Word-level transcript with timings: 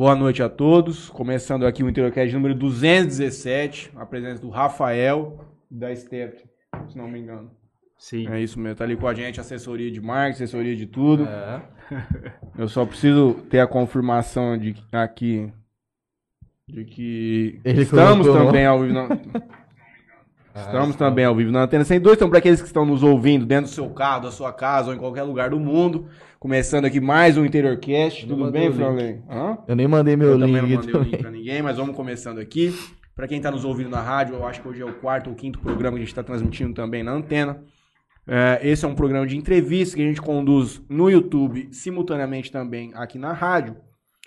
Boa 0.00 0.16
noite 0.16 0.42
a 0.42 0.48
todos. 0.48 1.10
Começando 1.10 1.66
aqui 1.66 1.82
o 1.82 1.88
Intercast 1.90 2.32
número 2.32 2.54
217. 2.54 3.92
A 3.96 4.06
presença 4.06 4.40
do 4.40 4.48
Rafael 4.48 5.44
e 5.70 5.74
da 5.74 5.94
Stephanie, 5.94 6.48
se 6.88 6.96
não 6.96 7.06
me 7.06 7.18
engano. 7.18 7.50
Sim. 7.98 8.26
É 8.28 8.40
isso 8.40 8.58
mesmo. 8.58 8.76
Tá 8.78 8.84
ali 8.84 8.96
com 8.96 9.06
a 9.06 9.12
gente, 9.12 9.38
assessoria 9.38 9.90
de 9.90 10.00
marketing, 10.00 10.44
assessoria 10.44 10.74
de 10.74 10.86
tudo. 10.86 11.26
É. 11.26 11.62
Eu 12.56 12.66
só 12.66 12.86
preciso 12.86 13.34
ter 13.50 13.60
a 13.60 13.66
confirmação 13.66 14.56
de 14.56 14.72
que 14.72 14.96
aqui 14.96 15.52
de 16.66 16.86
que 16.86 17.60
Ele 17.62 17.82
estamos 17.82 18.26
colocou. 18.26 18.46
também 18.46 18.64
ao 18.64 18.80
vivo. 18.80 18.94
Na... 18.94 19.06
Estamos 20.54 20.96
também 20.96 21.24
ao 21.24 21.34
vivo 21.34 21.52
na 21.52 21.62
Antena 21.62 21.84
102. 21.84 22.16
Então, 22.16 22.28
para 22.28 22.38
aqueles 22.38 22.60
que 22.60 22.66
estão 22.66 22.84
nos 22.84 23.02
ouvindo 23.02 23.46
dentro 23.46 23.70
do 23.70 23.74
seu 23.74 23.88
carro, 23.90 24.22
da 24.24 24.30
sua 24.30 24.52
casa 24.52 24.88
ou 24.88 24.94
em 24.94 24.98
qualquer 24.98 25.22
lugar 25.22 25.50
do 25.50 25.60
mundo, 25.60 26.06
começando 26.40 26.84
aqui 26.86 27.00
mais 27.00 27.36
um 27.36 27.44
Interiorcast. 27.44 28.26
Não 28.26 28.34
Tudo 28.36 28.44
mandei 28.46 28.62
bem, 28.62 28.68
o 28.68 28.72
link. 28.72 28.80
Franley? 28.80 29.22
Hã? 29.30 29.58
Eu 29.68 29.76
nem 29.76 29.86
mandei 29.86 30.16
meu 30.16 30.30
Eu 30.30 30.38
também 30.40 30.60
link 30.60 30.72
não 30.72 30.78
aqui 30.80 30.86
mandei 30.86 30.94
o 30.94 30.98
link 30.98 31.10
também. 31.10 31.20
pra 31.22 31.30
ninguém, 31.30 31.62
mas 31.62 31.76
vamos 31.76 31.94
começando 31.94 32.38
aqui. 32.40 32.74
Pra 33.14 33.28
quem 33.28 33.40
tá 33.40 33.50
nos 33.50 33.64
ouvindo 33.64 33.90
na 33.90 34.00
rádio, 34.00 34.34
eu 34.34 34.46
acho 34.46 34.60
que 34.60 34.68
hoje 34.68 34.82
é 34.82 34.84
o 34.84 34.94
quarto 34.94 35.30
ou 35.30 35.36
quinto 35.36 35.58
programa 35.60 35.96
que 35.96 36.02
a 36.02 36.06
gente 36.06 36.14
tá 36.14 36.22
transmitindo 36.22 36.74
também 36.74 37.02
na 37.02 37.12
antena. 37.12 37.62
É, 38.26 38.60
esse 38.62 38.84
é 38.84 38.88
um 38.88 38.94
programa 38.94 39.26
de 39.26 39.36
entrevista 39.36 39.96
que 39.96 40.02
a 40.02 40.06
gente 40.06 40.20
conduz 40.20 40.82
no 40.88 41.08
YouTube, 41.10 41.68
simultaneamente 41.72 42.50
também 42.50 42.90
aqui 42.94 43.18
na 43.18 43.32
rádio, 43.32 43.76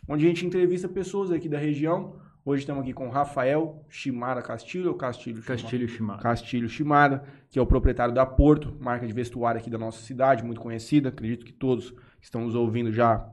onde 0.08 0.26
a 0.26 0.28
gente 0.28 0.46
entrevista 0.46 0.88
pessoas 0.88 1.32
aqui 1.32 1.50
da 1.50 1.58
região. 1.58 2.16
Hoje 2.46 2.64
estamos 2.64 2.82
aqui 2.84 2.92
com 2.92 3.08
o 3.08 3.10
Rafael 3.10 3.86
Shimada 3.88 4.42
Castilho, 4.42 4.90
ou 4.90 4.96
Castilho 4.96 5.42
Shimada? 5.42 5.62
Castilho 5.62 5.88
Shimada. 5.88 6.22
Castilho 6.22 6.68
Shimada, 6.70 7.24
que 7.50 7.58
é 7.58 7.62
o 7.62 7.66
proprietário 7.66 8.14
da 8.14 8.26
Porto, 8.26 8.76
marca 8.82 9.08
de 9.08 9.14
vestuário 9.14 9.62
aqui 9.62 9.70
da 9.70 9.78
nossa 9.78 10.02
cidade, 10.02 10.44
muito 10.44 10.60
conhecida. 10.60 11.08
Acredito 11.08 11.46
que 11.46 11.54
todos 11.54 11.92
que 11.92 12.26
estão 12.26 12.42
nos 12.42 12.54
ouvindo 12.54 12.92
já, 12.92 13.26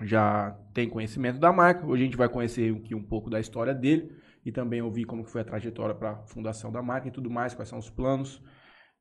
já 0.00 0.56
têm 0.72 0.88
conhecimento 0.88 1.38
da 1.38 1.52
marca. 1.52 1.84
Hoje 1.84 2.02
a 2.02 2.06
gente 2.06 2.16
vai 2.16 2.30
conhecer 2.30 2.74
aqui 2.74 2.94
um 2.94 3.02
pouco 3.02 3.28
da 3.28 3.38
história 3.38 3.74
dele 3.74 4.10
e 4.42 4.50
também 4.50 4.80
ouvir 4.80 5.04
como 5.04 5.22
que 5.22 5.30
foi 5.30 5.42
a 5.42 5.44
trajetória 5.44 5.94
para 5.94 6.12
a 6.12 6.26
fundação 6.26 6.72
da 6.72 6.80
marca 6.80 7.08
e 7.08 7.10
tudo 7.10 7.28
mais, 7.28 7.52
quais 7.52 7.68
são 7.68 7.78
os 7.78 7.90
planos 7.90 8.42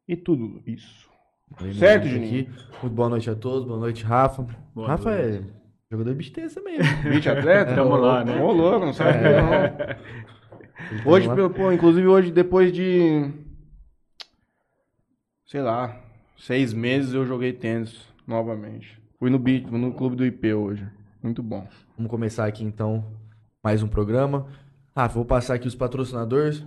e 0.05 0.17
tudo 0.17 0.61
isso. 0.66 1.09
Certo, 1.79 2.07
Juninho? 2.07 2.49
aqui. 2.51 2.81
Muito 2.81 2.94
boa 2.94 3.07
noite 3.07 3.29
a 3.29 3.35
todos, 3.35 3.66
boa 3.66 3.79
noite, 3.79 4.03
Rafa. 4.03 4.45
Boa 4.73 4.88
Rafa 4.89 5.11
noite. 5.11 5.47
é 5.47 5.64
jogador 5.91 6.16
bicho 6.16 6.33
tenso 6.33 6.64
mesmo. 6.64 6.83
Beat 7.03 7.28
atleta? 7.28 7.75
Tamo 7.75 7.95
lá, 7.95 8.23
né? 8.23 8.41
Ô, 8.41 8.52
louco, 8.52 8.86
não 8.86 8.94
sabe 8.94 9.17
É. 9.19 9.41
não. 9.41 11.11
Hoje, 11.11 11.28
pô, 11.55 11.72
inclusive 11.72 12.05
hoje, 12.08 12.31
depois 12.31 12.72
de. 12.72 13.31
Sei 15.47 15.61
lá, 15.61 16.02
seis 16.38 16.73
meses 16.73 17.13
eu 17.13 17.25
joguei 17.25 17.53
tênis 17.53 18.08
novamente. 18.28 19.00
Fui 19.17 19.30
no 19.30 19.39
beat, 19.39 19.66
no 19.67 19.94
clube 19.94 20.16
do 20.16 20.25
IP 20.25 20.53
hoje. 20.53 20.86
Muito 21.23 21.41
bom. 21.41 21.67
Vamos 21.97 22.09
começar 22.09 22.45
aqui 22.45 22.63
então 22.63 23.03
mais 23.63 23.81
um 23.81 23.88
programa. 23.88 24.47
Rafa, 24.95 25.16
vou 25.16 25.25
passar 25.25 25.56
aqui 25.56 25.67
os 25.67 25.75
patrocinadores. 25.75 26.59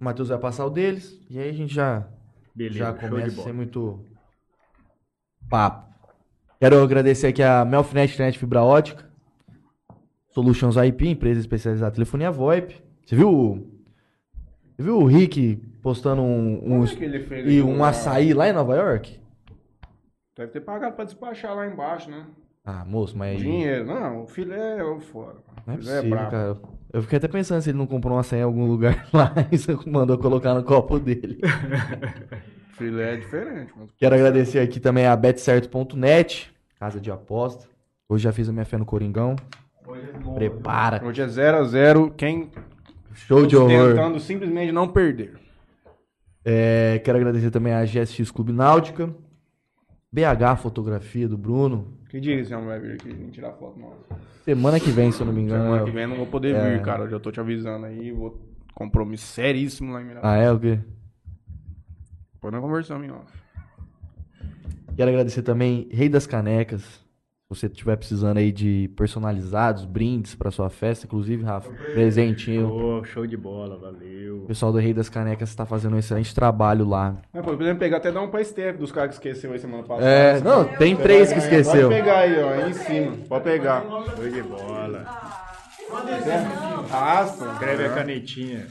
O 0.00 0.04
Matheus 0.04 0.28
vai 0.28 0.38
passar 0.38 0.66
o 0.66 0.70
deles. 0.70 1.18
E 1.28 1.38
aí 1.38 1.48
a 1.48 1.52
gente 1.52 1.74
já, 1.74 2.06
Beleza, 2.54 2.78
já 2.78 2.86
show 2.86 2.94
de 2.94 3.08
começa 3.08 3.42
sem 3.42 3.52
muito 3.52 4.04
papo. 5.48 5.87
Quero 6.60 6.82
agradecer 6.82 7.28
aqui 7.28 7.42
a 7.42 7.64
Melfinet 7.64 8.18
Net 8.18 8.38
Fibra 8.38 8.62
Ótica. 8.62 9.06
Solutions 10.30 10.76
IP, 10.76 11.08
empresa 11.08 11.40
especializada 11.40 11.92
em 11.92 11.94
telefonia 11.94 12.30
VoIP. 12.30 12.80
Você 13.04 13.16
viu, 13.16 13.66
você 14.76 14.82
viu 14.82 14.98
o 14.98 15.04
Rick 15.06 15.56
postando 15.82 16.22
um, 16.22 16.80
um, 16.80 16.86
fez 16.86 17.52
e 17.52 17.62
um 17.62 17.74
uma- 17.76 17.88
açaí 17.88 18.34
lá 18.34 18.48
em 18.48 18.52
Nova 18.52 18.76
York? 18.76 19.18
Deve 20.36 20.52
ter 20.52 20.60
pagado 20.60 20.94
pra 20.94 21.04
despachar 21.04 21.54
lá 21.56 21.66
embaixo, 21.66 22.10
né? 22.10 22.24
Ah, 22.64 22.84
moço, 22.84 23.16
mas. 23.16 23.38
Dinheiro. 23.40 23.86
Não, 23.86 24.24
o 24.24 24.26
filé 24.26 24.78
é 24.78 24.84
o 24.84 25.00
fora. 25.00 25.36
Não 25.66 25.74
é 25.74 25.78
filé 25.78 25.94
possível, 25.96 26.10
brabo. 26.10 26.30
cara. 26.30 26.58
Eu 26.92 27.02
fiquei 27.02 27.16
até 27.18 27.28
pensando 27.28 27.62
se 27.62 27.70
ele 27.70 27.78
não 27.78 27.86
comprou 27.86 28.14
uma 28.16 28.22
senha 28.22 28.42
em 28.42 28.44
algum 28.44 28.66
lugar 28.66 29.08
lá 29.12 29.32
e 29.50 29.88
mandou 29.90 30.18
colocar 30.18 30.54
no 30.54 30.62
copo 30.62 30.98
dele. 30.98 31.38
Filé 32.78 33.14
é 33.14 33.16
diferente. 33.16 33.72
Mas... 33.76 33.90
Quero 33.98 34.14
agradecer 34.14 34.60
aqui 34.60 34.78
também 34.80 35.06
a 35.06 35.14
betcerto.net, 35.16 36.50
casa 36.78 37.00
de 37.00 37.10
aposta. 37.10 37.66
Hoje 38.08 38.24
já 38.24 38.32
fiz 38.32 38.48
a 38.48 38.52
minha 38.52 38.64
fé 38.64 38.78
no 38.78 38.86
Coringão. 38.86 39.36
Prepara. 40.34 41.04
Hoje 41.04 41.20
é 41.22 41.26
0x0. 41.26 42.14
Quem 42.16 42.50
Show 43.14 43.46
de 43.46 43.56
horror. 43.56 43.90
tentando 43.94 44.20
simplesmente 44.20 44.70
não 44.72 44.86
perder. 44.88 45.34
É, 46.44 47.00
quero 47.04 47.18
agradecer 47.18 47.50
também 47.50 47.72
a 47.74 47.84
GSX 47.84 48.30
Clube 48.30 48.52
Náutica. 48.52 49.12
BH 50.10 50.56
Fotografia 50.62 51.28
do 51.28 51.36
Bruno. 51.36 51.98
Que 52.08 52.18
dia 52.20 52.36
que 52.38 52.44
você 52.44 52.54
não 52.54 52.64
vai 52.66 52.78
vir 52.80 52.92
aqui 52.92 53.10
e 53.10 53.30
tirar 53.30 53.52
foto 53.52 53.78
nossa? 53.78 53.98
Semana 54.44 54.80
que 54.80 54.90
vem, 54.90 55.12
se 55.12 55.20
eu 55.20 55.26
não 55.26 55.32
me 55.32 55.42
engano. 55.42 55.64
Semana 55.64 55.82
é- 55.82 55.84
que 55.84 55.90
vem 55.90 56.02
eu 56.04 56.08
não 56.08 56.16
vou 56.16 56.26
poder 56.26 56.54
É. 56.54 56.70
vir, 56.76 56.82
cara. 56.82 57.04
Eu 57.04 57.10
já 57.10 57.20
tô 57.20 57.30
te 57.30 57.38
avisando 57.40 57.84
aí. 57.84 58.10
Vou 58.12 58.40
compromisso 58.74 59.26
seríssimo 59.26 59.92
lá 59.92 60.00
em 60.00 60.06
Mirassol. 60.06 60.30
Ah, 60.30 60.36
é 60.36 60.50
o 60.50 60.58
quê? 60.58 60.78
Depois 62.38 62.54
nós 62.54 62.62
conversamos 62.62 63.04
em 63.04 63.10
off. 63.10 63.32
Quero 64.96 65.10
agradecer 65.10 65.42
também 65.42 65.88
Rei 65.90 66.08
das 66.08 66.24
Canecas. 66.24 66.82
Se 66.82 67.48
você 67.48 67.66
estiver 67.66 67.96
precisando 67.96 68.36
aí 68.36 68.52
de 68.52 68.90
personalizados, 68.94 69.84
brindes 69.84 70.36
para 70.36 70.50
sua 70.50 70.68
festa, 70.70 71.06
inclusive, 71.06 71.42
Rafa, 71.42 71.68
presentinho. 71.92 72.70
Ô, 72.70 73.02
show 73.04 73.26
de 73.26 73.36
bola, 73.36 73.76
valeu. 73.76 74.44
O 74.44 74.46
pessoal 74.46 74.70
do 74.70 74.78
Rei 74.78 74.94
das 74.94 75.08
Canecas 75.08 75.48
está 75.48 75.66
fazendo 75.66 75.96
um 75.96 75.98
excelente 75.98 76.32
trabalho 76.32 76.86
lá. 76.86 77.16
É, 77.32 77.40
pô, 77.40 77.56
podemos 77.56 77.78
pegar 77.78 77.96
até 77.96 78.12
dar 78.12 78.20
um 78.20 78.30
pra 78.30 78.44
Steph 78.44 78.76
dos 78.76 78.92
caras 78.92 79.18
que 79.18 79.28
escreveu 79.28 79.54
aí 79.54 79.58
semana 79.58 79.82
passada. 79.82 80.08
É, 80.08 80.40
não, 80.40 80.64
tem 80.76 80.94
três 80.94 81.32
que 81.32 81.38
esqueceu. 81.38 81.88
Pode 81.88 82.00
pegar 82.02 82.18
aí, 82.18 82.40
ó, 82.40 82.50
aí 82.50 82.70
em 82.70 82.74
cima. 82.74 83.16
Pode 83.28 83.44
pegar. 83.44 83.82
Show 83.82 84.30
de 84.30 84.42
bola. 84.42 85.06
Arrasta. 86.92 87.52
Escreve 87.52 87.84
a 87.86 87.94
canetinha. 87.94 88.66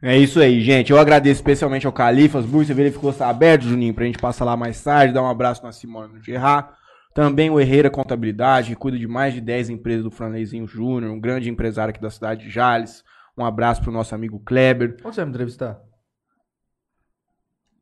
É 0.00 0.16
isso 0.16 0.38
aí, 0.40 0.60
gente. 0.60 0.92
Eu 0.92 0.98
agradeço 0.98 1.40
especialmente 1.40 1.86
ao 1.86 1.92
Califas 1.92 2.46
Burg. 2.46 2.66
Você 2.66 2.74
vê 2.74 2.82
ele 2.82 2.92
ficou 2.92 3.12
aberto, 3.20 3.62
Juninho, 3.62 3.92
pra 3.92 4.04
gente 4.04 4.18
passar 4.18 4.44
lá 4.44 4.56
mais 4.56 4.82
tarde. 4.82 5.12
Dar 5.12 5.22
um 5.22 5.28
abraço 5.28 5.62
na 5.64 5.72
Simone 5.72 6.14
no 6.14 6.22
Gerard. 6.22 6.68
Também 7.14 7.50
o 7.50 7.58
Herreira 7.58 7.90
Contabilidade, 7.90 8.68
que 8.70 8.76
cuida 8.76 8.96
de 8.96 9.08
mais 9.08 9.34
de 9.34 9.40
10 9.40 9.70
empresas 9.70 10.04
do 10.04 10.10
Franleizinho 10.10 10.68
Júnior, 10.68 11.10
um 11.10 11.18
grande 11.18 11.50
empresário 11.50 11.90
aqui 11.90 12.00
da 12.00 12.10
cidade 12.10 12.44
de 12.44 12.50
Jales. 12.50 13.02
Um 13.36 13.44
abraço 13.44 13.82
pro 13.82 13.90
nosso 13.90 14.14
amigo 14.14 14.38
Kleber. 14.38 14.96
Onde 15.04 15.14
você 15.14 15.20
vai 15.20 15.24
me 15.24 15.30
entrevistar? 15.30 15.80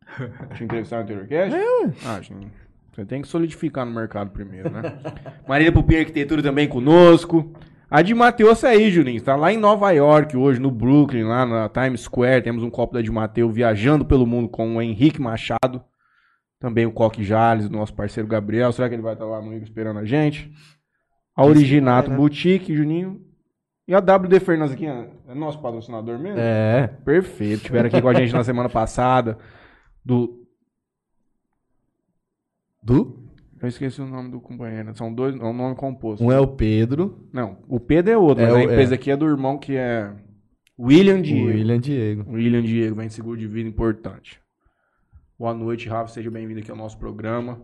Te 0.57 0.65
entrevistar 0.65 0.97
no 0.97 1.03
Anteriorcast? 1.03 1.55
É, 1.55 1.59
ué. 1.59 1.93
Ah, 2.07 2.21
gente, 2.23 2.51
você 2.95 3.05
tem 3.05 3.21
que 3.21 3.29
solidificar 3.29 3.85
no 3.85 3.93
mercado 3.93 4.31
primeiro, 4.31 4.71
né? 4.71 4.99
Marília 5.47 5.73
Pupim 5.73 5.97
Arquitetura 5.97 6.43
também 6.43 6.67
conosco. 6.67 7.53
A 7.89 8.03
de 8.03 8.15
Mateus 8.15 8.65
aí, 8.65 8.91
Juninho. 8.91 9.23
Tá 9.23 9.37
lá 9.37 9.53
em 9.53 9.59
Nova 9.59 9.91
York 9.93 10.37
hoje, 10.37 10.61
no 10.61 10.71
Brooklyn, 10.71 11.23
lá 11.23 11.47
na 11.47 11.69
Times 11.69 12.01
Square. 12.01 12.43
Temos 12.43 12.65
um 12.65 12.71
copo 12.71 12.95
da 12.95 13.01
de 13.01 13.11
Mateus 13.11 13.55
viajando 13.55 14.05
pelo 14.05 14.27
mundo 14.27 14.49
com 14.49 14.77
o 14.77 14.83
Henrique 14.83 15.21
Machado. 15.21 15.83
Também 16.59 16.85
o 16.85 16.93
Coque 16.93 17.23
Jales, 17.23 17.71
nosso 17.71 17.95
parceiro 17.95 18.29
Gabriel. 18.29 18.73
Será 18.73 18.89
que 18.89 18.95
ele 18.95 19.03
vai 19.03 19.13
estar 19.13 19.25
lá 19.25 19.41
no 19.41 19.53
Igor 19.53 19.63
esperando 19.63 20.01
a 20.01 20.05
gente? 20.05 20.51
A 21.35 21.45
Originato 21.45 22.09
vai, 22.09 22.17
né? 22.17 22.23
Boutique, 22.23 22.75
Juninho. 22.75 23.21
E 23.87 23.95
a 23.95 23.99
WD 23.99 24.41
Fernandes 24.41 24.75
aqui, 24.75 24.87
é 24.87 25.09
é 25.29 25.35
nosso 25.35 25.61
patrocinador 25.61 26.19
mesmo? 26.19 26.41
É. 26.41 26.89
Perfeito. 27.05 27.59
Estiveram 27.59 27.87
aqui 27.87 28.03
com 28.03 28.09
a 28.09 28.15
gente 28.15 28.33
na 28.33 28.43
semana 28.43 28.69
passada. 28.69 29.39
Do. 30.05 30.45
Do? 32.83 33.26
Eu 33.67 33.69
esqueci 33.69 34.01
o 34.01 34.07
nome 34.07 34.31
do 34.31 34.41
companheiro. 34.41 34.95
São 34.97 35.13
dois. 35.13 35.35
É 35.35 35.45
um 35.45 35.53
nome 35.53 35.75
composto. 35.75 36.25
Um 36.25 36.31
é 36.31 36.39
o 36.39 36.47
Pedro, 36.47 37.29
Não, 37.33 37.59
o 37.69 37.81
Pedro 37.81 38.13
é 38.13 38.17
outro, 38.17 38.45
É 38.45 38.47
mas 38.47 38.55
a 38.55 38.59
o- 38.59 38.63
empresa 38.63 38.95
é. 38.95 38.97
aqui 38.97 39.11
é 39.11 39.17
do 39.17 39.27
irmão 39.27 39.59
que 39.59 39.75
é. 39.77 40.15
William 40.79 41.21
Diego. 41.21 41.49
William 41.49 41.81
Diego. 41.81 42.31
William 42.33 42.63
Diego, 42.63 42.95
vem 42.97 43.09
de 43.09 43.15
seguro 43.15 43.37
de 43.39 43.47
vida 43.49 43.69
importante. 43.69 44.41
Boa 45.39 45.53
noite, 45.53 45.89
Rafa. 45.89 46.13
Seja 46.13 46.31
bem-vindo 46.31 46.61
aqui 46.61 46.71
ao 46.71 46.77
nosso 46.77 46.97
programa. 46.99 47.61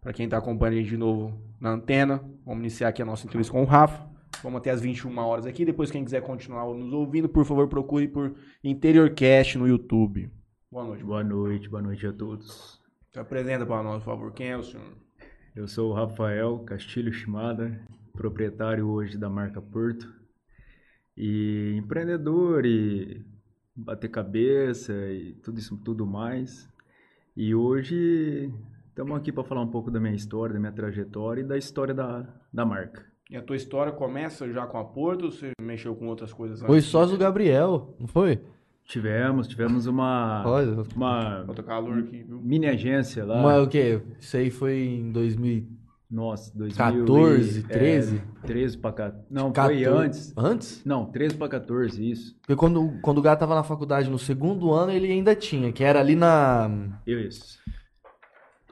Para 0.00 0.12
quem 0.12 0.24
está 0.24 0.38
acompanhando 0.38 0.74
a 0.74 0.76
gente 0.78 0.90
de 0.90 0.96
novo 0.96 1.36
na 1.60 1.70
antena, 1.70 2.22
vamos 2.46 2.60
iniciar 2.60 2.88
aqui 2.88 3.02
a 3.02 3.04
nossa 3.04 3.26
entrevista 3.26 3.52
com 3.52 3.62
o 3.62 3.66
Rafa. 3.66 4.08
Vamos 4.42 4.58
até 4.58 4.70
as 4.70 4.80
21 4.80 5.18
horas 5.18 5.46
aqui. 5.46 5.64
Depois, 5.64 5.90
quem 5.90 6.04
quiser 6.04 6.22
continuar 6.22 6.64
nos 6.72 6.92
ouvindo, 6.92 7.28
por 7.28 7.44
favor, 7.44 7.66
procure 7.68 8.06
por 8.08 8.34
Interiorcast 8.62 9.58
no 9.58 9.66
YouTube. 9.66 10.30
Boa 10.70 10.84
noite. 10.84 11.02
Boa 11.04 11.24
noite, 11.24 11.68
boa 11.68 11.82
noite 11.82 12.06
a 12.06 12.12
todos. 12.12 12.78
Se 13.12 13.18
apresenta 13.18 13.66
para 13.66 13.82
nós, 13.82 13.98
por 14.02 14.12
favor. 14.12 14.32
Quem 14.32 14.48
é 14.50 14.56
o 14.56 14.62
senhor? 14.62 14.96
Eu 15.54 15.66
sou 15.66 15.90
o 15.90 15.92
Rafael 15.92 16.60
Castilho 16.60 17.12
Shimada, 17.12 17.80
proprietário 18.12 18.88
hoje 18.88 19.18
da 19.18 19.28
marca 19.28 19.60
Porto. 19.60 20.08
E 21.16 21.74
empreendedor 21.76 22.64
e 22.64 23.24
bater 23.74 24.08
cabeça 24.08 24.92
e 24.92 25.34
tudo 25.42 25.58
isso, 25.58 25.76
tudo 25.78 26.06
mais. 26.06 26.68
E 27.36 27.54
hoje 27.54 28.52
estamos 28.88 29.16
aqui 29.16 29.32
para 29.32 29.42
falar 29.42 29.62
um 29.62 29.70
pouco 29.70 29.90
da 29.90 29.98
minha 29.98 30.14
história, 30.14 30.54
da 30.54 30.60
minha 30.60 30.72
trajetória 30.72 31.40
e 31.42 31.44
da 31.44 31.58
história 31.58 31.92
da, 31.92 32.26
da 32.52 32.64
marca. 32.64 33.04
E 33.28 33.36
a 33.36 33.42
tua 33.42 33.56
história 33.56 33.92
começa 33.92 34.50
já 34.52 34.66
com 34.66 34.78
a 34.78 34.84
Porto 34.84 35.26
ou 35.26 35.32
você 35.32 35.50
mexeu 35.60 35.94
com 35.96 36.06
outras 36.06 36.32
coisas 36.32 36.60
Foi 36.60 36.78
antes? 36.78 36.88
sócio 36.88 37.16
do 37.16 37.20
Gabriel, 37.20 37.94
não 37.98 38.06
foi? 38.06 38.40
Tivemos, 38.90 39.46
tivemos 39.46 39.86
uma, 39.86 40.42
Olha, 40.44 40.82
uma 40.96 41.44
Bota 41.46 41.62
calor 41.62 41.98
aqui, 42.00 42.24
viu? 42.24 42.40
mini 42.42 42.66
agência 42.66 43.24
lá. 43.24 43.40
mas 43.40 43.62
o 43.64 43.68
quê? 43.68 44.00
Isso 44.18 44.36
aí 44.36 44.50
foi 44.50 44.78
em 44.80 45.12
2013? 45.12 45.78
Nossa, 46.10 46.50
2000 46.58 46.76
14, 46.76 47.60
e- 47.60 47.62
13? 47.62 48.16
É, 48.42 48.46
13 48.48 48.76
pra. 48.78 49.14
Não, 49.30 49.52
14. 49.52 49.84
foi 49.84 49.92
antes. 49.94 50.32
Antes? 50.36 50.82
Não, 50.84 51.04
13 51.04 51.36
pra 51.36 51.48
14, 51.48 52.10
isso. 52.10 52.36
Porque 52.40 52.56
quando, 52.56 52.98
quando 53.00 53.18
o 53.18 53.22
Gato 53.22 53.38
tava 53.38 53.54
na 53.54 53.62
faculdade 53.62 54.10
no 54.10 54.18
segundo 54.18 54.72
ano, 54.72 54.90
ele 54.90 55.06
ainda 55.12 55.36
tinha, 55.36 55.70
que 55.70 55.84
era 55.84 56.00
ali 56.00 56.16
na. 56.16 56.68
Isso. 57.06 57.60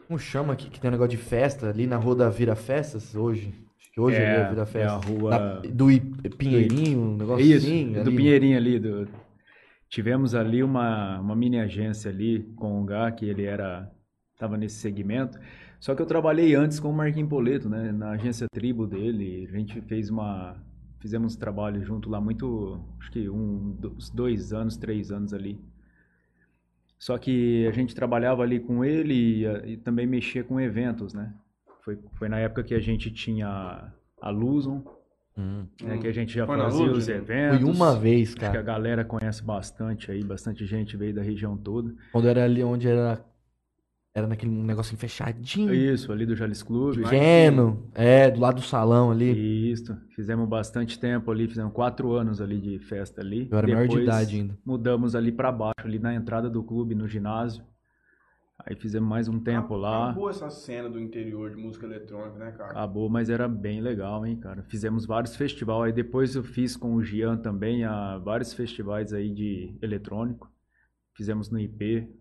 Como 0.09 0.19
chama 0.19 0.53
aqui? 0.55 0.69
Que 0.69 0.81
tem 0.81 0.89
um 0.89 0.93
negócio 0.93 1.11
de 1.13 1.17
festa, 1.17 1.69
ali 1.69 1.87
na 1.87 1.97
rua 1.97 2.17
da 2.17 2.29
Vira 2.29 2.57
Festas, 2.57 3.15
hoje. 3.15 3.55
Acho 3.79 3.93
que 3.93 4.01
hoje 4.01 4.17
É, 4.17 4.27
ali 4.33 4.41
é 4.41 4.49
Vira 4.49 4.61
é 4.61 4.63
a 4.65 4.67
Festas. 4.67 5.05
rua- 5.05 5.31
Na- 5.31 5.55
do 5.61 5.91
I- 5.93 6.01
Pinheirinho, 6.01 6.99
um 7.01 7.17
negócio 7.19 7.47
Isso, 7.47 7.67
assim. 7.69 7.93
do 7.93 8.01
ali. 8.01 8.17
Pinheirinho 8.17 8.57
ali. 8.57 8.81
Do... 8.81 9.07
Tivemos 9.89 10.35
ali 10.35 10.63
uma, 10.63 11.19
uma 11.21 11.35
mini 11.35 11.59
agência 11.59 12.11
ali 12.11 12.43
com 12.57 12.81
o 12.81 12.85
Gá, 12.85 13.11
que 13.11 13.25
ele 13.25 13.45
era 13.45 13.91
tava 14.39 14.57
nesse 14.57 14.77
segmento. 14.77 15.39
Só 15.81 15.95
que 15.95 16.03
eu 16.03 16.07
trabalhei 16.07 16.55
antes 16.55 16.79
com 16.79 16.91
o 16.91 16.93
Marquinhos 16.93 17.29
Poleto, 17.29 17.69
né? 17.69 17.93
Na 17.93 18.11
agência 18.11 18.47
Tribo 18.49 18.87
dele. 18.87 19.49
A 19.49 19.57
gente 19.57 19.81
fez 19.83 20.11
uma... 20.11 20.57
Fizemos 21.01 21.37
trabalho 21.37 21.83
junto 21.85 22.11
lá 22.11 22.21
muito... 22.21 22.81
Acho 23.01 23.11
que 23.13 23.29
um, 23.29 23.77
dois 24.13 24.53
anos, 24.53 24.77
três 24.77 25.11
anos 25.11 25.33
ali. 25.33 25.61
Só 26.99 27.17
que 27.17 27.67
a 27.67 27.73
gente 27.73 27.95
trabalhava 27.95 28.43
ali 28.43 28.59
com 28.59 28.85
ele 28.85 29.15
e, 29.15 29.73
e 29.73 29.77
também 29.77 30.07
mexia 30.07 30.43
com 30.43 30.61
eventos, 30.61 31.15
né? 31.15 31.33
Foi, 31.85 31.99
foi 32.15 32.29
na 32.29 32.39
época 32.39 32.65
que 32.65 32.75
a 32.75 32.81
gente 32.81 33.11
tinha 33.11 33.93
a 34.21 34.31
Luzon, 34.31 34.83
Hum. 35.39 35.67
né, 35.85 35.99
que 35.99 36.09
a 36.09 36.13
gente 36.13 36.35
já 36.35 36.45
Foi 36.45 36.59
fazia 36.59 36.91
os 36.91 37.07
né? 37.07 37.15
eventos. 37.15 37.61
Fui 37.61 37.71
uma 37.71 37.95
vez, 37.97 38.31
Acho 38.31 38.39
que 38.39 38.45
a 38.45 38.51
cara. 38.51 38.63
galera 38.63 39.05
conhece 39.05 39.41
bastante 39.43 40.11
aí, 40.11 40.25
bastante 40.25 40.67
gente 40.67 40.97
veio 40.97 41.15
da 41.15 41.23
região 41.23 41.57
toda. 41.57 41.95
Quando 42.11 42.27
era 42.27 42.43
ali 42.45 42.63
onde 42.65 42.89
era. 42.89 43.25
Era 44.15 44.27
naquele 44.27 44.51
negocinho 44.51 44.99
fechadinho. 44.99 45.73
Isso, 45.73 46.11
ali 46.11 46.27
do 46.27 46.35
Jales 46.35 46.61
Clube. 46.61 47.03
Pequeno. 47.03 47.89
É, 47.95 48.29
do 48.29 48.41
lado 48.41 48.57
do 48.57 48.63
salão 48.63 49.13
ali. 49.13 49.71
Isso, 49.71 49.97
fizemos 50.17 50.49
bastante 50.49 50.99
tempo 50.99 51.31
ali, 51.31 51.47
fizemos 51.47 51.73
quatro 51.73 52.13
anos 52.15 52.41
ali 52.41 52.59
de 52.59 52.81
festa 52.81 53.21
ali. 53.21 53.47
Eu 53.49 53.59
era 53.59 53.69
maior 53.69 53.83
de 53.83 53.89
Depois 53.97 54.05
idade 54.05 54.37
ainda. 54.37 54.59
Mudamos 54.65 55.15
ali 55.15 55.31
pra 55.31 55.53
baixo, 55.53 55.85
ali 55.85 56.01
na 56.01 56.13
entrada 56.15 56.51
do 56.51 56.65
clube, 56.65 56.97
no 56.97 57.07
ginásio. 57.07 57.63
Aí 58.65 58.75
fizemos 58.75 59.09
mais 59.09 59.29
um 59.29 59.39
tempo 59.39 59.77
lá. 59.77 60.11
Acabou 60.11 60.29
essa 60.29 60.51
cena 60.51 60.89
do 60.91 60.99
interior 60.99 61.51
de 61.51 61.57
música 61.57 61.87
eletrônica, 61.87 62.39
né, 62.39 62.51
cara? 62.53 62.71
Acabou, 62.73 63.09
mas 63.09 63.31
era 63.31 63.49
bem 63.49 63.81
legal, 63.81 64.27
hein, 64.27 64.37
cara. 64.37 64.63
Fizemos 64.65 65.07
vários 65.07 65.37
festivais. 65.37 65.85
Aí 65.85 65.93
depois 65.93 66.35
eu 66.35 66.43
fiz 66.43 66.77
com 66.77 66.95
o 66.95 67.03
Gian 67.03 67.37
também 67.37 67.85
a, 67.85 68.19
vários 68.19 68.53
festivais 68.53 69.13
aí 69.13 69.33
de 69.33 69.79
eletrônico. 69.81 70.51
Fizemos 71.15 71.51
no 71.51 71.59
IP, 71.59 72.13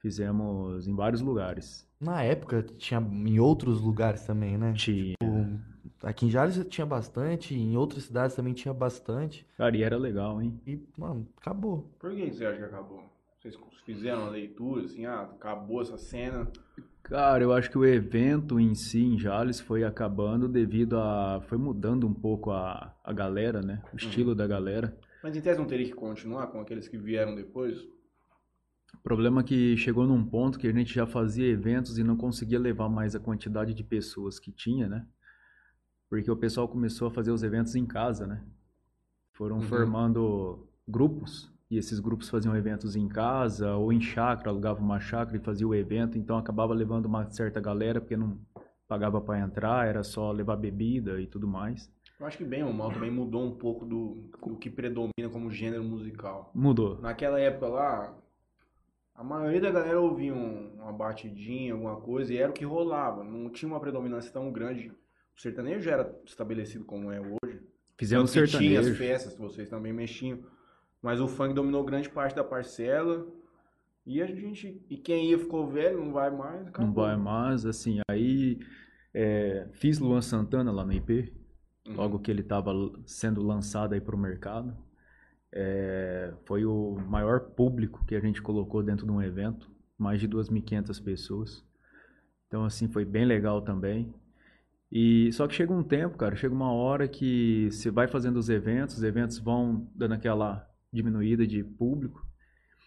fizemos 0.00 0.86
em 0.86 0.94
vários 0.94 1.20
lugares. 1.20 1.88
Na 2.00 2.22
época 2.22 2.62
tinha 2.62 3.00
em 3.00 3.38
outros 3.38 3.80
lugares 3.80 4.24
também, 4.24 4.56
né? 4.56 4.72
Tinha. 4.74 5.14
Aqui 6.02 6.26
em 6.26 6.30
Jales 6.30 6.64
tinha 6.68 6.86
bastante, 6.86 7.54
em 7.54 7.76
outras 7.76 8.04
cidades 8.04 8.34
também 8.34 8.52
tinha 8.52 8.74
bastante. 8.74 9.46
Cara, 9.56 9.76
e 9.76 9.82
era 9.82 9.96
legal, 9.96 10.42
hein? 10.42 10.60
E, 10.66 10.80
mano, 10.96 11.28
acabou. 11.36 11.92
Por 11.98 12.12
que 12.12 12.32
você 12.32 12.44
acha 12.44 12.58
que 12.58 12.64
acabou? 12.64 13.11
Vocês 13.42 13.56
fizeram 13.84 14.20
uma 14.22 14.30
leitura, 14.30 14.84
assim, 14.84 15.04
ah, 15.04 15.22
acabou 15.22 15.82
essa 15.82 15.98
cena. 15.98 16.48
Cara, 17.02 17.42
eu 17.42 17.52
acho 17.52 17.68
que 17.68 17.76
o 17.76 17.84
evento 17.84 18.60
em 18.60 18.72
si, 18.76 19.02
em 19.02 19.18
Jales, 19.18 19.58
foi 19.58 19.82
acabando 19.82 20.48
devido 20.48 20.96
a... 20.96 21.40
Foi 21.48 21.58
mudando 21.58 22.06
um 22.06 22.14
pouco 22.14 22.52
a, 22.52 22.94
a 23.02 23.12
galera, 23.12 23.60
né? 23.60 23.82
O 23.92 23.96
estilo 23.96 24.32
da 24.32 24.46
galera. 24.46 24.96
Mas 25.24 25.36
em 25.36 25.40
tese 25.40 25.58
não 25.58 25.66
teria 25.66 25.86
que 25.86 25.92
continuar 25.92 26.46
com 26.46 26.60
aqueles 26.60 26.86
que 26.86 26.96
vieram 26.96 27.34
depois? 27.34 27.80
O 28.94 29.02
problema 29.02 29.40
é 29.40 29.44
que 29.44 29.76
chegou 29.76 30.06
num 30.06 30.24
ponto 30.24 30.56
que 30.56 30.68
a 30.68 30.72
gente 30.72 30.94
já 30.94 31.04
fazia 31.04 31.48
eventos 31.48 31.98
e 31.98 32.04
não 32.04 32.16
conseguia 32.16 32.60
levar 32.60 32.88
mais 32.88 33.16
a 33.16 33.20
quantidade 33.20 33.74
de 33.74 33.82
pessoas 33.82 34.38
que 34.38 34.52
tinha, 34.52 34.88
né? 34.88 35.04
Porque 36.08 36.30
o 36.30 36.36
pessoal 36.36 36.68
começou 36.68 37.08
a 37.08 37.10
fazer 37.10 37.32
os 37.32 37.42
eventos 37.42 37.74
em 37.74 37.86
casa, 37.86 38.24
né? 38.24 38.44
Foram 39.32 39.56
Uhum. 39.56 39.62
formando 39.62 40.68
grupos 40.86 41.51
e 41.72 41.78
esses 41.78 41.98
grupos 42.00 42.28
faziam 42.28 42.54
eventos 42.54 42.94
em 42.94 43.08
casa 43.08 43.74
ou 43.76 43.90
em 43.90 44.00
chácara, 44.00 44.50
alugavam 44.50 44.84
uma 44.84 45.00
chácara 45.00 45.38
e 45.38 45.40
fazia 45.40 45.66
o 45.66 45.74
evento, 45.74 46.18
então 46.18 46.36
acabava 46.36 46.74
levando 46.74 47.06
uma 47.06 47.30
certa 47.30 47.60
galera 47.60 47.98
porque 47.98 48.14
não 48.14 48.38
pagava 48.86 49.22
para 49.22 49.40
entrar, 49.40 49.88
era 49.88 50.02
só 50.02 50.30
levar 50.32 50.56
bebida 50.56 51.18
e 51.18 51.26
tudo 51.26 51.48
mais. 51.48 51.90
Eu 52.20 52.26
acho 52.26 52.36
que 52.36 52.44
bem 52.44 52.62
ou 52.62 52.74
mal 52.74 52.92
também 52.92 53.10
mudou 53.10 53.42
um 53.42 53.52
pouco 53.56 53.86
do, 53.86 54.28
do 54.46 54.56
que 54.58 54.68
predomina 54.68 55.30
como 55.32 55.50
gênero 55.50 55.82
musical. 55.82 56.50
Mudou. 56.54 57.00
Naquela 57.00 57.40
época 57.40 57.66
lá, 57.68 58.18
a 59.14 59.24
maioria 59.24 59.62
da 59.62 59.70
galera 59.70 59.98
ouvia 59.98 60.34
um- 60.34 60.74
uma 60.74 60.92
batidinha, 60.92 61.72
alguma 61.72 61.96
coisa, 61.96 62.34
e 62.34 62.36
era 62.36 62.50
o 62.50 62.52
que 62.52 62.66
rolava. 62.66 63.24
Não 63.24 63.48
tinha 63.50 63.66
uma 63.68 63.80
predominância 63.80 64.30
tão 64.30 64.52
grande. 64.52 64.92
O 65.34 65.40
sertanejo 65.40 65.80
já 65.80 65.92
era 65.92 66.20
estabelecido 66.26 66.84
como 66.84 67.10
é 67.10 67.18
hoje. 67.18 67.60
Fizemos 67.98 68.30
Tanto 68.30 68.44
que 68.50 68.58
Tinha 68.58 68.80
as 68.80 68.86
sertanejo. 68.86 68.94
festas, 69.14 69.38
vocês 69.38 69.68
também 69.70 69.92
mexiam. 69.92 70.38
Mas 71.02 71.20
o 71.20 71.26
funk 71.26 71.52
dominou 71.52 71.84
grande 71.84 72.08
parte 72.08 72.34
da 72.36 72.44
parcela. 72.44 73.26
E 74.06 74.22
a 74.22 74.26
gente. 74.26 74.84
E 74.88 74.96
quem 74.96 75.30
ia 75.30 75.38
ficou 75.38 75.66
velho, 75.68 76.04
não 76.04 76.12
vai 76.12 76.30
mais. 76.30 76.68
Acabou. 76.68 76.86
Não 76.86 76.94
vai 76.94 77.16
mais, 77.16 77.66
assim, 77.66 78.00
aí 78.10 78.58
é, 79.12 79.68
fiz 79.72 79.98
Luan 79.98 80.22
Santana 80.22 80.70
lá 80.72 80.84
no 80.84 80.92
IP, 80.92 81.32
Uhum. 81.86 81.96
logo 81.96 82.18
que 82.20 82.30
ele 82.30 82.42
estava 82.42 82.72
sendo 83.04 83.42
lançado 83.42 83.92
aí 83.92 84.00
para 84.00 84.14
o 84.14 84.18
mercado. 84.18 84.76
É, 85.50 86.32
foi 86.44 86.64
o 86.64 86.94
maior 87.08 87.40
público 87.40 88.04
que 88.06 88.14
a 88.14 88.20
gente 88.20 88.40
colocou 88.40 88.82
dentro 88.82 89.04
de 89.04 89.12
um 89.12 89.20
evento, 89.20 89.68
mais 89.98 90.20
de 90.20 90.28
2.500 90.28 91.02
pessoas. 91.02 91.64
Então, 92.46 92.64
assim, 92.64 92.86
foi 92.88 93.04
bem 93.04 93.24
legal 93.24 93.60
também. 93.62 94.14
E 94.90 95.32
só 95.32 95.46
que 95.48 95.54
chega 95.54 95.72
um 95.72 95.82
tempo, 95.82 96.16
cara, 96.16 96.36
chega 96.36 96.54
uma 96.54 96.72
hora 96.72 97.08
que 97.08 97.68
você 97.70 97.90
vai 97.90 98.06
fazendo 98.06 98.36
os 98.36 98.48
eventos, 98.48 98.98
os 98.98 99.02
eventos 99.02 99.38
vão 99.38 99.88
dando 99.94 100.12
aquela 100.14 100.68
diminuída 100.92 101.46
de 101.46 101.62
público, 101.64 102.26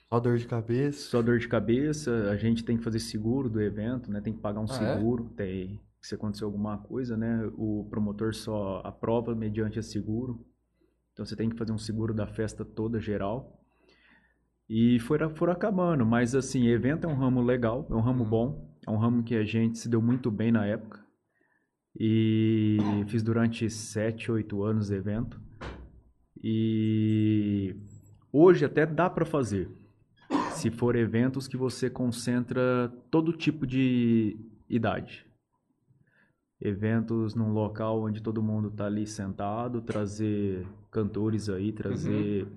Só 0.09 0.19
dor 0.19 0.37
de 0.37 0.45
cabeça. 0.47 1.09
só 1.09 1.21
dor 1.21 1.39
de 1.39 1.47
cabeça, 1.47 2.29
a 2.29 2.37
gente 2.37 2.63
tem 2.63 2.77
que 2.77 2.83
fazer 2.83 2.99
seguro 2.99 3.49
do 3.49 3.61
evento, 3.61 4.11
né? 4.11 4.21
Tem 4.21 4.33
que 4.33 4.39
pagar 4.41 4.59
um 4.61 4.67
Ah, 4.69 4.83
é? 4.83 4.97
seguro, 4.97 5.29
tem 5.35 5.81
se 6.01 6.13
acontecer 6.13 6.43
alguma 6.43 6.77
coisa, 6.77 7.17
né? 7.17 7.49
O 7.57 7.87
promotor 7.89 8.33
só 8.35 8.81
aprova 8.85 9.33
mediante 9.35 9.79
esse 9.79 9.91
seguro. 9.91 10.45
Então 11.13 11.25
você 11.25 11.35
tem 11.35 11.49
que 11.49 11.57
fazer 11.57 11.71
um 11.71 11.77
seguro 11.77 12.13
da 12.13 12.27
festa 12.27 12.63
toda 12.63 12.99
geral. 12.99 13.59
E 14.69 14.99
foram, 14.99 15.33
foram 15.35 15.53
acabando, 15.53 16.05
mas 16.05 16.35
assim, 16.35 16.67
evento 16.67 17.05
é 17.05 17.07
um 17.07 17.15
ramo 17.15 17.41
legal, 17.41 17.87
é 17.89 17.93
um 17.93 18.01
ramo 18.01 18.23
Uhum. 18.23 18.29
bom, 18.29 18.77
é 18.87 18.91
um 18.91 18.97
ramo 18.97 19.23
que 19.23 19.35
a 19.35 19.43
gente 19.43 19.77
se 19.77 19.87
deu 19.89 20.01
muito 20.01 20.29
bem 20.31 20.51
na 20.51 20.65
época. 20.65 21.03
E 21.99 23.03
fiz 23.07 23.23
durante 23.23 23.69
sete, 23.69 24.31
oito 24.31 24.63
anos 24.63 24.91
evento. 24.91 25.39
E 26.43 27.75
hoje 28.35 28.65
até 28.65 28.85
dá 28.85 29.09
para 29.09 29.25
fazer. 29.25 29.69
Se 30.51 30.69
for 30.69 30.95
eventos 30.95 31.47
que 31.47 31.55
você 31.55 31.89
concentra 31.89 32.91
todo 33.09 33.31
tipo 33.31 33.65
de 33.65 34.37
idade. 34.69 35.25
Eventos 36.59 37.35
num 37.35 37.51
local 37.51 38.01
onde 38.01 38.21
todo 38.21 38.41
mundo 38.41 38.71
tá 38.71 38.85
ali 38.85 39.05
sentado, 39.05 39.81
trazer 39.81 40.65
cantores 40.89 41.49
aí, 41.49 41.71
trazer 41.71 42.47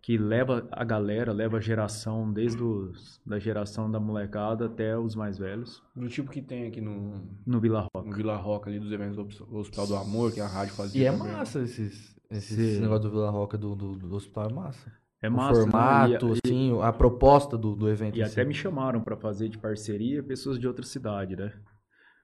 que 0.00 0.16
leva 0.16 0.66
a 0.70 0.84
galera, 0.84 1.32
leva 1.32 1.56
a 1.56 1.60
geração 1.60 2.32
desde 2.32 2.62
os, 2.62 3.20
da 3.26 3.38
geração 3.38 3.90
da 3.90 3.98
molecada 3.98 4.66
até 4.66 4.96
os 4.96 5.14
mais 5.14 5.36
velhos 5.36 5.82
Do 5.94 6.08
tipo 6.08 6.30
que 6.30 6.40
tem 6.40 6.68
aqui 6.68 6.80
no, 6.80 7.20
no 7.44 7.60
Vila 7.60 7.86
Rock. 7.94 8.08
no 8.08 8.14
Vila 8.14 8.36
Roca 8.36 8.70
ali 8.70 8.78
dos 8.78 8.92
eventos 8.92 9.16
do 9.16 9.56
Hospital 9.56 9.86
do 9.86 9.96
Amor, 9.96 10.32
que 10.32 10.40
a 10.40 10.46
rádio 10.46 10.74
fazia. 10.74 11.02
E 11.02 11.06
é 11.06 11.10
também. 11.10 11.32
massa 11.32 11.60
esses, 11.60 12.16
esses 12.30 12.76
Sim. 12.76 12.80
negócio 12.80 13.02
do 13.04 13.10
Vila 13.10 13.30
Roca 13.30 13.58
do, 13.58 13.74
do, 13.74 13.96
do 13.96 14.14
hospital 14.14 14.48
é 14.48 14.52
massa. 14.52 14.92
É 15.20 15.28
o 15.28 15.32
massa, 15.32 15.52
né? 15.64 15.70
formato, 15.72 16.26
E- 16.28 16.30
e- 16.30 16.40
assim, 16.44 16.80
a 16.82 16.92
proposta 16.92 17.56
do, 17.58 17.74
do 17.74 17.88
evento. 17.88 18.16
E 18.16 18.20
em 18.20 18.24
até 18.24 18.44
me 18.44 18.54
chamaram 18.54 19.00
para 19.00 19.16
fazer 19.16 19.48
de 19.48 19.58
parceria 19.58 20.22
pessoas 20.22 20.58
de 20.58 20.66
outra 20.68 20.84
cidade, 20.84 21.34
né? 21.36 21.52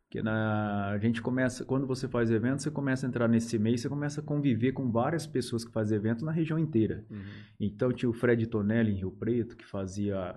Porque 0.06 0.22
na, 0.22 0.90
a 0.90 0.98
gente 0.98 1.20
começa, 1.20 1.64
quando 1.64 1.88
você 1.88 2.06
faz 2.06 2.30
evento, 2.30 2.62
você 2.62 2.70
começa 2.70 3.04
a 3.04 3.08
entrar 3.08 3.26
nesse 3.26 3.58
meio, 3.58 3.76
você 3.76 3.88
começa 3.88 4.20
a 4.20 4.24
conviver 4.24 4.70
com 4.70 4.88
várias 4.92 5.26
pessoas 5.26 5.64
que 5.64 5.72
fazem 5.72 5.96
evento 5.98 6.24
na 6.24 6.30
região 6.30 6.56
inteira. 6.56 7.04
Uhum. 7.10 7.18
Então 7.58 7.92
tinha 7.92 8.08
o 8.08 8.12
Fred 8.12 8.46
Tonelli 8.46 8.92
em 8.92 8.96
Rio 8.98 9.10
Preto, 9.10 9.56
que 9.56 9.64
fazia 9.66 10.36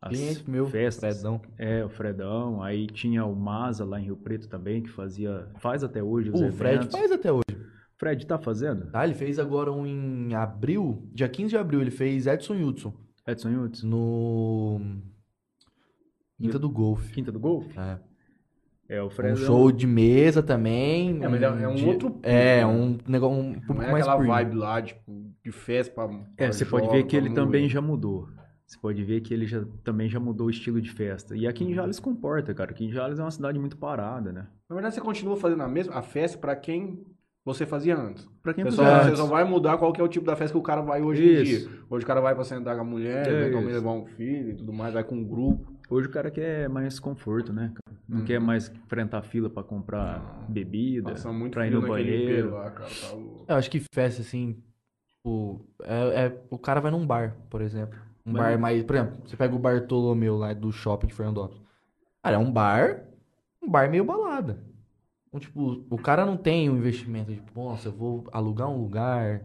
as 0.00 0.16
Cliente 0.16 0.48
meu, 0.50 0.66
festas. 0.66 1.16
Fredão. 1.20 1.42
É, 1.58 1.84
o 1.84 1.90
Fredão. 1.90 2.62
Aí 2.62 2.86
tinha 2.86 3.26
o 3.26 3.36
Maza 3.36 3.84
lá 3.84 4.00
em 4.00 4.04
Rio 4.04 4.16
Preto 4.16 4.48
também, 4.48 4.82
que 4.82 4.88
fazia, 4.88 5.46
faz 5.58 5.84
até 5.84 6.02
hoje 6.02 6.30
os 6.30 6.40
O 6.40 6.44
eventos. 6.44 6.56
Fred 6.58 6.86
faz 6.90 7.12
até 7.12 7.30
hoje. 7.30 7.42
Fred 7.98 8.26
tá 8.26 8.38
fazendo? 8.38 8.90
Tá, 8.90 9.04
ele 9.04 9.14
fez 9.14 9.38
agora 9.38 9.72
um 9.72 9.84
em 9.86 10.34
abril, 10.34 11.08
dia 11.12 11.28
15 11.28 11.50
de 11.50 11.56
abril, 11.56 11.80
ele 11.80 11.90
fez 11.90 12.26
Edson 12.26 12.54
Hudson 12.54 12.94
Edson 13.26 13.48
Hudson? 13.64 13.86
no 13.88 14.80
Quinta 16.40 16.58
do 16.58 16.70
Golfe. 16.70 17.12
Quinta 17.12 17.32
do 17.32 17.40
Golfe? 17.40 17.78
É. 17.78 17.98
É, 18.90 19.02
o 19.02 19.06
Um 19.06 19.10
Fredão. 19.10 19.36
show 19.36 19.70
de 19.70 19.86
mesa 19.86 20.42
também. 20.42 21.22
É, 21.22 21.28
mas 21.28 21.42
é- 21.42 21.44
é 21.46 21.68
um 21.68 21.74
de- 21.74 21.84
outro 21.84 22.18
É, 22.22 22.58
né? 22.60 22.66
um 22.66 22.96
negócio, 23.06 23.36
um 23.38 23.52
público 23.60 23.82
é 23.82 23.92
mais 23.92 24.06
aquela 24.08 24.24
vibe 24.26 24.54
lá, 24.56 24.80
tipo, 24.80 25.30
de 25.44 25.52
festa 25.52 25.92
pra. 25.94 26.04
É, 26.38 26.44
pra 26.44 26.52
você 26.52 26.64
pode 26.64 26.88
ver 26.88 27.02
que 27.04 27.14
ele 27.14 27.34
também 27.34 27.68
já 27.68 27.82
mudou. 27.82 28.28
Você 28.66 28.78
pode 28.78 29.02
ver 29.04 29.20
que 29.22 29.34
ele 29.34 29.46
já, 29.46 29.62
também 29.84 30.08
já 30.08 30.18
mudou 30.20 30.46
o 30.46 30.50
estilo 30.50 30.80
de 30.80 30.90
festa. 30.90 31.36
E 31.36 31.46
aqui 31.46 31.64
em 31.64 31.74
Jales 31.74 31.98
comporta, 32.00 32.54
cara. 32.54 32.70
Aqui 32.70 32.84
em 32.86 32.90
Jales 32.92 33.18
é 33.18 33.22
uma 33.22 33.30
cidade 33.30 33.58
muito 33.58 33.76
parada, 33.76 34.32
né? 34.32 34.46
Na 34.68 34.74
verdade, 34.74 34.94
você 34.94 35.00
continua 35.02 35.36
fazendo 35.36 35.62
a 35.62 35.68
mesma 35.68 35.94
a 35.94 36.02
festa 36.02 36.38
pra 36.38 36.54
quem 36.56 37.04
você 37.54 37.66
fazia 37.66 37.96
antes. 37.96 38.28
Pra 38.42 38.52
quem 38.54 38.62
antes. 38.64 38.76
você 38.76 39.16
só 39.16 39.26
vai 39.26 39.44
mudar 39.44 39.76
qual 39.78 39.92
que 39.92 40.00
é 40.00 40.04
o 40.04 40.08
tipo 40.08 40.24
da 40.26 40.36
festa 40.36 40.52
que 40.52 40.58
o 40.58 40.62
cara 40.62 40.80
vai 40.82 41.02
hoje 41.02 41.22
em 41.22 41.42
Isso. 41.42 41.68
dia. 41.68 41.78
Hoje 41.90 42.04
o 42.04 42.06
cara 42.06 42.20
vai 42.20 42.34
pra 42.34 42.44
sentar 42.44 42.74
com 42.76 42.82
a 42.82 42.84
mulher, 42.84 43.26
É 43.26 43.30
eventualmente 43.30 43.74
levar 43.74 43.92
um 43.92 44.04
filho 44.06 44.50
e 44.50 44.54
tudo 44.54 44.72
mais, 44.72 44.94
vai 44.94 45.02
com 45.04 45.14
um 45.16 45.24
grupo. 45.24 45.72
Hoje 45.90 46.06
o 46.06 46.10
cara 46.10 46.30
quer 46.30 46.68
mais 46.68 47.00
conforto, 47.00 47.52
né? 47.52 47.72
Não 48.08 48.18
Uhum. 48.18 48.24
quer 48.24 48.38
mais 48.38 48.68
enfrentar 48.68 49.22
fila 49.22 49.48
pra 49.48 49.62
comprar 49.62 50.44
bebida, 50.48 51.10
Passa 51.12 51.32
muito 51.32 51.54
pra 51.54 51.66
ir 51.66 51.70
no 51.70 51.80
banheiro. 51.80 52.50
lá, 52.54 52.70
cara. 52.70 52.88
Tá. 52.88 53.16
Eu 53.48 53.56
acho 53.56 53.70
que 53.70 53.82
festa, 53.94 54.20
assim, 54.20 54.56
o, 55.24 55.60
é, 55.82 56.26
é- 56.26 56.38
o 56.50 56.58
cara 56.58 56.80
vai 56.80 56.90
num 56.90 57.06
bar, 57.06 57.34
por 57.50 57.60
exemplo. 57.62 57.98
Um 58.26 58.32
Vai 58.34 58.52
bar 58.54 58.60
mais. 58.60 58.82
Por 58.84 58.96
exemplo, 58.96 59.16
você 59.24 59.36
pega 59.36 59.54
o 59.54 59.58
Bartolomeu 59.58 60.36
lá 60.36 60.52
do 60.52 60.70
shopping 60.70 61.06
de 61.06 61.14
Fernandópolis. 61.14 61.62
Cara, 62.22 62.36
é 62.36 62.38
um 62.38 62.52
bar. 62.52 63.04
Um 63.62 63.70
bar 63.70 63.88
meio 63.90 64.04
balada. 64.04 64.58
Então, 65.28 65.38
tipo, 65.38 65.84
o 65.90 65.98
cara 65.98 66.24
não 66.24 66.36
tem 66.36 66.70
um 66.70 66.76
investimento 66.76 67.32
de, 67.32 67.42
nossa, 67.54 67.88
eu 67.88 67.92
vou 67.92 68.24
alugar 68.32 68.68
um 68.68 68.80
lugar, 68.80 69.44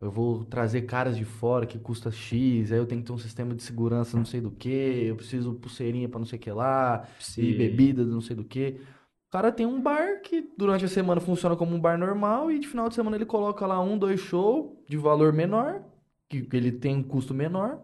eu 0.00 0.10
vou 0.10 0.44
trazer 0.44 0.82
caras 0.82 1.16
de 1.16 1.24
fora 1.24 1.66
que 1.66 1.78
custa 1.78 2.10
X, 2.10 2.72
aí 2.72 2.78
eu 2.78 2.86
tenho 2.86 3.00
que 3.00 3.06
ter 3.06 3.12
um 3.12 3.18
sistema 3.18 3.54
de 3.54 3.62
segurança 3.62 4.16
não 4.16 4.24
sei 4.24 4.40
do 4.40 4.50
que, 4.50 4.68
eu 5.06 5.14
preciso 5.14 5.54
pulseirinha 5.54 6.08
pra 6.08 6.18
não 6.18 6.26
sei 6.26 6.38
o 6.38 6.42
que 6.42 6.50
lá, 6.50 7.06
e 7.18 7.22
Sim. 7.22 7.56
bebidas 7.56 8.08
não 8.08 8.20
sei 8.20 8.34
do 8.34 8.44
que. 8.44 8.80
O 9.28 9.30
cara 9.30 9.52
tem 9.52 9.64
um 9.64 9.80
bar 9.80 10.20
que 10.22 10.50
durante 10.58 10.84
a 10.84 10.88
semana 10.88 11.20
funciona 11.20 11.54
como 11.54 11.76
um 11.76 11.80
bar 11.80 11.96
normal 11.96 12.50
e 12.50 12.58
de 12.58 12.66
final 12.66 12.88
de 12.88 12.96
semana 12.96 13.16
ele 13.16 13.26
coloca 13.26 13.64
lá 13.64 13.80
um, 13.80 13.96
dois 13.96 14.18
shows 14.18 14.72
de 14.88 14.96
valor 14.96 15.32
menor, 15.32 15.84
que 16.28 16.42
que 16.42 16.56
ele 16.56 16.72
tem 16.72 16.96
um 16.96 17.02
custo 17.04 17.32
menor, 17.32 17.80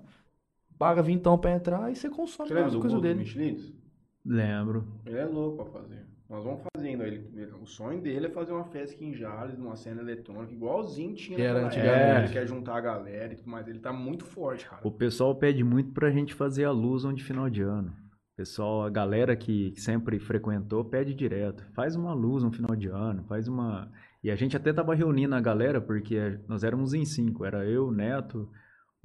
paga 0.76 1.00
vintão 1.00 1.38
pra 1.38 1.52
entrar 1.52 1.92
e 1.92 1.94
você 1.94 2.10
consome 2.10 2.48
Você 2.48 2.54
lembra 2.54 2.72
do 2.72 2.80
coisas 2.80 3.00
Guto 3.00 3.14
dele. 3.14 3.76
Lembro. 4.24 4.88
Ele 5.06 5.18
é 5.18 5.24
louco 5.26 5.64
pra 5.64 5.80
fazer. 5.80 6.15
Nós 6.28 6.42
vamos 6.44 6.60
fazendo. 6.74 7.02
Ele, 7.04 7.30
ele- 7.34 7.52
o 7.60 7.66
sonho 7.66 8.00
dele 8.00 8.26
é 8.26 8.30
fazer 8.30 8.52
uma 8.52 8.64
festa 8.64 8.94
aqui 8.94 9.04
em 9.04 9.14
Jales, 9.14 9.56
numa 9.58 9.76
cena 9.76 10.00
eletrônica, 10.02 10.52
igualzinho 10.52 11.14
tinha 11.14 11.36
Que 11.36 11.42
era 11.42 11.66
antigamente. 11.66 12.24
Ele 12.24 12.32
quer 12.32 12.46
juntar 12.46 12.76
a 12.76 12.80
galera 12.80 13.32
e 13.32 13.36
tudo 13.36 13.48
mais. 13.50 13.66
Ele 13.68 13.78
tá 13.78 13.92
muito 13.92 14.24
forte, 14.24 14.66
cara. 14.68 14.80
O 14.84 14.90
pessoal 14.90 15.34
pede 15.36 15.62
muito 15.62 15.92
pra 15.92 16.10
gente 16.10 16.34
fazer 16.34 16.64
a 16.64 16.70
luz 16.72 17.02
de 17.14 17.22
final 17.22 17.48
de 17.48 17.62
ano. 17.62 17.90
O 17.90 18.36
pessoal, 18.36 18.82
a 18.82 18.90
galera 18.90 19.34
que 19.34 19.72
sempre 19.76 20.18
frequentou, 20.18 20.84
pede 20.84 21.14
direto. 21.14 21.64
Faz 21.74 21.96
uma 21.96 22.12
luz 22.12 22.42
no 22.42 22.52
final 22.52 22.76
de 22.76 22.88
ano, 22.88 23.24
faz 23.24 23.48
uma. 23.48 23.90
E 24.22 24.30
a 24.30 24.34
gente 24.36 24.56
até 24.56 24.72
tava 24.72 24.94
reunindo 24.94 25.34
a 25.34 25.40
galera, 25.40 25.80
porque 25.80 26.38
nós 26.48 26.62
éramos 26.64 26.92
em 26.92 27.04
cinco. 27.04 27.44
Era 27.44 27.64
eu, 27.64 27.86
o 27.86 27.92
Neto, 27.92 28.50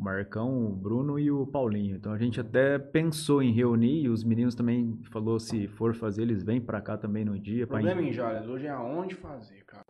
o 0.02 0.04
Marcão, 0.04 0.66
o 0.66 0.76
Bruno 0.76 1.20
e 1.20 1.30
o 1.32 1.46
Paulinho. 1.46 1.96
Então 1.96 2.12
a 2.12 2.18
gente 2.18 2.42
até 2.42 2.80
pensou 2.80 3.42
em 3.42 3.54
reunir 3.54 4.02
e 4.04 4.10
os 4.10 4.24
meninos 4.24 4.56
também 4.56 5.00
falou 5.12 5.40
se 5.40 5.68
for 5.68 5.94
fazer, 5.94 6.24
eles 6.24 6.44
vêm 6.44 6.60
pra 6.60 6.82
cá 6.82 6.98
também 6.98 7.24
no 7.24 7.38
dia. 7.40 7.66
O 7.66 7.68
problema 7.68 8.02
em 8.02 8.12
Jales 8.12 8.48
hoje 8.48 8.66
é 8.66 8.72
aonde 8.72 9.14
fazer, 9.14 9.64
cara. 9.66 9.86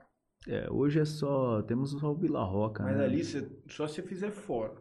É, 0.47 0.67
hoje 0.69 0.99
é 0.99 1.05
só. 1.05 1.61
Temos 1.61 1.91
só 1.91 2.11
o 2.11 2.15
Vila 2.15 2.43
Roca. 2.43 2.83
Mas 2.83 2.97
né? 2.97 3.05
ali, 3.05 3.23
você- 3.23 3.49
só 3.67 3.87
se 3.87 4.01
fizer 4.01 4.31
fora. 4.31 4.73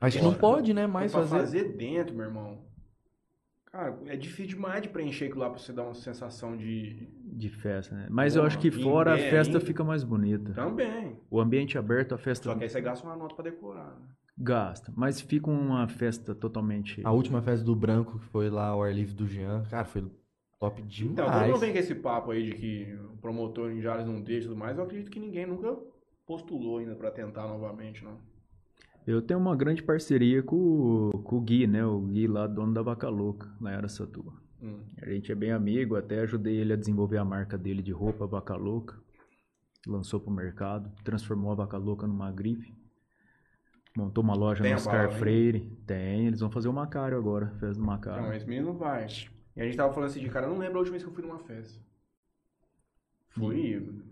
Acho 0.00 0.18
que 0.18 0.24
não 0.24 0.32
Fora. 0.34 0.54
pode, 0.56 0.74
né, 0.74 0.86
mais 0.86 1.12
pra 1.12 1.20
fazer. 1.22 1.38
fazer 1.60 1.76
dentro, 1.76 2.14
meu 2.14 2.26
irmão. 2.26 2.64
Cara, 3.70 3.96
é 4.06 4.16
difícil 4.16 4.56
demais 4.56 4.82
de 4.82 4.88
preencher 4.88 5.26
aquilo 5.26 5.40
lá 5.40 5.48
pra 5.48 5.58
você 5.60 5.72
dar 5.72 5.84
uma 5.84 5.94
sensação 5.94 6.56
de. 6.56 7.08
De 7.24 7.48
festa, 7.48 7.94
né? 7.94 8.08
Mas 8.10 8.34
Pô, 8.34 8.40
eu 8.40 8.44
acho 8.46 8.58
que 8.58 8.70
fora 8.70 9.14
a 9.14 9.16
pé 9.16 9.30
festa 9.30 9.54
ainda. 9.56 9.64
fica 9.64 9.82
mais 9.84 10.02
bonita. 10.04 10.52
Também. 10.52 11.16
O 11.30 11.40
ambiente 11.40 11.78
aberto, 11.78 12.14
a 12.14 12.18
festa 12.18 12.50
Só 12.50 12.54
que 12.56 12.64
aí 12.64 12.68
você 12.68 12.80
gasta 12.80 13.06
uma 13.06 13.16
nota 13.16 13.34
pra 13.34 13.44
decorar. 13.44 13.86
Né? 13.98 14.06
Gasta. 14.36 14.92
Mas 14.96 15.20
fica 15.20 15.50
uma 15.50 15.86
festa 15.88 16.34
totalmente. 16.34 17.00
A 17.04 17.12
última 17.12 17.42
festa 17.42 17.64
do 17.64 17.74
Branco, 17.76 18.18
que 18.18 18.26
foi 18.26 18.48
lá 18.50 18.68
ao 18.68 18.82
ar 18.82 18.94
livre 18.94 19.14
do 19.14 19.26
Jean, 19.26 19.62
cara, 19.70 19.84
foi 19.84 20.04
top 20.60 20.82
demais. 20.82 21.12
Então, 21.12 21.30
todo 21.30 21.46
mundo 21.46 21.58
vem 21.58 21.72
com 21.72 21.78
esse 21.78 21.94
papo 21.94 22.30
aí 22.30 22.44
de 22.44 22.52
que 22.52 22.94
o 23.12 23.16
promotor 23.18 23.70
em 23.70 23.80
Jales 23.80 24.06
não 24.06 24.20
deixa 24.20 24.46
e 24.46 24.48
tudo 24.48 24.58
mais. 24.58 24.76
Eu 24.78 24.84
acredito 24.84 25.10
que 25.10 25.20
ninguém 25.20 25.46
nunca 25.46 25.76
postulou 26.26 26.78
ainda 26.78 26.94
pra 26.94 27.10
tentar 27.10 27.46
novamente, 27.48 28.04
não. 28.04 28.16
Eu 29.04 29.20
tenho 29.20 29.40
uma 29.40 29.56
grande 29.56 29.82
parceria 29.82 30.42
com, 30.44 30.56
o- 30.56 31.18
com 31.24 31.36
o 31.36 31.40
Gui, 31.40 31.66
né? 31.66 31.84
O 31.84 32.00
Gui 32.02 32.28
lá, 32.28 32.46
dono 32.46 32.72
da 32.72 32.82
Vaca 32.82 33.08
Louca, 33.08 33.50
lá 33.60 33.72
em 33.72 33.74
Araçatuba. 33.76 34.32
Hum. 34.62 34.78
A 35.02 35.10
gente 35.10 35.32
é 35.32 35.34
bem 35.34 35.50
amigo, 35.50 35.96
até 35.96 36.20
ajudei 36.20 36.54
ele 36.58 36.72
a 36.72 36.76
desenvolver 36.76 37.18
a 37.18 37.24
marca 37.24 37.58
dele 37.58 37.82
de 37.82 37.90
roupa 37.90 38.24
Vaca 38.28 38.54
Louca. 38.54 38.96
Lançou 39.84 40.20
pro 40.20 40.30
mercado, 40.30 40.88
transformou 41.02 41.50
a 41.50 41.56
Vaca 41.56 41.76
Louca 41.76 42.06
numa 42.06 42.30
grife. 42.30 42.72
Montou 43.96 44.24
uma 44.24 44.34
loja 44.34 44.62
Tem 44.62 44.72
no 44.72 44.78
Oscar? 44.78 45.12
Freire. 45.12 45.60
Tem, 45.86 46.26
eles 46.26 46.40
vão 46.40 46.50
fazer 46.50 46.68
o 46.68 46.72
Macário 46.72 47.16
agora, 47.18 47.48
festa 47.58 47.74
do 47.74 47.80
Não, 47.80 47.86
Macário. 47.86 48.32
esse 48.32 48.46
menino 48.46 48.68
não 48.68 48.78
vai. 48.78 49.06
E 49.54 49.60
a 49.60 49.64
gente 49.64 49.76
tava 49.76 49.92
falando 49.92 50.10
assim 50.10 50.20
de 50.20 50.30
cara, 50.30 50.46
eu 50.46 50.50
não 50.50 50.58
lembro 50.58 50.76
a 50.76 50.80
última 50.80 50.92
vez 50.92 51.02
que 51.02 51.08
eu 51.08 51.14
fui 51.14 51.22
numa 51.22 51.38
festa. 51.38 51.78
Fui. 53.28 54.02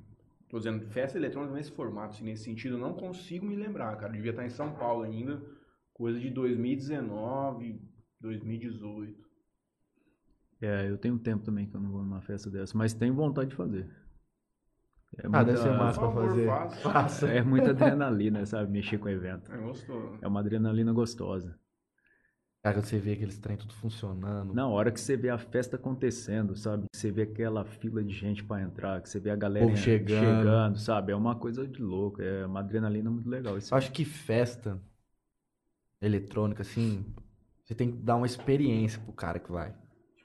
Tô 0.49 0.59
dizendo, 0.59 0.85
festa 0.89 1.17
eletrônica 1.17 1.55
nesse 1.55 1.71
formato, 1.71 2.15
assim, 2.15 2.25
nesse 2.25 2.45
sentido, 2.45 2.75
eu 2.75 2.81
não 2.81 2.93
consigo 2.93 3.47
me 3.47 3.55
lembrar, 3.55 3.97
cara. 3.97 4.13
Devia 4.13 4.31
estar 4.31 4.45
em 4.45 4.51
São 4.51 4.73
Paulo 4.73 5.05
ainda. 5.05 5.41
Coisa 5.95 6.19
de 6.19 6.29
2019, 6.31 7.81
2018. 8.21 9.31
É, 10.61 10.91
eu 10.91 10.99
tenho 10.99 11.19
tempo 11.19 11.45
também 11.45 11.67
que 11.67 11.75
eu 11.75 11.81
não 11.81 11.91
vou 11.91 12.03
numa 12.03 12.21
festa 12.21 12.51
dessa, 12.51 12.77
mas 12.77 12.93
tenho 12.93 13.15
vontade 13.15 13.51
de 13.51 13.57
fazer. 13.57 13.89
É 15.19 15.27
Ah, 15.33 15.43
deve 15.43 15.59
ser 15.59 15.77
massa 15.77 16.01
pra 16.01 16.13
fazer. 16.13 16.47
faça. 16.47 16.77
Faça. 16.81 17.29
É 17.29 17.43
muita 17.43 17.71
adrenalina, 17.71 18.47
sabe? 18.47 18.71
Mexer 18.71 18.99
com 18.99 19.07
o 19.07 19.11
evento. 19.11 19.53
É 19.53 19.57
gostoso. 19.59 20.19
É 20.23 20.29
uma 20.29 20.41
adrenalina 20.41 20.93
gostosa. 20.93 21.59
Cara, 22.63 22.83
você 22.83 22.99
vê 22.99 23.13
aqueles 23.15 23.39
trem 23.39 23.57
tudo 23.57 23.73
funcionando. 23.73 24.53
Na 24.53 24.69
hora 24.69 24.93
que 24.93 25.01
você 25.01 25.17
vê 25.17 25.31
a 25.31 25.39
festa 25.39 25.77
acontecendo, 25.77 26.55
sabe? 26.55 26.85
Que 26.93 26.99
você 26.99 27.11
vê 27.11 27.23
aquela 27.23 27.65
fila 27.65 28.05
de 28.05 28.13
gente 28.15 28.45
pra 28.45 28.61
entrar, 28.61 29.01
que 29.01 29.09
você 29.09 29.19
vê 29.19 29.31
a 29.31 29.37
galera 29.37 29.75
chegando. 29.77 30.21
chegando, 30.21 30.79
sabe? 30.79 31.11
É 31.13 31.17
uma 31.17 31.35
coisa 31.35 31.67
de 31.67 31.81
louco, 31.83 32.21
é 32.21 32.45
uma 32.45 32.61
adrenalina 32.61 33.11
muito 33.11 33.29
legal. 33.31 33.57
Isso 33.57 33.73
Eu 33.73 33.79
acho 33.79 33.91
que 33.91 34.05
festa 34.05 34.79
eletrônica, 36.03 36.61
assim, 36.61 37.05
você 37.65 37.75
tem 37.75 37.91
que 37.93 37.97
dar 37.99 38.17
uma 38.17 38.27
experiência 38.27 39.01
pro 39.01 39.13
cara 39.13 39.39
que 39.39 39.51
vai. 39.51 39.75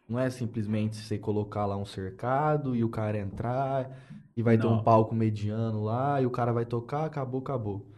Não 0.08 0.20
é 0.20 0.30
simplesmente 0.30 0.98
você 0.98 1.18
colocar 1.18 1.66
lá 1.66 1.78
um 1.78 1.86
cercado 1.86 2.76
e 2.76 2.84
o 2.84 2.90
cara 2.90 3.18
entrar 3.18 3.90
e 4.36 4.44
vai 4.44 4.58
ter 4.58 4.66
Não. 4.66 4.76
um 4.80 4.84
palco 4.84 5.16
mediano 5.16 5.84
lá 5.84 6.22
e 6.22 6.26
o 6.26 6.32
cara 6.32 6.52
vai 6.52 6.66
tocar, 6.66 7.06
acabou, 7.06 7.40
acabou. 7.40 7.92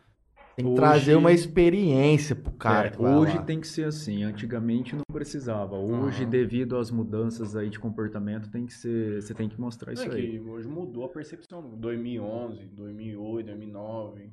Tem 0.56 0.65
que 0.65 0.72
Hoje- 0.72 0.82
trazer 0.82 1.15
uma 1.15 1.32
experiência 1.32 2.36
pro 2.36 2.51
cara 2.53 2.88
É, 2.88 2.89
que 2.91 3.00
vai 3.00 3.13
hoje 3.15 3.36
lá. 3.38 3.44
tem 3.44 3.60
que 3.62 3.67
ser 3.67 3.84
assim. 3.86 4.24
Antigamente 4.24 4.96
não 4.96 5.03
precisava. 5.13 5.75
Hoje, 5.75 6.24
Aham. 6.24 6.29
devido 6.32 6.77
às 6.77 6.89
mudanças 6.89 7.56
aí 7.56 7.70
de 7.70 7.77
comportamento, 7.79 8.50
tem 8.50 8.65
que 8.65 8.74
ser. 8.74 9.22
Você 9.22 9.36
tem 9.36 9.48
que 9.48 9.62
mostrar 9.62 9.94
Não 9.94 10.01
isso 10.01 10.12
é 10.12 10.15
aí. 10.15 10.32
que 10.32 10.39
hoje 10.39 10.67
mudou 10.67 11.06
a 11.06 11.10
percepção. 11.10 11.62
2011, 11.77 12.65
2008, 12.74 13.46
2009. 13.46 14.32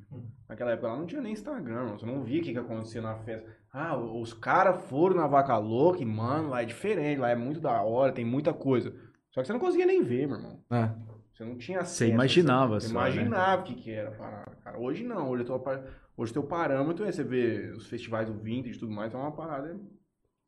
Naquela 0.48 0.70
época 0.72 0.88
lá 0.88 0.96
não 0.96 1.04
tinha 1.04 1.20
nem 1.20 1.34
Instagram, 1.34 1.88
você 1.88 2.06
não 2.06 2.22
via 2.22 2.40
o 2.40 2.42
que, 2.44 2.52
que 2.52 2.58
acontecia 2.58 3.02
na 3.02 3.16
festa. 3.16 3.46
Ah, 3.70 3.94
os 3.98 4.32
caras 4.32 4.82
foram 4.84 5.16
na 5.16 5.26
Vaca 5.26 5.58
Louca 5.58 6.00
e, 6.00 6.06
mano, 6.06 6.48
lá 6.48 6.62
é 6.62 6.64
diferente, 6.64 7.18
lá 7.20 7.28
é 7.28 7.36
muito 7.36 7.60
da 7.60 7.82
hora, 7.82 8.12
tem 8.12 8.24
muita 8.24 8.54
coisa. 8.54 8.94
Só 9.30 9.42
que 9.42 9.46
você 9.48 9.52
não 9.52 9.60
conseguia 9.60 9.84
nem 9.84 10.02
ver, 10.02 10.26
meu 10.26 10.36
irmão. 10.36 10.60
É. 10.70 10.90
Você 11.34 11.44
não 11.44 11.56
tinha 11.58 11.80
acesso. 11.80 11.96
Você 11.98 12.08
imaginava 12.08 12.78
Você 12.80 12.86
só, 12.88 12.94
né? 12.94 13.00
imaginava 13.00 13.62
o 13.62 13.64
que, 13.64 13.74
que 13.74 13.90
era 13.90 14.08
a 14.10 14.12
parada, 14.12 14.56
cara. 14.62 14.78
Hoje 14.78 15.02
não, 15.04 15.28
hoje, 15.28 15.44
tô, 15.44 15.58
par- 15.58 15.82
hoje 16.16 16.32
teu 16.32 16.44
parâmetro 16.44 17.04
é 17.04 17.10
você 17.10 17.24
ver 17.24 17.72
os 17.72 17.88
festivais 17.88 18.28
do 18.28 18.34
Vintage 18.38 18.76
e 18.76 18.78
tudo 18.78 18.92
mais, 18.92 19.12
é 19.12 19.16
uma 19.16 19.32
parada. 19.32 19.76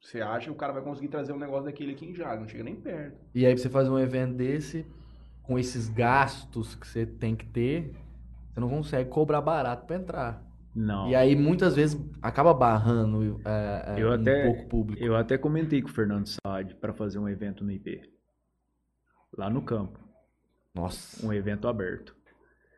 Você 0.00 0.20
acha 0.20 0.44
que 0.46 0.52
o 0.52 0.54
cara 0.54 0.72
vai 0.72 0.82
conseguir 0.82 1.08
trazer 1.08 1.32
um 1.32 1.38
negócio 1.38 1.64
daquele 1.64 1.92
aqui 1.92 2.06
em 2.06 2.14
Jales, 2.14 2.40
não 2.40 2.48
chega 2.48 2.62
nem 2.62 2.76
perto. 2.76 3.18
E 3.34 3.44
aí 3.44 3.52
pra 3.52 3.60
você 3.62 3.68
fazer 3.68 3.90
um 3.90 3.98
evento 3.98 4.34
desse, 4.36 4.86
com 5.42 5.58
esses 5.58 5.88
gastos 5.88 6.76
que 6.76 6.86
você 6.86 7.04
tem 7.04 7.34
que 7.34 7.46
ter, 7.46 7.92
você 8.54 8.60
não 8.60 8.68
consegue 8.68 9.10
cobrar 9.10 9.40
barato 9.40 9.86
pra 9.86 9.96
entrar. 9.96 10.46
Não. 10.72 11.08
E 11.08 11.16
aí 11.16 11.34
muitas 11.34 11.74
vezes 11.74 11.98
acaba 12.22 12.52
barrando 12.54 13.40
é, 13.44 13.94
é, 13.96 14.02
Eu 14.02 14.10
um 14.10 14.12
até- 14.12 14.44
pouco 14.44 14.68
público. 14.68 15.02
Eu 15.02 15.16
até 15.16 15.36
comentei 15.36 15.82
com 15.82 15.88
o 15.88 15.92
Fernando 15.92 16.28
Saad 16.28 16.74
para 16.76 16.92
fazer 16.92 17.18
um 17.18 17.28
evento 17.28 17.64
no 17.64 17.72
IP. 17.72 18.02
Lá 19.36 19.50
no 19.50 19.62
campo. 19.62 19.98
Nossa. 20.76 21.26
Um 21.26 21.32
evento 21.32 21.66
aberto. 21.66 22.14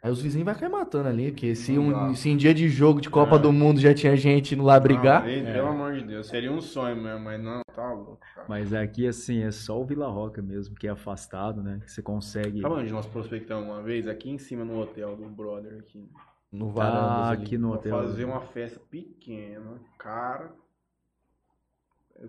Aí 0.00 0.12
os 0.12 0.22
vizinhos 0.22 0.46
vão 0.46 0.54
cair 0.54 0.70
matando 0.70 1.08
ali, 1.08 1.32
porque 1.32 1.56
se, 1.56 1.76
um, 1.76 2.14
se 2.14 2.30
em 2.30 2.36
dia 2.36 2.54
de 2.54 2.68
jogo 2.68 3.00
de 3.00 3.10
Copa 3.10 3.34
É. 3.34 3.38
do 3.40 3.52
Mundo 3.52 3.80
já 3.80 3.92
tinha 3.92 4.16
gente 4.16 4.54
indo 4.54 4.62
lá 4.62 4.78
brigar. 4.78 5.22
Não, 5.22 5.28
aí, 5.28 5.42
Pelo 5.42 5.66
amor 5.66 5.94
de 5.94 6.04
Deus, 6.04 6.28
seria 6.28 6.52
um 6.52 6.60
sonho 6.60 6.94
mesmo, 6.94 7.18
mas 7.18 7.42
não, 7.42 7.60
tá 7.74 7.92
louco, 7.92 8.16
cara. 8.32 8.46
Mas 8.48 8.72
aqui, 8.72 9.08
assim, 9.08 9.42
é 9.42 9.50
só 9.50 9.80
o 9.80 9.84
Vila 9.84 10.06
Roca 10.08 10.40
mesmo, 10.40 10.76
que 10.76 10.86
é 10.86 10.90
afastado, 10.90 11.64
né? 11.64 11.80
Que 11.84 11.90
você 11.90 12.00
consegue. 12.00 12.60
Sabe 12.60 12.74
onde 12.76 12.92
nós 12.92 13.06
prospectamos 13.06 13.64
uma 13.68 13.82
vez? 13.82 14.06
Aqui 14.06 14.30
em 14.30 14.38
cima 14.38 14.64
no 14.64 14.78
hotel 14.80 15.16
do 15.16 15.28
brother 15.28 15.78
aqui. 15.80 16.08
No 16.52 16.72
Ah, 16.80 17.30
ali. 17.30 17.42
aqui 17.42 17.58
no 17.58 17.72
hotel. 17.72 17.90
fazer 17.98 18.24
uma 18.24 18.40
festa 18.40 18.80
pequena, 18.88 19.80
cara. 19.98 20.52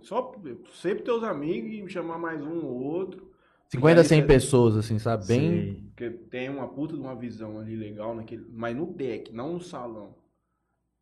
Só 0.01 0.33
você 0.65 0.93
pros 0.95 1.03
teus 1.05 1.23
amigos 1.23 1.71
e 1.71 1.87
chamar 1.93 2.17
mais 2.17 2.41
um 2.41 2.65
ou 2.65 2.81
outro. 2.81 3.28
50 3.69 4.01
a 4.01 4.03
100 4.03 4.17
Aí 4.17 4.21
você- 4.21 4.27
pessoas, 4.27 4.75
assim, 4.77 4.97
sabe? 4.99 5.25
Bem. 5.27 5.83
Porque 5.95 6.09
tem 6.09 6.49
uma 6.49 6.67
puta 6.67 6.95
de 6.95 6.99
uma 7.01 7.15
visão 7.15 7.59
ali 7.59 7.75
legal 7.75 8.15
naquele. 8.15 8.45
Mas 8.51 8.75
no 8.75 8.91
deck, 8.93 9.31
não 9.33 9.53
no 9.53 9.61
salão. 9.61 10.15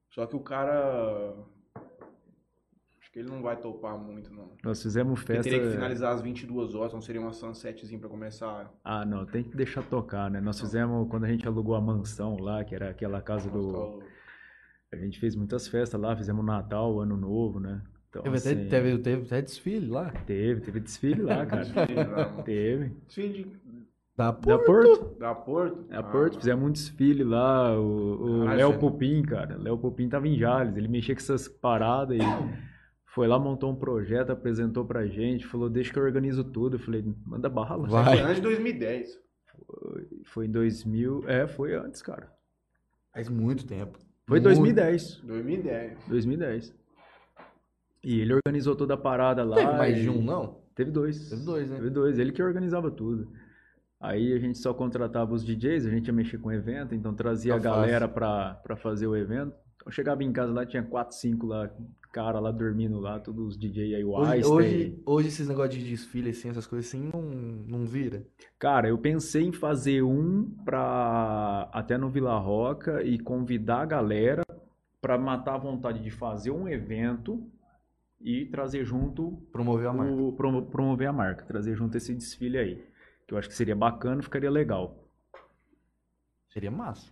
Só 0.09 0.25
que 0.25 0.35
o 0.35 0.39
cara. 0.39 1.33
Acho 2.99 3.11
que 3.13 3.19
ele 3.19 3.29
não 3.29 3.41
vai 3.41 3.55
topar 3.55 3.97
muito, 3.97 4.33
não. 4.33 4.51
Nós 4.63 4.81
fizemos 4.81 5.19
Porque 5.19 5.33
festa. 5.35 5.49
teria 5.49 5.65
que 5.65 5.73
finalizar 5.73 6.13
às 6.13 6.21
22 6.21 6.75
horas, 6.75 6.89
então 6.91 7.01
seria 7.01 7.21
uma 7.21 7.31
sunsetzinha 7.31 7.99
pra 7.99 8.09
começar. 8.09 8.69
Ah, 8.83 9.05
não, 9.05 9.25
tem 9.25 9.43
que 9.43 9.55
deixar 9.55 9.83
tocar, 9.83 10.29
né? 10.29 10.41
Nós 10.41 10.59
fizemos 10.59 11.07
quando 11.09 11.23
a 11.23 11.27
gente 11.29 11.47
alugou 11.47 11.75
a 11.75 11.81
mansão 11.81 12.37
lá, 12.37 12.63
que 12.65 12.75
era 12.75 12.89
aquela 12.89 13.21
casa 13.21 13.49
do. 13.49 14.01
A 14.91 14.95
gente 14.97 15.19
fez 15.19 15.35
muitas 15.35 15.67
festas 15.67 15.99
lá, 15.99 16.15
fizemos 16.15 16.43
Natal, 16.45 16.99
Ano 16.99 17.15
Novo, 17.17 17.59
né? 17.59 17.81
Então, 18.19 18.31
Teve, 18.33 18.37
até, 18.37 18.49
assim, 18.61 18.69
teve, 18.69 18.97
teve 18.99 19.21
até 19.25 19.41
desfile 19.41 19.87
lá. 19.87 20.11
teve, 20.25 20.61
teve 20.61 20.79
desfile 20.79 21.21
lá, 21.21 21.45
cara. 21.47 21.63
Desfile 21.63 21.95
lá, 21.95 22.29
mano. 22.29 22.43
teve. 22.43 22.91
Desfile 23.07 23.43
de- 23.43 23.67
Da 24.17 24.31
Da 24.31 24.33
Porto. 24.33 24.65
Porto. 24.65 25.19
da 25.19 25.35
Porto? 25.35 25.83
Da 25.89 25.99
Ah, 25.99 26.03
Porto, 26.03 26.37
fizemos 26.39 26.67
um 26.67 26.71
desfile 26.71 27.23
lá. 27.23 27.79
O, 27.79 28.45
Léo 28.45 28.79
Pupim, 28.79 29.21
cara. 29.21 29.57
Léo 29.57 29.77
Pupim 29.77 30.09
tava 30.09 30.27
em 30.27 30.35
Jales. 30.37 30.75
Ele 30.75 30.87
mexia 30.87 31.13
com 31.13 31.19
essas 31.21 31.47
paradas 31.47 32.17
e 32.17 32.21
foi 33.05 33.27
lá, 33.27 33.37
montou 33.37 33.71
um 33.71 33.75
projeto, 33.75 34.31
apresentou 34.31 34.85
pra 34.85 35.05
gente, 35.05 35.45
falou, 35.45 35.69
deixa 35.69 35.93
que 35.93 35.99
eu 35.99 36.03
organizo 36.03 36.43
tudo. 36.43 36.77
Eu 36.77 36.79
falei, 36.79 37.05
manda 37.25 37.47
bala. 37.47 37.87
Vai. 37.87 38.17
Foi 38.17 38.25
antes 38.25 38.35
de 38.37 38.41
2010. 38.41 39.19
Foi 40.25 40.45
em 40.47 40.51
2000. 40.51 41.23
É, 41.27 41.47
foi 41.47 41.75
antes, 41.75 42.01
cara. 42.01 42.31
Faz 43.13 43.29
muito 43.29 43.65
tempo. 43.67 43.99
Foi 44.25 44.39
em 44.39 44.41
Muito. 44.41 44.55
2010. 44.55 45.21
2010. 45.23 45.97
2010. 46.07 46.75
E 48.03 48.19
ele 48.21 48.33
organizou 48.33 48.75
toda 48.75 48.93
a 48.93 48.97
parada 48.97 49.43
lá. 49.43 49.55
Teve 49.55 49.71
mais 49.73 49.97
e- 49.97 50.01
de 50.01 50.09
um, 50.09 50.21
não? 50.23 50.57
Teve 50.75 50.91
dois. 50.91 51.29
Teve 51.29 51.43
dois, 51.43 51.69
né? 51.69 51.77
Teve 51.77 51.89
dois. 51.89 52.19
Ele 52.19 52.31
que 52.31 52.41
organizava 52.41 52.91
tudo. 52.91 53.31
Aí 53.99 54.31
a 54.33 54.39
gente 54.39 54.59
só 54.59 54.73
contratava 54.73 55.33
os 55.33 55.43
DJs, 55.43 55.87
a 55.87 55.89
gente 55.89 56.07
ia 56.07 56.13
mexer 56.13 56.37
com 56.37 56.49
o 56.49 56.53
evento, 56.53 56.93
então 56.93 57.13
trazia 57.15 57.53
Tá 57.53 57.59
a 57.59 57.61
galera 57.61 58.07
pra, 58.07 58.53
pra 58.63 58.75
fazer 58.75 59.07
o 59.07 59.15
evento. 59.15 59.53
Eu 59.83 59.91
chegava 59.91 60.23
em 60.23 60.31
casa 60.31 60.53
lá, 60.53 60.65
tinha 60.65 60.83
quatro, 60.83 61.15
cinco 61.15 61.47
lá, 61.47 61.71
cara 62.11 62.39
lá 62.39 62.51
dormindo 62.51 62.99
lá, 62.99 63.19
todos 63.19 63.47
os 63.47 63.57
DJ 63.57 63.95
aí, 63.95 64.03
o 64.03 64.11
Hoje, 64.11 64.45
hoje, 64.45 65.01
hoje 65.05 65.27
esses 65.29 65.47
negócios 65.47 65.75
de 65.81 65.89
desfile, 65.89 66.29
assim, 66.29 66.49
essas 66.49 66.67
coisas 66.67 66.87
assim, 66.87 67.09
não, 67.13 67.21
não 67.21 67.85
vira. 67.85 68.25
Cara, 68.59 68.87
eu 68.89 68.97
pensei 68.97 69.43
em 69.43 69.51
fazer 69.51 70.03
um 70.03 70.49
pra 70.65 71.69
até 71.71 71.97
no 71.97 72.09
Vila 72.09 72.37
Roca 72.37 73.03
e 73.03 73.17
convidar 73.19 73.81
a 73.81 73.85
galera 73.85 74.43
pra 75.01 75.17
matar 75.17 75.55
a 75.55 75.59
vontade 75.59 76.03
de 76.03 76.11
fazer 76.11 76.51
um 76.51 76.67
evento 76.67 77.47
e 78.19 78.45
trazer 78.47 78.83
junto 78.83 79.37
Promover 79.51 79.87
a 79.87 79.93
marca. 79.93 80.13
o, 80.13 80.33
promo- 80.33 80.65
promover 80.65 81.07
a 81.07 81.13
marca, 81.13 81.45
trazer 81.45 81.75
junto 81.75 81.95
esse 81.97 82.13
desfile 82.13 82.57
aí. 82.57 82.87
Que 83.27 83.33
eu 83.33 83.37
acho 83.37 83.47
que 83.49 83.55
seria 83.55 83.75
bacana, 83.75 84.21
ficaria 84.21 84.49
legal. 84.49 85.03
Seria 86.49 86.71
massa. 86.71 87.11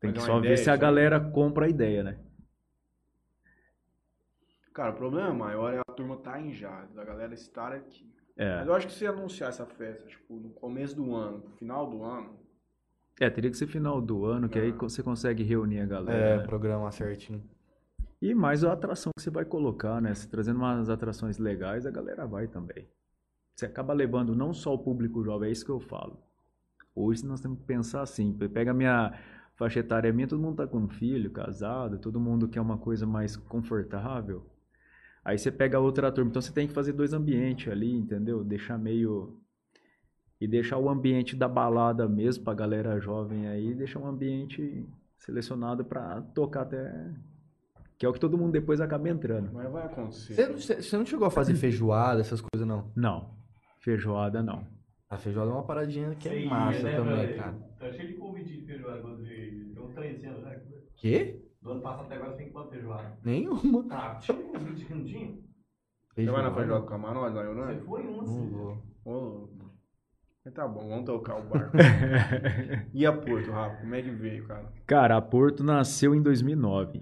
Tem 0.00 0.10
Mas 0.10 0.18
que 0.18 0.24
é 0.24 0.26
só 0.26 0.40
ver 0.40 0.56
se 0.58 0.70
a 0.70 0.76
galera 0.76 1.18
compra 1.20 1.66
a 1.66 1.68
ideia, 1.68 2.02
né? 2.02 2.18
Cara, 4.72 4.92
o 4.92 4.96
problema 4.96 5.32
maior 5.34 5.74
é 5.74 5.78
a 5.80 5.92
turma 5.92 6.16
tá 6.18 6.40
em 6.40 6.52
Jales, 6.52 6.96
a 6.96 7.04
galera 7.04 7.34
estar 7.34 7.72
aqui. 7.72 8.08
É. 8.36 8.58
Mas 8.58 8.66
eu 8.68 8.74
acho 8.74 8.86
que 8.86 8.92
se 8.92 9.06
anunciar 9.06 9.48
essa 9.48 9.66
festa, 9.66 10.06
tipo, 10.06 10.34
no 10.36 10.50
começo 10.50 10.94
do 10.94 11.14
ano, 11.14 11.38
no 11.38 11.50
final 11.56 11.88
do 11.90 12.02
ano, 12.04 12.38
É, 13.20 13.28
teria 13.28 13.50
que 13.50 13.56
ser 13.56 13.66
final 13.66 14.00
do 14.00 14.24
ano, 14.24 14.48
que 14.48 14.56
aí 14.58 14.70
você 14.70 15.02
consegue 15.02 15.42
reunir 15.42 15.80
a 15.80 15.82
É, 15.82 15.86
galera. 15.86 16.36
né? 16.38 16.46
programar 16.46 16.92
certinho. 16.92 17.42
E 18.20 18.34
mais 18.34 18.64
a 18.64 18.72
atração 18.72 19.12
que 19.16 19.22
você 19.22 19.30
vai 19.30 19.44
colocar, 19.44 20.00
né? 20.00 20.12
Se 20.14 20.28
trazendo 20.28 20.56
umas 20.56 20.90
atrações 20.90 21.38
legais, 21.38 21.86
a 21.86 21.90
galera 21.90 22.26
vai 22.26 22.48
também. 22.48 22.88
Você 23.54 23.66
acaba 23.66 23.92
levando 23.92 24.34
não 24.34 24.52
só 24.52 24.74
o 24.74 24.78
público 24.78 25.24
jovem, 25.24 25.48
é 25.48 25.52
isso 25.52 25.64
que 25.64 25.70
eu 25.70 25.80
falo. 25.80 26.18
Hoje 26.94 27.24
nós 27.24 27.40
temos 27.40 27.58
que 27.58 27.64
pensar 27.64 28.02
assim, 28.02 28.32
pega 28.32 28.72
a 28.72 28.74
minha 28.74 29.12
faixa 29.54 29.80
etária 29.80 30.12
minha, 30.12 30.26
todo 30.26 30.40
mundo 30.40 30.56
tá 30.56 30.66
com 30.66 30.88
filho, 30.88 31.30
casado, 31.30 31.98
todo 31.98 32.20
mundo 32.20 32.48
quer 32.48 32.60
uma 32.60 32.78
coisa 32.78 33.06
mais 33.06 33.36
confortável. 33.36 34.46
Aí 35.24 35.38
você 35.38 35.50
pega 35.50 35.78
outra 35.78 36.10
turma, 36.10 36.30
então 36.30 36.42
você 36.42 36.52
tem 36.52 36.66
que 36.66 36.72
fazer 36.72 36.92
dois 36.92 37.12
ambientes 37.12 37.70
ali, 37.70 37.92
entendeu? 37.92 38.42
Deixar 38.42 38.78
meio 38.78 39.38
e 40.40 40.46
deixar 40.46 40.78
o 40.78 40.88
ambiente 40.88 41.36
da 41.36 41.48
balada 41.48 42.08
mesmo 42.08 42.44
pra 42.44 42.54
galera 42.54 43.00
jovem 43.00 43.48
aí, 43.48 43.74
deixar 43.74 43.98
um 43.98 44.06
ambiente 44.06 44.88
selecionado 45.18 45.84
pra 45.84 46.22
tocar 46.34 46.62
até 46.62 47.12
que 47.98 48.06
é 48.06 48.08
o 48.08 48.12
que 48.12 48.20
todo 48.20 48.38
mundo 48.38 48.52
depois 48.52 48.80
acaba 48.80 49.08
entrando. 49.08 49.50
mas 49.52 49.70
vai 49.70 49.84
acontecer. 49.86 50.34
Você, 50.52 50.76
você- 50.80 50.96
não 50.96 51.04
chegou 51.04 51.26
a 51.26 51.30
fazer 51.30 51.54
feijoada, 51.54 52.20
essas 52.20 52.40
coisas, 52.40 52.66
não? 52.66 52.92
Não, 52.94 53.34
feijoada 53.80 54.42
não. 54.42 54.66
A 55.10 55.16
feijoada 55.16 55.50
é 55.50 55.54
uma 55.54 55.62
paradinha 55.64 56.14
que 56.14 56.28
é 56.28 56.32
Sei, 56.32 56.44
massa 56.44 56.82
né, 56.84 56.96
também, 56.96 57.16
velho? 57.16 57.34
cara. 57.36 57.58
Tá 57.78 57.90
cheio 57.90 58.08
de 58.08 58.14
convite 58.14 58.52
de 58.58 58.64
feijoada. 58.66 59.02
Tem 59.74 59.82
uns 59.82 59.94
três 59.94 60.24
anos, 60.24 60.42
né? 60.44 60.62
Quê? 60.96 61.42
Do 61.60 61.72
ano 61.72 61.82
passado 61.82 62.04
até 62.06 62.14
agora 62.16 62.30
você 62.32 62.36
tem 62.36 62.52
quanto 62.52 62.70
feijoada? 62.70 63.18
Nenhuma. 63.24 63.86
Ah, 63.90 64.18
tinha 64.20 64.38
convite 64.38 64.84
que 64.84 64.94
não 64.94 65.04
tinha? 65.04 65.38
Você 66.14 66.30
vai 66.30 66.42
na 66.42 66.52
feijoada 66.52 66.82
com 66.82 66.88
camarote 66.88 67.34
lá 67.34 67.44
em 67.44 67.74
Você 67.74 67.82
foi 67.82 68.02
um 68.02 68.16
Não 68.16 68.20
assim. 68.20 68.50
vou. 68.50 68.82
Ô, 69.04 69.12
louco. 69.12 69.78
Mas 70.44 70.54
tá 70.54 70.66
bom, 70.66 70.88
vamos 70.88 71.04
tocar 71.04 71.36
o 71.36 71.42
barco. 71.48 71.76
e 72.94 73.04
a 73.06 73.12
Porto, 73.12 73.50
Rafa, 73.50 73.76
como 73.76 73.94
é 73.94 74.02
que 74.02 74.10
veio, 74.10 74.46
cara? 74.46 74.72
Cara, 74.86 75.16
a 75.16 75.22
Porto 75.22 75.62
nasceu 75.64 76.14
em 76.14 76.22
2009. 76.22 77.00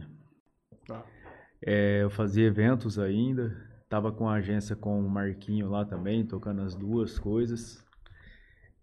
É, 1.64 2.02
eu 2.02 2.10
fazia 2.10 2.46
eventos 2.46 2.98
ainda, 2.98 3.56
tava 3.88 4.12
com 4.12 4.28
a 4.28 4.34
agência 4.34 4.76
com 4.76 5.00
o 5.00 5.08
Marquinho 5.08 5.68
lá 5.70 5.84
também, 5.84 6.24
tocando 6.26 6.62
as 6.62 6.74
duas 6.74 7.18
coisas. 7.18 7.84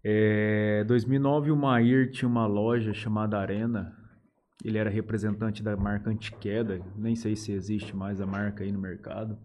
É, 0.02 0.84
2009 0.84 1.50
o 1.50 1.56
Mair 1.56 2.10
tinha 2.10 2.28
uma 2.28 2.46
loja 2.46 2.92
chamada 2.92 3.38
Arena. 3.38 3.96
Ele 4.64 4.78
era 4.78 4.88
representante 4.90 5.62
da 5.62 5.76
marca 5.76 6.10
Antiqueda, 6.10 6.80
nem 6.96 7.14
sei 7.16 7.36
se 7.36 7.52
existe 7.52 7.94
mais 7.94 8.20
a 8.20 8.26
marca 8.26 8.64
aí 8.64 8.72
no 8.72 8.78
mercado. 8.78 9.38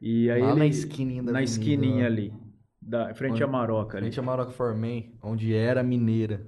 E 0.00 0.30
aí 0.30 0.42
Lá 0.42 0.50
ele, 0.50 0.58
na 0.58 0.66
esquininha 0.66 1.22
da 1.22 1.32
na 1.32 1.38
avenida, 1.38 1.50
esquininha 1.60 2.06
ali, 2.06 2.32
da 2.80 3.14
frente 3.14 3.42
à 3.42 3.46
Onde- 3.46 3.52
Maroca 3.52 3.96
ali. 3.96 4.06
Frente 4.06 4.20
a 4.20 4.22
Maroca 4.22 4.50
Formen, 4.52 5.16
onde 5.22 5.54
era 5.54 5.82
mineira. 5.82 6.46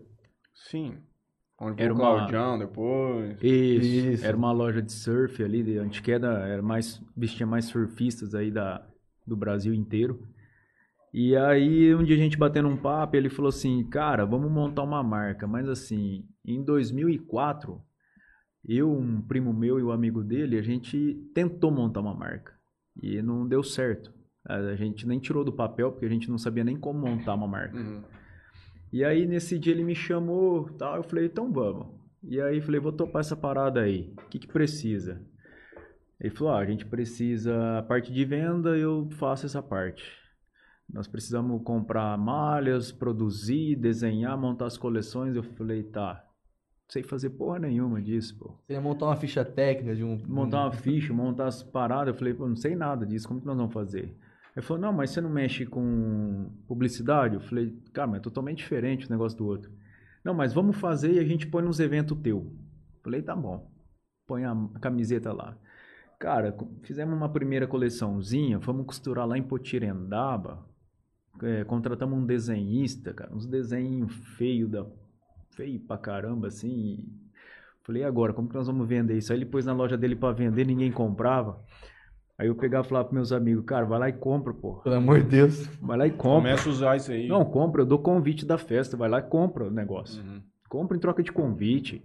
Sim. 0.54 0.98
Onde 1.58 1.82
Era 1.82 1.92
o 1.92 1.96
uma- 1.96 2.04
Claudião 2.16 2.58
depois. 2.58 3.42
Isso, 3.42 3.86
Isso. 3.86 4.24
era 4.26 4.36
uma 4.36 4.52
loja 4.52 4.82
de 4.82 4.92
surf 4.92 5.42
ali, 5.42 5.62
de 5.62 5.78
Antiqueda, 5.78 6.28
era 6.46 6.60
mais, 6.62 7.00
vestia 7.16 7.46
mais 7.46 7.64
surfistas 7.66 8.34
aí 8.34 8.50
da, 8.50 8.86
do 9.26 9.34
Brasil 9.36 9.72
inteiro. 9.72 10.20
E 11.14 11.34
aí, 11.34 11.94
um 11.94 12.04
dia 12.04 12.14
a 12.14 12.18
gente 12.18 12.36
batendo 12.36 12.68
um 12.68 12.76
papo, 12.76 13.16
ele 13.16 13.30
falou 13.30 13.48
assim, 13.48 13.82
cara, 13.88 14.26
vamos 14.26 14.50
montar 14.52 14.82
uma 14.82 15.02
marca, 15.02 15.46
mas 15.46 15.66
assim, 15.66 16.26
em 16.44 16.62
2004, 16.62 17.80
eu, 18.68 18.92
um 18.92 19.22
primo 19.22 19.52
meu 19.54 19.78
e 19.78 19.82
o 19.82 19.92
amigo 19.92 20.22
dele, 20.22 20.58
a 20.58 20.62
gente 20.62 21.14
tentou 21.34 21.70
montar 21.70 22.00
uma 22.00 22.12
marca 22.14 22.52
e 23.02 23.22
não 23.22 23.48
deu 23.48 23.62
certo. 23.62 24.12
A 24.44 24.74
gente 24.76 25.06
nem 25.08 25.18
tirou 25.18 25.42
do 25.42 25.52
papel, 25.52 25.90
porque 25.90 26.04
a 26.06 26.08
gente 26.10 26.28
não 26.30 26.36
sabia 26.38 26.62
nem 26.62 26.76
como 26.76 26.98
montar 27.00 27.34
uma 27.34 27.48
marca. 27.48 27.76
Uhum. 27.78 28.02
E 28.92 29.04
aí 29.04 29.26
nesse 29.26 29.58
dia 29.58 29.72
ele 29.72 29.84
me 29.84 29.94
chamou, 29.94 30.70
tal, 30.70 30.96
eu 30.96 31.02
falei, 31.02 31.26
então 31.26 31.52
vamos. 31.52 31.88
E 32.22 32.40
aí 32.40 32.60
falei, 32.60 32.80
vou 32.80 32.92
topar 32.92 33.20
essa 33.20 33.36
parada 33.36 33.80
aí. 33.80 34.12
O 34.18 34.28
que 34.28 34.38
que 34.38 34.46
precisa? 34.48 35.20
Ele 36.18 36.34
falou, 36.34 36.54
ah, 36.54 36.58
a 36.58 36.64
gente 36.64 36.86
precisa 36.86 37.78
a 37.78 37.82
parte 37.82 38.12
de 38.12 38.24
venda, 38.24 38.76
eu 38.76 39.08
faço 39.12 39.46
essa 39.46 39.62
parte. 39.62 40.04
Nós 40.88 41.06
precisamos 41.06 41.62
comprar 41.62 42.16
malhas, 42.16 42.92
produzir, 42.92 43.76
desenhar, 43.76 44.38
montar 44.38 44.66
as 44.66 44.78
coleções. 44.78 45.36
Eu 45.36 45.42
falei, 45.42 45.82
tá. 45.82 46.22
Não 46.86 46.92
sei 46.92 47.02
fazer 47.02 47.30
porra 47.30 47.58
nenhuma 47.58 48.00
disso, 48.00 48.38
pô. 48.38 48.56
Você 48.64 48.74
ia 48.74 48.80
montar 48.80 49.06
uma 49.06 49.16
ficha 49.16 49.44
técnica 49.44 49.94
de 49.94 50.04
um. 50.04 50.16
Montar 50.26 50.64
uma 50.64 50.72
ficha, 50.72 51.12
montar 51.12 51.48
as 51.48 51.62
paradas. 51.62 52.14
Eu 52.14 52.18
falei, 52.18 52.32
pô, 52.32 52.48
não 52.48 52.56
sei 52.56 52.76
nada 52.76 53.04
disso, 53.04 53.26
como 53.26 53.40
que 53.40 53.46
nós 53.46 53.56
vamos 53.56 53.74
fazer? 53.74 54.16
Ele 54.56 54.64
falou, 54.64 54.80
não, 54.80 54.92
mas 54.92 55.10
você 55.10 55.20
não 55.20 55.28
mexe 55.28 55.66
com 55.66 56.50
publicidade? 56.66 57.34
Eu 57.34 57.42
falei, 57.42 57.78
cara, 57.92 58.06
mas 58.06 58.20
é 58.20 58.22
totalmente 58.22 58.58
diferente 58.58 59.06
o 59.06 59.10
negócio 59.10 59.36
do 59.36 59.46
outro. 59.46 59.70
Não, 60.24 60.32
mas 60.32 60.54
vamos 60.54 60.78
fazer 60.78 61.12
e 61.12 61.18
a 61.18 61.24
gente 61.24 61.46
põe 61.46 61.62
nos 61.62 61.78
eventos 61.78 62.18
teu. 62.22 62.38
Eu 62.38 63.02
falei, 63.02 63.20
tá 63.20 63.36
bom. 63.36 63.70
Põe 64.26 64.44
a 64.46 64.56
camiseta 64.80 65.30
lá. 65.30 65.56
Cara, 66.18 66.56
fizemos 66.82 67.14
uma 67.14 67.28
primeira 67.28 67.66
coleçãozinha, 67.66 68.58
fomos 68.58 68.86
costurar 68.86 69.26
lá 69.26 69.36
em 69.36 69.42
Potirendaba. 69.42 70.66
É, 71.42 71.62
contratamos 71.64 72.18
um 72.18 72.24
desenhista, 72.24 73.12
cara, 73.12 73.34
uns 73.34 73.46
desenhos 73.46 74.10
feios 74.38 74.70
da 74.70 74.86
feio 75.54 75.80
pra 75.80 75.98
caramba 75.98 76.46
assim. 76.46 77.04
Falei, 77.82 78.04
agora, 78.04 78.32
como 78.32 78.48
que 78.48 78.54
nós 78.54 78.66
vamos 78.66 78.88
vender 78.88 79.18
isso? 79.18 79.32
Aí 79.32 79.38
ele 79.38 79.44
pôs 79.44 79.66
na 79.66 79.74
loja 79.74 79.98
dele 79.98 80.16
pra 80.16 80.32
vender, 80.32 80.66
ninguém 80.66 80.90
comprava. 80.90 81.62
Aí 82.38 82.48
eu 82.48 82.54
pegava 82.54 82.84
e 82.84 82.88
falava 82.88 83.06
pros 83.06 83.14
meus 83.14 83.32
amigos, 83.32 83.64
cara, 83.64 83.86
vai 83.86 83.98
lá 83.98 84.08
e 84.10 84.12
compra, 84.12 84.52
pô. 84.52 84.74
Pelo 84.76 84.96
amor 84.96 85.20
de 85.22 85.28
Deus. 85.28 85.66
Vai 85.80 85.96
lá 85.96 86.06
e 86.06 86.10
compra. 86.10 86.50
Começa 86.50 86.68
a 86.68 86.72
usar 86.72 86.96
isso 86.96 87.10
aí. 87.10 87.28
Não, 87.28 87.44
compra, 87.44 87.80
eu 87.80 87.86
dou 87.86 87.98
convite 87.98 88.44
da 88.44 88.58
festa, 88.58 88.96
vai 88.96 89.08
lá 89.08 89.20
e 89.20 89.22
compra 89.22 89.64
o 89.64 89.70
negócio. 89.70 90.22
Uhum. 90.22 90.42
Compra 90.68 90.96
em 90.96 91.00
troca 91.00 91.22
de 91.22 91.32
convite. 91.32 92.04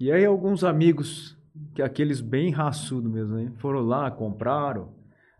E 0.00 0.10
aí 0.10 0.24
alguns 0.24 0.64
amigos, 0.64 1.36
que 1.74 1.82
aqueles 1.82 2.20
bem 2.20 2.50
raçudos 2.50 3.10
mesmo, 3.10 3.36
né? 3.36 3.52
Foram 3.58 3.80
lá, 3.80 4.10
compraram. 4.10 4.96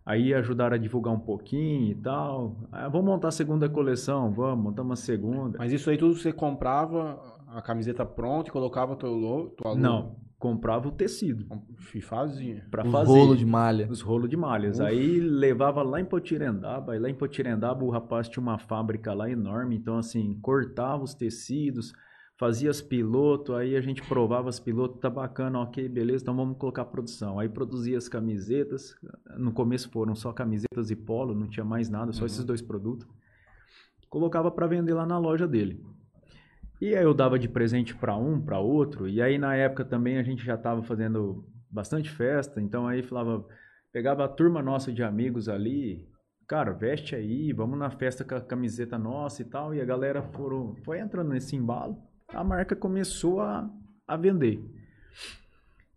Aí 0.07 0.33
ajudaram 0.33 0.75
a 0.75 0.79
divulgar 0.79 1.13
um 1.13 1.21
pouquinho 1.21 1.91
e 1.91 1.95
tal. 1.97 2.57
Ah, 2.73 2.89
vamos 2.89 3.07
montar 3.07 3.29
a 3.29 3.33
segunda 3.33 3.69
coleção, 3.69 4.33
vamos, 4.33 4.65
montar 4.65 4.83
uma 4.83 4.97
segunda. 4.97 5.59
Mas 5.59 5.73
isso 5.73 5.91
aí 5.91 5.99
tudo 5.99 6.15
você 6.15 6.33
comprava 6.33 7.21
a 7.49 7.61
camiseta 7.61 8.07
pronta 8.07 8.49
e 8.49 8.53
colocava 8.53 8.97
teu 8.97 9.13
logo, 9.13 9.51
tua 9.51 9.73
logo? 9.73 9.81
Não, 9.81 10.17
comprava 10.39 10.89
o 10.89 10.93
tecido 10.93 11.45
E 11.95 12.01
fazia. 12.01 12.65
para 12.71 12.87
Os 12.87 12.93
fazer. 12.93 13.11
rolos 13.11 13.39
de 13.39 13.45
malha. 13.47 13.89
Os 13.91 14.01
rolos 14.01 14.31
de 14.31 14.37
malhas. 14.37 14.81
Aí 14.81 15.19
levava 15.19 15.83
lá 15.83 16.01
em 16.01 16.05
Potirendaba, 16.05 16.95
e 16.95 16.99
lá 16.99 17.11
em 17.11 17.15
Potirendaba 17.15 17.85
o 17.85 17.91
rapaz 17.91 18.29
tinha 18.29 18.43
uma 18.43 18.59
fábrica 18.59 19.13
lá 19.13 19.29
enorme, 19.29 19.77
então 19.77 19.99
assim, 19.99 20.39
cortava 20.41 21.03
os 21.03 21.13
tecidos, 21.15 21.93
fazia 22.37 22.71
as 22.71 22.81
pilotos, 22.81 23.53
aí 23.57 23.75
a 23.75 23.81
gente 23.81 24.01
provava 24.07 24.49
as 24.49 24.61
pilotos, 24.61 25.01
tá 25.01 25.11
bacana, 25.11 25.59
ok, 25.59 25.89
beleza, 25.89 26.23
então 26.23 26.37
vamos 26.37 26.57
colocar 26.57 26.85
produção. 26.85 27.41
Aí 27.41 27.49
produzia 27.49 27.99
as 27.99 28.09
camisetas, 28.09 28.95
no 29.37 29.51
começo 29.53 29.91
foram 29.91 30.15
só 30.15 30.33
camisetas 30.33 30.91
e 30.93 30.95
polo, 30.97 31.35
não 31.35 31.49
tinha 31.49 31.65
mais 31.65 31.91
nada, 31.91 32.13
só 32.13 32.25
esses 32.25 32.45
dois 32.45 32.63
produtos. 32.63 33.09
Colocava 34.09 34.51
para 34.53 34.67
vender 34.69 34.95
lá 34.95 35.05
na 35.05 35.19
loja 35.19 35.47
dele. 35.49 35.85
E 36.81 36.95
aí 36.95 37.03
eu 37.03 37.13
dava 37.13 37.39
de 37.39 37.49
presente 37.49 37.95
para 37.95 38.17
um, 38.17 38.41
para 38.41 38.61
outro, 38.61 39.09
e 39.09 39.21
aí 39.21 39.37
na 39.37 39.55
época 39.57 39.85
também 39.85 40.17
a 40.19 40.23
gente 40.23 40.45
já 40.45 40.55
estava 40.55 40.83
fazendo 40.83 41.45
bastante 41.69 42.09
festa, 42.09 42.61
então 42.61 42.87
aí 42.87 43.03
falava, 43.03 43.45
pegava 43.93 44.25
a 44.25 44.29
turma 44.29 44.63
nossa 44.63 44.93
de 44.93 45.03
amigos 45.03 45.49
ali, 45.49 46.09
cara, 46.47 46.73
veste 46.73 47.17
aí, 47.17 47.53
vamos 47.53 47.79
na 47.79 47.91
festa 47.91 48.25
com 48.25 48.37
a 48.37 48.41
camiseta 48.41 48.97
nossa 48.97 49.43
e 49.43 49.45
tal, 49.45 49.75
e 49.75 49.81
a 49.81 49.85
galera 49.85 50.23
foram, 50.23 50.77
foi 50.85 51.01
entrando 51.01 51.31
nesse 51.31 51.57
embalo, 51.57 51.99
a 52.29 52.45
marca 52.45 52.77
começou 52.77 53.41
a, 53.41 53.69
a 54.07 54.17
vender. 54.17 54.63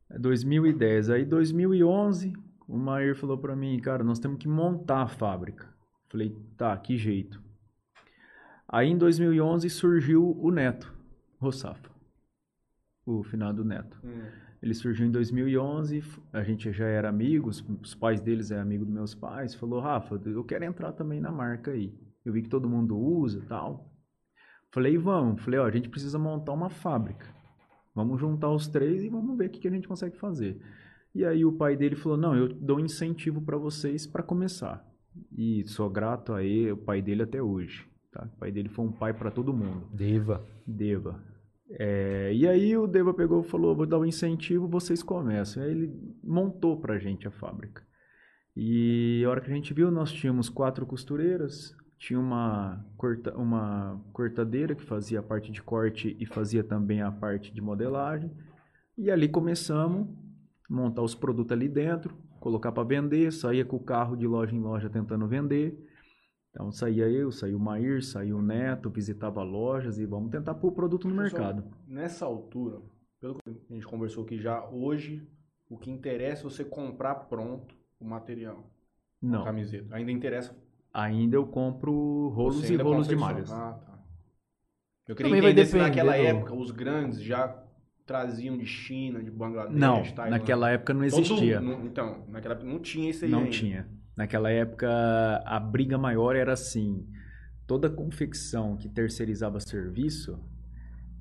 É 0.10 0.18
2010, 0.18 1.12
aí 1.12 1.26
2011, 1.26 2.34
o 2.68 2.76
Mair 2.76 3.16
falou 3.16 3.38
para 3.38 3.56
mim, 3.56 3.80
cara, 3.80 4.04
nós 4.04 4.20
temos 4.20 4.40
que 4.40 4.48
montar 4.48 5.04
a 5.04 5.08
fábrica. 5.08 5.70
Falei, 6.10 6.36
tá, 6.58 6.76
que 6.76 6.98
jeito? 6.98 7.42
Aí 8.72 8.90
em 8.90 8.98
2011 8.98 9.70
surgiu 9.70 10.38
o 10.40 10.50
Neto, 10.52 10.94
Rossafa, 11.40 11.90
o 13.06 13.24
finado 13.24 13.66
Neto. 13.66 14.00
Ele 14.62 14.74
surgiu 14.76 15.08
em 15.08 15.12
2011, 15.12 15.98
f- 16.02 16.22
a 16.32 16.44
gente 16.44 16.72
já 16.72 16.86
era 16.86 17.10
amigos, 17.10 17.66
os 17.82 17.96
pais 17.96 18.22
deles 18.22 18.52
é 18.52 18.60
amigo 18.60 18.86
dos 18.86 18.94
meus 18.94 19.16
pais, 19.16 19.56
falou, 19.56 19.80
Rafa, 19.80 20.22
eu 20.26 20.44
quero 20.44 20.64
entrar 20.64 20.92
também 20.94 21.20
na 21.20 21.32
marca 21.32 21.72
aí. 21.72 21.94
Eu 22.24 22.32
vi 22.32 22.44
que 22.44 22.50
todo 22.50 22.70
mundo 22.70 22.96
usa 22.98 23.40
e 23.40 23.42
tal. 23.48 23.92
Falei, 24.72 24.98
vamos. 25.00 25.42
Falei, 25.42 25.60
ó, 25.60 25.66
a 25.66 25.72
gente 25.72 25.90
precisa 25.90 26.20
montar 26.20 26.54
uma 26.54 26.70
fábrica. 26.70 27.26
Vamos 27.96 28.20
juntar 28.22 28.50
os 28.52 28.68
três 28.68 29.04
e 29.04 29.10
vamos 29.10 29.36
ver 29.36 29.48
o 29.48 29.50
que, 29.50 29.60
que 29.60 29.68
a 29.68 29.72
gente 29.72 29.88
consegue 29.88 30.16
fazer. 30.18 30.62
E 31.14 31.26
aí 31.26 31.44
o 31.44 31.52
pai 31.52 31.76
dele 31.76 31.96
falou, 31.96 32.18
não, 32.18 32.36
eu 32.38 32.48
dou 32.48 32.80
incentivo 32.80 33.42
para 33.42 33.58
vocês 33.58 34.06
para 34.08 34.22
começar. 34.24 34.86
E 35.36 35.64
sou 35.68 35.90
grato 35.90 36.34
a 36.34 36.44
ele, 36.44 36.72
o 36.72 36.78
pai 36.78 37.02
dele 37.02 37.24
até 37.24 37.42
hoje. 37.42 37.86
Tá? 38.12 38.26
O 38.26 38.40
pai 38.40 38.52
dele 38.52 38.70
foi 38.70 38.86
um 38.86 38.92
pai 38.92 39.14
para 39.14 39.32
todo 39.32 39.54
mundo. 39.54 39.88
Deva. 39.94 40.46
Deva. 40.68 41.24
É, 41.70 42.34
e 42.34 42.46
aí 42.48 42.76
o 42.76 42.86
Deva 42.86 43.14
pegou 43.14 43.42
e 43.42 43.48
falou, 43.48 43.76
vou 43.76 43.86
dar 43.86 44.00
um 44.00 44.06
incentivo, 44.06 44.68
vocês 44.68 45.02
começam. 45.02 45.64
Aí 45.64 45.72
ele 45.72 46.18
montou 46.24 46.80
pra 46.80 47.00
gente 47.00 47.28
a 47.28 47.32
fábrica. 47.32 47.82
E 48.56 49.24
a 49.26 49.30
hora 49.30 49.40
que 49.40 49.50
a 49.50 49.56
gente 49.56 49.74
viu, 49.74 49.90
nós 49.90 50.12
tínhamos 50.12 50.50
quatro 50.50 50.86
costureiras, 50.86 51.74
tinha 51.98 52.20
uma, 52.20 52.86
corta, 52.98 53.34
uma 53.38 54.04
cortadeira 54.12 54.76
que 54.76 54.84
fazia 54.84 55.20
a 55.20 55.24
parte 55.24 55.52
de 55.52 55.62
corte 55.62 56.18
e 56.20 56.26
fazia 56.26 56.64
também 56.64 57.02
a 57.02 57.12
parte 57.12 57.54
de 57.54 57.62
modelagem. 57.62 58.30
E 58.98 59.10
ali 59.10 59.30
começamos 59.30 60.10
a 60.70 60.74
montar 60.74 61.02
os 61.02 61.16
produtos 61.16 61.54
ali 61.54 61.70
dentro, 61.70 62.14
colocar 62.42 62.74
para 62.74 62.84
vender, 62.84 63.32
saía 63.32 63.64
com 63.64 63.78
o 63.78 63.84
carro 63.84 64.18
de 64.18 64.28
loja 64.28 64.54
em 64.54 64.60
loja 64.60 64.90
tentando 64.90 65.28
vender. 65.28 65.78
Então 66.52 66.70
saía 66.72 67.08
eu, 67.08 67.32
saía 67.32 67.56
o 67.56 67.60
Maír, 67.60 68.04
saía 68.04 68.36
o 68.36 68.42
Neto, 68.42 68.90
visitava 68.90 69.42
lojas 69.42 69.98
e 69.98 70.06
vamos 70.06 70.30
tentar 70.32 70.54
pôr 70.56 70.68
o 70.70 70.72
produto 70.76 71.08
no 71.08 71.16
mercado. 71.16 71.64
Nessa 71.88 72.26
altura, 72.26 72.80
pelo 73.22 73.36
que 73.36 73.50
a 73.70 73.74
gente 73.74 73.88
conversou 73.88 74.26
aqui 74.26 74.38
já, 74.38 74.66
hoje 74.70 75.26
o 75.70 75.78
que 75.78 75.90
interessa 75.90 76.42
é 76.42 76.50
você 76.50 76.66
comprar 76.66 77.16
pronto 77.16 77.74
o 78.00 78.06
material. 78.06 78.70
A 79.24 79.26
Não, 79.26 79.44
camiseta. 79.46 79.96
Ainda 79.96 80.12
interessa. 80.12 80.54
ainda 80.94 81.38
eu 81.38 81.46
compro 81.48 82.28
rolos 82.30 82.70
e 82.70 82.76
rolos 82.76 83.08
de 83.08 83.16
malhas. 83.16 83.50
Ah, 83.52 83.74
tá. 83.86 84.00
Eu 85.08 85.16
queria 85.16 85.30
Também 85.30 85.42
vai 85.42 85.52
entender 85.52 85.66
se 85.68 85.74
depender 85.74 85.90
naquela 85.90 86.18
do- 86.18 86.24
época 86.24 86.54
os 86.54 86.72
grandes 86.72 87.22
já 87.24 87.64
traziam 88.06 88.58
de 88.58 88.66
China, 88.66 89.24
de 89.24 89.32
Bangladesh, 89.32 89.78
Não, 89.80 90.04
Tailândia. 90.04 90.30
naquela 90.32 90.70
época 90.70 90.94
não 90.94 91.08
Todo- 91.08 91.22
existia. 91.22 91.62
não- 91.62 91.86
então, 91.86 92.26
naquela 92.28 92.56
época 92.56 92.68
não 92.70 92.80
tinha 92.80 93.10
isso 93.10 93.24
aí 93.24 93.32
Não 93.32 93.40
ainda. 93.40 93.52
tinha. 93.52 93.88
Naquela 94.16 94.50
época, 94.52 94.88
a 95.46 95.60
briga 95.60 95.98
maior 95.98 96.36
era 96.36 96.54
assim: 96.54 97.08
toda 97.66 97.90
confecção 97.90 98.78
que 98.78 98.90
terceirizava 98.90 99.60
serviço, 99.60 100.40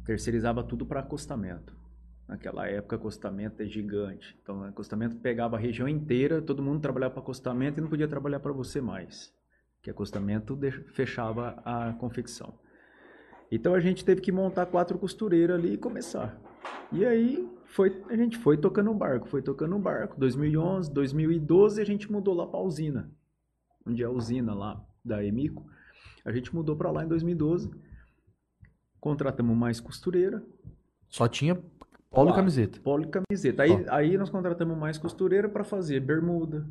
terceirizava 0.04 0.62
tudo 0.62 0.84
para 0.84 1.00
acostamento. 1.00 1.78
Naquela 2.26 2.68
época, 2.68 2.96
acostamento 2.96 3.60
é 3.62 3.66
gigante. 3.66 4.38
Então, 4.40 4.62
acostamento 4.62 5.16
pegava 5.16 5.56
a 5.56 5.58
região 5.58 5.88
inteira, 5.88 6.40
todo 6.40 6.62
mundo 6.62 6.80
trabalhava 6.80 7.14
para 7.14 7.22
acostamento 7.22 7.78
e 7.78 7.82
não 7.82 7.88
podia 7.88 8.06
trabalhar 8.06 8.38
para 8.38 8.52
você 8.52 8.80
mais. 8.80 9.32
Que 9.82 9.90
acostamento 9.90 10.56
fechava 10.92 11.60
a 11.64 11.92
confecção. 11.94 12.56
Então, 13.50 13.74
a 13.74 13.80
gente 13.80 14.04
teve 14.04 14.20
que 14.20 14.30
montar 14.30 14.66
quatro 14.66 14.96
costureiras 14.96 15.58
ali 15.58 15.74
e 15.74 15.78
começar. 15.78 16.49
E 16.92 17.04
aí 17.04 17.48
foi, 17.66 18.02
a 18.08 18.16
gente 18.16 18.36
foi 18.38 18.56
tocando 18.56 18.90
o 18.90 18.94
barco, 18.94 19.28
foi 19.28 19.42
tocando 19.42 19.76
o 19.76 19.78
barco. 19.78 20.18
2011, 20.18 20.92
2012 20.92 21.80
a 21.80 21.84
gente 21.84 22.10
mudou 22.10 22.34
lá 22.34 22.46
para 22.46 22.58
a 22.58 22.62
usina, 22.62 23.10
onde 23.86 24.02
é 24.02 24.06
a 24.06 24.10
usina 24.10 24.54
lá 24.54 24.84
da 25.04 25.24
Emico. 25.24 25.64
A 26.24 26.32
gente 26.32 26.54
mudou 26.54 26.76
para 26.76 26.90
lá 26.90 27.04
em 27.04 27.08
2012. 27.08 27.70
Contratamos 29.00 29.56
mais 29.56 29.80
costureira, 29.80 30.44
Só 31.08 31.26
tinha 31.26 31.58
polo 32.10 32.30
e 32.30 32.34
camiseta. 32.34 32.80
polo 32.80 33.04
e 33.04 33.08
camiseta. 33.08 33.62
Aí, 33.62 33.86
aí 33.88 34.18
nós 34.18 34.28
contratamos 34.28 34.76
mais 34.76 34.98
costureira 34.98 35.48
para 35.48 35.64
fazer 35.64 36.00
bermuda, 36.00 36.68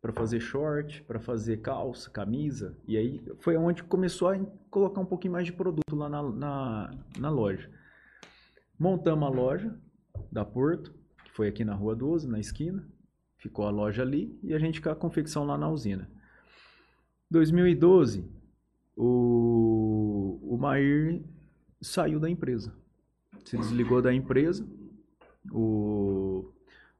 para 0.00 0.12
fazer 0.12 0.40
short, 0.40 1.02
para 1.02 1.20
fazer 1.20 1.58
calça, 1.58 2.08
camisa. 2.08 2.78
E 2.86 2.96
aí 2.96 3.22
foi 3.40 3.56
onde 3.56 3.82
começou 3.82 4.28
a 4.28 4.38
colocar 4.70 5.00
um 5.00 5.04
pouquinho 5.04 5.32
mais 5.32 5.44
de 5.44 5.52
produto 5.52 5.94
lá 5.94 6.08
na, 6.08 6.22
na, 6.22 6.94
na 7.18 7.30
loja. 7.30 7.68
Montamos 8.78 9.26
a 9.26 9.30
loja 9.30 9.74
da 10.30 10.44
Porto, 10.44 10.94
que 11.24 11.30
foi 11.32 11.48
aqui 11.48 11.64
na 11.64 11.74
Rua 11.74 11.96
12, 11.96 12.28
na 12.28 12.38
esquina. 12.38 12.86
Ficou 13.38 13.66
a 13.66 13.70
loja 13.70 14.02
ali 14.02 14.38
e 14.42 14.52
a 14.52 14.58
gente 14.58 14.80
com 14.80 14.90
a 14.90 14.94
confecção 14.96 15.44
lá 15.44 15.56
na 15.56 15.68
usina. 15.68 16.10
2012, 17.30 18.24
o, 18.96 20.38
o 20.42 20.58
Mair 20.58 21.22
saiu 21.80 22.20
da 22.20 22.28
empresa. 22.28 22.74
Se 23.44 23.56
desligou 23.56 24.02
da 24.02 24.12
empresa. 24.12 24.66
O, 25.50 26.52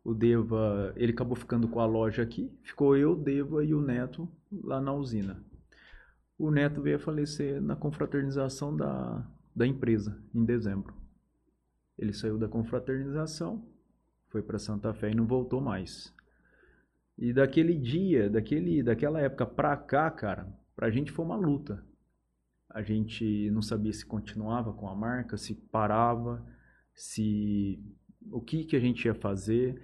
o 0.02 0.14
Deva, 0.14 0.92
ele 0.96 1.12
acabou 1.12 1.36
ficando 1.36 1.68
com 1.68 1.80
a 1.80 1.86
loja 1.86 2.22
aqui. 2.22 2.50
Ficou 2.62 2.96
eu, 2.96 3.14
Deva 3.14 3.64
e 3.64 3.74
o 3.74 3.82
Neto 3.82 4.28
lá 4.62 4.80
na 4.80 4.94
usina. 4.94 5.44
O 6.38 6.50
Neto 6.50 6.80
veio 6.80 6.96
a 6.96 7.00
falecer 7.00 7.60
na 7.60 7.76
confraternização 7.76 8.74
da, 8.74 9.26
da 9.54 9.66
empresa, 9.66 10.18
em 10.34 10.44
dezembro. 10.44 11.06
Ele 11.98 12.12
saiu 12.12 12.38
da 12.38 12.48
confraternização, 12.48 13.64
foi 14.28 14.42
para 14.42 14.59
Santa 14.59 14.92
Fé 14.92 15.11
e 15.11 15.14
não 15.14 15.26
voltou 15.26 15.61
mais. 15.61 16.14
E 17.16 17.32
daquele 17.32 17.74
dia, 17.74 18.28
daquele, 18.28 18.82
daquela 18.82 19.20
época 19.20 19.46
pra 19.46 19.76
cá, 19.76 20.11
cara, 20.11 20.46
pra 20.74 20.90
gente 20.90 21.11
foi 21.11 21.24
uma 21.24 21.37
luta. 21.37 21.82
A 22.68 22.82
gente 22.82 23.50
não 23.50 23.62
sabia 23.62 23.92
se 23.92 24.04
continuava 24.04 24.72
com 24.74 24.87
a 24.87 24.94
marca, 24.94 25.38
se 25.38 25.54
parava, 25.54 26.44
se 26.94 27.82
o 28.30 28.40
que 28.40 28.64
que 28.64 28.76
a 28.76 28.80
gente 28.80 29.06
ia 29.06 29.14
fazer. 29.14 29.80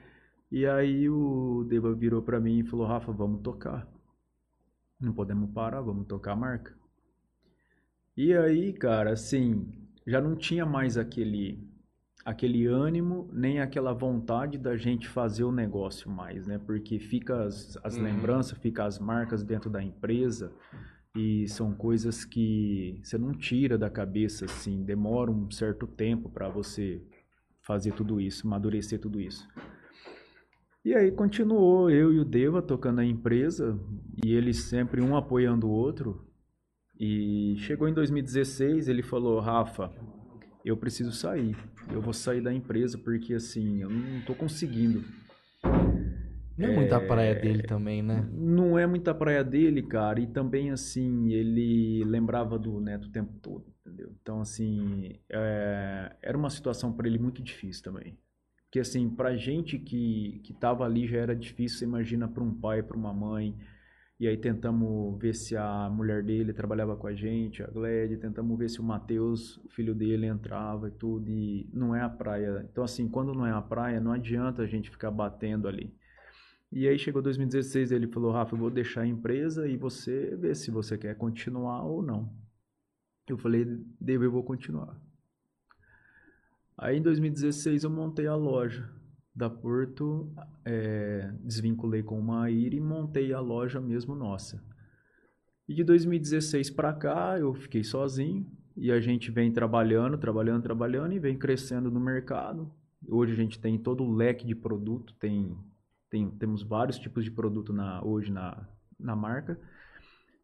E 0.50 0.66
aí 0.66 1.08
o 1.08 1.64
Deva 1.66 1.94
virou 1.94 2.20
pra 2.20 2.38
mim 2.38 2.58
e 2.58 2.64
falou: 2.64 2.86
"Rafa, 2.86 3.10
vamos 3.10 3.40
tocar. 3.40 3.88
Não 5.00 5.14
podemos 5.14 5.50
parar, 5.52 5.80
vamos 5.80 6.06
tocar 6.06 6.32
a 6.32 6.36
marca". 6.36 6.76
E 8.14 8.34
aí, 8.34 8.74
cara, 8.74 9.12
assim, 9.12 9.72
já 10.06 10.20
não 10.20 10.36
tinha 10.36 10.66
mais 10.66 10.98
aquele 10.98 11.71
aquele 12.24 12.66
ânimo, 12.66 13.28
nem 13.32 13.60
aquela 13.60 13.92
vontade 13.92 14.58
da 14.58 14.76
gente 14.76 15.08
fazer 15.08 15.44
o 15.44 15.52
negócio 15.52 16.10
mais, 16.10 16.46
né? 16.46 16.58
Porque 16.58 16.98
fica 16.98 17.42
as, 17.44 17.76
as 17.82 17.96
Uhum. 17.96 18.04
lembranças, 18.04 18.58
fica 18.58 18.84
as 18.84 18.98
marcas 18.98 19.42
dentro 19.42 19.68
da 19.68 19.82
empresa 19.82 20.52
e 21.16 21.46
são 21.48 21.74
coisas 21.74 22.24
que 22.24 22.98
você 23.02 23.18
não 23.18 23.32
tira 23.32 23.76
da 23.76 23.90
cabeça 23.90 24.44
assim, 24.46 24.82
demora 24.82 25.30
um 25.30 25.50
certo 25.50 25.86
tempo 25.86 26.30
para 26.30 26.48
você 26.48 27.02
fazer 27.60 27.92
tudo 27.92 28.20
isso, 28.20 28.46
amadurecer 28.46 28.98
tudo 28.98 29.20
isso. 29.20 29.46
E 30.84 30.94
aí 30.94 31.12
continuou 31.12 31.90
eu 31.90 32.12
e 32.12 32.18
o 32.18 32.24
Deva 32.24 32.60
tocando 32.60 33.00
a 33.00 33.04
empresa 33.04 33.78
e 34.24 34.32
eles 34.32 34.64
sempre 34.64 35.00
um 35.00 35.16
apoiando 35.16 35.68
o 35.68 35.70
outro. 35.70 36.26
E 36.98 37.54
chegou 37.58 37.88
em 37.88 37.94
2016, 37.94 38.88
ele 38.88 39.02
falou: 39.02 39.38
"Rafa, 39.38 39.92
eu 40.64 40.76
preciso 40.76 41.12
sair. 41.12 41.56
Eu 41.90 42.00
vou 42.00 42.12
sair 42.12 42.40
da 42.40 42.52
empresa 42.52 42.98
porque 42.98 43.34
assim, 43.34 43.82
eu 43.82 43.90
não 43.90 44.20
tô 44.22 44.34
conseguindo. 44.34 45.04
Não 46.56 46.68
é 46.68 46.74
muita 46.74 47.00
praia 47.00 47.34
dele 47.34 47.62
também, 47.62 48.02
né? 48.02 48.28
Não 48.32 48.78
é 48.78 48.86
muita 48.86 49.14
praia 49.14 49.42
dele, 49.42 49.82
cara, 49.82 50.20
e 50.20 50.26
também 50.26 50.70
assim, 50.70 51.32
ele 51.32 52.04
lembrava 52.04 52.58
do 52.58 52.78
Neto 52.80 53.06
o 53.08 53.12
tempo 53.12 53.32
todo, 53.40 53.64
entendeu? 53.80 54.12
Então 54.20 54.40
assim, 54.40 55.18
é, 55.30 56.14
era 56.22 56.36
uma 56.36 56.50
situação 56.50 56.92
para 56.92 57.08
ele 57.08 57.18
muito 57.18 57.42
difícil 57.42 57.82
também. 57.82 58.16
Porque 58.64 58.80
assim, 58.80 59.10
pra 59.10 59.36
gente 59.36 59.78
que, 59.78 60.40
que 60.44 60.52
tava 60.54 60.84
ali 60.84 61.06
já 61.06 61.18
era 61.18 61.36
difícil, 61.36 61.78
você 61.78 61.84
imagina 61.84 62.28
para 62.28 62.42
um 62.42 62.54
pai, 62.54 62.82
para 62.82 62.96
uma 62.96 63.12
mãe. 63.12 63.54
E 64.22 64.28
aí 64.28 64.36
tentamos 64.36 65.18
ver 65.20 65.34
se 65.34 65.56
a 65.56 65.90
mulher 65.90 66.22
dele 66.22 66.52
trabalhava 66.52 66.94
com 66.94 67.08
a 67.08 67.12
gente, 67.12 67.60
a 67.60 67.66
Gled, 67.66 68.18
tentamos 68.18 68.56
ver 68.56 68.70
se 68.70 68.80
o 68.80 68.84
Matheus, 68.84 69.56
o 69.56 69.68
filho 69.68 69.96
dele, 69.96 70.28
entrava 70.28 70.86
e 70.86 70.90
tudo, 70.92 71.28
e 71.28 71.68
não 71.74 71.92
é 71.92 72.02
a 72.02 72.08
praia. 72.08 72.64
Então 72.70 72.84
assim, 72.84 73.08
quando 73.08 73.34
não 73.34 73.44
é 73.44 73.50
a 73.50 73.60
praia, 73.60 74.00
não 74.00 74.12
adianta 74.12 74.62
a 74.62 74.66
gente 74.66 74.90
ficar 74.90 75.10
batendo 75.10 75.66
ali. 75.66 75.92
E 76.70 76.86
aí 76.86 76.96
chegou 77.00 77.20
2016, 77.20 77.90
ele 77.90 78.06
falou, 78.06 78.30
Rafa, 78.30 78.54
eu 78.54 78.60
vou 78.60 78.70
deixar 78.70 79.00
a 79.00 79.06
empresa 79.08 79.66
e 79.66 79.76
você 79.76 80.36
vê 80.36 80.54
se 80.54 80.70
você 80.70 80.96
quer 80.96 81.16
continuar 81.16 81.82
ou 81.82 82.00
não. 82.00 82.32
Eu 83.28 83.36
falei, 83.36 83.64
David, 84.00 84.26
eu 84.26 84.30
vou 84.30 84.44
continuar. 84.44 84.96
Aí 86.78 86.96
em 86.96 87.02
2016 87.02 87.82
eu 87.82 87.90
montei 87.90 88.28
a 88.28 88.36
loja 88.36 88.88
da 89.34 89.48
Porto, 89.48 90.30
é, 90.64 91.32
desvinculei 91.42 92.02
com 92.02 92.18
uma 92.18 92.40
Maíra 92.40 92.74
e 92.74 92.80
montei 92.80 93.32
a 93.32 93.40
loja 93.40 93.80
mesmo 93.80 94.14
nossa. 94.14 94.62
E 95.66 95.74
de 95.74 95.82
2016 95.84 96.70
para 96.70 96.92
cá 96.92 97.38
eu 97.38 97.54
fiquei 97.54 97.82
sozinho 97.82 98.46
e 98.76 98.90
a 98.90 99.00
gente 99.00 99.30
vem 99.30 99.52
trabalhando, 99.52 100.18
trabalhando, 100.18 100.62
trabalhando 100.62 101.12
e 101.12 101.18
vem 101.18 101.38
crescendo 101.38 101.90
no 101.90 102.00
mercado. 102.00 102.70
Hoje 103.08 103.32
a 103.32 103.36
gente 103.36 103.58
tem 103.58 103.78
todo 103.78 104.04
o 104.04 104.14
leque 104.14 104.46
de 104.46 104.54
produto, 104.54 105.14
tem, 105.14 105.56
tem 106.10 106.30
temos 106.30 106.62
vários 106.62 106.98
tipos 106.98 107.24
de 107.24 107.30
produto 107.30 107.72
na, 107.72 108.04
hoje 108.04 108.30
na, 108.30 108.68
na 108.98 109.16
marca. 109.16 109.58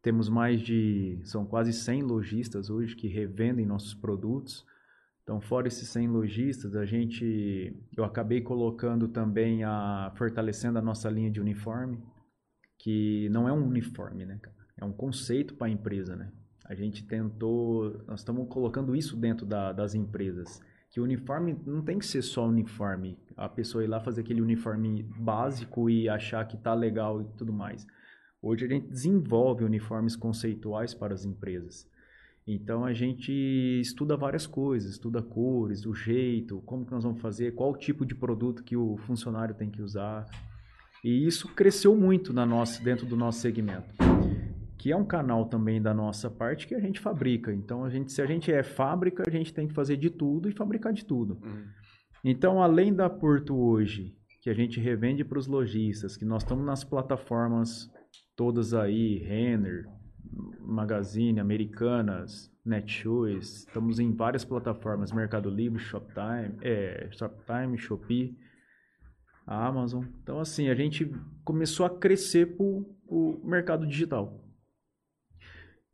Temos 0.00 0.28
mais 0.28 0.60
de, 0.60 1.20
são 1.24 1.44
quase 1.44 1.72
100 1.72 2.02
lojistas 2.02 2.70
hoje 2.70 2.96
que 2.96 3.08
revendem 3.08 3.66
nossos 3.66 3.94
produtos. 3.94 4.64
Então, 5.28 5.42
fora 5.42 5.68
esses 5.68 5.86
100 5.90 6.08
lojistas, 6.08 6.74
a 6.74 6.86
gente, 6.86 7.76
eu 7.94 8.02
acabei 8.02 8.40
colocando 8.40 9.08
também 9.08 9.62
a 9.62 10.10
fortalecendo 10.16 10.78
a 10.78 10.82
nossa 10.82 11.10
linha 11.10 11.30
de 11.30 11.38
uniforme, 11.38 12.02
que 12.78 13.28
não 13.28 13.46
é 13.46 13.52
um 13.52 13.62
uniforme, 13.66 14.24
né? 14.24 14.40
É 14.78 14.86
um 14.86 14.90
conceito 14.90 15.54
para 15.54 15.66
a 15.66 15.70
empresa, 15.70 16.16
né? 16.16 16.32
A 16.64 16.74
gente 16.74 17.06
tentou, 17.06 18.02
nós 18.06 18.20
estamos 18.20 18.48
colocando 18.48 18.96
isso 18.96 19.18
dentro 19.18 19.44
da, 19.44 19.70
das 19.70 19.94
empresas, 19.94 20.62
que 20.90 20.98
o 20.98 21.04
uniforme 21.04 21.60
não 21.66 21.82
tem 21.82 21.98
que 21.98 22.06
ser 22.06 22.22
só 22.22 22.48
uniforme, 22.48 23.18
a 23.36 23.50
pessoa 23.50 23.84
ir 23.84 23.86
lá 23.86 24.00
fazer 24.00 24.22
aquele 24.22 24.40
uniforme 24.40 25.02
básico 25.14 25.90
e 25.90 26.08
achar 26.08 26.42
que 26.48 26.56
tá 26.56 26.72
legal 26.72 27.20
e 27.20 27.26
tudo 27.36 27.52
mais. 27.52 27.86
Hoje 28.40 28.64
a 28.64 28.68
gente 28.68 28.88
desenvolve 28.88 29.62
uniformes 29.62 30.16
conceituais 30.16 30.94
para 30.94 31.12
as 31.12 31.26
empresas. 31.26 31.86
Então 32.50 32.82
a 32.82 32.94
gente 32.94 33.30
estuda 33.78 34.16
várias 34.16 34.46
coisas, 34.46 34.92
estuda 34.92 35.20
cores, 35.20 35.84
o 35.84 35.94
jeito, 35.94 36.62
como 36.64 36.86
que 36.86 36.90
nós 36.90 37.04
vamos 37.04 37.20
fazer, 37.20 37.54
qual 37.54 37.76
tipo 37.76 38.06
de 38.06 38.14
produto 38.14 38.64
que 38.64 38.74
o 38.74 38.96
funcionário 38.96 39.54
tem 39.54 39.68
que 39.68 39.82
usar. 39.82 40.24
E 41.04 41.26
isso 41.26 41.46
cresceu 41.48 41.94
muito 41.94 42.32
na 42.32 42.46
nossa, 42.46 42.82
dentro 42.82 43.04
do 43.04 43.18
nosso 43.18 43.40
segmento, 43.40 43.94
que 44.78 44.90
é 44.90 44.96
um 44.96 45.04
canal 45.04 45.44
também 45.44 45.80
da 45.80 45.92
nossa 45.92 46.30
parte 46.30 46.66
que 46.66 46.74
a 46.74 46.80
gente 46.80 47.00
fabrica. 47.00 47.52
Então 47.52 47.84
a 47.84 47.90
gente, 47.90 48.10
se 48.10 48.22
a 48.22 48.26
gente 48.26 48.50
é 48.50 48.62
fábrica, 48.62 49.24
a 49.26 49.30
gente 49.30 49.52
tem 49.52 49.68
que 49.68 49.74
fazer 49.74 49.98
de 49.98 50.08
tudo 50.08 50.48
e 50.48 50.52
fabricar 50.52 50.94
de 50.94 51.04
tudo. 51.04 51.38
Uhum. 51.44 51.66
Então 52.24 52.62
além 52.62 52.94
da 52.94 53.10
Porto 53.10 53.54
hoje, 53.54 54.16
que 54.40 54.48
a 54.48 54.54
gente 54.54 54.80
revende 54.80 55.22
para 55.22 55.38
os 55.38 55.46
lojistas, 55.46 56.16
que 56.16 56.24
nós 56.24 56.42
estamos 56.42 56.64
nas 56.64 56.82
plataformas 56.82 57.90
todas 58.34 58.72
aí, 58.72 59.18
Renner, 59.18 59.84
Magazine, 60.60 61.40
Americanas, 61.40 62.52
Netshoes, 62.64 63.60
estamos 63.60 63.98
em 63.98 64.14
várias 64.14 64.44
plataformas, 64.44 65.12
Mercado 65.12 65.48
Livre, 65.48 65.78
Shoptime, 65.78 66.58
é, 66.60 67.08
Shoptime, 67.12 67.78
Shopee, 67.78 68.38
Amazon. 69.46 70.04
Então, 70.22 70.38
assim, 70.38 70.68
a 70.68 70.74
gente 70.74 71.10
começou 71.42 71.86
a 71.86 71.90
crescer 71.90 72.56
para 72.56 72.64
o 72.64 73.40
mercado 73.42 73.86
digital. 73.86 74.44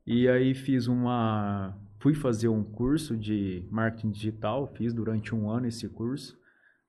E 0.06 0.28
aí 0.28 0.54
fiz 0.54 0.86
uma... 0.86 1.78
Fui 2.00 2.14
fazer 2.14 2.48
um 2.48 2.62
curso 2.62 3.16
de 3.16 3.66
marketing 3.70 4.10
digital, 4.10 4.66
fiz 4.74 4.92
durante 4.92 5.34
um 5.34 5.48
ano 5.48 5.66
esse 5.66 5.88
curso, 5.88 6.38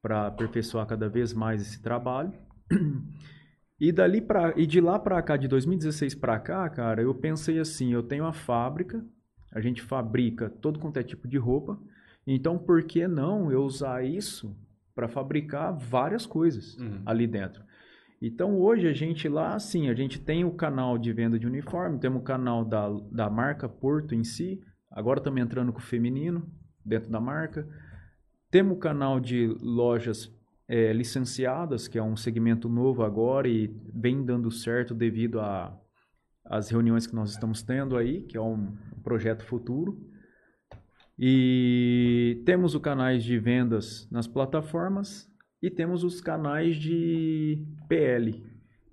para 0.02 0.28
aperfeiçoar 0.28 0.86
cada 0.86 1.08
vez 1.08 1.34
mais 1.34 1.62
esse 1.62 1.82
trabalho. 1.82 2.34
E 3.80 3.92
dali 3.92 4.22
para 4.22 4.54
e 4.58 4.66
de 4.66 4.80
lá 4.80 4.98
para 4.98 5.22
cá, 5.22 5.36
de 5.36 5.48
2016 5.48 6.16
para 6.16 6.40
cá, 6.40 6.70
cara, 6.70 7.02
eu 7.02 7.14
pensei 7.14 7.60
assim, 7.60 7.92
eu 7.92 8.02
tenho 8.02 8.26
a 8.26 8.32
fábrica, 8.32 9.06
a 9.52 9.60
gente 9.60 9.82
fabrica 9.82 10.50
todo 10.50 10.80
quanto 10.80 10.98
é 10.98 11.04
tipo 11.04 11.28
de 11.28 11.38
roupa, 11.38 11.78
então 12.26 12.58
por 12.58 12.84
que 12.84 13.08
não 13.08 13.52
eu 13.52 13.64
usar 13.64 14.06
isso 14.06 14.56
para 14.94 15.10
fabricar 15.10 15.74
várias 15.74 16.26
coisas 16.26 16.78
uhum. 16.78 17.02
ali 17.06 17.28
dentro? 17.28 17.64
Então 18.22 18.58
hoje 18.58 18.88
a 18.88 18.94
gente 18.94 19.28
lá, 19.28 19.56
assim, 19.56 19.90
a 19.90 19.94
gente 19.94 20.20
tem 20.20 20.46
o 20.46 20.52
canal 20.52 20.98
de 20.98 21.12
venda 21.12 21.38
de 21.38 21.46
uniforme, 21.46 22.00
temos 22.00 22.22
o 22.22 22.24
canal 22.24 22.64
da, 22.64 22.90
da 23.12 23.30
marca 23.30 23.68
Porto 23.68 24.16
em 24.16 24.24
si, 24.24 24.62
agora 24.90 25.20
estamos 25.20 25.42
entrando 25.42 25.74
com 25.74 25.80
o 25.80 25.84
feminino 25.84 26.50
dentro 26.86 27.10
da 27.12 27.20
marca. 27.20 27.68
Temos 28.50 28.78
o 28.78 28.80
canal 28.80 29.20
de 29.20 29.48
lojas 29.60 30.28
é, 30.67 30.91
licenciadas, 30.93 31.88
que 31.88 31.97
é 31.97 32.04
um 32.04 32.15
segmento 32.15 32.67
novo 32.67 33.04
agora 33.04 33.47
e 33.47 33.67
vem 33.93 34.23
dando 34.23 34.49
certo 34.49 34.93
devido 34.93 35.39
as 36.43 36.69
reuniões 36.69 37.06
que 37.06 37.15
nós 37.15 37.32
estamos 37.32 37.62
tendo 37.62 37.97
aí, 37.97 38.23
que 38.23 38.38
é 38.38 38.41
um 38.41 38.75
projeto 39.04 39.43
futuro. 39.43 39.99
E 41.17 42.41
temos 42.45 42.75
os 42.75 42.82
canais 42.82 43.23
de 43.23 43.39
vendas 43.39 44.08
nas 44.12 44.28
plataformas 44.28 45.32
e 45.62 45.69
temos 45.69 46.04
os 46.04 46.19
canais 46.19 46.75
de 46.75 47.65
PL, 47.88 48.43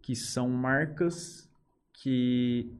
que 0.00 0.14
são 0.14 0.48
marcas 0.48 1.50
que 1.94 2.72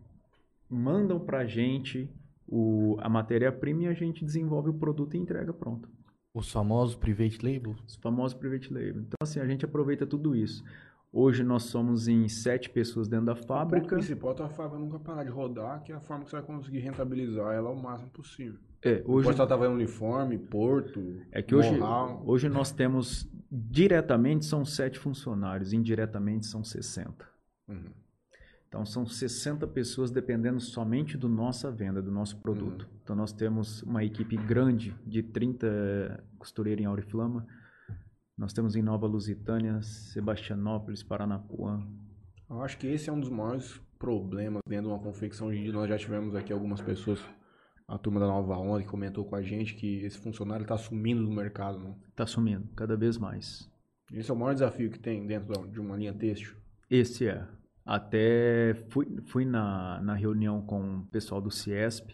mandam 0.69 1.21
para 1.21 1.41
a 1.41 1.47
gente 1.47 2.09
o, 2.47 2.97
a 3.01 3.09
matéria-prima 3.09 3.85
e 3.85 3.87
a 3.89 3.95
gente 3.95 4.25
desenvolve 4.25 4.71
o 4.71 4.75
produto 4.75 5.15
e 5.15 5.19
entrega 5.19 5.53
pronto. 5.53 5.89
Os 6.35 6.51
famosos 6.51 6.95
private 6.95 7.39
label? 7.43 7.77
Os 7.87 7.97
famosos 7.97 8.37
private 8.37 8.73
label. 8.73 9.03
Então, 9.03 9.17
assim, 9.23 9.39
a 9.39 9.47
gente 9.47 9.65
aproveita 9.65 10.07
tudo 10.07 10.35
isso. 10.35 10.65
Hoje 11.13 11.45
nós 11.45 11.65
somos 11.65 12.09
em 12.09 12.27
sete 12.27 12.71
pessoas 12.71 13.07
dentro 13.07 13.27
da 13.27 13.37
fábrica. 13.37 13.85
O 13.85 13.89
principal 13.99 14.35
é 14.39 14.43
a 14.43 14.49
fábrica 14.49 14.79
nunca 14.79 14.99
parar 14.99 15.25
de 15.25 15.31
rodar, 15.31 15.83
que 15.83 15.93
é 15.93 15.95
a 15.95 16.01
forma 16.01 16.25
que 16.25 16.31
você 16.31 16.37
vai 16.37 16.45
conseguir 16.47 16.79
rentabilizar 16.79 17.53
ela 17.55 17.69
ao 17.69 17.77
máximo 17.77 18.09
possível. 18.11 18.59
É, 18.83 19.03
hoje... 19.05 19.29
Ela 19.29 19.45
estava 19.45 19.67
em 19.67 19.71
uniforme, 19.71 20.39
porto, 20.39 21.21
É 21.31 21.43
que 21.43 21.55
hoje, 21.55 21.79
hoje 22.25 22.49
nós 22.49 22.73
temos, 22.73 23.29
diretamente 23.51 24.47
são 24.47 24.65
sete 24.65 24.99
funcionários, 24.99 25.75
indiretamente 25.75 26.47
são 26.47 26.65
60. 26.65 27.29
Uhum. 27.69 27.91
Então 28.73 28.87
são 28.87 29.05
60 29.05 29.67
pessoas 29.67 30.11
dependendo 30.11 30.59
somente 30.59 31.19
do 31.19 31.29
nossa 31.29 31.71
venda, 31.71 32.01
do 32.01 32.11
nosso 32.11 32.39
produto. 32.39 32.85
Uhum. 32.85 32.99
Então 33.03 33.15
nós 33.15 33.31
temos 33.31 33.83
uma 33.83 34.03
equipe 34.03 34.35
grande 34.35 34.97
de 35.07 35.23
30 35.23 36.25
costureiros 36.39 36.83
em 36.83 36.87
Auriflama. 36.87 37.47
Nós 38.35 38.55
temos 38.55 38.75
em 38.75 38.81
Nova 38.81 39.07
Lusitânia, 39.07 39.83
Sebastianópolis, 39.83 41.03
Paranapuã. 41.03 41.87
Eu 42.49 42.63
acho 42.63 42.79
que 42.79 42.87
esse 42.87 43.11
é 43.11 43.13
um 43.13 43.21
dos 43.21 43.29
maiores 43.29 43.79
problemas 43.99 44.63
dentro 44.67 44.87
de 44.87 44.95
uma 44.95 45.03
confecção. 45.03 45.49
Hoje 45.49 45.59
em 45.59 45.65
dia 45.65 45.73
nós 45.75 45.87
já 45.87 45.99
tivemos 45.99 46.35
aqui 46.35 46.51
algumas 46.51 46.81
pessoas, 46.81 47.23
a 47.87 47.99
turma 47.99 48.21
da 48.21 48.27
Nova 48.27 48.57
Onda, 48.57 48.83
que 48.83 48.89
comentou 48.89 49.27
com 49.27 49.37
a 49.37 49.43
gente 49.43 49.75
que 49.75 49.99
esse 49.99 50.17
funcionário 50.17 50.63
está 50.63 50.79
sumindo 50.79 51.21
no 51.21 51.31
mercado. 51.31 51.95
Está 52.09 52.25
né? 52.25 52.27
Sumindo, 52.27 52.69
cada 52.75 52.97
vez 52.97 53.19
mais. 53.19 53.71
Esse 54.11 54.31
é 54.31 54.35
o 54.35 54.37
maior 54.37 54.55
desafio 54.55 54.91
que 54.91 54.99
tem 54.99 55.27
dentro 55.27 55.69
de 55.69 55.79
uma 55.79 55.95
linha 55.95 56.15
têxtil. 56.15 56.57
Esse 56.89 57.29
é. 57.29 57.47
Até 57.85 58.75
fui, 58.91 59.21
fui 59.27 59.45
na, 59.45 60.01
na 60.03 60.15
reunião 60.15 60.63
com 60.63 60.99
o 60.99 61.07
pessoal 61.07 61.41
do 61.41 61.51
Ciesp, 61.51 62.11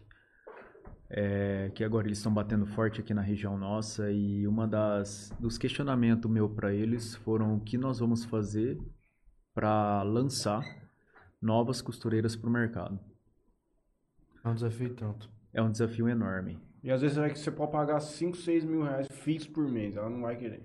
é, 1.11 1.70
que 1.74 1.85
agora 1.85 2.07
eles 2.07 2.18
estão 2.18 2.33
batendo 2.33 2.66
forte 2.66 3.00
aqui 3.00 3.14
na 3.14 3.22
região 3.22 3.57
nossa 3.57 4.11
e 4.11 4.46
uma 4.46 4.66
das 4.66 5.33
dos 5.40 5.57
questionamentos 5.57 6.31
meu 6.31 6.48
para 6.48 6.72
eles 6.72 7.14
foram 7.16 7.57
o 7.57 7.61
que 7.61 7.78
nós 7.78 7.98
vamos 7.98 8.24
fazer 8.24 8.78
para 9.54 10.02
lançar 10.02 10.62
novas 11.40 11.81
costureiras 11.81 12.37
para 12.37 12.48
o 12.48 12.52
mercado. 12.52 12.98
É 14.44 14.48
um 14.48 14.54
desafio 14.54 14.94
tanto. 14.94 15.31
É 15.52 15.62
um 15.62 15.70
desafio 15.70 16.09
enorme. 16.09 16.59
E 16.83 16.90
às 16.90 17.00
vezes 17.00 17.16
você 17.16 17.50
pode 17.50 17.72
pagar 17.72 18.00
5, 18.00 18.37
6 18.37 18.64
mil 18.64 18.83
reais 18.83 19.09
fixo 19.11 19.50
por 19.50 19.68
mês, 19.68 19.96
ela 19.96 20.09
não 20.09 20.22
vai 20.22 20.37
querer. 20.37 20.62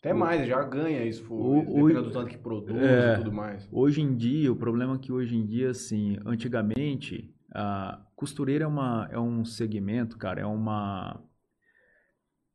Até 0.00 0.14
mais, 0.14 0.48
já 0.48 0.62
ganha 0.62 1.04
isso, 1.04 1.22
for, 1.24 1.62
dependendo 1.62 2.04
do 2.04 2.10
tanto 2.10 2.30
que 2.30 2.38
produz 2.38 2.82
é, 2.82 3.14
e 3.14 3.18
tudo 3.18 3.32
mais. 3.32 3.68
Hoje 3.70 4.00
em 4.00 4.16
dia, 4.16 4.50
o 4.50 4.56
problema 4.56 4.94
é 4.94 4.98
que 4.98 5.12
hoje 5.12 5.36
em 5.36 5.46
dia, 5.46 5.70
assim, 5.70 6.16
antigamente, 6.24 7.34
a 7.54 8.02
costureira 8.16 8.64
é, 8.64 8.66
uma, 8.66 9.08
é 9.12 9.18
um 9.18 9.44
segmento, 9.44 10.16
cara, 10.16 10.40
é 10.40 10.46
uma... 10.46 11.22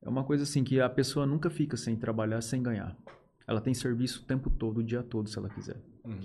É 0.01 0.09
uma 0.09 0.23
coisa 0.23 0.43
assim 0.43 0.63
que 0.63 0.79
a 0.79 0.89
pessoa 0.89 1.25
nunca 1.25 1.49
fica 1.49 1.77
sem 1.77 1.95
trabalhar, 1.95 2.41
sem 2.41 2.61
ganhar. 2.61 2.97
Ela 3.47 3.61
tem 3.61 3.73
serviço 3.73 4.23
o 4.23 4.25
tempo 4.25 4.49
todo, 4.49 4.79
o 4.79 4.83
dia 4.83 5.03
todo, 5.03 5.29
se 5.29 5.37
ela 5.37 5.49
quiser. 5.49 5.79
Uhum. 6.03 6.19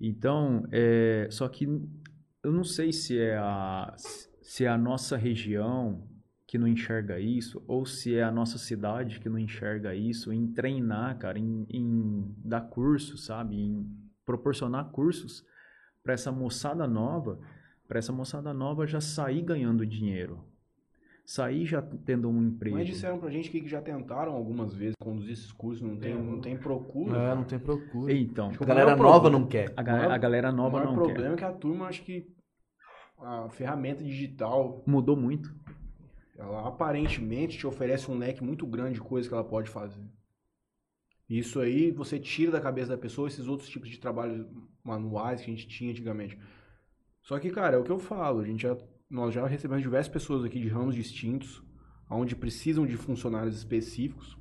Então, 0.00 0.66
é, 0.70 1.28
só 1.30 1.48
que 1.48 1.64
eu 2.44 2.52
não 2.52 2.64
sei 2.64 2.92
se 2.92 3.18
é 3.18 3.36
a, 3.36 3.94
se 3.96 4.64
é 4.64 4.68
a 4.68 4.78
nossa 4.78 5.16
região 5.16 6.08
que 6.50 6.58
não 6.58 6.66
enxerga 6.66 7.20
isso, 7.20 7.62
ou 7.68 7.86
se 7.86 8.12
é 8.16 8.24
a 8.24 8.30
nossa 8.32 8.58
cidade 8.58 9.20
que 9.20 9.28
não 9.28 9.38
enxerga 9.38 9.94
isso, 9.94 10.32
em 10.32 10.48
treinar, 10.48 11.16
cara, 11.16 11.38
em, 11.38 11.64
em 11.70 12.34
dar 12.44 12.62
curso, 12.62 13.16
sabe? 13.16 13.54
Em 13.54 13.86
proporcionar 14.26 14.90
cursos 14.90 15.44
para 16.02 16.12
essa 16.12 16.32
moçada 16.32 16.88
nova, 16.88 17.38
para 17.86 18.00
essa 18.00 18.12
moçada 18.12 18.52
nova 18.52 18.84
já 18.84 19.00
sair 19.00 19.42
ganhando 19.42 19.86
dinheiro. 19.86 20.42
Sair 21.24 21.64
já 21.66 21.80
tendo 21.80 22.28
um 22.28 22.42
emprego. 22.42 22.76
Mas 22.76 22.88
disseram 22.88 23.20
pra 23.20 23.30
gente 23.30 23.48
que 23.48 23.68
já 23.68 23.80
tentaram 23.80 24.32
algumas 24.32 24.74
vezes 24.74 24.96
conduzir 25.00 25.34
esses 25.34 25.52
cursos, 25.52 25.80
não 25.86 25.96
tem, 25.96 26.20
não 26.20 26.40
tem 26.40 26.56
procura. 26.56 27.16
É, 27.16 27.34
não 27.36 27.44
tem 27.44 27.60
procura. 27.60 28.12
Então, 28.12 28.50
A 28.60 28.64
galera 28.64 28.96
maior 28.96 29.02
nova 29.04 29.20
problema- 29.20 29.38
não 29.38 29.46
quer. 29.46 29.72
a, 29.76 29.82
ga- 29.84 30.12
a 30.12 30.18
galera 30.18 30.50
o 30.50 30.56
nova 30.56 30.84
não 30.84 30.94
problema 30.94 31.20
quer. 31.28 31.32
é 31.34 31.36
que 31.36 31.44
a 31.44 31.52
turma, 31.52 31.86
acho 31.86 32.02
que 32.02 32.26
a 33.22 33.48
ferramenta 33.50 34.02
digital, 34.02 34.82
Mudou 34.86 35.14
muito. 35.14 35.54
Ela 36.40 36.66
aparentemente 36.66 37.58
te 37.58 37.66
oferece 37.66 38.10
um 38.10 38.16
leque 38.16 38.42
muito 38.42 38.66
grande 38.66 38.94
de 38.94 39.00
coisas 39.00 39.28
que 39.28 39.34
ela 39.34 39.44
pode 39.44 39.68
fazer. 39.68 40.02
Isso 41.28 41.60
aí 41.60 41.90
você 41.90 42.18
tira 42.18 42.50
da 42.50 42.60
cabeça 42.60 42.88
da 42.88 42.98
pessoa 42.98 43.28
esses 43.28 43.46
outros 43.46 43.68
tipos 43.68 43.88
de 43.88 44.00
trabalhos 44.00 44.46
manuais 44.82 45.40
que 45.40 45.50
a 45.50 45.54
gente 45.54 45.68
tinha 45.68 45.90
antigamente. 45.90 46.38
Só 47.22 47.38
que, 47.38 47.50
cara, 47.50 47.76
é 47.76 47.78
o 47.78 47.84
que 47.84 47.92
eu 47.92 47.98
falo, 47.98 48.40
a 48.40 48.44
gente 48.44 48.62
já, 48.62 48.76
nós 49.08 49.34
já 49.34 49.46
recebemos 49.46 49.82
diversas 49.82 50.12
pessoas 50.12 50.44
aqui 50.44 50.58
de 50.58 50.68
ramos 50.68 50.94
distintos, 50.94 51.62
onde 52.08 52.34
precisam 52.34 52.86
de 52.86 52.96
funcionários 52.96 53.56
específicos, 53.56 54.36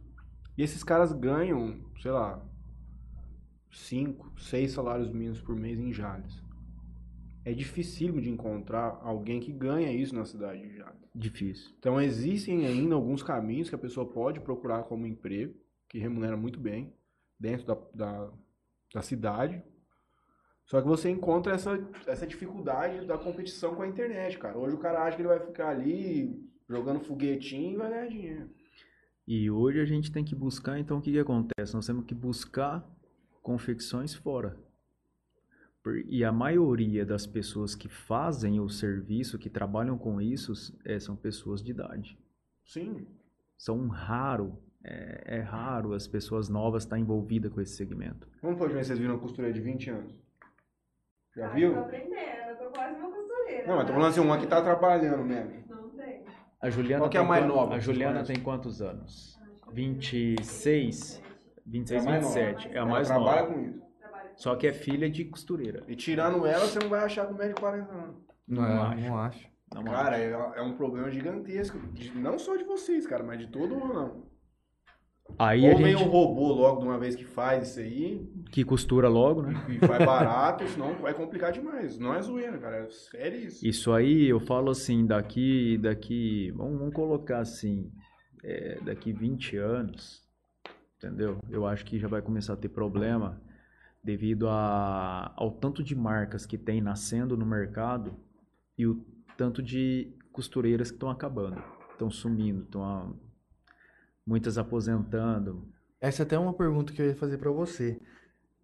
e 0.57 0.63
esses 0.63 0.83
caras 0.83 1.12
ganham, 1.12 1.79
sei 2.01 2.12
lá, 2.12 2.43
cinco, 3.71 4.31
seis 4.39 4.71
salários 4.71 5.12
mínimos 5.12 5.41
por 5.41 5.55
mês 5.55 5.79
em 5.79 5.91
Jales. 5.93 6.41
É 7.45 7.54
dificílimo 7.54 8.21
de 8.21 8.30
encontrar 8.30 8.99
alguém 9.02 9.39
que 9.39 9.52
ganha 9.52 9.91
isso 9.91 10.13
na 10.13 10.25
cidade 10.25 10.62
de 10.62 10.75
Jales. 10.75 11.10
Difícil. 11.15 11.73
Então 11.80 11.99
existem 11.99 12.65
ainda 12.65 12.95
alguns 12.95 13.23
caminhos 13.23 13.69
que 13.69 13.75
a 13.75 13.80
pessoa 13.80 14.06
pode 14.08 14.39
procurar 14.39 14.84
como 14.84 15.08
emprego, 15.08 15.56
que 15.88 15.97
remunera 15.97 16.38
muito 16.38 16.60
bem, 16.60 16.93
dentro 17.39 17.65
da, 17.65 17.78
da, 17.93 18.32
da 18.93 19.02
cidade. 19.02 19.63
Só 20.65 20.82
que 20.82 20.88
você 20.88 21.10
encontra 21.10 21.54
essa, 21.54 21.80
essa 22.06 22.28
dificuldade 22.28 23.06
da 23.08 23.17
competição 23.17 23.73
com 23.73 23.82
a 23.82 23.88
internet, 23.88 24.38
cara. 24.38 24.58
Hoje 24.58 24.75
o 24.75 24.80
cara 24.80 25.04
acha 25.04 25.15
que 25.15 25.21
ele 25.21 25.30
vai 25.30 25.39
ficar 25.39 25.69
ali 25.69 26.47
jogando 26.69 26.99
foguetinho 26.99 27.73
e 27.73 27.78
vai 27.78 27.89
ganhar 27.89 28.08
dinheiro. 28.08 28.49
E 29.28 29.49
hoje 29.49 29.80
a 29.80 29.86
gente 29.86 30.12
tem 30.12 30.23
que 30.23 30.36
buscar, 30.36 30.80
então 30.80 30.97
o 30.97 31.02
que, 31.02 31.12
que 31.12 31.19
acontece? 31.19 31.73
Nós 31.73 31.86
temos 31.86 32.06
que 32.06 32.13
buscar 32.13 32.88
confecções 33.41 34.13
fora. 34.13 34.58
E 36.08 36.23
a 36.23 36.32
maioria 36.32 37.06
das 37.06 37.25
pessoas 37.28 37.75
que 37.75 37.88
fazem 37.89 38.60
o 38.60 38.69
serviço, 38.69 39.38
que 39.38 39.49
trabalham 39.49 39.97
com 39.97 40.19
isso, 40.21 40.54
é, 40.86 40.99
são 40.99 41.15
pessoas 41.15 41.62
de 41.63 41.71
idade. 41.71 42.17
Sim. 42.65 43.06
São 43.58 43.88
raro, 43.88 44.58
é, 44.84 45.38
é 45.38 45.39
raro 45.41 45.93
as 45.93 46.08
pessoas 46.08 46.47
novas 46.49 46.84
estar 46.84 46.97
envolvidas 46.97 47.52
com 47.52 47.60
esse 47.62 47.75
segmento. 47.75 48.28
Vamos 48.41 48.58
pôr 48.58 48.69
ver 48.69 48.84
se 48.84 48.88
vocês 48.88 48.99
viram 48.99 49.15
uma 49.15 49.19
costureira 49.21 49.54
de 49.54 49.60
20 49.62 49.89
anos. 49.89 50.13
Já 51.36 51.47
Ah, 51.47 51.49
viu? 51.49 51.73
Tô 51.73 51.80
aprendendo, 51.82 52.15
eu 52.49 52.58
tô 52.58 52.65
quase 52.71 52.95
uma 52.99 53.10
costureira. 53.12 53.67
Não, 53.67 53.75
mas 53.78 53.88
tô 53.88 53.93
falando 53.93 54.10
assim, 54.10 54.19
uma 54.19 54.38
que 54.38 54.47
tá 54.47 54.62
trabalhando 54.62 55.23
mesmo. 55.23 55.52
Não 55.69 55.89
tem. 55.89 56.23
A 56.62 56.69
Juliana 56.69 57.02
Qual 57.04 57.10
que 57.10 57.17
é 57.17 57.19
a 57.19 57.23
tem 57.23 57.30
mais 57.30 57.43
quan- 57.43 57.47
nova 57.47 57.75
A 57.75 57.78
que 57.80 57.84
Juliana 57.86 58.23
tem 58.23 58.39
quantos 58.39 58.82
anos? 58.82 59.39
26, 59.71 61.21
26, 61.65 62.06
mais 62.06 62.23
nova. 62.23 62.36
27. 62.39 62.67
É 62.67 62.71
a 62.71 62.82
Ela 62.82 62.89
mais 62.89 63.08
trabalha 63.08 63.41
nova. 63.41 63.54
com 63.54 63.60
isso. 63.62 63.88
Só 64.39 64.56
que 64.56 64.65
é 64.65 64.71
filha 64.71 65.10
de 65.10 65.25
costureira. 65.25 65.84
E 65.86 65.95
tirando 65.97 66.45
ela, 66.45 66.65
você 66.65 66.80
não 66.80 66.88
vai 66.88 67.02
achar 67.04 67.28
com 67.28 67.34
médio 67.34 67.56
de 67.56 67.60
40 67.62 67.91
anos. 67.93 68.15
Não, 68.47 68.62
Não 68.62 68.69
é, 68.69 68.78
acho. 68.95 69.02
não 69.08 69.17
acho. 69.17 69.49
Não, 69.75 69.84
Cara, 69.84 70.17
é, 70.17 70.32
é 70.32 70.62
um 70.62 70.78
problema 70.78 71.12
gigantesco. 71.12 71.78
de- 71.93 72.17
não 72.17 72.39
só 72.39 72.56
de 72.56 72.63
vocês, 72.63 73.06
cara, 73.06 73.21
mas 73.21 73.38
de 73.38 73.47
todo 73.47 73.75
o 73.75 73.88
ramo. 73.93 74.30
Aí 75.38 75.63
Ou 75.67 75.73
a 75.73 75.75
vem 75.75 75.88
gente 75.95 76.04
um 76.04 76.10
robô 76.10 76.54
logo 76.54 76.80
de 76.80 76.88
uma 76.88 76.97
vez 76.97 77.15
que 77.15 77.25
faz 77.25 77.69
isso 77.69 77.80
aí 77.82 78.28
que 78.49 78.63
costura 78.63 79.08
logo, 79.10 79.41
né? 79.43 79.54
e 79.69 79.78
faz 79.86 80.04
barato, 80.06 80.65
senão 80.69 80.95
vai 80.95 81.13
complicar 81.13 81.52
demais. 81.52 81.99
Não 81.99 82.15
é 82.15 82.21
zoeira, 82.21 82.58
cara. 82.58 82.78
É 82.78 82.89
sério 82.89 83.39
isso. 83.39 83.67
Isso 83.67 83.91
aí 83.91 84.25
eu 84.28 84.39
falo 84.39 84.71
assim, 84.71 85.06
daqui, 85.06 85.78
daqui, 85.78 86.49
vamos, 86.56 86.80
vamos 86.80 86.93
colocar 86.95 87.39
assim, 87.39 87.91
é, 88.43 88.80
daqui 88.86 89.12
20 89.13 89.56
anos, 89.58 90.23
entendeu? 90.97 91.38
Eu 91.49 91.67
acho 91.67 91.86
que 91.86 91.99
já 91.99 92.08
vai 92.08 92.21
começar 92.23 92.54
a 92.54 92.58
ter 92.58 92.69
problema 92.69 93.39
devido 94.03 94.47
a, 94.49 95.33
ao 95.35 95.51
tanto 95.51 95.83
de 95.83 95.95
marcas 95.95 96.45
que 96.45 96.57
tem 96.57 96.81
nascendo 96.81 97.38
no 97.38 97.45
mercado 97.45 98.15
e 98.77 98.88
o 98.88 99.03
tanto 99.38 99.62
de 99.62 100.13
costureiras 100.31 100.89
que 100.89 100.95
estão 100.97 101.09
acabando, 101.09 101.62
estão 101.91 102.09
sumindo, 102.09 102.63
estão 102.63 102.83
a- 102.83 103.13
muitas 104.25 104.57
aposentando. 104.57 105.67
Essa 105.99 106.23
é 106.23 106.25
até 106.25 106.38
uma 106.39 106.53
pergunta 106.53 106.93
que 106.93 107.01
eu 107.01 107.07
ia 107.07 107.15
fazer 107.15 107.38
pra 107.38 107.51
você. 107.51 107.99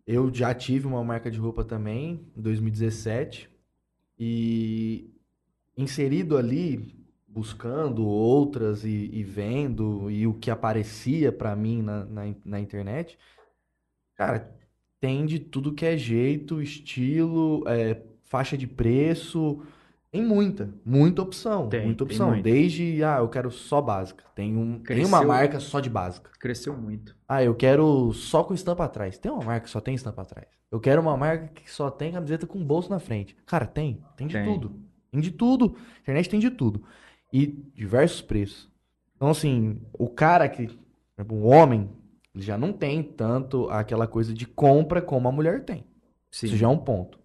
Eu 0.08 0.34
já 0.34 0.54
tive 0.54 0.88
uma 0.88 1.04
marca 1.04 1.32
de 1.32 1.40
roupa 1.40 1.64
também, 1.64 2.32
em 2.36 2.42
2017, 2.42 3.50
e 4.20 5.10
inserido 5.78 6.38
ali, 6.38 6.96
buscando 7.28 8.06
outras 8.06 8.86
e, 8.86 9.10
e 9.14 9.24
vendo, 9.24 10.10
e 10.12 10.28
o 10.28 10.34
que 10.34 10.52
aparecia 10.52 11.32
pra 11.32 11.56
mim 11.56 11.82
na, 11.82 12.06
na, 12.06 12.24
na 12.46 12.60
internet, 12.60 13.18
cara, 14.16 14.55
tem 15.06 15.26
de 15.26 15.38
tudo 15.38 15.72
que 15.72 15.86
é 15.86 15.96
jeito, 15.96 16.62
estilo, 16.62 17.64
é, 17.68 18.02
faixa 18.24 18.58
de 18.58 18.66
preço, 18.66 19.62
tem 20.12 20.24
muita, 20.24 20.74
muita 20.84 21.22
opção, 21.22 21.68
Tem, 21.68 21.86
muita 21.86 22.06
tem 22.06 22.14
opção. 22.14 22.30
muito. 22.30 22.44
Desde, 22.44 23.04
ah, 23.04 23.18
eu 23.20 23.28
quero 23.30 23.52
só 23.52 23.82
básica. 23.82 24.24
Tem, 24.34 24.56
um, 24.56 24.80
tem 24.80 25.06
uma 25.06 25.20
Cresceu. 25.20 25.28
marca 25.28 25.60
só 25.60 25.80
de 25.80 25.90
básica. 25.90 26.32
Cresceu 26.40 26.76
muito. 26.76 27.16
Ah, 27.28 27.44
eu 27.44 27.54
quero 27.54 28.12
só 28.14 28.44
com 28.44 28.54
estampa 28.54 28.86
atrás. 28.86 29.18
Tem 29.18 29.32
uma 29.32 29.44
marca 29.44 29.66
que 29.66 29.70
só 29.70 29.80
tem 29.80 29.94
estampa 29.94 30.24
atrás. 30.24 30.48
Eu 30.72 30.80
quero 30.80 31.02
uma 31.02 31.16
marca 31.16 31.48
que 31.54 31.70
só 31.72 31.92
tem 31.92 32.14
camiseta 32.14 32.48
com 32.48 32.64
bolso 32.64 32.90
na 32.90 32.98
frente. 32.98 33.36
Cara, 33.46 33.66
tem. 33.68 34.02
Tem 34.18 34.26
de 34.26 34.34
Tem. 34.34 34.46
tudo. 34.46 34.76
Tem 35.12 35.22
de 35.22 35.32
tudo. 35.32 35.76
Internet 36.02 36.30
tem 36.30 36.40
de 36.40 36.50
tudo. 36.50 36.82
E 37.32 37.46
diversos 37.76 38.22
preços. 38.22 38.70
Então, 39.18 39.30
assim, 39.30 39.80
o 39.94 40.08
cara 40.10 40.48
que. 40.50 40.70
Um 41.30 41.46
homem, 41.46 41.90
já 42.36 42.58
não 42.58 42.74
tem 42.74 43.02
tanto 43.02 43.70
aquela 43.70 44.08
coisa 44.08 44.34
de 44.34 44.46
compra 44.46 45.02
como 45.02 45.28
a 45.28 45.32
mulher 45.32 45.64
tem. 45.64 45.86
Sim. 46.30 46.48
Isso 46.48 46.58
já 46.58 46.68
é 46.68 46.70
um 46.70 46.78
ponto. 46.78 47.20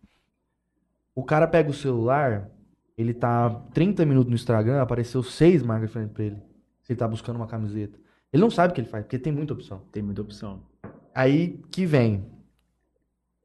O 1.15 1.25
cara 1.25 1.47
pega 1.49 1.71
o 1.71 1.75
celular, 1.75 2.49
ele 2.97 3.13
tá 3.13 3.51
30 3.75 4.07
minutos 4.07 4.31
no 4.31 4.37
Instagram, 4.37 4.81
apareceu 4.81 5.23
seis 5.23 5.63
marcas 5.63 5.89
diferentes 5.89 6.15
pra 6.15 6.25
ele. 6.25 6.37
Se 6.83 6.93
ele 6.93 6.99
tá 6.99 7.09
buscando 7.09 7.37
uma 7.37 7.47
camiseta. 7.47 7.99
Ele 8.33 8.41
não 8.41 8.51
sabe 8.51 8.71
o 8.71 8.75
que 8.75 8.81
ele 8.81 8.89
faz, 8.89 9.05
porque 9.05 9.19
tem 9.19 9.33
muita 9.33 9.53
opção. 9.53 9.83
Tem 9.91 10.03
muita 10.03 10.23
opção. 10.23 10.63
Aí 11.15 11.61
que 11.71 11.85
vem. 11.85 12.25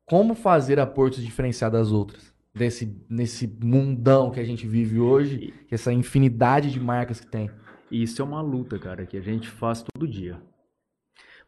Como 0.06 0.36
fazer 0.36 0.80
a 0.80 0.86
Porto 0.86 1.16
se 1.16 1.24
diferenciar 1.24 1.72
das 1.72 1.92
outras? 1.92 2.34
Desse, 2.54 2.96
nesse 3.10 3.48
mundão 3.48 4.30
que 4.30 4.40
a 4.40 4.44
gente 4.44 4.68
vive 4.68 5.00
hoje, 5.00 5.54
essa 5.70 5.92
infinidade 5.92 6.72
de 6.72 6.80
marcas 6.80 7.20
que 7.20 7.28
tem. 7.28 7.50
E 7.90 8.04
isso 8.04 8.22
é 8.22 8.26
uma 8.26 8.42
luta, 8.42 8.78
cara, 8.78 9.06
que 9.06 9.18
a 9.18 9.22
gente 9.22 9.50
faz 9.50 9.84
todo 9.84 10.08
dia. 10.08 10.40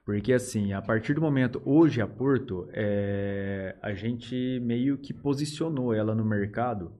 Porque 0.08 0.32
assim, 0.32 0.72
a 0.72 0.82
partir 0.82 1.14
do 1.14 1.20
momento, 1.20 1.62
hoje 1.66 2.00
a 2.00 2.08
Porto, 2.08 2.70
é, 2.72 3.76
a 3.82 3.94
gente 3.94 4.58
meio 4.62 4.98
que 4.98 5.14
posicionou 5.14 5.94
ela 5.94 6.16
no 6.16 6.24
mercado 6.24 6.94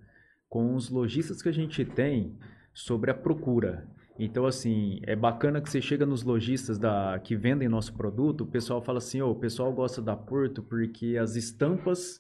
com 0.50 0.76
os 0.76 0.90
lojistas 0.90 1.42
que 1.42 1.48
a 1.48 1.54
gente 1.54 1.86
tem 1.86 2.38
sobre 2.74 3.10
a 3.10 3.14
procura. 3.14 3.88
Então, 4.20 4.46
assim, 4.46 5.00
é 5.04 5.16
bacana 5.16 5.62
que 5.62 5.70
você 5.70 5.80
chega 5.80 6.06
nos 6.06 6.24
lojistas 6.24 6.78
da, 6.78 7.18
que 7.24 7.34
vendem 7.34 7.70
nosso 7.70 7.96
produto, 7.96 8.42
o 8.42 8.52
pessoal 8.52 8.82
fala 8.82 8.98
assim, 8.98 9.22
"Ô, 9.22 9.32
o 9.32 9.40
pessoal 9.40 9.72
gosta 9.72 10.02
da 10.02 10.18
Porto 10.18 10.62
porque 10.62 11.16
as 11.16 11.38
estampas 11.38 12.20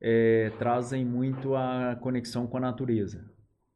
é, 0.00 0.52
trazem 0.60 1.04
muito 1.04 1.56
a 1.56 1.96
conexão 1.96 2.46
com 2.46 2.56
a 2.56 2.60
natureza. 2.60 3.28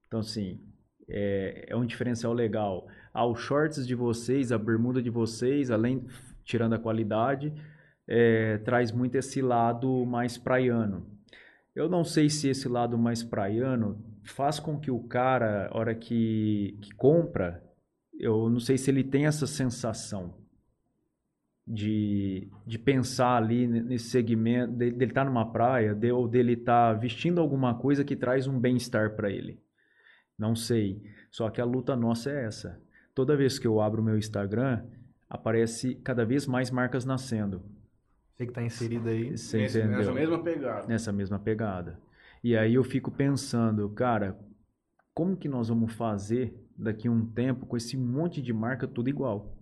Então, 0.07 0.21
assim, 0.21 0.61
é, 1.09 1.67
é 1.67 1.77
um 1.77 1.85
diferencial 1.85 2.33
legal. 2.33 2.87
Ah, 3.13 3.27
os 3.27 3.41
shorts 3.41 3.87
de 3.87 3.95
vocês, 3.95 4.53
a 4.53 4.59
bermuda 4.59 5.03
de 5.03 5.11
vocês, 5.11 5.71
além, 5.71 6.07
tirando 6.45 6.75
a 6.75 6.79
qualidade, 6.79 7.53
é, 8.07 8.59
traz 8.59 8.91
muito 8.91 9.17
esse 9.17 9.43
lado 9.43 10.05
mais 10.07 10.39
praiano. 10.39 11.07
Eu 11.75 11.89
não 11.89 12.05
sei 12.05 12.29
se 12.29 12.49
esse 12.49 12.69
lado 12.69 12.99
mais 12.99 13.23
praiano 13.23 14.03
faz 14.25 14.59
com 14.61 14.79
que 14.79 14.91
o 14.91 15.01
cara, 15.01 15.71
hora 15.73 15.95
que, 15.95 16.79
que 16.81 16.95
compra, 16.95 17.63
eu 18.19 18.49
não 18.49 18.61
sei 18.61 18.77
se 18.79 18.91
ele 18.91 19.03
tem 19.03 19.27
essa 19.27 19.47
sensação 19.47 20.35
de, 21.67 22.51
de 22.67 22.79
pensar 22.79 23.37
ali 23.37 23.67
nesse 23.67 24.11
segmento, 24.11 24.73
de- 24.73 24.91
dele 24.91 25.11
estar 25.11 25.25
numa 25.25 25.51
praia, 25.53 25.95
de, 25.95 26.11
ou 26.11 26.29
dele 26.29 26.55
estar 26.55 26.95
vestindo 26.95 27.41
alguma 27.41 27.75
coisa 27.75 28.05
que 28.05 28.17
traz 28.17 28.47
um 28.47 28.59
bem-estar 28.59 29.15
para 29.17 29.31
ele. 29.31 29.61
Não 30.39 30.55
sei. 30.55 31.03
Só 31.31 31.49
que 31.51 31.61
a 31.61 31.65
luta 31.65 31.95
nossa 31.95 32.31
é 32.31 32.45
essa. 32.45 32.81
Toda 33.15 33.37
vez 33.37 33.59
que 33.59 33.67
eu 33.67 33.81
abro 33.81 34.01
o 34.01 34.05
meu 34.05 34.17
Instagram, 34.17 34.85
aparece 35.29 35.95
cada 35.97 36.25
vez 36.25 36.47
mais 36.47 36.71
marcas 36.71 37.05
nascendo. 37.05 37.63
Você 38.35 38.47
que 38.47 38.53
tá 38.53 38.63
inserido 38.63 39.09
aí. 39.09 39.37
Você 39.37 39.59
Nesse- 39.59 39.79
entendeu? 39.79 39.99
nessa 39.99 40.13
mesma 40.13 40.43
pegada. 40.43 40.87
nessa 40.87 41.13
mesma 41.13 41.39
pegada. 41.39 42.01
E 42.43 42.57
aí 42.57 42.75
eu 42.75 42.83
fico 42.83 43.11
pensando, 43.11 43.89
cara, 43.91 44.39
como 45.15 45.37
que 45.37 45.49
nós 45.49 45.69
vamos 45.69 45.93
fazer 45.93 46.55
daqui 46.77 47.07
a 47.07 47.11
um 47.11 47.25
tempo 47.27 47.67
com 47.67 47.77
esse 47.77 47.97
monte 47.97 48.41
de 48.41 48.53
marca 48.53 48.89
tudo 48.89 49.09
igual. 49.09 49.55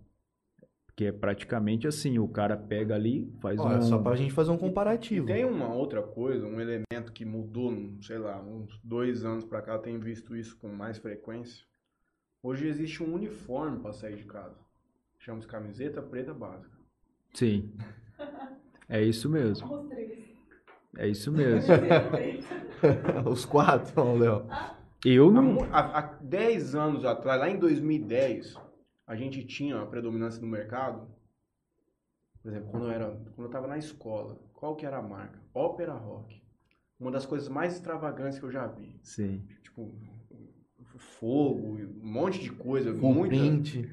Porque 0.86 1.06
é 1.06 1.12
praticamente 1.12 1.86
assim, 1.88 2.18
o 2.18 2.28
cara 2.28 2.56
pega 2.56 2.94
ali, 2.94 3.30
faz 3.40 3.58
é 3.58 3.62
um... 3.62 3.82
só 3.82 3.98
pra 3.98 4.14
gente 4.16 4.32
fazer 4.32 4.50
um 4.50 4.56
E 4.56 4.58
comparativo. 4.58 5.26
tem 5.26 5.44
uma 5.44 5.72
outra 5.74 6.02
coisa, 6.02 6.46
um 6.46 6.60
elemento 6.60 7.12
que 7.12 7.24
mudou, 7.24 7.72
sei 8.00 8.18
lá, 8.18 8.40
uns 8.40 8.78
dois 8.84 9.24
anos 9.24 9.44
pra 9.44 9.60
cá, 9.60 9.72
eu 9.74 9.78
tenho 9.78 9.98
visto 10.00 10.36
isso 10.36 10.56
com 10.58 10.68
mais 10.68 10.98
frequência. 10.98 11.64
Hoje 12.42 12.68
existe 12.68 13.02
um 13.02 13.14
uniforme 13.14 13.80
pra 13.80 13.92
sair 13.92 14.16
de 14.16 14.24
casa. 14.24 14.56
Chama-se 15.18 15.46
camiseta 15.46 16.00
preta 16.02 16.32
básica. 16.34 16.76
Sim. 17.34 17.72
É 18.92 19.00
isso 19.00 19.28
mesmo. 19.30 19.72
Os 19.72 19.88
três. 19.88 20.36
É 20.98 21.06
isso 21.06 21.30
mesmo. 21.30 21.72
Os 23.30 23.44
quatro, 23.44 24.02
ó, 24.02 24.14
Léo. 24.14 24.48
Eu 25.04 25.28
Há, 25.28 25.32
não... 25.32 25.62
há, 25.72 25.98
há 25.98 26.02
10 26.20 26.74
anos 26.74 27.04
atrás, 27.04 27.40
lá 27.40 27.48
em 27.48 27.56
2010, 27.56 28.56
a 29.06 29.14
gente 29.14 29.44
tinha 29.46 29.80
a 29.80 29.86
predominância 29.86 30.40
no 30.42 30.48
mercado. 30.48 31.08
Por 32.42 32.50
exemplo, 32.50 32.68
quando 32.72 32.86
eu, 32.86 32.90
era, 32.90 33.10
quando 33.36 33.46
eu 33.46 33.50
tava 33.50 33.68
na 33.68 33.78
escola, 33.78 34.40
qual 34.54 34.74
que 34.74 34.84
era 34.84 34.98
a 34.98 35.02
marca? 35.02 35.40
Ópera 35.54 35.94
Rock. 35.94 36.42
Uma 36.98 37.12
das 37.12 37.24
coisas 37.24 37.48
mais 37.48 37.74
extravagantes 37.74 38.40
que 38.40 38.44
eu 38.44 38.50
já 38.50 38.66
vi. 38.66 38.98
Sim. 39.04 39.46
Tipo, 39.62 39.94
fogo, 41.00 41.78
um 41.78 42.08
monte 42.08 42.40
de 42.40 42.50
coisa. 42.50 42.92
Com 42.94 43.12
muita, 43.12 43.36
print. 43.36 43.90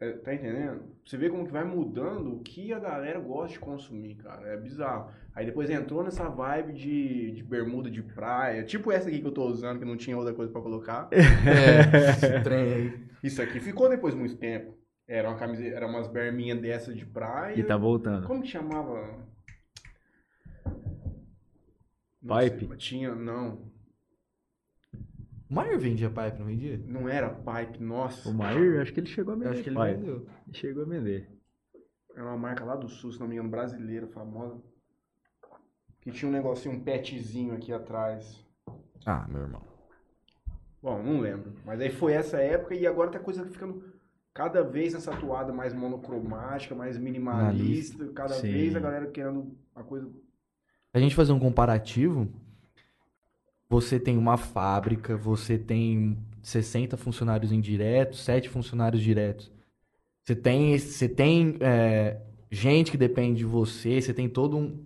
é, 0.00 0.12
tá 0.12 0.34
entendendo? 0.34 0.82
Você 1.04 1.16
vê 1.16 1.28
como 1.28 1.46
que 1.46 1.52
vai 1.52 1.64
mudando 1.64 2.34
o 2.34 2.40
que 2.40 2.72
a 2.72 2.78
galera 2.78 3.18
gosta 3.20 3.54
de 3.54 3.60
consumir, 3.60 4.16
cara. 4.16 4.48
É 4.48 4.56
bizarro. 4.56 5.10
Aí 5.34 5.46
depois 5.46 5.70
entrou 5.70 6.02
nessa 6.02 6.28
vibe 6.28 6.72
de, 6.72 7.32
de 7.32 7.42
bermuda 7.42 7.90
de 7.90 8.02
praia, 8.02 8.64
tipo 8.64 8.90
essa 8.90 9.08
aqui 9.08 9.20
que 9.20 9.26
eu 9.26 9.32
tô 9.32 9.44
usando, 9.44 9.78
que 9.78 9.84
não 9.84 9.96
tinha 9.96 10.16
outra 10.16 10.34
coisa 10.34 10.52
pra 10.52 10.60
colocar. 10.60 11.08
É, 11.46 12.10
esse 12.10 12.40
trem 12.42 12.72
aí. 12.72 13.10
Isso 13.22 13.40
aqui 13.40 13.60
ficou 13.60 13.88
depois 13.88 14.14
de 14.14 14.20
muito 14.20 14.36
tempo. 14.36 14.76
Era 15.06 15.28
uma 15.28 15.38
camiseta, 15.38 15.76
era 15.76 15.86
umas 15.86 16.06
berminhas 16.06 16.60
dessa 16.60 16.94
de 16.94 17.04
praia. 17.04 17.58
E 17.58 17.62
tá 17.64 17.76
voltando. 17.76 18.26
Como 18.26 18.42
que 18.42 18.48
chamava? 18.48 19.28
Pipe? 22.20 22.66
sei, 22.68 22.76
tinha, 22.76 23.14
não. 23.14 23.69
O 25.50 25.54
Maier 25.54 25.78
vendia 25.78 26.08
pipe, 26.08 26.38
não 26.38 26.46
vendia? 26.46 26.80
Não 26.86 27.08
era 27.08 27.28
pipe, 27.28 27.82
nossa. 27.82 28.28
O 28.28 28.32
Maier, 28.34 28.80
acho 28.80 28.92
que 28.92 29.00
ele 29.00 29.08
chegou 29.08 29.34
a 29.34 29.36
Eu 29.36 29.40
vender. 29.40 29.50
acho 29.52 29.62
que 29.64 29.68
ele 29.68 29.76
pai. 29.76 29.94
vendeu. 29.94 30.26
Ele 30.46 30.56
chegou 30.56 30.82
a 30.84 30.86
vender. 30.86 31.28
Era 32.14 32.24
uma 32.24 32.36
marca 32.36 32.64
lá 32.64 32.76
do 32.76 32.88
sul, 32.88 33.12
se 33.12 33.18
não 33.18 33.26
me 33.26 33.34
engano, 33.34 33.50
brasileira, 33.50 34.06
famosa. 34.06 34.62
Que 36.00 36.10
tinha 36.12 36.28
um 36.28 36.32
negocinho, 36.32 36.76
um 36.76 36.80
petzinho 36.84 37.52
aqui 37.54 37.72
atrás. 37.72 38.44
Ah, 39.04 39.26
meu 39.28 39.42
irmão. 39.42 39.62
Bom, 40.82 41.02
não 41.02 41.20
lembro. 41.20 41.52
Mas 41.64 41.80
aí 41.80 41.90
foi 41.90 42.12
essa 42.12 42.38
época 42.38 42.74
e 42.74 42.86
agora 42.86 43.10
tá 43.10 43.18
a 43.18 43.22
coisa 43.22 43.44
ficando 43.44 43.84
cada 44.32 44.62
vez 44.62 44.94
essa 44.94 45.14
toada 45.16 45.52
mais 45.52 45.74
monocromática, 45.74 46.74
mais 46.74 46.96
minimalista. 46.96 48.08
Cada 48.12 48.34
Sim. 48.34 48.50
vez 48.52 48.74
a 48.76 48.80
galera 48.80 49.06
querendo 49.10 49.58
a 49.74 49.82
coisa. 49.82 50.10
A 50.94 50.98
gente 50.98 51.14
fazer 51.14 51.32
um 51.32 51.38
comparativo, 51.38 52.28
você 53.70 54.00
tem 54.00 54.18
uma 54.18 54.36
fábrica, 54.36 55.16
você 55.16 55.56
tem 55.56 56.18
60 56.42 56.96
funcionários 56.96 57.52
indiretos, 57.52 58.20
7 58.24 58.48
funcionários 58.48 59.00
diretos. 59.00 59.50
Você 60.24 60.34
tem, 60.34 60.76
você 60.76 61.08
tem 61.08 61.56
é, 61.60 62.20
gente 62.50 62.90
que 62.90 62.96
depende 62.96 63.38
de 63.38 63.44
você, 63.44 64.02
você 64.02 64.12
tem 64.12 64.28
todo 64.28 64.58
um. 64.58 64.76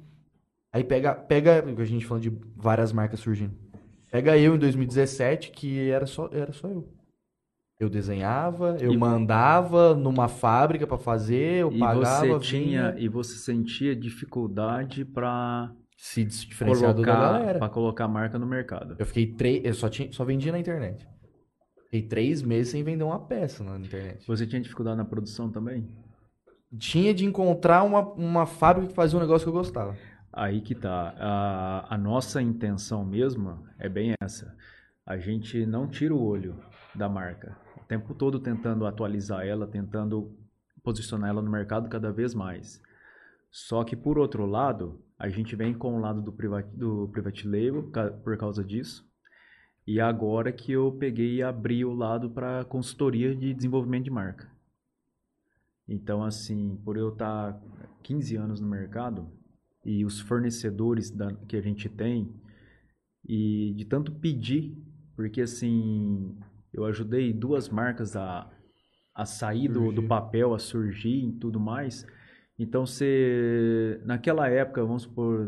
Aí 0.70 0.85
pega, 0.85 1.14
pega, 1.14 1.64
a 1.64 1.85
gente 1.85 2.05
falando 2.05 2.24
de 2.24 2.32
várias 2.55 2.93
marcas 2.93 3.20
surgindo. 3.20 3.55
Pega 4.11 4.37
eu 4.37 4.55
em 4.55 4.59
2017, 4.59 5.51
que 5.51 5.89
era 5.89 6.07
só, 6.07 6.28
era 6.30 6.53
só 6.53 6.68
eu. 6.68 6.87
Eu 7.79 7.91
desenhava, 7.91 8.77
eu 8.81 8.93
E- 8.93 8.97
mandava 8.97 9.95
numa 9.95 10.29
fábrica 10.29 10.87
pra 10.87 10.97
fazer, 10.97 11.62
eu 11.62 11.72
E 11.72 11.79
pagava, 11.79 12.27
você 12.27 12.39
tinha 12.39 12.93
vinha, 12.93 12.95
e 13.05 13.09
você 13.09 13.37
sentia 13.37 13.97
dificuldade 13.97 15.05
para 15.05 15.72
se 15.97 16.25
diferenciar 16.25 16.95
da 16.95 17.03
colocar 17.03 17.20
galera. 17.20 17.59
para 17.59 17.68
colocar 17.68 18.05
a 18.05 18.09
marca 18.09 18.39
no 18.39 18.47
mercado. 18.47 18.95
Eu 18.99 19.05
fiquei 19.07 19.27
três. 19.35 19.64
Eu 19.64 19.75
só, 19.75 19.89
tinha, 19.89 20.11
só 20.12 20.25
vendia 20.25 20.53
na 20.53 20.59
internet. 20.59 21.07
Fiquei 21.85 22.03
três 22.03 22.43
meses 22.43 22.70
sem 22.72 22.83
vender 22.85 23.05
uma 23.05 23.18
peça 23.27 23.62
na 23.64 23.77
internet. 23.79 24.25
Você 24.27 24.47
tinha 24.47 24.61
dificuldade 24.62 24.97
na 24.97 25.05
produção 25.05 25.51
também? 25.51 25.89
Tinha 26.79 27.12
de 27.12 27.25
encontrar 27.25 27.83
uma, 27.83 28.01
uma 28.14 28.47
fábrica 28.47 28.89
que 28.89 28.95
fazia 28.95 29.18
um 29.18 29.22
negócio 29.22 29.45
que 29.45 29.49
eu 29.49 29.53
gostava. 29.53 29.97
Aí 30.33 30.61
que 30.61 30.75
tá. 30.75 31.14
A, 31.18 31.95
a 31.95 31.99
nossa 31.99 32.41
intenção 32.43 33.05
mesmo 33.05 33.64
é 33.79 33.89
bem 33.89 34.12
essa. 34.20 34.53
A 35.07 35.16
gente 35.18 35.64
não 35.66 35.87
tira 35.89 36.14
o 36.14 36.22
olho 36.25 36.59
da 36.95 37.09
marca. 37.09 37.57
Tempo 37.95 38.12
todo 38.12 38.40
tentando 38.40 38.86
atualizar 38.86 39.47
ela, 39.47 39.68
tentando 39.68 40.36
posicionar 40.82 41.30
ela 41.30 41.40
no 41.40 41.49
mercado 41.49 41.88
cada 41.88 42.11
vez 42.11 42.34
mais. 42.34 42.82
Só 43.53 43.84
que 43.84 43.95
por 43.95 44.18
outro 44.18 44.45
lado, 44.47 45.01
a 45.16 45.28
gente 45.28 45.55
vem 45.55 45.72
com 45.72 45.95
o 45.95 46.01
lado 46.01 46.20
do 46.20 46.32
private, 46.32 46.76
do 46.76 47.09
private 47.12 47.47
label 47.47 47.92
por 48.24 48.36
causa 48.36 48.64
disso. 48.64 49.09
E 49.86 50.01
agora 50.01 50.51
que 50.51 50.72
eu 50.72 50.90
peguei 50.99 51.36
e 51.36 51.42
abri 51.45 51.84
o 51.84 51.95
lado 51.95 52.28
para 52.28 52.64
consultoria 52.64 53.32
de 53.32 53.55
desenvolvimento 53.55 54.03
de 54.03 54.11
marca. 54.11 54.51
Então, 55.86 56.24
assim, 56.24 56.76
por 56.84 56.97
eu 56.97 57.11
estar 57.11 57.62
15 58.03 58.34
anos 58.34 58.59
no 58.61 58.66
mercado, 58.66 59.30
e 59.84 60.05
os 60.05 60.18
fornecedores 60.18 61.12
da- 61.12 61.32
que 61.47 61.57
a 61.57 61.61
gente 61.61 61.88
tem 61.88 62.34
e 63.24 63.72
de 63.76 63.84
tanto 63.84 64.11
pedir, 64.11 64.76
porque 65.14 65.42
assim, 65.42 66.36
eu 66.75 66.85
ajudei 66.85 67.33
duas 67.33 67.68
marcas 67.68 68.16
a, 68.16 68.51
a 69.14 69.25
sair 69.25 69.68
do, 69.68 69.93
do 69.93 70.03
papel, 70.03 70.53
a 70.55 70.59
surgir 70.59 71.27
e 71.29 71.33
tudo 71.33 71.59
mais. 71.61 72.07
Então, 72.59 72.85
você, 72.87 74.01
naquela 74.05 74.49
época, 74.49 74.85
vamos 74.85 75.03
supor, 75.03 75.47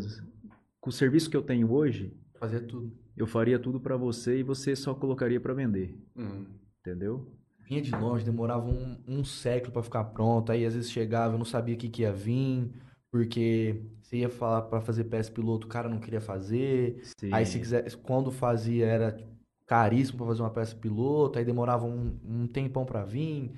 com 0.81 0.91
o 0.91 0.93
serviço 0.93 1.29
que 1.31 1.37
eu 1.37 1.43
tenho 1.43 1.71
hoje, 1.73 2.13
Fazia 2.39 2.61
tudo. 2.61 2.93
eu 3.17 3.27
faria 3.27 3.59
tudo 3.59 3.81
para 3.81 3.97
você 3.97 4.39
e 4.39 4.43
você 4.43 4.75
só 4.77 4.95
colocaria 4.95 5.41
para 5.41 5.55
vender, 5.55 5.97
Hum. 6.17 6.47
entendeu? 6.81 7.33
Vinha 7.69 7.83
de 7.83 7.91
longe, 7.91 8.25
demorava 8.25 8.69
um, 8.69 8.97
um 9.09 9.25
século 9.25 9.73
pra 9.73 9.83
ficar 9.83 10.05
pronto. 10.05 10.53
Aí 10.53 10.65
às 10.65 10.75
vezes 10.75 10.89
chegava, 10.91 11.35
eu 11.35 11.39
não 11.39 11.45
sabia 11.45 11.75
o 11.75 11.79
que, 11.79 11.89
que 11.89 12.03
ia 12.03 12.13
vir. 12.13 12.71
Porque 13.11 13.83
você 14.03 14.19
ia 14.19 14.29
falar 14.29 14.63
pra 14.63 14.81
fazer 14.81 15.05
peça 15.05 15.33
piloto, 15.33 15.67
o 15.67 15.71
cara 15.71 15.89
não 15.89 15.99
queria 15.99 16.21
fazer. 16.21 17.01
Sim. 17.19 17.33
Aí 17.33 17.45
se 17.47 17.59
quiser, 17.59 17.91
quando 18.03 18.31
fazia 18.31 18.87
era 18.87 19.19
caríssimo 19.67 20.19
pra 20.19 20.27
fazer 20.29 20.43
uma 20.43 20.51
peça 20.51 20.77
piloto, 20.77 21.39
aí 21.39 21.45
demorava 21.45 21.85
um, 21.85 22.19
um 22.25 22.47
tempão 22.47 22.85
pra 22.85 23.05
vir. 23.05 23.53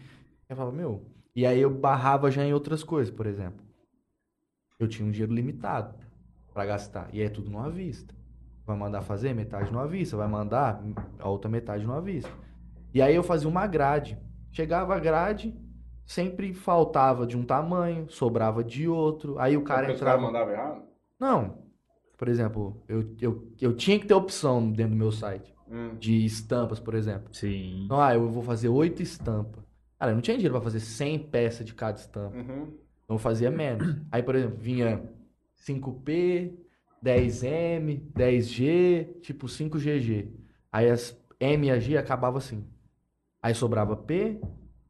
Eu 0.49 0.57
falava, 0.57 0.75
meu. 0.75 1.05
E 1.37 1.47
aí 1.47 1.61
eu 1.61 1.71
barrava 1.71 2.31
já 2.31 2.45
em 2.45 2.53
outras 2.53 2.83
coisas, 2.83 3.15
por 3.15 3.27
exemplo. 3.27 3.65
Eu 4.79 4.89
tinha 4.89 5.07
um 5.07 5.11
dinheiro 5.11 5.35
limitado 5.35 5.95
pra 6.53 6.65
gastar. 6.65 7.09
E 7.13 7.21
é 7.21 7.29
tudo 7.29 7.51
no 7.51 7.59
avista. 7.59 8.15
Vai 8.67 8.77
mandar 8.77 9.03
fazer 9.03 9.35
metade 9.35 9.73
no 9.73 9.79
avista, 9.79 10.17
vai 10.17 10.29
mandar 10.29 10.83
a 11.19 11.29
outra 11.29 11.51
metade 11.51 11.87
no 11.87 11.95
avista. 11.95 12.31
E 12.93 13.01
aí 13.03 13.15
eu 13.15 13.23
fazia 13.23 13.49
uma 13.49 13.67
grade. 13.67 14.19
Chegava 14.51 14.95
a 14.95 14.99
grade, 14.99 15.55
sempre 16.07 16.53
faltava 16.55 17.27
de 17.27 17.37
um 17.37 17.45
tamanho, 17.45 18.09
sobrava 18.11 18.65
de 18.65 18.89
outro. 18.89 19.39
Aí 19.39 19.57
o 19.57 19.63
cara 19.63 19.83
Porque 19.83 19.95
os 19.95 20.01
caras 20.01 20.21
entrava. 20.21 20.33
mandavam 20.33 20.55
errado? 20.55 20.83
Não. 21.21 21.59
Por 22.17 22.29
exemplo, 22.29 22.83
eu, 22.89 23.15
eu, 23.21 23.53
eu 23.61 23.77
tinha 23.77 23.99
que 23.99 24.07
ter 24.07 24.15
opção 24.15 24.71
dentro 24.73 24.93
do 24.93 24.99
meu 24.99 25.13
site. 25.13 25.55
Hum. 25.71 25.97
De 25.99 26.25
estampas, 26.25 26.81
por 26.81 26.95
exemplo. 26.95 27.29
Sim. 27.33 27.85
Então, 27.85 28.01
ah, 28.01 28.15
eu 28.15 28.29
vou 28.29 28.43
fazer 28.43 28.69
oito 28.69 29.03
estampas. 29.03 29.65
Cara, 29.99 30.13
eu 30.13 30.15
não 30.15 30.23
tinha 30.23 30.37
dinheiro 30.37 30.55
pra 30.55 30.63
fazer 30.63 30.81
100 30.81 31.19
peças 31.19 31.67
de 31.67 31.75
cada 31.75 31.99
estampa. 31.99 32.37
Uhum. 32.37 32.73
Então 33.05 33.17
eu 33.17 33.19
fazia 33.19 33.51
menos. 33.51 33.97
Aí, 34.13 34.23
por 34.23 34.35
exemplo, 34.35 34.57
vinha 34.57 35.03
5P, 35.67 36.53
10M, 37.05 38.03
10G, 38.17 39.21
tipo 39.21 39.47
5GG. 39.47 40.29
Aí 40.71 40.89
as 40.91 41.17
M 41.41 41.67
e 41.67 41.71
a 41.71 41.79
G 41.79 41.97
acabava 41.97 42.39
assim. 42.39 42.65
Aí 43.43 43.55
sobrava 43.55 43.97
P, 43.97 44.41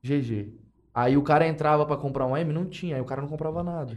GG. 0.03 0.53
Aí 0.95 1.17
o 1.17 1.23
cara 1.23 1.47
entrava 1.47 1.87
pra 1.87 1.97
comprar 1.97 2.27
um 2.27 2.37
M, 2.37 2.53
não 2.53 2.67
tinha. 2.67 2.97
Aí 2.97 3.03
o 3.03 3.05
cara 3.05 3.21
não 3.21 3.29
comprava 3.29 3.63
nada. 3.63 3.97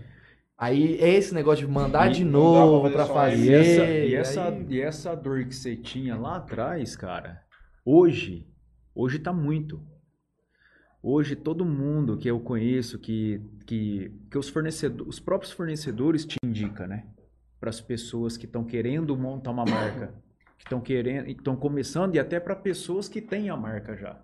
Aí 0.61 0.93
esse 1.01 1.33
negócio 1.33 1.65
de 1.65 1.73
mandar 1.73 2.11
E 2.11 2.13
de 2.13 2.23
novo 2.23 2.87
pra 2.91 3.07
pra 3.07 3.13
fazer 3.15 3.49
E 3.49 3.53
essa, 3.55 3.83
e, 3.83 4.13
essa, 4.15 4.47
aí- 4.49 4.65
e 4.69 4.79
essa 4.79 5.15
dor 5.15 5.43
que 5.43 5.55
você 5.55 5.75
tinha 5.75 6.15
lá 6.15 6.35
atrás, 6.35 6.95
cara, 6.95 7.41
hoje, 7.83 8.47
hoje 8.93 9.17
tá 9.17 9.33
muito. 9.33 9.81
Hoje 11.01 11.35
todo 11.35 11.65
mundo 11.65 12.15
que 12.15 12.27
eu 12.29 12.39
conheço, 12.39 12.99
que, 12.99 13.41
que, 13.65 14.11
que 14.29 14.37
os, 14.37 14.49
fornecedores, 14.49 15.07
os 15.15 15.19
próprios 15.19 15.51
fornecedores 15.51 16.25
te 16.27 16.35
indicam, 16.45 16.85
né? 16.85 17.07
Para 17.59 17.71
as 17.71 17.81
pessoas 17.81 18.37
que 18.37 18.45
estão 18.45 18.63
querendo 18.63 19.17
montar 19.17 19.49
uma 19.49 19.65
marca, 19.65 20.13
que 20.59 20.63
estão 20.63 20.79
querendo, 20.79 21.27
estão 21.27 21.55
começando 21.55 22.13
e 22.13 22.19
até 22.19 22.39
para 22.39 22.55
pessoas 22.55 23.09
que 23.09 23.19
têm 23.19 23.49
a 23.49 23.57
marca 23.57 23.97
já. 23.97 24.21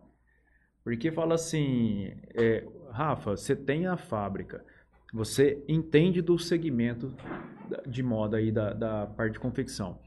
Porque 0.83 1.11
fala 1.11 1.33
assim, 1.33 2.11
é, 2.35 2.63
Rafa, 2.91 3.31
você 3.31 3.55
tem 3.55 3.87
a 3.87 3.97
fábrica, 3.97 4.63
você 5.13 5.63
entende 5.67 6.21
do 6.21 6.37
segmento 6.37 7.13
de 7.85 8.03
moda 8.03 8.37
aí 8.37 8.51
da, 8.51 8.73
da 8.73 9.07
parte 9.07 9.33
de 9.33 9.39
confecção. 9.39 9.99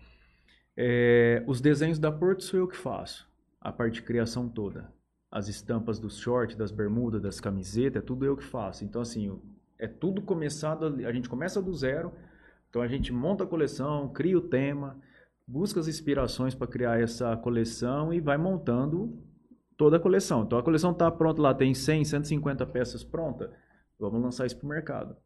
É, 0.77 1.43
os 1.47 1.61
desenhos 1.61 1.99
da 1.99 2.11
Porto 2.11 2.43
sou 2.45 2.61
eu 2.61 2.69
que 2.69 2.77
faço, 2.77 3.29
a 3.61 3.71
parte 3.73 3.95
de 3.95 4.03
criação 4.03 4.49
toda. 4.49 4.93
as 5.31 5.47
estampas 5.49 6.01
dos 6.01 6.19
shorts, 6.19 6.57
das 6.57 6.73
bermudas, 6.73 7.23
das 7.23 7.41
camisetas, 7.41 8.03
é 8.03 8.05
tudo 8.05 8.25
eu 8.25 8.37
que 8.37 8.43
faço. 8.45 8.85
Então, 8.85 9.01
assim, 9.01 9.39
é 9.79 9.87
tudo 9.87 10.21
começado, 10.21 10.87
a 11.07 11.13
gente 11.13 11.29
começa 11.29 11.63
do 11.63 11.73
zero, 11.73 12.13
então 12.69 12.83
a 12.83 12.89
gente 12.89 13.13
monta 13.13 13.45
a 13.45 13.47
coleção, 13.47 14.09
cria 14.09 14.37
o 14.37 14.41
tema, 14.41 14.97
busca 15.47 15.79
as 15.81 15.89
inspirações 15.89 16.55
para 16.55 16.67
criar 16.67 17.01
essa 17.01 17.37
coleção 17.37 18.13
e 18.13 18.21
vai 18.21 18.37
montando 18.37 19.19
toda 19.77 19.97
a 19.97 20.01
coleção. 20.01 20.43
Então 20.43 20.59
a 20.59 20.63
coleção 20.63 20.91
está 20.91 21.11
pronta 21.11 21.41
lá, 21.41 21.55
tem 21.55 21.75
100, 21.75 22.05
150 22.05 22.67
peças 22.67 23.05
pronta, 23.05 23.53
vamos 24.09 24.25
lançar 24.25 24.47
isso 24.47 24.57
para 24.57 24.67
o 24.67 24.69
mercado. 24.69 25.17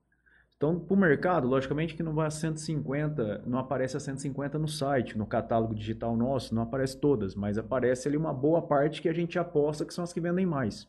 Então, 0.56 0.78
para 0.78 0.94
o 0.94 0.96
mercado, 0.96 1.46
logicamente 1.46 1.94
que 1.94 2.02
não 2.02 2.14
vai 2.14 2.26
a 2.26 2.30
150, 2.30 3.42
não 3.46 3.58
aparece 3.58 3.96
a 3.96 4.00
150 4.00 4.58
no 4.58 4.68
site, 4.68 5.18
no 5.18 5.26
catálogo 5.26 5.74
digital 5.74 6.16
nosso, 6.16 6.54
não 6.54 6.62
aparece 6.62 6.98
todas, 6.98 7.34
mas 7.34 7.58
aparece 7.58 8.08
ali 8.08 8.16
uma 8.16 8.32
boa 8.32 8.62
parte 8.62 9.02
que 9.02 9.08
a 9.08 9.12
gente 9.12 9.38
aposta 9.38 9.84
que 9.84 9.92
são 9.92 10.04
as 10.04 10.12
que 10.12 10.20
vendem 10.20 10.46
mais. 10.46 10.88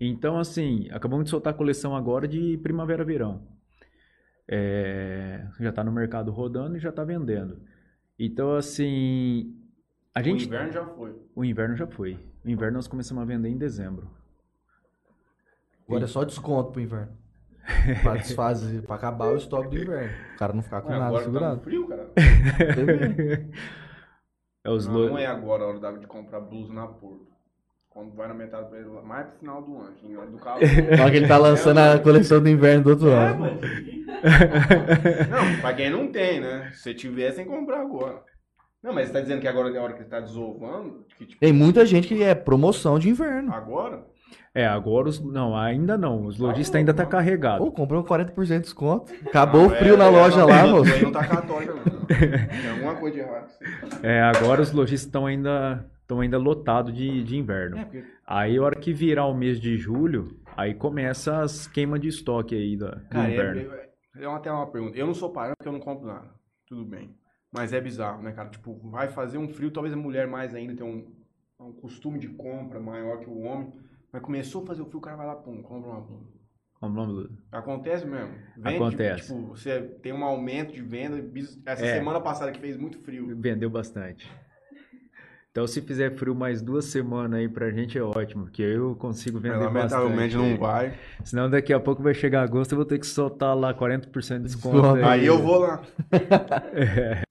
Então, 0.00 0.38
assim, 0.38 0.88
acabamos 0.90 1.24
de 1.24 1.30
soltar 1.30 1.52
a 1.52 1.56
coleção 1.56 1.94
agora 1.94 2.26
de 2.26 2.56
primavera-verão. 2.58 3.46
É, 4.46 5.46
já 5.60 5.70
está 5.70 5.82
no 5.82 5.92
mercado 5.92 6.30
rodando 6.30 6.76
e 6.76 6.80
já 6.80 6.90
está 6.90 7.04
vendendo. 7.04 7.60
Então, 8.18 8.54
assim, 8.54 9.54
a 10.14 10.22
gente... 10.22 10.44
O 10.44 10.46
inverno 10.46 10.72
já 10.72 10.86
foi. 10.86 11.16
O 11.34 11.44
inverno 11.44 11.76
já 11.76 11.86
foi. 11.86 12.18
O 12.44 12.48
inverno 12.48 12.76
nós 12.76 12.88
começamos 12.88 13.22
a 13.22 13.26
vender 13.26 13.48
em 13.48 13.58
dezembro. 13.58 14.23
Agora 15.86 16.04
é 16.04 16.08
só 16.08 16.24
desconto 16.24 16.72
pro 16.72 16.80
inverno. 16.80 17.12
pra 18.02 18.16
desfazer, 18.16 18.82
pra 18.82 18.96
acabar 18.96 19.32
o 19.32 19.36
estoque 19.36 19.68
do 19.68 19.78
inverno. 19.82 20.12
O 20.34 20.38
cara 20.38 20.52
não 20.52 20.62
ficar 20.62 20.82
com 20.82 20.88
Ué, 20.90 20.98
nada 20.98 21.06
agora 21.06 21.24
que 21.24 21.30
tá 21.30 21.32
segurado. 21.32 21.60
frio, 21.62 21.88
cara. 21.88 22.10
É 24.64 24.70
os 24.70 24.86
Não, 24.86 24.94
lo- 24.94 25.08
não 25.10 25.18
é 25.18 25.26
agora 25.26 25.64
a 25.64 25.66
hora 25.68 25.78
da- 25.80 25.92
de 25.92 26.06
comprar 26.06 26.40
blusa 26.40 26.72
na 26.72 26.86
Porto. 26.86 27.26
Quando 27.90 28.12
vai 28.16 28.26
na 28.26 28.34
metade 28.34 28.64
do 28.64 28.70
preço, 28.70 28.90
mais 29.04 29.26
pro 29.28 29.38
final 29.38 29.62
do 29.62 29.78
ano, 29.78 29.94
em 30.02 30.16
hora 30.16 30.26
do 30.30 30.38
calor. 30.38 30.60
Só 30.98 31.10
que 31.10 31.16
ele 31.16 31.28
tá 31.28 31.38
lançando 31.38 31.78
a 31.78 31.98
coleção 31.98 32.42
do 32.42 32.48
inverno 32.48 32.82
do 32.82 32.90
outro 32.90 33.08
É, 33.10 33.28
ano. 33.28 33.40
mano. 33.40 33.60
Não, 35.30 35.60
pra 35.60 35.74
quem 35.74 35.90
não 35.90 36.10
tem, 36.10 36.40
né? 36.40 36.70
Se 36.74 36.92
tiver, 36.92 37.30
sem 37.32 37.44
comprar 37.46 37.80
agora. 37.82 38.22
Não, 38.82 38.92
mas 38.92 39.06
você 39.06 39.12
tá 39.12 39.20
dizendo 39.20 39.40
que 39.40 39.46
agora 39.48 39.70
é 39.72 39.78
a 39.78 39.82
hora 39.82 39.92
que 39.94 40.04
tá 40.04 40.18
desovando? 40.20 41.06
Que, 41.16 41.24
tipo, 41.24 41.40
Tem 41.40 41.52
muita 41.52 41.86
gente 41.86 42.08
que 42.08 42.22
é 42.22 42.34
promoção 42.34 42.98
de 42.98 43.08
inverno. 43.08 43.52
agora? 43.52 44.04
É, 44.54 44.66
agora 44.66 45.08
os. 45.08 45.20
Não, 45.20 45.56
ainda 45.56 45.98
não. 45.98 46.26
Os 46.26 46.38
lojistas 46.38 46.76
ainda 46.76 46.94
tá 46.94 47.04
carregado. 47.04 47.64
Pô, 47.64 47.72
comprou 47.72 48.04
40% 48.04 48.46
de 48.46 48.60
desconto. 48.60 49.12
Acabou 49.26 49.62
Não, 49.62 49.66
o 49.68 49.70
frio 49.70 49.94
é- 49.94 49.96
na 49.96 50.06
é, 50.06 50.10
loja 50.10 50.38
não, 50.40 50.48
lá, 50.48 50.62
não, 50.62 50.78
moço. 50.78 51.02
Não 51.02 51.12
tá 51.12 51.26
católica, 51.26 51.74
não. 51.74 52.06
Tem 52.06 52.70
alguma 52.70 52.94
coisa 52.96 53.16
de 53.16 53.22
errado. 53.22 53.48
É, 54.02 54.22
agora 54.22 54.62
os 54.62 54.72
lojistas 54.72 55.06
estão 55.06 55.26
ainda 55.26 55.84
estão 56.04 56.20
ainda 56.20 56.38
lotados 56.38 56.94
de, 56.94 57.24
de 57.24 57.36
inverno. 57.36 57.78
É, 57.78 57.84
porque, 57.84 58.04
Aí 58.26 58.56
a 58.56 58.62
hora 58.62 58.78
que 58.78 58.92
virar 58.92 59.26
o 59.26 59.34
mês 59.34 59.60
de 59.60 59.76
julho, 59.76 60.38
aí 60.56 60.74
começa 60.74 61.42
as 61.42 61.66
queimas 61.66 62.00
de 62.00 62.08
estoque 62.08 62.54
aí 62.54 62.76
da, 62.76 62.90
do 62.90 63.08
cara, 63.08 63.30
inverno. 63.30 63.72
é, 63.72 63.90
é, 64.16 64.24
é 64.24 64.26
até 64.26 64.52
uma 64.52 64.66
pergunta. 64.66 64.96
Eu 64.96 65.06
não 65.06 65.14
sou 65.14 65.30
parâmetro 65.30 65.56
porque 65.58 65.68
eu 65.68 65.72
não 65.72 65.80
compro 65.80 66.06
nada. 66.06 66.28
Tudo 66.66 66.84
bem. 66.84 67.14
Mas 67.50 67.72
é 67.72 67.80
bizarro, 67.80 68.22
né, 68.22 68.32
cara? 68.32 68.50
Tipo, 68.50 68.78
vai 68.90 69.08
fazer 69.08 69.38
um 69.38 69.48
frio, 69.48 69.70
talvez 69.70 69.94
a 69.94 69.96
mulher 69.96 70.26
mais 70.26 70.54
ainda 70.54 70.74
tem 70.74 70.84
um, 70.84 71.06
um 71.60 71.72
costume 71.72 72.18
de 72.18 72.28
compra 72.28 72.80
maior 72.80 73.20
que 73.20 73.30
o 73.30 73.40
homem. 73.40 73.72
Mas 74.14 74.22
começou 74.22 74.62
a 74.62 74.66
fazer 74.68 74.80
o 74.80 74.84
frio, 74.86 74.98
o 74.98 75.02
cara 75.02 75.16
vai 75.16 75.26
lá, 75.26 75.34
pum, 75.34 75.60
compra 75.60 75.90
uma 75.90 76.00
blusa. 76.00 76.32
Vamos 76.80 76.96
lá, 76.98 77.04
Lula. 77.04 77.28
Acontece 77.50 78.06
mesmo. 78.06 78.32
Vende, 78.56 78.76
Acontece. 78.76 79.22
Tipo, 79.34 79.48
você 79.48 79.80
tem 80.02 80.12
um 80.12 80.22
aumento 80.24 80.72
de 80.72 80.82
venda. 80.82 81.18
Essa 81.66 81.84
É. 81.84 81.94
semana 81.94 82.20
passada 82.20 82.52
que 82.52 82.60
fez 82.60 82.76
muito 82.76 83.00
frio. 83.00 83.34
Vendeu 83.40 83.68
bastante. 83.68 84.30
Então, 85.50 85.66
se 85.66 85.80
fizer 85.82 86.14
frio 86.16 86.32
mais 86.32 86.62
duas 86.62 86.84
semanas 86.84 87.40
aí 87.40 87.48
pra 87.48 87.72
gente 87.72 87.98
é 87.98 88.02
ótimo, 88.02 88.44
porque 88.44 88.62
eu 88.62 88.94
consigo 88.94 89.40
vender 89.40 89.56
Lamentavelmente 89.56 90.36
bastante. 90.36 90.52
não 90.52 90.58
vai. 90.60 90.94
Senão 91.24 91.50
daqui 91.50 91.72
a 91.72 91.80
pouco 91.80 92.00
vai 92.02 92.14
chegar 92.14 92.42
agosto 92.42 92.70
eu 92.72 92.76
vou 92.76 92.84
ter 92.84 93.00
que 93.00 93.06
soltar 93.06 93.56
lá 93.56 93.74
40% 93.74 94.38
de 94.38 94.44
desconto. 94.44 94.76
Desconto. 94.80 95.04
Aí 95.04 95.26
eu 95.26 95.42
vou 95.42 95.58
lá. 95.58 95.82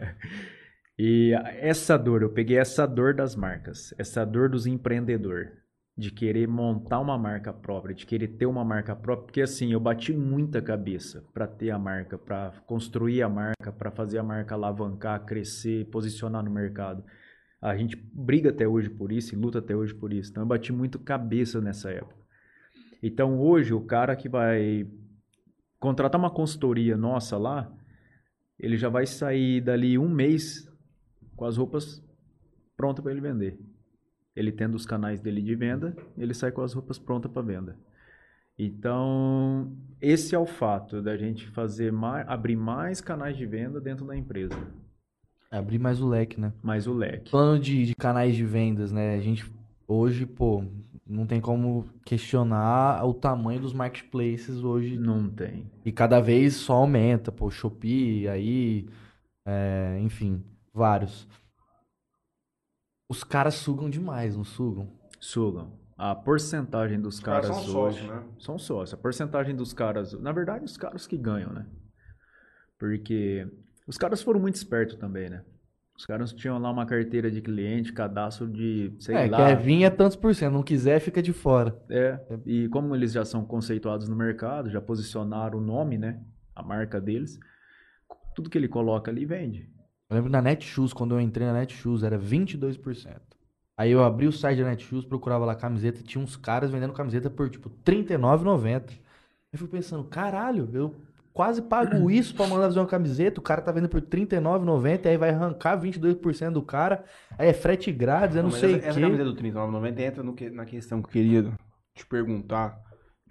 E 0.97 1.33
essa 1.59 1.97
dor, 1.97 2.21
eu 2.21 2.29
peguei 2.29 2.57
essa 2.59 2.85
dor 2.85 3.15
das 3.15 3.35
marcas, 3.35 3.93
essa 3.97 4.23
dor 4.23 4.47
dos 4.47 4.67
empreendedores, 4.67 5.49
de 5.95 6.09
querer 6.09 6.47
montar 6.47 6.99
uma 6.99 7.17
marca 7.17 7.53
própria, 7.53 7.93
de 7.93 8.05
querer 8.05 8.29
ter 8.29 8.47
uma 8.47 8.65
marca 8.65 8.95
própria, 8.95 9.25
porque 9.25 9.41
assim, 9.41 9.71
eu 9.71 9.79
bati 9.79 10.11
muita 10.11 10.61
cabeça 10.61 11.23
para 11.33 11.45
ter 11.45 11.69
a 11.69 11.77
marca, 11.77 12.17
para 12.17 12.51
construir 12.65 13.21
a 13.21 13.29
marca, 13.29 13.71
para 13.71 13.91
fazer 13.91 14.17
a 14.17 14.23
marca 14.23 14.55
alavancar, 14.55 15.23
crescer, 15.23 15.85
posicionar 15.85 16.43
no 16.43 16.49
mercado. 16.49 17.03
A 17.61 17.77
gente 17.77 17.95
briga 17.95 18.49
até 18.49 18.67
hoje 18.67 18.89
por 18.89 19.11
isso 19.11 19.35
e 19.35 19.37
luta 19.37 19.59
até 19.59 19.75
hoje 19.75 19.93
por 19.93 20.11
isso. 20.11 20.31
Então 20.31 20.43
eu 20.43 20.47
bati 20.47 20.73
muito 20.73 20.97
cabeça 20.97 21.61
nessa 21.61 21.91
época. 21.91 22.25
Então 23.01 23.39
hoje 23.39 23.73
o 23.73 23.81
cara 23.81 24.15
que 24.15 24.27
vai 24.27 24.87
contratar 25.79 26.19
uma 26.19 26.31
consultoria 26.31 26.97
nossa 26.97 27.37
lá, 27.37 27.71
ele 28.59 28.77
já 28.77 28.89
vai 28.89 29.05
sair 29.05 29.61
dali 29.61 29.97
um 29.97 30.09
mês 30.09 30.67
com 31.35 31.45
as 31.45 31.57
roupas 31.57 32.03
prontas 32.75 33.03
para 33.03 33.11
ele 33.11 33.21
vender. 33.21 33.59
Ele 34.35 34.51
tendo 34.51 34.75
os 34.75 34.85
canais 34.85 35.19
dele 35.19 35.41
de 35.41 35.55
venda, 35.55 35.95
ele 36.17 36.33
sai 36.33 36.51
com 36.51 36.61
as 36.61 36.73
roupas 36.73 36.97
prontas 36.97 37.31
para 37.31 37.41
venda. 37.41 37.77
Então, 38.57 39.71
esse 40.01 40.35
é 40.35 40.39
o 40.39 40.45
fato 40.45 41.01
da 41.01 41.17
gente 41.17 41.47
fazer 41.47 41.91
mais, 41.91 42.27
abrir 42.27 42.55
mais 42.55 43.01
canais 43.01 43.35
de 43.35 43.45
venda 43.45 43.81
dentro 43.81 44.05
da 44.05 44.15
empresa, 44.15 44.55
Abrir 45.53 45.77
mais 45.77 46.01
o 46.01 46.07
leque, 46.07 46.39
né? 46.39 46.51
mais 46.63 46.87
o 46.87 46.93
leque. 46.93 47.29
Falando 47.29 47.61
de, 47.61 47.85
de 47.85 47.93
canais 47.93 48.35
de 48.35 48.43
vendas, 48.43 48.91
né? 48.91 49.15
A 49.15 49.19
gente 49.19 49.45
hoje, 49.87 50.25
pô, 50.25 50.63
não 51.05 51.27
tem 51.27 51.39
como 51.39 51.85
questionar 52.03 53.05
o 53.05 53.13
tamanho 53.13 53.59
dos 53.59 53.71
marketplaces 53.71 54.63
hoje. 54.63 54.97
Não 54.97 55.29
tem. 55.29 55.69
E 55.85 55.91
cada 55.91 56.19
vez 56.19 56.55
só 56.55 56.73
aumenta, 56.73 57.31
pô, 57.31 57.51
Shopee, 57.51 58.27
aí, 58.27 58.87
é, 59.45 59.99
enfim, 60.01 60.43
vários. 60.73 61.27
Os 63.13 63.23
caras 63.23 63.53
sugam 63.53 63.91
demais, 63.91 64.35
não 64.35 64.43
sugam? 64.43 64.91
Sugam. 65.19 65.71
A 65.95 66.15
porcentagem 66.15 66.99
dos 66.99 67.17
Os 67.17 67.19
caras 67.19 67.47
caras, 67.47 67.63
são 67.63 67.75
hoje 67.79 67.99
sócios, 67.99 68.09
né? 68.09 68.23
são 68.39 68.57
sócios. 68.57 68.93
A 68.95 68.97
porcentagem 68.97 69.55
dos 69.55 69.71
caras, 69.71 70.13
na 70.13 70.31
verdade, 70.31 70.65
os 70.65 70.75
caras 70.75 71.05
que 71.05 71.15
ganham, 71.15 71.53
né? 71.53 71.67
Porque 72.79 73.47
os 73.85 73.99
caras 73.99 74.23
foram 74.23 74.39
muito 74.39 74.55
espertos 74.55 74.95
também, 74.95 75.29
né? 75.29 75.43
Os 75.95 76.07
caras 76.07 76.33
tinham 76.33 76.57
lá 76.57 76.71
uma 76.71 76.87
carteira 76.87 77.29
de 77.29 77.39
cliente, 77.39 77.93
cadastro 77.93 78.47
de, 78.47 78.95
sei 78.97 79.13
é, 79.13 79.27
lá. 79.27 79.37
quer 79.37 79.61
vir 79.61 79.83
é 79.83 79.91
tantos 79.91 80.17
por 80.17 80.33
cento, 80.33 80.53
não 80.53 80.63
quiser 80.63 80.99
fica 80.99 81.21
de 81.21 81.33
fora. 81.33 81.79
É, 81.91 82.19
e 82.47 82.67
como 82.69 82.95
eles 82.95 83.11
já 83.11 83.23
são 83.23 83.45
conceituados 83.45 84.09
no 84.09 84.15
mercado, 84.15 84.71
já 84.71 84.81
posicionaram 84.81 85.59
o 85.59 85.61
nome, 85.61 85.99
né? 85.99 86.19
A 86.55 86.63
marca 86.63 86.99
deles, 86.99 87.39
tudo 88.33 88.49
que 88.49 88.57
ele 88.57 88.67
coloca 88.67 89.11
ali 89.11 89.23
vende. 89.23 89.71
Eu 90.13 90.17
lembro 90.17 90.31
na 90.31 90.41
Netshoes, 90.41 90.93
quando 90.93 91.15
eu 91.15 91.19
entrei 91.21 91.47
na 91.47 91.53
Netshoes, 91.53 92.03
era 92.03 92.17
22%. 92.19 93.17
Aí 93.75 93.89
eu 93.91 94.03
abri 94.03 94.27
o 94.27 94.31
site 94.31 94.59
da 94.61 94.69
Netshoes, 94.69 95.03
procurava 95.03 95.43
lá 95.45 95.55
camiseta, 95.55 96.03
tinha 96.03 96.23
uns 96.23 96.35
caras 96.35 96.69
vendendo 96.69 96.93
camiseta 96.93 97.29
por 97.29 97.49
tipo 97.49 97.69
R$39,90. 97.85 98.91
Eu 99.51 99.57
fui 99.59 99.67
pensando, 99.67 100.03
caralho, 100.03 100.69
eu 100.71 100.95
quase 101.33 101.63
pago 101.63 102.09
isso 102.11 102.35
pra 102.35 102.45
mandar 102.47 102.65
fazer 102.67 102.79
uma 102.79 102.85
camiseta, 102.85 103.39
o 103.39 103.43
cara 103.43 103.61
tá 103.61 103.71
vendendo 103.71 103.89
por 103.89 103.99
R$39,90, 104.01 105.07
aí 105.07 105.17
vai 105.17 105.31
arrancar 105.31 105.79
22% 105.81 106.51
do 106.51 106.61
cara, 106.61 107.03
aí 107.35 107.47
é 107.49 107.53
frete 107.53 107.91
grátis, 107.91 108.35
eu 108.35 108.43
não, 108.43 108.51
mas 108.51 108.59
sei 108.59 108.73
o 108.73 108.77
essa, 108.77 108.87
essa 108.89 108.99
quê. 108.99 109.05
camiseta 109.05 109.29
do 109.31 109.35
39,90 109.35 109.99
entra 109.99 110.23
no 110.23 110.33
que- 110.35 110.51
na 110.51 110.65
questão 110.65 111.01
que 111.01 111.07
eu 111.07 111.11
queria 111.11 111.51
te 111.95 112.05
perguntar. 112.05 112.79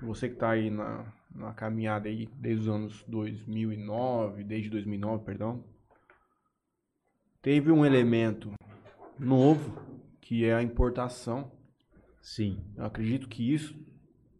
Você 0.02 0.28
que 0.28 0.34
tá 0.34 0.50
aí 0.50 0.68
na, 0.68 1.04
na 1.32 1.52
caminhada 1.52 2.08
aí 2.08 2.28
desde 2.34 2.62
os 2.62 2.68
anos 2.68 3.04
2009, 3.06 4.42
desde 4.42 4.68
2009, 4.70 5.24
perdão. 5.24 5.62
Teve 7.42 7.72
um 7.72 7.84
elemento 7.84 8.52
novo 9.18 9.76
que 10.20 10.44
é 10.44 10.54
a 10.54 10.62
importação. 10.62 11.50
Sim. 12.20 12.60
Eu 12.76 12.84
acredito 12.84 13.28
que 13.28 13.52
isso 13.52 13.74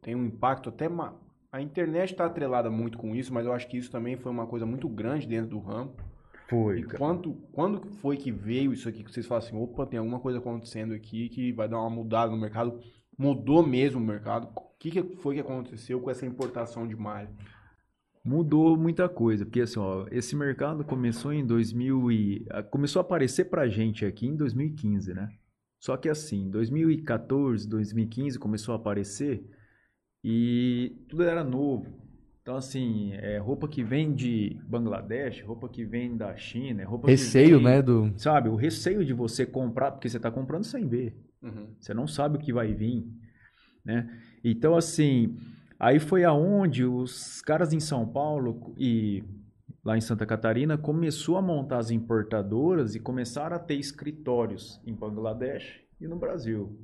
tem 0.00 0.14
um 0.14 0.24
impacto 0.24 0.68
até 0.68 0.88
ma... 0.88 1.12
a 1.50 1.60
internet 1.60 2.12
está 2.12 2.26
atrelada 2.26 2.70
muito 2.70 2.96
com 2.96 3.12
isso, 3.16 3.34
mas 3.34 3.44
eu 3.44 3.52
acho 3.52 3.66
que 3.66 3.76
isso 3.76 3.90
também 3.90 4.16
foi 4.16 4.30
uma 4.30 4.46
coisa 4.46 4.64
muito 4.64 4.88
grande 4.88 5.26
dentro 5.26 5.50
do 5.50 5.58
ramo. 5.58 5.96
Foi. 6.48 6.78
E 6.78 6.84
quando, 6.84 7.34
quando 7.50 7.84
foi 7.96 8.16
que 8.16 8.30
veio 8.30 8.72
isso 8.72 8.88
aqui 8.88 9.02
que 9.02 9.10
vocês 9.10 9.26
falam 9.26 9.44
assim, 9.44 9.56
opa, 9.56 9.84
tem 9.84 9.98
alguma 9.98 10.20
coisa 10.20 10.38
acontecendo 10.38 10.94
aqui 10.94 11.28
que 11.28 11.50
vai 11.50 11.68
dar 11.68 11.80
uma 11.80 11.90
mudada 11.90 12.30
no 12.30 12.38
mercado? 12.38 12.80
Mudou 13.18 13.66
mesmo 13.66 14.00
o 14.00 14.04
mercado? 14.04 14.48
O 14.54 14.78
que, 14.78 14.92
que 14.92 15.16
foi 15.16 15.34
que 15.34 15.40
aconteceu 15.40 16.00
com 16.00 16.08
essa 16.08 16.24
importação 16.24 16.86
de 16.86 16.94
malha? 16.94 17.30
Mudou 18.24 18.76
muita 18.76 19.08
coisa, 19.08 19.44
porque 19.44 19.62
assim, 19.62 19.80
ó, 19.80 20.06
esse 20.10 20.36
mercado 20.36 20.84
começou 20.84 21.32
em 21.32 21.44
2000 21.44 22.12
e 22.12 22.46
ah, 22.50 22.62
começou 22.62 23.00
a 23.00 23.02
aparecer 23.02 23.46
pra 23.46 23.68
gente 23.68 24.04
aqui 24.04 24.26
em 24.26 24.36
2015, 24.36 25.12
né? 25.12 25.28
Só 25.80 25.96
que 25.96 26.08
assim, 26.08 26.48
2014, 26.48 27.68
2015 27.68 28.38
começou 28.38 28.74
a 28.74 28.76
aparecer 28.76 29.44
e 30.22 31.04
tudo 31.08 31.24
era 31.24 31.42
novo. 31.42 31.92
Então 32.42 32.54
assim, 32.54 33.12
é 33.14 33.38
roupa 33.38 33.66
que 33.66 33.82
vem 33.82 34.14
de 34.14 34.56
Bangladesh, 34.68 35.42
roupa 35.42 35.68
que 35.68 35.84
vem 35.84 36.16
da 36.16 36.36
China, 36.36 36.80
é 36.80 36.84
roupa 36.84 37.08
Receio, 37.08 37.58
que 37.58 37.64
vem, 37.64 37.64
né, 37.64 37.82
do... 37.82 38.12
Sabe, 38.16 38.48
o 38.48 38.54
receio 38.54 39.04
de 39.04 39.12
você 39.12 39.44
comprar, 39.44 39.90
porque 39.90 40.08
você 40.08 40.20
tá 40.20 40.30
comprando 40.30 40.62
sem 40.62 40.86
ver. 40.86 41.16
Uhum. 41.42 41.74
Você 41.80 41.92
não 41.92 42.06
sabe 42.06 42.36
o 42.36 42.40
que 42.40 42.52
vai 42.52 42.72
vir, 42.72 43.04
né? 43.84 44.08
Então, 44.44 44.76
assim, 44.76 45.36
aí 45.82 45.98
foi 45.98 46.22
aonde 46.22 46.84
os 46.84 47.42
caras 47.42 47.72
em 47.72 47.80
São 47.80 48.06
Paulo 48.06 48.72
e 48.78 49.24
lá 49.84 49.98
em 49.98 50.00
Santa 50.00 50.24
Catarina 50.24 50.78
começou 50.78 51.36
a 51.36 51.42
montar 51.42 51.78
as 51.78 51.90
importadoras 51.90 52.94
e 52.94 53.00
começaram 53.00 53.56
a 53.56 53.58
ter 53.58 53.74
escritórios 53.74 54.80
em 54.86 54.94
Bangladesh 54.94 55.80
e 56.00 56.06
no 56.06 56.16
Brasil. 56.16 56.78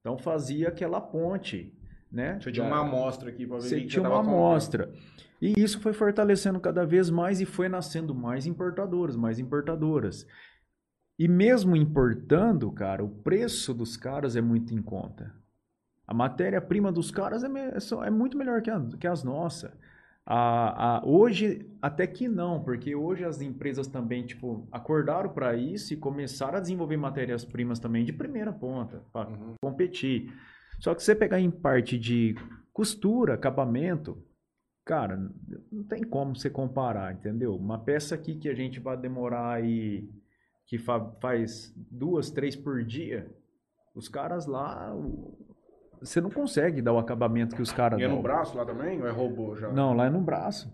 Então 0.00 0.18
fazia 0.18 0.68
aquela 0.68 1.00
ponte, 1.00 1.72
né? 2.10 2.40
Você 2.40 2.50
tinha 2.50 2.66
uma 2.66 2.80
amostra 2.80 3.30
aqui 3.30 3.46
pra 3.46 3.58
ver 3.58 3.62
você 3.62 3.80
que 3.80 3.86
tinha 3.86 4.02
uma 4.02 4.18
amostra. 4.18 4.92
E 5.40 5.54
isso 5.56 5.80
foi 5.80 5.92
fortalecendo 5.92 6.58
cada 6.58 6.84
vez 6.84 7.08
mais 7.08 7.40
e 7.40 7.46
foi 7.46 7.68
nascendo 7.68 8.12
mais 8.12 8.46
importadoras, 8.46 9.14
mais 9.14 9.38
importadoras. 9.38 10.26
E 11.16 11.28
mesmo 11.28 11.76
importando, 11.76 12.72
cara, 12.72 13.04
o 13.04 13.08
preço 13.08 13.72
dos 13.72 13.96
caras 13.96 14.34
é 14.34 14.40
muito 14.40 14.74
em 14.74 14.82
conta. 14.82 15.32
A 16.06 16.14
matéria-prima 16.14 16.90
dos 16.92 17.10
caras 17.10 17.44
é, 17.44 17.48
é 17.48 18.06
é 18.06 18.10
muito 18.10 18.36
melhor 18.36 18.60
que, 18.62 18.70
a- 18.70 18.84
que 18.98 19.06
as 19.06 19.22
nossas. 19.22 19.70
A, 20.24 20.98
a- 20.98 21.02
hoje, 21.04 21.68
até 21.80 22.06
que 22.06 22.28
não, 22.28 22.62
porque 22.62 22.94
hoje 22.94 23.24
as 23.24 23.40
empresas 23.40 23.86
também, 23.86 24.24
tipo, 24.24 24.68
acordaram 24.70 25.30
para 25.30 25.56
isso 25.56 25.92
e 25.92 25.96
começaram 25.96 26.58
a 26.58 26.60
desenvolver 26.60 26.96
matérias-primas 26.96 27.78
também 27.80 28.04
de 28.04 28.12
primeira 28.12 28.52
ponta, 28.52 29.02
para 29.12 29.28
Uhum. 29.30 29.54
competir. 29.60 30.32
Só 30.78 30.94
que 30.94 31.02
você 31.02 31.14
pegar 31.14 31.40
em 31.40 31.50
parte 31.50 31.98
de 31.98 32.34
costura, 32.72 33.34
acabamento, 33.34 34.16
cara, 34.84 35.16
não 35.70 35.84
tem 35.84 36.02
como 36.04 36.34
você 36.36 36.50
comparar, 36.50 37.12
entendeu? 37.14 37.54
Uma 37.56 37.78
peça 37.78 38.14
aqui 38.14 38.36
que 38.36 38.48
a 38.48 38.54
gente 38.54 38.80
vai 38.80 38.96
demorar 38.96 39.54
aí, 39.54 40.08
que 40.66 40.78
fa- 40.78 41.12
faz 41.20 41.72
duas, 41.76 42.30
três 42.30 42.54
por 42.56 42.82
dia, 42.84 43.28
os 43.94 44.08
caras 44.08 44.46
lá, 44.46 44.94
o- 44.94 45.36
você 46.02 46.20
não 46.20 46.30
consegue 46.30 46.82
dar 46.82 46.92
o 46.92 46.98
acabamento 46.98 47.54
que 47.56 47.62
os 47.62 47.72
caras 47.72 47.98
E 48.00 48.02
é 48.04 48.08
dão. 48.08 48.16
no 48.16 48.22
braço 48.22 48.56
lá 48.56 48.64
também? 48.64 49.00
Ou 49.00 49.06
é 49.06 49.10
robô 49.10 49.56
já? 49.56 49.70
Não, 49.72 49.92
lá 49.94 50.06
é 50.06 50.10
no 50.10 50.20
braço. 50.20 50.72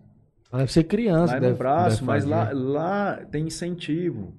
Deve 0.53 0.73
ser 0.73 0.85
criança, 0.85 1.33
Lá 1.33 1.37
é 1.37 1.41
deve, 1.41 1.53
no 1.53 1.59
braço, 1.59 1.97
deve 1.97 2.07
mas 2.07 2.25
lá, 2.25 2.51
lá 2.53 3.17
tem 3.31 3.47
incentivo, 3.47 4.35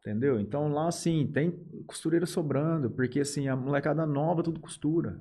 entendeu? 0.00 0.38
Então 0.38 0.68
lá, 0.70 0.88
assim, 0.88 1.26
tem 1.32 1.50
costureira 1.86 2.26
sobrando, 2.26 2.90
porque 2.90 3.20
assim, 3.20 3.48
a 3.48 3.56
molecada 3.56 4.04
nova 4.04 4.42
tudo 4.42 4.60
costura. 4.60 5.18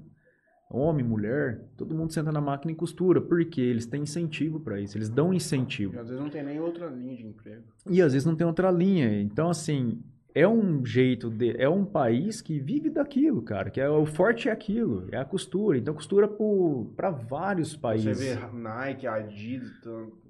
Homem, 0.69 1.05
mulher, 1.05 1.61
todo 1.78 1.93
mundo 1.93 2.11
senta 2.11 2.32
na 2.32 2.41
máquina 2.41 2.71
e 2.71 2.76
costura, 2.76 3.21
porque 3.21 3.61
eles 3.61 3.86
têm 3.86 4.01
incentivo 4.01 4.59
para 4.59 4.80
isso, 4.82 4.97
eles 4.97 5.07
dão 5.07 5.32
E 5.32 5.38
incentivo. 5.38 5.97
às 5.99 6.07
vezes 6.09 6.21
não 6.21 6.30
tem 6.32 6.43
nem 6.43 6.59
outra 6.59 6.88
linha 6.88 7.15
de 7.15 7.26
emprego. 7.28 7.63
E 7.89 8.01
às 8.01 8.11
vezes 8.13 8.26
não 8.26 8.36
tem 8.36 8.47
outra 8.47 8.71
linha. 8.71 9.21
Então, 9.21 9.49
assim, 9.49 10.01
é 10.36 10.47
um 10.47 10.86
jeito 10.86 11.29
de. 11.29 11.55
É 11.61 11.69
um 11.69 11.86
país 11.86 12.41
que 12.41 12.59
vive 12.59 12.89
daquilo, 12.89 13.41
cara. 13.41 13.69
Que 13.69 13.79
é, 13.79 13.89
o 13.89 14.05
forte 14.05 14.49
é 14.49 14.51
aquilo, 14.51 15.07
é 15.11 15.17
a 15.17 15.25
costura. 15.25 15.77
Então, 15.77 15.93
costura 15.93 16.27
para 16.95 17.11
vários 17.11 17.71
Você 17.71 17.77
países. 17.77 18.19
vê 18.19 18.36
Nike, 18.57 19.05
Adidas, 19.07 19.71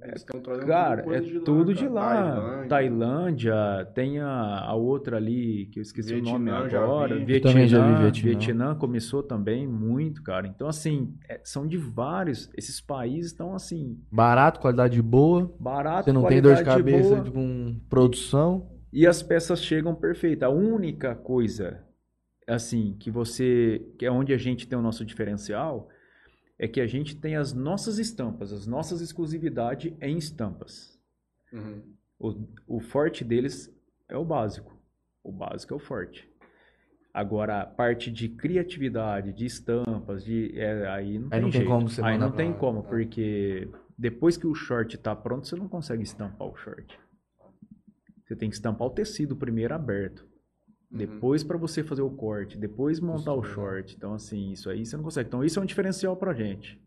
eles 0.03 0.15
estão 0.21 0.41
trazendo 0.41 0.67
Cara, 0.67 1.03
tudo 1.03 1.13
é 1.15 1.19
coisa 1.21 1.39
tudo 1.41 1.73
de 1.73 1.87
cara. 1.87 1.93
lá. 1.93 2.65
Tailândia, 2.67 3.53
tem 3.95 4.19
a, 4.19 4.59
a 4.65 4.73
outra 4.75 5.17
ali, 5.17 5.67
que 5.71 5.79
eu 5.79 5.81
esqueci 5.81 6.13
o 6.15 6.21
nome 6.23 6.45
Vietnã, 6.51 6.69
já 6.69 6.83
agora. 6.83 7.15
vi. 7.17 7.25
Vietnã, 7.25 7.51
Também 7.51 7.67
já 7.67 7.87
vi 7.87 8.01
Vietnã. 8.01 8.23
Vietnã. 8.29 8.75
começou 8.75 9.23
também 9.23 9.65
muito, 9.67 10.21
cara. 10.21 10.47
Então, 10.47 10.67
assim, 10.67 11.13
é- 11.29 11.39
são 11.43 11.65
de 11.67 11.77
vários. 11.77 12.49
Esses 12.57 12.81
países 12.81 13.31
estão, 13.31 13.53
assim, 13.53 13.97
Barato, 14.11 14.59
qualidade 14.59 15.01
boa. 15.01 15.49
barato, 15.59 16.05
Você 16.05 16.11
não 16.11 16.25
tem 16.25 16.41
dor 16.41 16.55
de 16.55 16.63
cabeça 16.63 17.15
boa. 17.15 17.31
com 17.31 17.75
produção. 17.89 18.72
E 18.95 19.07
as 19.07 19.23
peças 19.23 19.63
chegam 19.63 19.95
perfeitas. 19.95 20.47
A 20.47 20.51
única 20.51 21.15
coisa, 21.15 21.83
assim, 22.47 22.95
que 22.99 23.09
você. 23.09 23.83
que 23.97 24.05
é 24.05 24.11
onde 24.11 24.31
a 24.33 24.37
gente 24.37 24.67
tem 24.67 24.77
o 24.77 24.81
nosso 24.83 25.03
diferencial, 25.03 25.89
é 26.59 26.67
que 26.67 26.79
a 26.79 26.85
gente 26.85 27.15
tem 27.15 27.35
as 27.35 27.51
nossas 27.53 27.97
estampas, 27.97 28.53
as 28.53 28.67
nossas 28.67 29.01
exclusividades 29.01 29.91
em 29.99 30.15
estampas. 30.17 30.99
Uhum. 31.51 31.81
O, 32.19 32.35
o 32.77 32.79
forte 32.79 33.23
deles 33.23 33.75
é 34.07 34.15
o 34.15 34.23
básico. 34.23 34.71
O 35.23 35.31
básico 35.31 35.73
é 35.73 35.77
o 35.77 35.79
forte. 35.79 36.29
Agora, 37.13 37.61
a 37.61 37.65
parte 37.65 38.11
de 38.11 38.27
criatividade, 38.29 39.33
de 39.33 39.45
estampas, 39.45 40.23
de, 40.23 40.51
é, 40.59 40.87
aí 40.89 41.17
não 41.19 41.25
Aí 41.27 41.31
tem 41.31 41.41
não 41.41 41.49
tem 41.49 41.61
jeito. 41.61 41.67
como 41.67 41.87
você 41.89 42.01
Aí 42.03 42.17
não 42.17 42.31
tem 42.31 42.51
pra- 42.51 42.59
como, 42.59 42.79
é. 42.79 42.83
porque 42.83 43.69
depois 43.97 44.35
que 44.37 44.47
o 44.47 44.53
short 44.55 44.95
está 44.95 45.15
pronto, 45.15 45.47
você 45.47 45.55
não 45.55 45.67
consegue 45.67 46.01
estampar 46.03 46.47
o 46.47 46.55
short. 46.55 46.99
Você 48.33 48.39
tem 48.39 48.49
que 48.49 48.55
estampar 48.55 48.87
o 48.87 48.91
tecido 48.91 49.35
primeiro 49.35 49.75
aberto. 49.75 50.21
Uhum. 50.91 50.97
Depois 50.97 51.43
para 51.43 51.55
você 51.55 51.83
fazer 51.83 52.01
o 52.01 52.09
corte, 52.09 52.57
depois 52.57 52.99
montar 52.99 53.31
o 53.33 53.41
Costura. 53.41 53.53
short. 53.53 53.95
Então, 53.95 54.15
assim, 54.15 54.51
isso 54.51 54.71
aí 54.71 54.83
você 54.83 54.97
não 54.97 55.03
consegue. 55.03 55.27
Então, 55.27 55.43
isso 55.43 55.59
é 55.59 55.61
um 55.61 55.65
diferencial 55.67 56.17
pra 56.17 56.33
gente. 56.33 56.81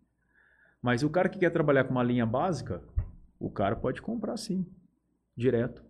Mas 0.82 1.04
o 1.04 1.10
cara 1.10 1.28
que 1.28 1.38
quer 1.38 1.50
trabalhar 1.50 1.84
com 1.84 1.92
uma 1.92 2.02
linha 2.02 2.26
básica, 2.26 2.82
o 3.38 3.48
cara 3.48 3.76
pode 3.76 4.02
comprar 4.02 4.36
sim, 4.36 4.66
direto. 5.36 5.84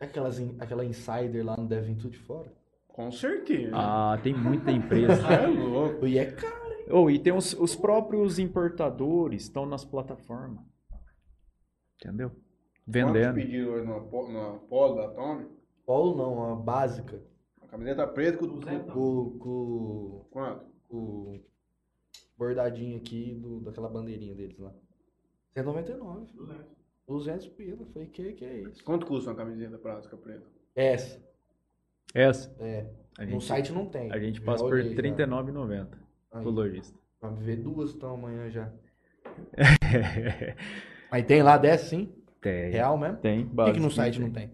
Aquelas, 0.00 0.40
in- 0.40 0.56
aquela 0.58 0.84
insider 0.84 1.44
lá 1.46 1.56
não 1.56 1.66
deve 1.66 1.86
vir 1.92 1.96
tudo 1.96 2.10
de 2.10 2.18
fora. 2.18 2.52
Com 2.88 3.12
certeza. 3.12 3.70
Ah, 3.72 4.18
tem 4.20 4.34
muita 4.34 4.72
empresa. 4.72 5.14
É 5.30 5.46
louco. 5.46 6.08
E 6.08 6.18
é 6.18 6.26
caro. 6.32 6.74
oh, 6.90 7.08
e 7.08 7.20
tem 7.20 7.32
os, 7.32 7.52
os 7.54 7.76
próprios 7.76 8.40
importadores 8.40 9.44
estão 9.44 9.64
nas 9.64 9.84
plataformas. 9.84 10.64
Entendeu? 12.00 12.32
Quantos 12.90 13.12
Vendendo. 13.12 13.34
pediram 13.34 13.72
hoje 13.72 14.08
po- 14.08 14.28
numa 14.28 14.58
polo 14.60 14.94
da 14.96 15.08
Tommy? 15.10 15.46
Polo 15.84 16.16
não, 16.16 16.52
a 16.52 16.56
básica. 16.56 17.22
A 17.60 17.66
camiseta 17.66 18.06
preta 18.06 18.38
com... 18.38 18.48
Com, 18.58 19.38
com, 19.38 20.26
Quanto? 20.30 20.64
com 20.88 20.96
o 20.96 21.44
bordadinho 22.38 22.96
aqui 22.96 23.34
do, 23.34 23.60
daquela 23.60 23.88
bandeirinha 23.90 24.34
deles 24.34 24.58
lá. 24.58 24.72
199. 25.54 26.26
200 27.06 27.46
pila. 27.48 27.86
Falei, 27.92 28.08
que 28.08 28.32
que 28.32 28.44
é 28.44 28.60
isso? 28.62 28.82
Quanto 28.84 29.06
custa 29.06 29.30
uma 29.30 29.36
camiseta 29.36 29.76
prática 29.78 30.16
preta? 30.16 30.46
Essa. 30.74 31.22
Essa. 32.14 32.54
É. 32.58 32.90
A 33.18 33.24
no 33.24 33.30
gente, 33.32 33.44
site 33.44 33.72
não 33.72 33.86
tem. 33.86 34.10
a 34.12 34.18
gente 34.18 34.38
Já 34.40 34.44
passa 34.46 34.64
por 34.64 34.72
olhei 34.74 34.94
já. 34.94 35.02
R$ 35.02 35.10
39,90 35.10 35.88
Aí, 36.32 36.42
pro 36.42 36.50
lojista. 36.50 36.98
Pra 37.20 37.30
me 37.30 37.42
ver 37.42 37.56
duas 37.56 37.94
então 37.94 38.14
amanhã 38.14 38.48
já. 38.48 38.72
Aí 41.10 41.22
tem 41.22 41.42
lá, 41.42 41.56
desce 41.58 41.90
sim? 41.90 42.14
Tem. 42.40 42.70
Real 42.70 42.96
mesmo? 42.98 43.16
Tem. 43.18 43.46
Por 43.48 43.64
que, 43.66 43.72
que 43.72 43.80
no 43.80 43.90
site 43.90 44.20
não 44.20 44.30
tem? 44.30 44.50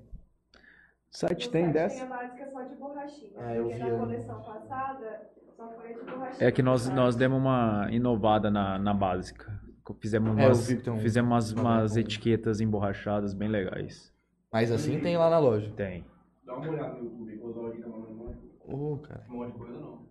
Site 1.11 1.47
No 1.47 1.53
tem 1.53 1.63
site 1.65 1.73
dessa. 1.75 1.97
Tem 1.97 2.05
a 2.07 2.17
básica 2.17 2.51
só 2.51 2.63
de 2.63 2.75
borrachinha. 2.77 3.31
Ah, 3.39 3.55
eu 3.55 3.65
porque 3.65 3.79
vi 3.79 3.91
na 3.91 3.99
coleção 3.99 4.43
passada 4.43 5.31
só 5.57 5.69
foi 5.77 5.95
de 5.95 6.01
borrachinha. 6.01 6.49
É 6.49 6.53
que 6.53 6.63
nós, 6.63 6.89
nós 6.91 7.15
demos 7.17 7.39
uma 7.39 7.89
inovada 7.91 8.51
na, 8.51 8.79
na 8.79 8.93
básica. 8.95 9.61
Fizemos 10.01 10.37
É, 10.39 10.43
eu 10.45 10.47
umas, 10.49 10.67
tem 10.67 10.93
um- 10.93 10.99
fizemos 10.99 11.31
umas, 11.31 11.53
uma 11.53 11.63
umas 11.81 11.97
etiquetas 11.97 12.61
emborrachadas 12.61 13.35
bem 13.35 13.49
legais. 13.49 14.13
Mas 14.51 14.71
assim 14.73 14.99
tem 15.01 15.17
lá 15.17 15.29
na 15.29 15.39
loja. 15.39 15.71
Tem. 15.77 16.05
Dá 16.45 16.55
uma 16.57 16.69
olhada 16.69 16.95
no 16.95 17.05
YouTube, 17.05 17.37
quando 17.39 17.57
o 17.57 17.67
Aldinho 17.67 17.83
tá 17.83 17.89
mandando 17.91 18.11
um 18.13 18.17
monte- 18.27 18.39
Ô, 18.67 18.99
cara. 18.99 19.27
um 19.29 19.35
monte 19.37 19.53
de 19.53 19.59
coisa, 19.59 19.79
não. 19.79 20.07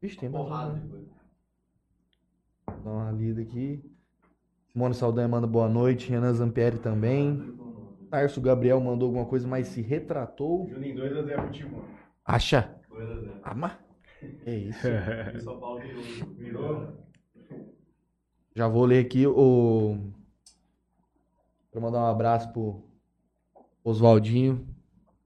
Vixe, 0.00 0.16
tem 0.18 0.30
Porrada 0.30 0.74
de 0.74 0.80
né? 0.80 0.88
coisa. 0.90 1.06
Dá 2.84 2.90
uma 2.90 3.10
lida 3.12 3.42
aqui. 3.42 3.82
Simone 4.74 4.92
Saldanha 4.92 5.28
manda 5.28 5.46
boa 5.46 5.68
noite. 5.68 6.10
Renan 6.10 6.34
Zampieri 6.34 6.78
também. 6.78 7.56
Tarso 8.10 8.40
Gabriel 8.40 8.80
mandou 8.80 9.06
alguma 9.06 9.24
coisa, 9.24 9.46
mas 9.46 9.68
se 9.68 9.80
retratou. 9.80 10.68
Juninho 10.68 10.96
2x0 10.96 11.42
pro 11.42 11.50
Timão. 11.52 11.84
Acha? 12.24 12.74
2x0. 12.90 13.30
Ah, 13.44 13.54
mas... 13.54 13.72
É 14.44 14.52
isso. 14.52 14.80
O 15.36 15.40
São 15.40 15.60
Paulo 15.60 15.80
virou. 15.80 16.02
Virou? 16.36 16.88
Já 18.52 18.66
vou 18.66 18.84
ler 18.84 19.04
aqui 19.04 19.24
o. 19.28 19.96
Quero 21.70 21.84
mandar 21.84 22.00
um 22.00 22.06
abraço 22.06 22.52
pro 22.52 22.82
Oswaldinho. 23.84 24.66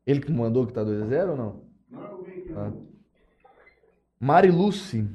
Ele 0.06 0.20
que 0.20 0.30
mandou 0.30 0.66
que 0.66 0.74
tá 0.74 0.84
2x0 0.84 1.30
ou 1.30 1.36
não? 1.38 1.62
Não, 1.90 2.02
eu 2.02 2.22
vi 2.22 2.32
aqui. 2.32 2.52
Ah. 2.54 2.70
Mari 4.20 4.50
Lucy. 4.50 5.08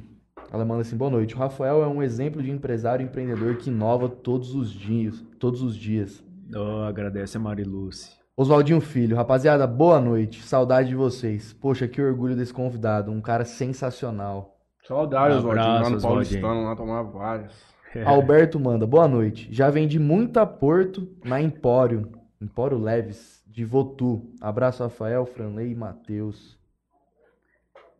Ela 0.54 0.64
manda 0.64 0.82
assim: 0.82 0.96
boa 0.96 1.10
noite. 1.10 1.34
O 1.34 1.40
Rafael 1.40 1.82
é 1.84 1.88
um 1.88 2.04
exemplo 2.04 2.44
de 2.44 2.52
empresário 2.52 3.04
e 3.04 3.08
empreendedor 3.08 3.58
que 3.58 3.72
inova 3.72 4.08
todos 4.08 4.54
os 4.54 4.72
dias. 4.72 5.20
Todos 5.40 5.64
os 5.64 5.76
dias. 5.76 6.24
Oh, 6.56 6.84
agradece 6.84 7.38
a 7.38 7.40
Mariluce. 7.40 8.12
Oswaldinho 8.38 8.80
Filho, 8.80 9.16
rapaziada, 9.16 9.66
boa 9.66 10.00
noite. 10.00 10.44
Saudade 10.44 10.90
de 10.90 10.96
vocês. 10.96 11.54
Poxa, 11.54 11.88
que 11.88 12.00
orgulho 12.00 12.36
desse 12.36 12.54
convidado. 12.54 13.12
Um 13.12 13.20
cara 13.20 13.46
sensacional. 13.46 14.60
Saudade, 14.88 15.38
Oswaldinho. 15.38 15.66
Lá 15.66 15.90
no. 15.90 16.00
Paulistano, 16.00 16.64
lá 16.66 16.76
tomar 16.76 17.02
várias. 17.02 17.74
Alberto 18.06 18.60
manda, 18.60 18.86
boa 18.86 19.08
noite. 19.08 19.48
Já 19.52 19.72
vendi 19.72 19.98
muita 19.98 20.46
Porto 20.46 21.08
na 21.26 21.42
Empório. 21.42 22.12
Empório 22.40 22.78
Leves, 22.78 23.44
de 23.48 23.66
Votu. 23.66 24.32
Abraço, 24.40 24.84
Rafael, 24.84 25.26
Franley 25.26 25.72
e 25.72 25.76
Matheus. 25.76 26.60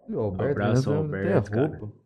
E 0.08 0.14
o 0.14 0.20
Alberto, 0.20 0.62
Abraço, 0.62 0.94
Alberto, 0.94 1.52
tem 1.52 1.64
a 1.64 1.70
cara. 1.70 2.03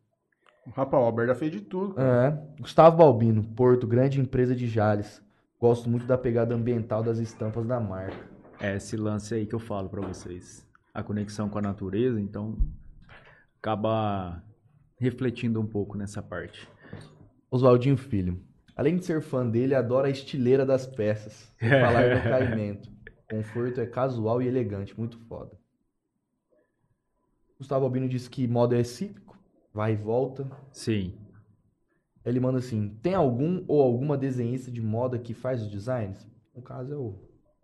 Rapaz, 0.75 1.01
o 1.01 1.05
Alberto 1.05 1.33
já 1.33 1.35
fez 1.35 1.51
de 1.51 1.61
tudo. 1.61 1.95
cara. 1.95 2.47
É. 2.57 2.61
Gustavo 2.61 2.97
Balbino, 2.97 3.43
Porto, 3.43 3.87
grande 3.87 4.19
empresa 4.19 4.55
de 4.55 4.67
Jales. 4.67 5.21
Gosto 5.59 5.89
muito 5.89 6.05
da 6.05 6.17
pegada 6.17 6.53
ambiental 6.53 7.01
das 7.01 7.17
estampas 7.17 7.65
da 7.65 7.79
marca. 7.79 8.17
É 8.59 8.75
esse 8.75 8.95
lance 8.95 9.33
aí 9.33 9.45
que 9.45 9.55
eu 9.55 9.59
falo 9.59 9.89
pra 9.89 10.01
vocês. 10.01 10.65
a 10.93 11.01
conexão 11.03 11.47
com 11.49 11.57
a 11.59 11.61
natureza, 11.61 12.19
então 12.19 12.57
acaba 13.59 14.43
refletindo 14.99 15.59
um 15.61 15.65
pouco 15.65 15.95
nessa 15.97 16.21
parte. 16.21 16.67
Oswaldinho 17.51 17.97
Filho. 17.97 18.41
Além 18.75 18.97
de 18.97 19.05
ser 19.05 19.21
fã 19.21 19.47
dele, 19.47 19.73
adora 19.73 20.07
a 20.07 20.11
estileira 20.11 20.65
das 20.65 20.85
peças. 20.85 21.51
Sem 21.59 21.69
falar 21.81 22.15
no 22.15 22.21
caimento. 22.23 22.89
Conforto 23.29 23.81
é 23.81 23.85
casual 23.85 24.41
e 24.41 24.47
elegante, 24.47 24.97
muito 24.97 25.17
foda. 25.27 25.51
Gustavo 27.57 27.85
Albino 27.85 28.07
disse 28.07 28.29
que 28.29 28.47
moda 28.47 28.79
é 28.79 28.83
cíclico, 28.83 29.26
vai 29.77 29.93
e 29.93 29.95
volta. 29.95 30.49
Sim. 30.71 31.13
Ele 32.25 32.39
manda 32.39 32.57
assim: 32.57 32.89
tem 33.01 33.13
algum 33.13 33.63
ou 33.67 33.79
alguma 33.81 34.17
desenhista 34.17 34.71
de 34.71 34.81
moda 34.81 35.19
que 35.19 35.33
faz 35.35 35.61
os 35.61 35.69
designs? 35.69 36.27
No 36.55 36.63
caso 36.63 36.93
é 36.93 36.97
o. 36.97 37.15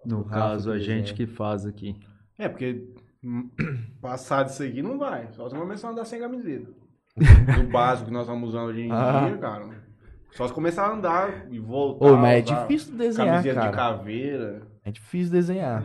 No 0.06 0.20
O 0.20 0.24
caso, 0.26 0.72
a 0.72 0.78
gente 0.78 1.14
que 1.16 1.26
faz 1.26 1.66
aqui. 1.66 1.96
É, 2.38 2.48
porque 2.48 2.88
passar 4.00 4.44
disso 4.44 4.62
aqui 4.64 4.82
não 4.84 5.00
vai. 5.00 5.32
Só 5.32 5.50
se 5.50 5.56
começar 5.56 5.88
a 5.88 5.92
andar 5.92 6.06
sem 6.06 6.20
camiseta. 6.20 6.70
Do 7.18 7.72
básico 7.72 8.08
que 8.08 8.14
nós 8.14 8.24
estamos 8.24 8.50
usando 8.50 8.68
hoje 8.70 8.82
em 8.82 8.92
Ah. 8.92 9.28
dia, 9.28 9.38
cara. 9.38 9.84
Só 10.32 10.48
se 10.48 10.54
começar 10.54 10.88
a 10.88 10.94
andar 10.94 11.48
e 11.52 11.60
voltar. 11.60 12.06
Ô, 12.12 12.18
mas 12.18 12.38
é 12.40 12.42
difícil 12.42 12.96
desenhar, 12.98 13.36
Camiseta 13.44 13.60
de 13.62 13.66
cara. 13.72 13.78
caveira. 13.98 14.68
É 14.84 14.92
difícil 14.92 15.32
desenhar. 15.32 15.84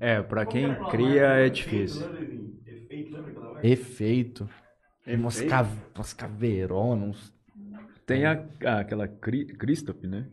É, 0.00 0.22
pra 0.22 0.44
quem 0.46 0.74
cria 0.90 1.22
é 1.26 1.48
difícil. 1.48 2.06
Efeito, 3.62 4.48
Umas, 5.06 5.36
Efeito. 5.36 5.50
cave... 5.50 5.76
umas 5.94 6.12
caveironas. 6.12 7.08
uns- 7.08 7.34
Tem 8.06 8.24
a, 8.26 8.44
a- 8.64 8.80
aquela 8.80 9.08
Cri- 9.08 9.46
Christoph, 9.46 10.02
né? 10.04 10.26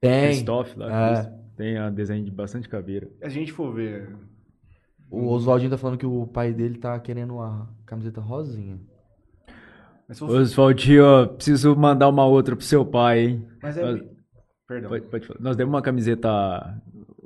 Tem. 0.00 0.26
Christoph 0.28 0.76
lá. 0.76 0.86
É. 1.10 1.14
Christoph. 1.14 1.44
Tem 1.56 1.78
a 1.78 1.88
desenho 1.90 2.24
de 2.24 2.30
bastante 2.30 2.68
caveira. 2.68 3.08
A 3.22 3.28
gente 3.28 3.52
for 3.52 3.72
ver. 3.72 4.14
O 5.10 5.28
Oswaldinho 5.28 5.70
tá 5.70 5.78
falando 5.78 5.98
que 5.98 6.06
o 6.06 6.26
pai 6.26 6.52
dele 6.52 6.78
tá 6.78 6.98
querendo 6.98 7.40
a 7.40 7.68
camiseta 7.86 8.20
rosinha. 8.20 8.80
Mas, 10.08 10.18
for- 10.18 10.28
Oswaldinho, 10.30 11.04
ó, 11.04 11.26
preciso 11.26 11.74
mandar 11.76 12.08
uma 12.08 12.26
outra 12.26 12.54
pro 12.56 12.64
seu 12.64 12.84
pai, 12.84 13.20
hein? 13.20 13.48
mas 13.62 13.76
é. 13.78 13.82
Mas- 13.82 14.14
Perdão. 14.66 14.88
Pode, 14.90 15.06
pode 15.06 15.26
falar. 15.26 15.40
Nós 15.40 15.56
demos 15.56 15.74
uma 15.74 15.82
camiseta. 15.82 16.28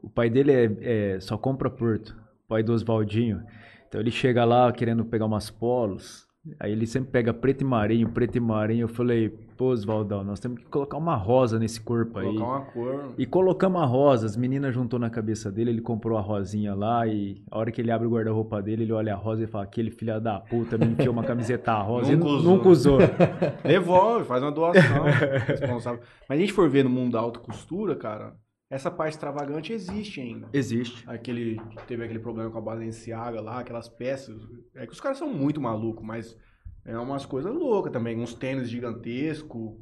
O 0.03 0.11
pai 0.11 0.29
dele 0.29 0.53
é, 0.53 1.15
é- 1.15 1.21
só 1.21 1.39
compra 1.39 1.71
Porto. 1.71 2.11
O 2.45 2.49
pai 2.49 2.63
do 2.63 2.73
Oswaldinho. 2.73 3.43
Então 3.89 4.01
ele 4.01 4.11
chega 4.11 4.45
lá 4.45 4.71
querendo 4.73 5.05
pegar 5.05 5.25
umas 5.27 5.49
polos. 5.49 6.27
Aí 6.59 6.73
ele 6.73 6.87
sempre 6.87 7.11
pega 7.11 7.33
preto 7.33 7.63
e 7.63 7.65
marinho, 7.65 8.09
preto 8.09 8.37
e 8.37 8.41
marinho. 8.41 8.85
Eu 8.85 8.89
falei, 8.89 9.29
pô, 9.57 9.67
Oswaldão, 9.67 10.23
nós 10.25 10.39
temos 10.41 10.59
que 10.61 10.67
colocar 10.67 10.97
uma 10.97 11.15
rosa 11.17 11.59
nesse 11.59 11.81
corpo 11.81 12.19
aí. 12.19 12.27
Colocar 12.27 12.45
uma 12.47 12.61
cor. 12.63 13.15
E 13.19 13.27
colocamos 13.27 13.83
a 13.83 13.85
rosa, 13.85 14.27
as 14.27 14.37
meninas 14.37 14.75
juntou 14.75 14.99
na 14.99 15.11
cabeça 15.11 15.51
dele, 15.51 15.71
ele 15.71 15.81
comprou 15.81 16.17
a 16.17 16.21
rosinha 16.21 16.75
lá 16.75 17.07
e 17.07 17.43
a 17.51 17.59
hora 17.59 17.71
que 17.71 17.81
ele 17.81 17.91
abre 17.91 18.07
o 18.07 18.11
guarda-roupa 18.11 18.61
dele, 18.63 18.85
ele 18.85 18.93
olha 18.93 19.15
a 19.15 19.17
rosa 19.17 19.45
e 19.45 19.47
fala, 19.47 19.65
aquele 19.65 19.91
filho 19.91 20.21
da 20.21 20.41
puta 20.41 20.79
me 20.79 20.87
enfiou 20.87 21.13
uma 21.13 21.25
camiseta 21.25 21.75
rosa 21.83 22.13
Nunca 22.13 22.25
e 22.25 22.31
nu- 22.31 22.37
usou. 22.37 22.57
nunca 22.57 22.69
usou. 22.69 22.99
Devolve, 23.65 24.25
faz 24.27 24.43
uma 24.43 24.53
doação. 24.53 25.05
responsável. 25.47 26.01
Mas 26.29 26.39
a 26.39 26.41
gente 26.41 26.53
for 26.53 26.69
ver 26.69 26.85
no 26.85 26.91
mundo 26.91 27.13
da 27.13 27.21
alta 27.21 27.39
costura, 27.41 27.95
cara, 27.97 28.33
essa 28.71 28.91
parte 28.91 29.15
extravagante 29.15 29.73
existe 29.73 30.21
ainda. 30.21 30.49
Existe. 30.53 31.03
Aquele, 31.07 31.59
teve 31.87 32.05
aquele 32.05 32.19
problema 32.19 32.51
com 32.51 32.59
a 32.59 32.63
Balenciaga 32.63 33.41
lá, 33.41 33.61
aquelas 33.61 33.89
peças. 33.89 34.37
É 34.75 34.87
que 34.87 34.93
os 34.93 35.01
caras 35.01 35.19
são 35.19 35.33
muito 35.33 35.61
malucos, 35.61 36.05
mas 36.05 36.37
é 36.85 36.99
umas 36.99 37.25
coisas 37.25 37.53
loucas 37.55 37.93
também. 37.93 38.19
Uns 38.19 38.35
tênis 38.35 38.69
gigantescos, 38.69 39.75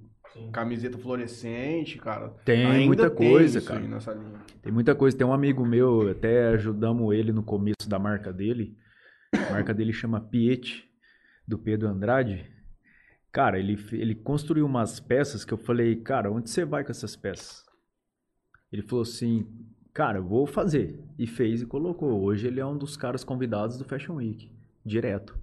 camiseta 0.52 0.98
fluorescente, 0.98 1.98
cara. 1.98 2.28
Tem 2.44 2.64
Ainda 2.64 2.86
muita 2.86 3.10
tem 3.10 3.28
coisa, 3.30 3.58
isso 3.58 3.66
cara. 3.66 3.80
aí 3.80 3.88
nessa 3.88 4.12
linha. 4.12 4.40
Tem 4.62 4.72
muita 4.72 4.94
coisa. 4.94 5.16
Tem 5.16 5.26
um 5.26 5.32
amigo 5.32 5.66
meu, 5.66 6.08
até 6.08 6.48
ajudamos 6.48 7.12
ele 7.12 7.32
no 7.32 7.42
começo 7.42 7.88
da 7.88 7.98
marca 7.98 8.32
dele. 8.32 8.76
A 9.32 9.50
marca 9.52 9.74
dele 9.74 9.92
chama 9.92 10.20
Piet, 10.20 10.88
do 11.46 11.58
Pedro 11.58 11.88
Andrade. 11.88 12.48
Cara, 13.32 13.58
ele, 13.58 13.76
ele 13.92 14.14
construiu 14.14 14.64
umas 14.64 15.00
peças 15.00 15.44
que 15.44 15.52
eu 15.52 15.58
falei, 15.58 15.96
cara, 15.96 16.30
onde 16.30 16.48
você 16.48 16.64
vai 16.64 16.84
com 16.84 16.90
essas 16.92 17.16
peças? 17.16 17.65
Ele 18.72 18.82
falou 18.82 19.02
assim, 19.02 19.46
cara, 19.92 20.20
vou 20.20 20.46
fazer. 20.46 21.02
E 21.18 21.26
fez 21.26 21.62
e 21.62 21.66
colocou. 21.66 22.22
Hoje 22.22 22.46
ele 22.46 22.60
é 22.60 22.66
um 22.66 22.76
dos 22.76 22.96
caras 22.96 23.24
convidados 23.24 23.76
do 23.78 23.84
Fashion 23.84 24.16
Week, 24.16 24.50
direto. 24.84 25.38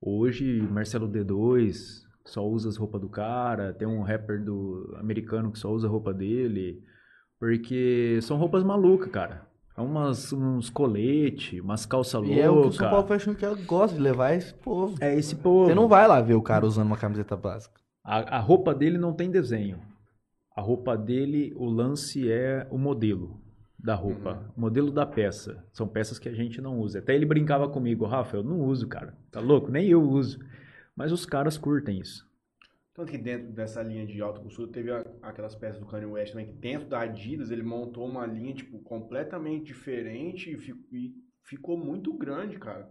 Hoje, 0.00 0.60
Marcelo 0.62 1.08
D2 1.08 2.04
só 2.24 2.46
usa 2.46 2.68
as 2.68 2.76
roupas 2.76 3.00
do 3.00 3.08
cara. 3.08 3.72
Tem 3.72 3.88
um 3.88 4.02
rapper 4.02 4.42
do 4.44 4.94
americano 4.98 5.50
que 5.50 5.58
só 5.58 5.72
usa 5.72 5.86
a 5.86 5.90
roupa 5.90 6.12
dele. 6.12 6.82
Porque 7.38 8.18
são 8.22 8.36
roupas 8.36 8.62
malucas, 8.62 9.10
cara. 9.10 9.46
É 9.76 9.80
umas, 9.80 10.32
uns 10.32 10.70
colete, 10.70 11.60
umas 11.60 11.84
calças 11.84 12.24
E 12.26 12.40
é 12.40 12.48
o 12.48 12.62
que 12.62 12.68
o 12.68 12.72
São 12.72 12.88
Paulo 12.88 13.00
loucas. 13.00 13.24
Fashion 13.24 13.48
Week 13.48 13.64
gosta 13.64 13.94
de 13.94 14.02
levar 14.02 14.32
esse 14.32 14.54
povo. 14.54 14.96
É 15.00 15.14
esse 15.14 15.36
povo. 15.36 15.66
Você 15.66 15.74
não 15.74 15.86
vai 15.86 16.08
lá 16.08 16.20
ver 16.20 16.34
o 16.34 16.42
cara 16.42 16.64
usando 16.64 16.86
uma 16.86 16.96
camiseta 16.96 17.36
básica. 17.36 17.78
A, 18.02 18.36
a 18.36 18.40
roupa 18.40 18.74
dele 18.74 18.96
não 18.96 19.12
tem 19.12 19.30
desenho. 19.30 19.78
A 20.56 20.62
roupa 20.62 20.96
dele, 20.96 21.52
o 21.54 21.66
lance 21.66 22.32
é 22.32 22.66
o 22.70 22.78
modelo 22.78 23.38
da 23.78 23.94
roupa, 23.94 24.50
o 24.56 24.60
modelo 24.60 24.90
da 24.90 25.04
peça. 25.04 25.62
São 25.70 25.86
peças 25.86 26.18
que 26.18 26.30
a 26.30 26.32
gente 26.32 26.62
não 26.62 26.80
usa. 26.80 26.98
Até 26.98 27.14
ele 27.14 27.26
brincava 27.26 27.68
comigo, 27.68 28.06
Rafa, 28.06 28.38
eu 28.38 28.42
não 28.42 28.62
uso, 28.62 28.88
cara. 28.88 29.14
Tá 29.30 29.38
louco? 29.38 29.70
Nem 29.70 29.86
eu 29.86 30.02
uso. 30.02 30.40
Mas 30.96 31.12
os 31.12 31.26
caras 31.26 31.58
curtem 31.58 32.00
isso. 32.00 32.26
Tanto 32.94 33.12
que 33.12 33.18
dentro 33.18 33.52
dessa 33.52 33.82
linha 33.82 34.06
de 34.06 34.18
alta 34.22 34.40
costura 34.40 34.72
teve 34.72 34.90
aquelas 35.20 35.54
peças 35.54 35.78
do 35.78 35.84
Kanye 35.84 36.06
West 36.06 36.32
também, 36.32 36.46
que 36.46 36.54
dentro 36.54 36.88
da 36.88 37.00
Adidas 37.00 37.50
ele 37.50 37.62
montou 37.62 38.08
uma 38.08 38.24
linha, 38.24 38.54
tipo, 38.54 38.78
completamente 38.78 39.66
diferente 39.66 40.50
e, 40.50 40.96
e 40.96 41.14
ficou 41.42 41.76
muito 41.76 42.14
grande, 42.14 42.58
cara. 42.58 42.88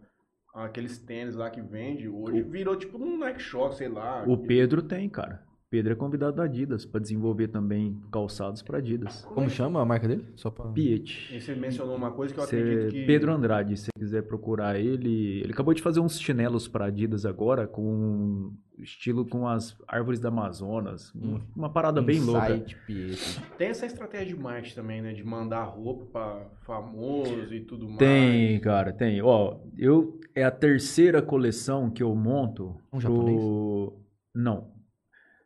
Aqueles 0.53 0.99
tênis 0.99 1.35
lá 1.35 1.49
que 1.49 1.61
vende 1.61 2.07
hoje 2.07 2.43
virou 2.43 2.77
tipo 2.77 2.97
um 2.97 3.17
Nike 3.17 3.41
Shock, 3.41 3.75
sei 3.75 3.89
lá. 3.89 4.23
O 4.25 4.37
Pedro 4.37 4.83
tem, 4.83 5.09
cara. 5.09 5.43
Pedro 5.69 5.93
é 5.93 5.95
convidado 5.95 6.37
da 6.37 6.43
Adidas 6.43 6.85
para 6.85 7.01
desenvolver 7.01 7.47
também 7.47 7.99
calçados 8.11 8.61
para 8.61 8.77
Adidas. 8.77 9.25
Como 9.25 9.49
chama 9.49 9.81
a 9.81 9.85
marca 9.85 10.07
dele? 10.07 10.25
Só 10.35 10.49
pra... 10.49 10.65
Piet. 10.71 11.35
E 11.35 11.41
você 11.41 11.55
mencionou 11.55 11.95
uma 11.95 12.11
coisa 12.11 12.33
que 12.33 12.39
eu 12.39 12.45
Cê- 12.45 12.57
acredito 12.57 12.91
que... 12.91 13.05
Pedro 13.05 13.33
Andrade, 13.33 13.75
se 13.75 13.85
você 13.85 13.91
quiser 13.97 14.21
procurar 14.23 14.79
ele, 14.79 15.41
ele 15.41 15.51
acabou 15.51 15.73
de 15.73 15.81
fazer 15.81 15.99
uns 15.99 16.19
chinelos 16.19 16.67
para 16.67 16.85
Adidas 16.85 17.25
agora 17.25 17.67
com 17.67 18.53
estilo 18.77 19.25
com 19.25 19.47
as 19.47 19.75
árvores 19.87 20.19
da 20.19 20.27
Amazonas, 20.29 21.13
uma, 21.15 21.41
uma 21.55 21.69
parada 21.69 22.01
bem 22.01 22.19
louca. 22.19 22.63
Pietro. 22.85 23.41
Tem 23.57 23.69
essa 23.69 23.85
estratégia 23.85 24.35
de 24.35 24.41
marketing 24.41 24.75
também, 24.75 25.01
né? 25.01 25.13
De 25.13 25.23
mandar 25.23 25.63
roupa 25.63 26.05
pra 26.11 26.45
famoso 26.61 27.53
e 27.53 27.61
tudo 27.61 27.85
mais. 27.87 27.97
Tem, 27.97 28.59
cara, 28.59 28.91
tem. 28.93 29.21
Ó, 29.21 29.59
eu 29.77 30.19
é 30.35 30.43
a 30.43 30.51
terceira 30.51 31.21
coleção 31.21 31.89
que 31.89 32.03
eu 32.03 32.13
monto 32.15 32.75
Um 32.93 32.99
pro 32.99 33.93
Não. 34.33 34.74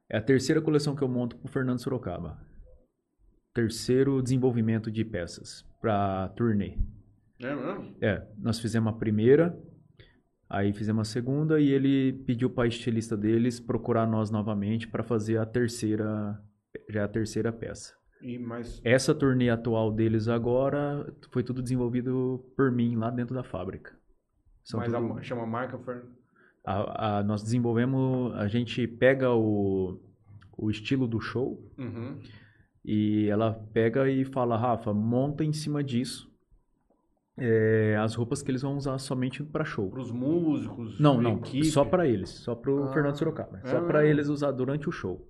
É 0.09 0.17
a 0.17 0.21
terceira 0.21 0.61
coleção 0.61 0.95
que 0.95 1.01
eu 1.03 1.07
monto 1.07 1.37
pro 1.37 1.51
Fernando 1.51 1.79
Sorocaba. 1.79 2.39
Terceiro 3.53 4.21
desenvolvimento 4.21 4.91
de 4.91 5.03
peças 5.03 5.65
para 5.81 6.29
turnê. 6.29 6.77
É 7.41 7.55
mesmo? 7.55 7.95
É, 8.01 8.27
nós 8.37 8.59
fizemos 8.59 8.93
a 8.93 8.97
primeira, 8.97 9.57
aí 10.49 10.73
fizemos 10.73 11.07
a 11.07 11.11
segunda 11.11 11.59
e 11.59 11.69
ele 11.69 12.13
pediu 12.25 12.49
para 12.49 12.65
a 12.65 12.67
estilista 12.67 13.15
deles 13.15 13.59
procurar 13.59 14.05
nós 14.05 14.29
novamente 14.29 14.87
para 14.87 15.03
fazer 15.03 15.37
a 15.37 15.45
terceira, 15.45 16.41
já 16.89 17.01
é 17.01 17.03
a 17.03 17.07
terceira 17.07 17.51
peça. 17.51 17.93
E, 18.21 18.37
mas 18.37 18.81
Essa 18.83 19.15
turnê 19.15 19.49
atual 19.49 19.91
deles 19.93 20.27
agora 20.27 21.05
foi 21.31 21.41
tudo 21.43 21.61
desenvolvido 21.61 22.51
por 22.57 22.69
mim 22.71 22.95
lá 22.97 23.09
dentro 23.09 23.33
da 23.33 23.43
fábrica. 23.43 23.97
São 24.63 24.79
mas 24.79 24.91
tudo- 24.91 25.13
a, 25.17 25.21
chama 25.21 25.45
marca... 25.45 25.77
Fer- 25.79 26.05
a- 26.71 27.17
a- 27.19 27.23
nós 27.23 27.41
desenvolvemos, 27.43 28.33
a 28.35 28.47
gente 28.47 28.85
pega 28.87 29.31
o, 29.33 29.99
o 30.57 30.69
estilo 30.69 31.07
do 31.07 31.19
show 31.19 31.61
Uhum. 31.77 32.17
e 32.85 33.27
ela 33.29 33.53
pega 33.73 34.09
e 34.09 34.23
fala, 34.25 34.57
Rafa, 34.57 34.93
monta 34.93 35.43
em 35.43 35.53
cima 35.53 35.83
disso 35.83 36.27
é, 37.37 37.95
as 37.97 38.15
roupas 38.15 38.41
que 38.41 38.51
eles 38.51 38.61
vão 38.61 38.75
usar 38.75 38.97
somente 38.97 39.41
para 39.43 39.63
show. 39.63 39.89
Pros 39.89 40.11
músicos, 40.11 40.99
Não, 40.99 41.21
não, 41.21 41.37
equipe. 41.37 41.65
só 41.67 41.85
pra 41.85 42.05
eles, 42.05 42.29
só 42.29 42.53
pro 42.53 42.83
Ah, 42.83 42.93
Fernando 42.93 43.15
Sorocaba, 43.15 43.61
só 43.65 43.77
ah. 43.77 43.81
pra 43.81 44.05
eles 44.05 44.27
usar 44.27 44.51
durante 44.51 44.89
o 44.89 44.91
show. 44.91 45.25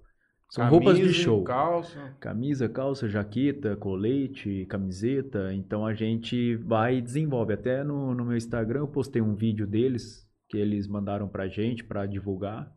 São 0.50 0.64
Camisa, 0.64 0.72
roupas 0.84 0.98
de 0.98 1.14
show. 1.14 1.44
calça. 1.44 2.16
Camisa, 2.20 2.68
calça, 2.68 3.08
jaqueta, 3.08 3.76
colete, 3.76 4.66
camiseta. 4.68 5.54
Então 5.54 5.86
a 5.86 5.94
gente 5.94 6.56
vai 6.56 6.98
e 6.98 7.02
desenvolve. 7.04 7.54
Até 7.54 7.84
no, 7.84 8.16
no 8.16 8.26
meu 8.26 8.36
Instagram 8.36 8.80
eu 8.80 8.88
postei 8.88 9.22
um 9.22 9.36
vídeo 9.36 9.68
deles 9.68 10.28
que 10.50 10.58
eles 10.58 10.88
mandaram 10.88 11.28
pra 11.28 11.48
gente 11.48 11.84
pra 11.84 12.06
divulgar. 12.06 12.70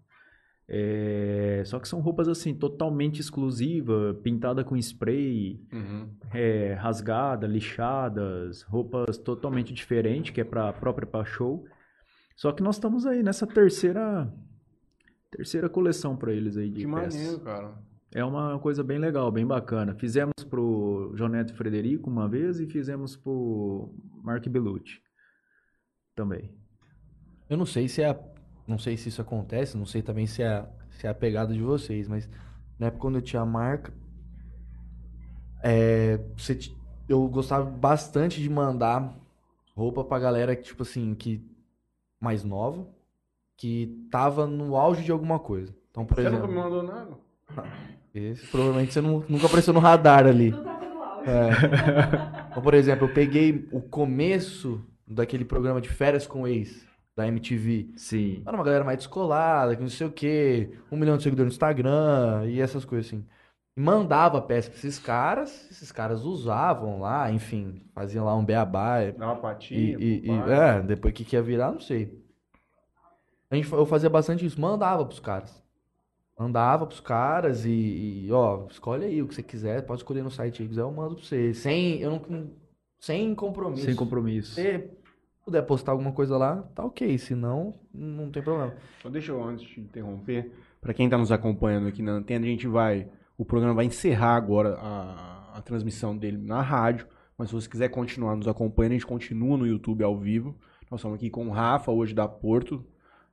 É, 0.68 1.62
Só 1.66 1.78
que 1.80 1.88
são 1.88 2.00
roupas 2.00 2.28
assim, 2.28 2.54
totalmente 2.54 3.20
exclusiva, 3.20 4.14
pintada 4.22 4.62
com 4.64 4.76
spray, 4.76 5.60
Uhum. 5.72 6.08
é, 6.32 6.74
rasgada, 6.74 7.46
lixadas, 7.46 8.62
roupas 8.62 9.18
totalmente 9.18 9.72
diferentes, 9.74 10.30
que 10.30 10.40
é 10.40 10.44
para 10.44 10.72
própria 10.72 11.06
para 11.06 11.24
show. 11.24 11.64
Só 12.36 12.52
que 12.52 12.62
nós 12.62 12.76
estamos 12.76 13.04
aí 13.06 13.22
nessa 13.22 13.46
terceira 13.46 14.32
terceira 15.30 15.68
coleção 15.68 16.14
para 16.16 16.32
eles 16.32 16.56
aí 16.58 16.68
de 16.70 16.84
Que 16.86 16.92
peças. 16.92 17.14
maneiro, 17.14 17.40
cara. 17.40 17.74
É 18.14 18.22
uma 18.22 18.58
coisa 18.58 18.84
bem 18.84 18.98
legal, 18.98 19.30
bem 19.32 19.46
bacana. 19.46 19.94
Fizemos 19.94 20.34
pro 20.48 21.12
João 21.14 21.30
Neto 21.30 21.54
Frederico 21.54 22.10
uma 22.10 22.28
vez 22.28 22.60
e 22.60 22.66
fizemos 22.66 23.16
pro 23.16 23.94
Mark 24.22 24.46
Bellucci. 24.48 25.00
também. 26.14 26.50
Eu 27.52 27.58
não 27.58 27.66
sei 27.66 27.86
se 27.88 28.00
é. 28.02 28.08
a- 28.10 28.18
Não 28.66 28.78
sei 28.78 28.96
se 28.96 29.08
isso 29.08 29.20
acontece, 29.20 29.76
não 29.76 29.84
sei 29.84 30.00
também 30.02 30.26
se 30.26 30.42
é, 30.42 30.64
se 30.92 31.06
é 31.06 31.10
a 31.10 31.14
pegada 31.14 31.52
de 31.52 31.60
vocês, 31.60 32.06
mas 32.08 32.28
na 32.78 32.86
época 32.86 33.00
quando 33.02 33.16
eu 33.16 33.22
tinha 33.22 33.42
a 33.42 33.46
marca, 33.46 33.92
é, 35.62 36.18
você 36.36 36.58
eu 37.08 37.26
gostava 37.28 37.64
bastante 37.68 38.40
de 38.40 38.48
mandar 38.48 39.14
roupa 39.76 40.04
pra 40.04 40.18
galera 40.18 40.54
que, 40.56 40.62
tipo 40.62 40.82
assim, 40.82 41.14
que 41.14 41.44
mais 42.20 42.44
nova, 42.44 42.86
que 43.56 44.06
tava 44.10 44.46
no 44.46 44.76
auge 44.76 45.02
de 45.04 45.10
alguma 45.12 45.38
coisa. 45.38 45.74
Então, 45.90 46.06
por 46.06 46.14
Você 46.16 46.22
nunca 46.22 46.36
exemplo, 46.36 46.48
me 46.54 46.58
mandou 46.62 46.82
nada? 46.82 47.10
esse 48.14 48.46
provavelmente 48.46 48.92
você 48.92 49.00
não- 49.00 49.24
nunca 49.28 49.46
apareceu 49.46 49.74
no 49.74 49.80
radar 49.80 50.26
ali. 50.26 50.50
Não 50.52 50.62
tava 50.64 50.86
no 50.86 51.02
auge. 51.02 51.30
É. 51.30 52.48
Então, 52.50 52.62
por 52.62 52.74
exemplo, 52.74 53.08
eu 53.08 53.12
peguei 53.12 53.68
o 53.72 53.80
começo 53.80 54.80
daquele 55.06 55.44
programa 55.44 55.80
de 55.80 55.88
férias 55.88 56.26
com 56.26 56.42
o 56.42 56.46
ex, 56.48 56.86
da 57.16 57.26
MTV. 57.26 57.90
Sim. 57.96 58.42
Era 58.46 58.56
uma 58.56 58.64
galera 58.64 58.84
mais 58.84 58.98
descolada, 58.98 59.76
que 59.76 59.82
não 59.82 59.88
sei 59.88 60.06
o 60.06 60.12
quê, 60.12 60.70
um 60.90 60.96
milhão 60.96 61.16
de 61.16 61.22
seguidores 61.22 61.52
no 61.52 61.54
Instagram 61.54 62.46
e 62.46 62.60
essas 62.60 62.84
coisas 62.84 63.06
assim. 63.06 63.24
E 63.76 63.80
mandava 63.80 64.40
peça 64.40 64.68
pra 64.70 64.78
esses 64.78 64.98
caras, 64.98 65.70
esses 65.70 65.90
caras 65.92 66.24
usavam 66.24 67.00
lá, 67.00 67.30
enfim, 67.30 67.82
faziam 67.94 68.24
lá 68.24 68.34
um 68.36 68.44
beabá. 68.44 68.98
Dá 69.16 69.26
uma 69.26 69.36
E, 69.38 69.40
patinha. 69.40 69.96
e- 69.98 70.22
e- 70.24 70.26
pai. 70.26 70.52
é, 70.78 70.82
depois 70.82 71.14
que 71.14 71.24
que 71.24 71.36
ia 71.36 71.42
virar, 71.42 71.72
não 71.72 71.80
sei. 71.80 72.20
A 73.50 73.56
gente, 73.56 73.70
eu 73.70 73.84
fazia 73.86 74.08
bastante 74.08 74.44
isso, 74.46 74.60
mandava 74.60 75.04
pros 75.04 75.20
caras. 75.20 75.62
Mandava 76.38 76.86
pros 76.86 77.00
caras 77.00 77.64
e, 77.66 78.24
e, 78.26 78.32
ó, 78.32 78.66
escolhe 78.70 79.04
aí 79.04 79.22
o 79.22 79.28
que 79.28 79.34
você 79.34 79.42
quiser, 79.42 79.82
pode 79.84 80.00
escolher 80.00 80.22
no 80.22 80.30
site 80.30 80.62
aí, 80.62 80.68
quiser 80.68 80.80
eu 80.80 80.90
mando 80.90 81.16
pra 81.16 81.24
você. 81.24 81.52
Sem, 81.52 82.00
eu 82.00 82.10
não, 82.10 82.50
sem 82.98 83.34
compromisso. 83.34 83.84
Sem 83.84 83.94
compromisso. 83.94 84.54
Você 84.54 84.90
puder 85.44 85.62
postar 85.62 85.92
alguma 85.92 86.12
coisa 86.12 86.36
lá, 86.36 86.62
tá 86.74 86.84
ok, 86.84 87.16
se 87.18 87.34
não, 87.34 87.74
não 87.92 88.30
tem 88.30 88.42
problema. 88.42 88.74
Então 88.98 89.10
deixa 89.10 89.32
eu, 89.32 89.42
antes 89.42 89.64
de 89.66 89.80
interromper, 89.80 90.52
para 90.80 90.94
quem 90.94 91.08
tá 91.08 91.18
nos 91.18 91.32
acompanhando 91.32 91.88
aqui 91.88 92.02
na 92.02 92.12
antena, 92.12 92.44
a 92.44 92.48
gente 92.48 92.66
vai, 92.66 93.08
o 93.36 93.44
programa 93.44 93.74
vai 93.74 93.84
encerrar 93.86 94.36
agora 94.36 94.76
a, 94.80 95.58
a 95.58 95.62
transmissão 95.62 96.16
dele 96.16 96.38
na 96.38 96.60
rádio, 96.62 97.06
mas 97.36 97.48
se 97.48 97.54
você 97.54 97.68
quiser 97.68 97.88
continuar 97.88 98.36
nos 98.36 98.46
acompanhando, 98.48 98.92
a 98.92 98.94
gente 98.94 99.06
continua 99.06 99.56
no 99.56 99.66
YouTube 99.66 100.04
ao 100.04 100.16
vivo. 100.18 100.56
Nós 100.90 101.00
estamos 101.00 101.16
aqui 101.16 101.30
com 101.30 101.48
o 101.48 101.50
Rafa, 101.50 101.90
hoje 101.90 102.14
da 102.14 102.28
Porto, 102.28 102.84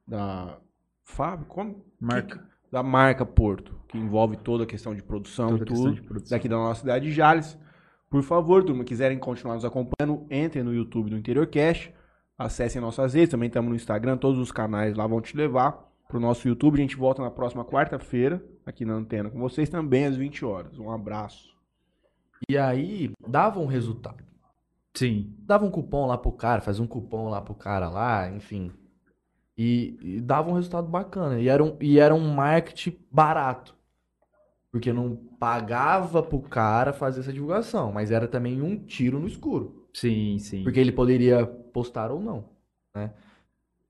da 0.07 0.57
Fábio, 1.03 1.45
como? 1.47 1.85
Marca. 1.99 2.37
Que- 2.37 2.49
da 2.71 2.83
marca 2.83 3.25
Porto, 3.25 3.75
que 3.87 3.97
envolve 3.97 4.37
toda 4.37 4.63
a 4.63 4.67
questão 4.67 4.93
de 4.93 5.01
produção 5.01 5.49
Toda 5.57 5.63
e 5.63 5.65
tudo, 5.65 5.91
de 5.95 6.01
produção. 6.03 6.37
daqui 6.37 6.47
da 6.47 6.55
nossa 6.55 6.81
cidade 6.81 7.05
de 7.05 7.11
Jales. 7.11 7.57
Por 8.11 8.21
favor, 8.21 8.63
turma, 8.63 8.83
quiserem 8.83 9.17
continuar 9.17 9.55
nos 9.55 9.65
acompanhando, 9.65 10.23
entrem 10.29 10.63
no 10.63 10.71
YouTube 10.71 11.09
do 11.09 11.17
Interior 11.17 11.47
Cast, 11.47 11.91
acessem 12.39 12.81
nossas 12.81 13.13
redes, 13.13 13.31
também 13.31 13.47
estamos 13.47 13.69
no 13.69 13.75
Instagram, 13.75 14.15
todos 14.15 14.39
os 14.39 14.49
canais 14.49 14.95
lá 14.95 15.05
vão 15.05 15.19
te 15.19 15.35
levar 15.35 15.91
pro 16.07 16.21
nosso 16.21 16.47
YouTube. 16.47 16.79
A 16.79 16.81
gente 16.81 16.95
volta 16.95 17.21
na 17.21 17.29
próxima 17.29 17.65
quarta-feira, 17.65 18.41
aqui 18.65 18.85
na 18.85 18.93
antena, 18.93 19.29
com 19.29 19.37
vocês 19.37 19.67
também 19.67 20.05
às 20.05 20.15
20 20.15 20.45
horas. 20.45 20.79
Um 20.79 20.89
abraço. 20.89 21.53
E 22.49 22.57
aí, 22.57 23.11
dava 23.27 23.59
um 23.59 23.65
resultado. 23.65 24.23
Sim. 24.93 25.35
Dava 25.39 25.65
um 25.65 25.69
cupom 25.69 26.07
lá 26.07 26.17
pro 26.17 26.31
cara, 26.31 26.61
fazia 26.61 26.81
um 26.83 26.87
cupom 26.87 27.29
lá 27.29 27.41
pro 27.41 27.53
cara 27.53 27.89
lá, 27.89 28.29
enfim. 28.31 28.71
E, 29.57 29.99
e 30.01 30.21
dava 30.21 30.49
um 30.49 30.53
resultado 30.53 30.87
bacana. 30.87 31.39
E 31.39 31.49
era 31.49 31.61
um, 31.61 31.75
e 31.81 31.99
era 31.99 32.15
um 32.15 32.33
marketing 32.33 32.97
barato. 33.11 33.75
Porque 34.71 34.93
não 34.93 35.17
pagava 35.37 36.23
pro 36.23 36.39
cara 36.39 36.93
fazer 36.93 37.19
essa 37.19 37.33
divulgação, 37.33 37.91
mas 37.91 38.11
era 38.11 38.27
também 38.27 38.61
um 38.61 38.77
tiro 38.77 39.19
no 39.19 39.27
escuro. 39.27 39.87
Sim, 39.93 40.37
sim. 40.39 40.63
Porque 40.63 40.79
ele 40.79 40.91
poderia 40.91 41.45
postar 41.69 42.11
ou 42.11 42.19
não, 42.21 42.45
né? 42.95 43.11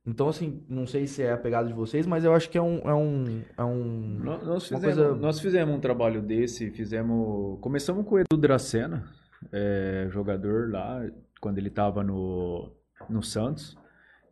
Então, 0.06 0.28
assim, 0.30 0.64
não 0.68 0.88
sei 0.88 1.06
se 1.06 1.22
é 1.22 1.32
a 1.34 1.38
pegada 1.38 1.68
de 1.68 1.74
vocês, 1.74 2.08
mas 2.08 2.24
eu 2.24 2.34
acho 2.34 2.50
que 2.50 2.58
é 2.58 2.62
um. 2.62 2.78
É 2.80 2.94
um, 2.96 3.42
é 3.58 3.64
um 3.64 4.18
Nó- 4.24 4.38
Nós 4.44 4.72
uma 4.72 4.80
fizemos, 4.80 4.84
coisa- 4.84 5.16
nós 5.16 5.40
fizemos 5.40 5.76
um 5.76 5.80
trabalho 5.80 6.22
desse, 6.22 6.72
fizemos. 6.72 7.60
Começamos 7.60 8.06
com 8.08 8.16
o 8.16 8.20
Edu 8.20 8.38
Dracena, 8.38 9.06
é, 9.52 10.08
jogador 10.10 10.72
lá, 10.72 11.06
quando 11.40 11.58
ele 11.60 11.68
estava 11.68 12.04
no, 12.04 12.72
no 13.10 13.22
Santos. 13.22 13.78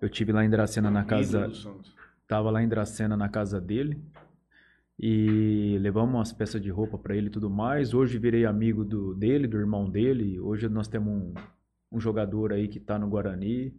Eu 0.01 0.09
tive 0.09 0.31
lá 0.31 0.43
em 0.43 0.49
Dracena 0.49 0.89
na 0.89 1.03
casa. 1.03 1.47
Tava 2.27 2.49
lá 2.49 2.63
em 2.63 2.67
Dracena 2.67 3.15
na 3.15 3.29
casa 3.29 3.59
dele. 3.61 4.01
E 4.99 5.77
levamos 5.79 6.15
umas 6.15 6.33
peças 6.33 6.59
de 6.61 6.69
roupa 6.71 6.97
para 6.97 7.15
ele 7.15 7.27
e 7.27 7.29
tudo 7.29 7.49
mais. 7.49 7.93
Hoje 7.93 8.17
virei 8.17 8.45
amigo 8.45 8.83
do, 8.83 9.13
dele, 9.13 9.47
do 9.47 9.57
irmão 9.57 9.87
dele. 9.89 10.39
Hoje 10.39 10.67
nós 10.67 10.87
temos 10.87 11.13
um, 11.13 11.33
um 11.91 11.99
jogador 11.99 12.53
aí 12.53 12.67
que 12.67 12.79
tá 12.79 12.97
no 12.99 13.07
Guarani 13.09 13.73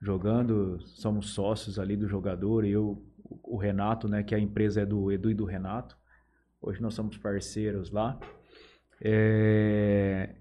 jogando. 0.00 0.80
Somos 0.82 1.30
sócios 1.30 1.78
ali 1.78 1.96
do 1.96 2.08
jogador. 2.08 2.64
Eu, 2.64 3.02
o 3.42 3.56
Renato, 3.56 4.08
né? 4.08 4.22
Que 4.22 4.34
a 4.34 4.38
empresa 4.38 4.82
é 4.82 4.86
do 4.86 5.10
Edu 5.12 5.30
e 5.30 5.34
do 5.34 5.44
Renato. 5.44 5.96
Hoje 6.60 6.80
nós 6.82 6.94
somos 6.94 7.16
parceiros 7.18 7.90
lá. 7.90 8.18
É, 9.00 10.34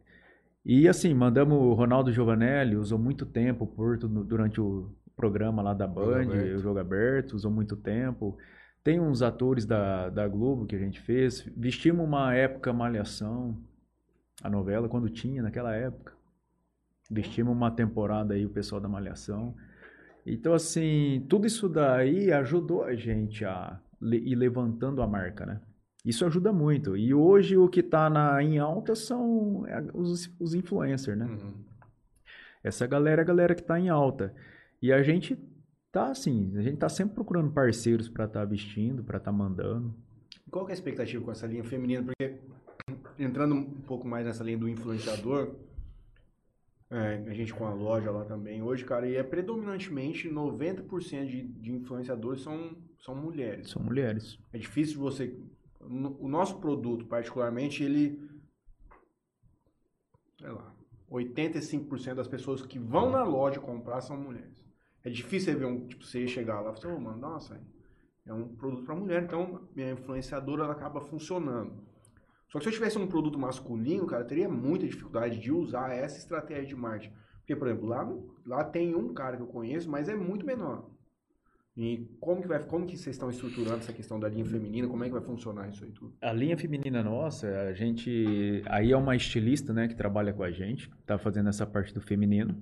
E 0.66 0.88
assim, 0.88 1.14
mandamos 1.14 1.58
o 1.58 1.74
Ronaldo 1.74 2.12
Giovanelli, 2.12 2.76
usou 2.76 3.00
muito 3.00 3.26
tempo 3.26 3.64
o 3.66 3.68
Porto 3.68 4.08
durante 4.08 4.62
o 4.62 4.96
programa 5.16 5.62
lá 5.62 5.74
da 5.74 5.88
Band, 5.88 6.28
o 6.56 6.60
Jogo 6.60 6.80
Aberto, 6.80 7.34
usou 7.34 7.52
muito 7.52 7.76
tempo. 7.76 8.38
Tem 8.84 9.00
uns 9.00 9.22
atores 9.22 9.66
da, 9.66 10.10
da 10.10 10.28
Globo 10.28 10.66
que 10.66 10.76
a 10.76 10.80
gente 10.80 11.00
fez. 11.02 11.42
Vestimos 11.58 12.06
uma 12.06 12.34
época 12.36 12.74
Malhação, 12.74 13.58
a 14.44 14.50
novela, 14.50 14.90
quando 14.90 15.10
tinha 15.10 15.42
naquela 15.44 15.76
época. 15.76 16.14
Vestimos 17.12 17.54
uma 17.54 17.70
temporada 17.70 18.34
aí 18.34 18.46
o 18.46 18.50
pessoal 18.50 18.80
da 18.80 18.88
Malhação. 18.88 19.54
Então, 20.26 20.54
assim, 20.54 21.26
tudo 21.28 21.46
isso 21.46 21.68
daí 21.68 22.32
ajudou 22.32 22.84
a 22.84 22.96
gente 22.96 23.44
a 23.44 23.80
ir 24.02 24.36
levantando 24.36 25.02
a 25.02 25.08
marca, 25.08 25.46
né? 25.46 25.62
Isso 26.06 26.26
ajuda 26.26 26.54
muito. 26.54 26.96
E 26.96 27.14
hoje 27.14 27.58
o 27.58 27.68
que 27.68 27.84
tá 27.84 28.10
na, 28.10 28.42
em 28.42 28.58
alta 28.58 28.96
são 28.96 29.66
é, 29.68 29.84
os, 29.94 30.34
os 30.40 30.54
influencers, 30.56 31.18
né? 31.18 31.26
Uhum. 31.26 31.54
Essa 32.64 32.88
galera 32.88 33.22
é 33.22 33.24
a 33.24 33.28
galera 33.28 33.54
que 33.54 33.64
tá 33.64 33.80
em 33.80 33.90
alta. 33.90 34.34
E 34.82 34.94
a 34.94 35.04
gente 35.04 35.38
tá 35.92 36.12
assim, 36.12 36.54
a 36.56 36.62
gente 36.62 36.78
tá 36.78 36.88
sempre 36.88 37.14
procurando 37.14 37.52
parceiros 37.52 38.08
para 38.08 38.26
estar 38.26 38.46
vestindo, 38.46 39.04
para 39.04 39.18
estar 39.18 39.32
mandando. 39.32 39.94
Qual 40.50 40.66
que 40.66 40.72
é 40.72 40.74
a 40.74 40.78
expectativa 40.78 41.24
com 41.24 41.32
essa 41.32 41.46
linha 41.46 41.64
feminina? 41.64 42.04
Porque, 42.04 42.36
entrando 43.20 43.54
um 43.54 43.64
pouco 43.82 44.08
mais 44.08 44.26
nessa 44.26 44.44
linha 44.44 44.58
do 44.58 44.70
influenciador, 44.70 45.56
é, 46.92 47.24
a 47.28 47.34
gente 47.34 47.54
com 47.54 47.66
a 47.66 47.74
loja 47.74 48.12
lá 48.12 48.26
também 48.26 48.62
hoje, 48.62 48.84
cara, 48.86 49.08
e 49.08 49.16
é 49.16 49.24
predominantemente 49.24 50.30
90% 50.30 51.26
de, 51.26 51.42
de 51.48 51.72
influenciadores 51.72 52.42
são, 52.42 52.76
são 53.00 53.16
mulheres. 53.16 53.70
São 53.72 53.82
mulheres. 53.82 54.38
É 54.54 54.58
difícil 54.58 55.00
você. 55.00 55.36
no- 55.80 56.18
O 56.20 56.28
nosso 56.28 56.60
produto, 56.60 57.06
particularmente, 57.06 57.84
ele. 57.84 58.20
Sei 60.40 60.50
lá. 60.50 60.76
85% 61.10 62.16
das 62.16 62.28
pessoas 62.28 62.62
que 62.66 62.80
vão 62.80 63.10
na 63.12 63.24
loja 63.24 63.60
comprar 63.60 64.02
são 64.02 64.16
mulheres. 64.18 64.64
É 65.04 65.10
difícil 65.10 65.52
você 65.54 65.60
ver 65.60 65.66
um. 65.66 65.88
Tipo, 65.88 66.04
você 66.06 66.28
chegar 66.28 66.62
lá 66.62 66.72
e 66.72 66.82
falar, 66.82 66.96
ô, 66.96 67.00
mano, 67.00 67.18
nossa, 67.18 67.62
é 68.26 68.34
um 68.34 68.48
produto 68.56 68.84
para 68.86 68.96
mulher, 68.96 69.24
então 69.24 69.68
minha 69.76 69.92
influenciadora 69.92 70.64
ela 70.64 70.74
acaba 70.74 71.02
funcionando. 71.02 71.84
Só 72.52 72.58
que 72.60 72.66
se 72.66 72.70
eu 72.70 72.74
tivesse 72.74 72.98
um 72.98 73.08
produto 73.08 73.40
masculino, 73.40 74.06
cara, 74.06 74.24
eu 74.24 74.28
teria 74.28 74.50
muita 74.50 74.86
dificuldade 74.86 75.40
de 75.40 75.52
usar 75.52 75.92
essa 75.94 76.18
estratégia 76.18 76.66
de 76.66 76.76
marketing. 76.76 77.14
Porque, 77.40 77.56
por 77.56 77.68
exemplo, 77.68 77.88
lá, 77.88 78.14
lá 78.46 78.64
tem 78.64 78.94
um 78.94 79.14
cara 79.14 79.38
que 79.38 79.44
eu 79.44 79.48
conheço, 79.48 79.90
mas 79.90 80.10
é 80.10 80.16
muito 80.16 80.46
menor. 80.46 80.90
E 81.78 82.06
como 82.20 82.42
que 82.42 82.48
vai, 82.50 82.60
como 82.64 82.86
que 82.86 82.98
vocês 82.98 83.16
estão 83.16 83.30
estruturando 83.30 83.78
essa 83.78 83.94
questão 83.94 84.20
da 84.20 84.28
linha 84.28 84.44
feminina? 84.46 84.88
Como 84.90 85.02
é 85.04 85.08
que 85.08 85.14
vai 85.14 85.22
funcionar 85.22 85.70
isso 85.70 85.86
aí 85.86 85.92
tudo? 85.92 86.14
A 86.22 86.34
linha 86.34 86.58
feminina 86.58 87.02
nossa, 87.02 87.48
a 87.62 87.74
gente. 87.74 88.62
Aí 88.68 88.92
é 88.92 88.98
uma 88.98 89.16
estilista, 89.16 89.72
né, 89.72 89.88
que 89.88 89.96
trabalha 89.96 90.34
com 90.34 90.44
a 90.44 90.52
gente, 90.52 90.90
tá 91.06 91.18
fazendo 91.18 91.48
essa 91.48 91.66
parte 91.66 91.94
do 91.94 92.02
feminino. 92.02 92.62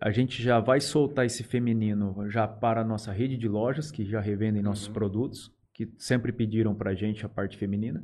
A 0.00 0.10
gente 0.10 0.42
já 0.42 0.60
vai 0.60 0.80
soltar 0.80 1.24
esse 1.24 1.42
feminino 1.42 2.28
já 2.30 2.46
para 2.46 2.82
a 2.82 2.84
nossa 2.84 3.10
rede 3.12 3.38
de 3.38 3.48
lojas, 3.48 3.90
que 3.90 4.04
já 4.04 4.20
revendem 4.20 4.62
nossos 4.62 4.86
Uhum. 4.88 4.92
produtos, 4.92 5.50
que 5.72 5.90
sempre 5.96 6.32
pediram 6.32 6.74
para 6.74 6.90
a 6.90 6.94
gente 6.94 7.24
a 7.24 7.28
parte 7.30 7.56
feminina. 7.56 8.02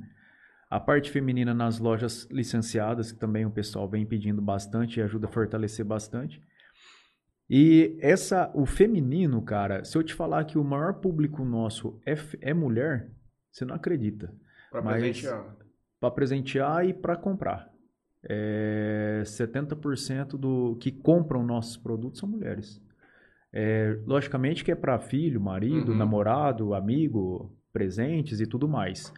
A 0.70 0.78
parte 0.78 1.10
feminina 1.10 1.54
nas 1.54 1.78
lojas 1.78 2.28
licenciadas, 2.30 3.10
que 3.10 3.18
também 3.18 3.46
o 3.46 3.50
pessoal 3.50 3.88
vem 3.88 4.04
pedindo 4.04 4.42
bastante 4.42 4.98
e 5.00 5.02
ajuda 5.02 5.26
a 5.26 5.30
fortalecer 5.30 5.84
bastante. 5.84 6.42
E 7.48 7.96
essa, 8.00 8.50
o 8.54 8.66
feminino, 8.66 9.40
cara, 9.40 9.82
se 9.84 9.96
eu 9.96 10.02
te 10.02 10.12
falar 10.12 10.44
que 10.44 10.58
o 10.58 10.64
maior 10.64 10.94
público 10.94 11.42
nosso 11.44 11.98
é, 12.04 12.14
é 12.42 12.52
mulher, 12.52 13.10
você 13.50 13.64
não 13.64 13.74
acredita 13.74 14.30
Para 14.70 14.82
presentear. 14.82 15.56
para 15.98 16.10
presentear 16.10 16.86
e 16.86 16.92
para 16.92 17.16
comprar. 17.16 17.70
É, 18.22 19.22
70% 19.24 20.36
do 20.36 20.76
que 20.76 20.92
compram 20.92 21.42
nossos 21.42 21.78
produtos 21.78 22.20
são 22.20 22.28
mulheres. 22.28 22.82
É, 23.50 23.98
logicamente 24.04 24.62
que 24.62 24.70
é 24.70 24.74
para 24.74 24.98
filho, 24.98 25.40
marido, 25.40 25.92
Uhum. 25.92 25.96
namorado, 25.98 26.74
amigo, 26.74 27.56
presentes 27.72 28.40
e 28.40 28.46
tudo 28.46 28.68
mais. 28.68 29.10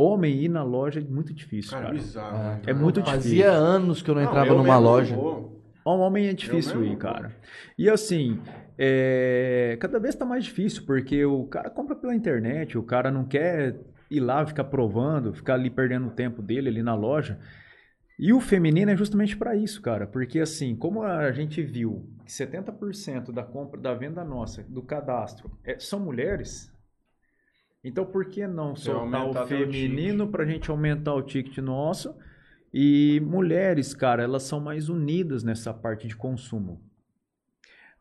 Homem 0.00 0.34
ir 0.44 0.48
na 0.48 0.62
loja 0.62 1.00
é 1.00 1.02
muito 1.02 1.32
difícil, 1.34 1.70
Cara, 1.72 1.84
cara. 1.86 1.94
bizarro. 1.94 2.36
É. 2.36 2.42
né, 2.42 2.58
É 2.62 2.66
cara? 2.66 2.78
muito 2.78 3.00
Não 3.00 3.06
dá. 3.06 3.12
difícil. 3.16 3.30
Fazia 3.38 3.50
anos 3.52 4.02
que 4.02 4.10
eu 4.10 4.14
não 4.14 4.22
entrava 4.22 4.48
eu 4.50 4.56
numa 4.58 4.78
loja. 4.78 5.14
vou. 5.14 5.60
Ao 5.84 5.98
homem 6.00 6.26
é 6.28 6.32
difícil 6.34 6.84
ir, 6.84 6.96
cara. 6.96 7.34
E 7.78 7.88
assim, 7.88 8.38
é, 8.78 9.76
cada 9.80 9.98
vez 9.98 10.14
tá 10.14 10.24
mais 10.24 10.44
difícil, 10.44 10.84
porque 10.86 11.24
o 11.24 11.44
cara 11.46 11.70
compra 11.70 11.94
pela 11.96 12.14
internet, 12.14 12.76
o 12.76 12.82
cara 12.82 13.10
não 13.10 13.24
quer 13.24 13.76
ir 14.10 14.20
lá 14.20 14.44
ficar 14.46 14.64
provando, 14.64 15.32
ficar 15.32 15.54
ali 15.54 15.70
perdendo 15.70 16.08
o 16.08 16.10
tempo 16.10 16.42
dele 16.42 16.68
ali 16.68 16.82
na 16.82 16.94
loja. 16.94 17.38
E 18.18 18.32
o 18.32 18.40
feminino 18.40 18.90
é 18.90 18.96
justamente 18.96 19.34
para 19.36 19.56
isso, 19.56 19.80
cara. 19.80 20.06
Porque 20.06 20.38
assim, 20.40 20.76
como 20.76 21.02
a 21.02 21.32
gente 21.32 21.62
viu 21.62 22.06
que 22.26 22.30
70% 22.32 23.32
da 23.32 23.42
compra, 23.42 23.80
da 23.80 23.94
venda 23.94 24.22
nossa, 24.22 24.62
do 24.68 24.82
cadastro, 24.82 25.50
é- 25.64 25.78
são 25.78 25.98
mulheres, 25.98 26.70
então 27.82 28.04
por 28.04 28.26
que 28.26 28.46
não 28.46 28.74
soltar 28.76 29.22
aumentar 29.22 29.44
o 29.44 29.46
feminino 29.46 30.28
para 30.28 30.44
a 30.44 30.46
gente 30.46 30.70
aumentar 30.70 31.14
o 31.14 31.22
ticket 31.22 31.58
nosso? 31.58 32.14
E 32.72 33.20
mulheres, 33.24 33.94
cara, 33.94 34.22
elas 34.22 34.44
são 34.44 34.60
mais 34.60 34.88
unidas 34.88 35.42
nessa 35.42 35.72
parte 35.74 36.06
de 36.06 36.16
consumo. 36.16 36.80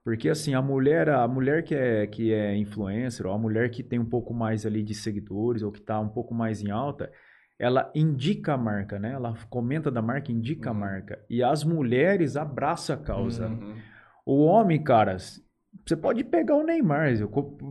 Porque 0.04 0.30
assim, 0.30 0.54
a 0.54 0.62
mulher, 0.62 1.10
a 1.10 1.28
mulher 1.28 1.64
que 1.64 1.76
é, 1.76 2.08
que 2.08 2.34
é 2.34 2.56
influencer, 2.56 3.26
ou 3.26 3.34
a 3.34 3.38
mulher 3.38 3.70
que 3.70 3.84
tem 3.84 4.00
um 4.00 4.06
pouco 4.06 4.34
mais 4.34 4.66
ali 4.66 4.82
de 4.82 4.94
seguidores, 4.94 5.62
ou 5.62 5.72
que 5.72 5.80
está 5.80 6.00
um 6.00 6.10
pouco 6.10 6.34
mais 6.34 6.62
em 6.62 6.72
alta, 6.72 7.12
ela 7.58 7.92
indica 7.94 8.54
a 8.54 8.58
marca, 8.58 8.98
né? 8.98 9.12
Ela 9.12 9.34
comenta 9.50 9.92
da 9.92 10.02
marca, 10.02 10.32
indica 10.32 10.70
a 10.72 10.74
marca. 10.74 11.20
E 11.30 11.44
as 11.44 11.64
mulheres 11.64 12.38
abraçam 12.38 12.96
a 12.96 13.00
causa. 13.00 13.48
Uhum. 13.48 13.76
O 14.26 14.46
homem, 14.46 14.82
cara, 14.82 15.14
s- 15.14 15.44
você 15.86 15.96
pode 15.96 16.24
pegar 16.24 16.56
o 16.56 16.64
Neymar, 16.64 17.12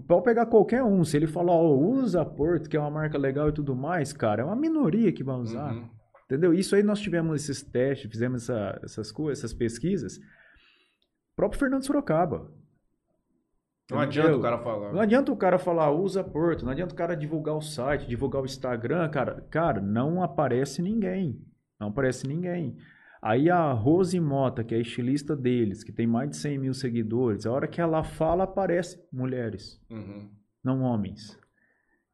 pode 0.06 0.24
pegar 0.24 0.46
qualquer 0.46 0.82
um. 0.82 1.04
Se 1.04 1.16
ele 1.16 1.26
falar, 1.26 1.52
ó, 1.52 1.68
usa 1.76 2.24
Porto, 2.24 2.68
que 2.68 2.76
é 2.76 2.80
uma 2.80 2.90
marca 2.90 3.16
legal 3.18 3.48
e 3.48 3.52
tudo 3.52 3.74
mais, 3.76 4.12
cara, 4.12 4.42
é 4.42 4.44
uma 4.44 4.56
minoria 4.56 5.12
que 5.12 5.22
vai 5.24 5.36
usar. 5.36 5.72
Uhum. 5.72 5.88
Entendeu? 6.24 6.52
Isso 6.52 6.74
aí 6.76 6.82
nós 6.82 7.00
tivemos 7.00 7.42
esses 7.42 7.62
testes, 7.62 8.10
fizemos 8.10 8.42
essa- 8.48 8.78
essas 8.82 9.10
coisas, 9.12 9.42
essas 9.42 9.54
pesquisas. 9.56 10.16
O 10.18 11.36
próprio 11.36 11.58
Fernando 11.58 11.84
Sorocaba. 11.86 12.50
Não 13.90 13.98
adianta 14.00 14.36
o 14.36 14.42
cara 14.42 14.58
falar. 14.58 14.92
Não 14.92 15.00
adianta 15.00 15.32
o 15.32 15.36
cara 15.36 15.58
falar, 15.58 15.90
usa 15.90 16.22
Porto, 16.22 16.64
não 16.64 16.72
adianta 16.72 16.92
o 16.92 16.96
cara 16.96 17.16
divulgar 17.16 17.56
o 17.56 17.62
site, 17.62 18.06
divulgar 18.06 18.42
o 18.42 18.44
Instagram, 18.44 19.08
cara. 19.08 19.40
Cara, 19.50 19.80
não 19.80 20.22
aparece 20.22 20.82
ninguém. 20.82 21.40
Não 21.80 21.88
aparece 21.88 22.26
ninguém. 22.28 22.76
Aí 23.20 23.50
a 23.50 23.72
Rose 23.72 24.18
Mota, 24.20 24.62
que 24.62 24.74
é 24.74 24.78
a 24.78 24.80
estilista 24.80 25.34
deles, 25.36 25.82
que 25.82 25.92
tem 25.92 26.06
mais 26.06 26.30
de 26.30 26.36
100 26.36 26.58
mil 26.58 26.74
seguidores, 26.74 27.46
a 27.46 27.52
hora 27.52 27.66
que 27.66 27.80
ela 27.80 28.02
fala, 28.04 28.44
aparece 28.44 29.02
mulheres, 29.12 29.80
Uhum. 29.90 30.30
não 30.62 30.82
homens. 30.82 31.38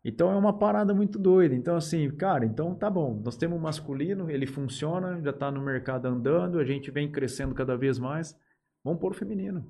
Então 0.07 0.30
é 0.30 0.36
uma 0.36 0.59
parada 0.59 0.92
muito 0.94 1.18
doida. 1.18 1.55
Então, 1.55 1.76
assim, 1.76 2.11
cara, 2.11 2.44
então 2.44 2.74
tá 2.74 2.90
bom. 2.90 3.20
Nós 3.24 3.36
temos 3.38 3.59
o 3.59 3.62
masculino, 3.62 4.30
ele 4.30 4.46
funciona, 4.46 5.18
já 5.22 5.32
tá 5.32 5.50
no 5.50 5.62
mercado 5.62 6.07
andando, 6.07 6.59
a 6.59 6.64
gente 6.64 6.90
vem 6.90 7.11
crescendo 7.11 7.55
cada 7.55 7.74
vez 7.76 7.98
mais. 7.98 8.38
Vamos 8.82 9.00
pôr 9.00 9.12
o 9.12 9.14
feminino. 9.14 9.64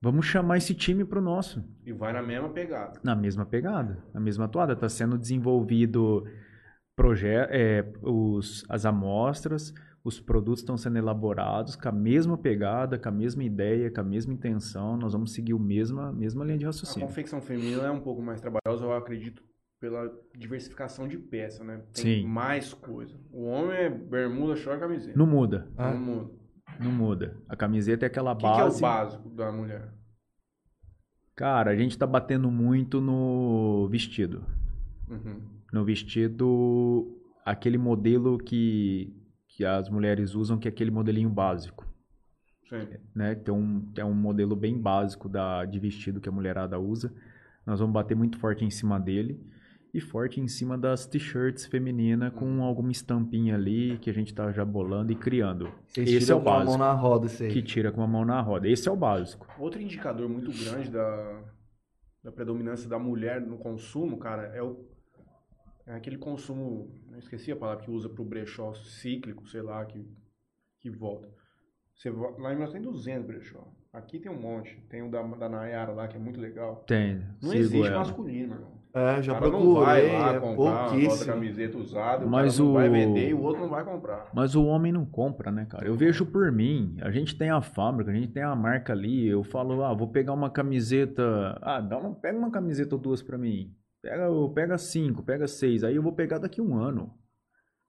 Vamos 0.00 0.26
chamar 0.26 0.56
esse 0.56 0.74
time 0.74 1.04
pro 1.04 1.20
nosso 1.20 1.62
E 1.84 1.92
vai 1.92 2.12
na 2.12 2.22
mesma 2.22 2.48
pegada. 2.48 2.98
na 3.04 3.14
mesma 3.14 3.44
pegada, 3.46 4.02
na 4.12 4.18
mesma 4.20 4.48
toada. 4.48 4.72
Está 4.72 4.88
sendo 4.88 5.16
desenvolvido 5.18 6.24
é, 7.50 7.84
os, 8.02 8.64
as 8.68 8.84
amostras, 8.84 9.72
os 10.04 10.20
produtos 10.20 10.60
estão 10.60 10.76
sendo 10.76 10.98
elaborados 10.98 11.74
com 11.76 11.88
a 11.88 11.92
mesma 11.92 12.36
pegada, 12.36 12.98
com 12.98 13.08
a 13.08 13.12
mesma 13.12 13.42
ideia, 13.44 13.90
com 13.90 14.00
a 14.00 14.04
mesma 14.04 14.32
intenção. 14.32 14.96
Nós 14.96 15.12
vamos 15.12 15.32
seguir 15.32 15.54
a 15.54 15.58
mesma, 15.58 16.12
mesma 16.12 16.44
linha 16.44 16.58
de 16.58 16.64
A 16.64 16.68
raciocínio. 16.68 17.08
confecção 17.08 17.40
feminina 17.40 17.84
é 17.84 17.90
um 17.90 18.00
pouco 18.00 18.20
mais 18.22 18.40
trabalhosa, 18.40 18.84
eu 18.84 18.92
acredito, 18.92 19.42
pela 19.80 20.10
diversificação 20.36 21.08
de 21.08 21.18
peça, 21.18 21.64
né? 21.64 21.82
Tem 21.94 22.22
Sim. 22.22 22.26
mais 22.26 22.74
coisa. 22.74 23.16
O 23.32 23.44
homem 23.44 23.76
é 23.76 23.90
bermuda, 23.90 24.54
short, 24.56 24.78
camiseta. 24.80 25.18
Não 25.18 25.26
muda, 25.26 25.68
Ah. 25.76 25.92
Não 25.92 26.00
muda. 26.00 26.30
não 26.78 26.92
muda. 26.92 27.36
A 27.48 27.56
camiseta 27.56 28.04
é 28.04 28.08
aquela 28.08 28.32
O 28.32 28.36
que, 28.36 28.42
que 28.42 28.46
é 28.46 28.52
o 28.52 28.56
base. 28.66 28.80
básico 28.80 29.28
da 29.30 29.50
mulher? 29.50 29.92
Cara, 31.34 31.70
a 31.70 31.76
gente 31.76 31.96
tá 31.96 32.06
batendo 32.06 32.50
muito 32.50 33.00
no 33.00 33.88
vestido. 33.88 34.44
Uhum. 35.08 35.40
No 35.72 35.84
vestido, 35.84 37.18
aquele 37.44 37.78
modelo 37.78 38.38
que, 38.38 39.16
que 39.48 39.64
as 39.64 39.88
mulheres 39.88 40.34
usam, 40.34 40.58
que 40.58 40.68
é 40.68 40.70
aquele 40.70 40.90
modelinho 40.90 41.30
básico. 41.30 41.86
Sim. 42.68 42.88
né? 43.14 43.34
Tem 43.34 43.52
um, 43.52 43.80
tem 43.92 44.04
um 44.04 44.14
modelo 44.14 44.56
bem 44.56 44.78
básico 44.80 45.28
da, 45.28 45.64
de 45.64 45.78
vestido 45.78 46.20
que 46.20 46.28
a 46.28 46.32
mulherada 46.32 46.78
usa. 46.78 47.12
Nós 47.66 47.80
vamos 47.80 47.92
bater 47.92 48.16
muito 48.16 48.38
forte 48.38 48.64
em 48.64 48.70
cima 48.70 48.98
dele. 48.98 49.38
E 49.94 50.00
forte 50.00 50.40
em 50.40 50.48
cima 50.48 50.78
das 50.78 51.04
t-shirts 51.04 51.66
femininas 51.66 52.32
com 52.32 52.62
alguma 52.62 52.90
estampinha 52.90 53.56
ali 53.56 53.98
que 53.98 54.08
a 54.08 54.12
gente 54.14 54.32
tá 54.32 54.50
já 54.50 54.64
bolando 54.64 55.12
e 55.12 55.14
criando. 55.14 55.70
Vocês 55.86 56.10
Esse 56.10 56.32
é 56.32 56.34
o 56.34 56.40
com 56.40 56.48
a 56.48 56.52
mão 56.52 56.64
básico. 56.64 56.78
na 56.78 56.92
roda, 56.94 57.26
isso 57.26 57.42
aí. 57.42 57.50
Que 57.50 57.62
tira 57.62 57.92
com 57.92 58.02
a 58.02 58.06
mão 58.06 58.24
na 58.24 58.40
roda. 58.40 58.66
Esse 58.66 58.88
é 58.88 58.90
o 58.90 58.96
básico. 58.96 59.46
Outro 59.58 59.82
indicador 59.82 60.30
muito 60.30 60.50
grande 60.64 60.90
da, 60.90 61.42
da 62.24 62.32
predominância 62.32 62.88
da 62.88 62.98
mulher 62.98 63.42
no 63.42 63.58
consumo, 63.58 64.16
cara, 64.16 64.44
é, 64.56 64.62
o, 64.62 64.82
é 65.86 65.94
aquele 65.94 66.16
consumo, 66.18 66.90
eu 67.12 67.18
esqueci 67.18 67.50
a 67.52 67.56
palavra 67.56 67.84
que 67.84 67.90
usa 67.90 68.08
pro 68.08 68.24
brechó 68.24 68.72
cíclico, 68.74 69.46
sei 69.48 69.62
lá, 69.62 69.84
que, 69.84 70.06
que 70.80 70.90
volta. 70.90 71.28
Você, 71.94 72.10
vo- 72.10 72.36
lá 72.38 72.52
em 72.52 72.56
Minas 72.56 72.72
tem 72.72 72.80
200 72.80 73.26
brechó. 73.26 73.66
Aqui 73.92 74.18
tem 74.18 74.32
um 74.32 74.40
monte. 74.40 74.74
Tem 74.88 75.02
o 75.02 75.10
da, 75.10 75.22
da 75.22 75.48
Nayara 75.48 75.92
lá, 75.92 76.08
que 76.08 76.16
é 76.16 76.18
muito 76.20 76.40
legal. 76.40 76.76
Tem. 76.86 77.22
Não 77.42 77.52
existe 77.52 77.86
ela. 77.86 77.98
masculino, 77.98 78.48
meu 78.48 78.56
irmão. 78.56 78.82
É, 78.94 79.22
já 79.22 79.32
o 79.32 79.34
cara 79.36 79.50
não 79.50 79.60
procurei, 79.60 79.84
vai 79.84 80.12
lá 80.18 80.34
é 80.34 80.40
comprar 80.40 80.92
uma 80.92 81.24
camiseta 81.24 81.78
usada, 81.78 82.26
Mas 82.26 82.58
o 82.60 82.64
cara 82.64 82.66
não 82.68 82.72
vai 82.74 82.88
o- 82.88 82.92
vender 82.92 83.28
e 83.30 83.34
o 83.34 83.42
outro 83.42 83.62
não 83.62 83.68
vai 83.70 83.84
comprar. 83.84 84.30
Mas 84.34 84.54
o 84.54 84.64
homem 84.66 84.92
não 84.92 85.04
compra, 85.06 85.50
né, 85.50 85.64
cara? 85.66 85.86
Eu 85.86 85.94
vejo 85.94 86.26
por 86.26 86.50
mim. 86.52 86.96
A 87.00 87.10
gente 87.10 87.36
tem 87.36 87.48
a 87.50 87.60
fábrica, 87.62 88.10
a 88.10 88.14
gente 88.14 88.28
tem 88.32 88.42
a 88.42 88.54
marca 88.54 88.92
ali. 88.92 89.26
Eu 89.26 89.42
falo, 89.44 89.82
ah, 89.82 89.94
vou 89.94 90.08
pegar 90.08 90.32
uma 90.34 90.50
camiseta. 90.50 91.58
Ah, 91.62 91.80
dá 91.80 91.98
uma, 91.98 92.14
pega 92.14 92.38
uma 92.38 92.50
camiseta 92.50 92.94
ou 92.94 93.00
duas 93.00 93.22
pra 93.22 93.38
mim. 93.38 93.74
Pega, 94.02 94.28
pega 94.52 94.78
cinco, 94.78 95.22
pega 95.22 95.46
seis. 95.46 95.84
Aí 95.84 95.94
eu 95.94 96.02
vou 96.02 96.12
pegar 96.12 96.38
daqui 96.38 96.60
um 96.60 96.76
ano. 96.76 97.14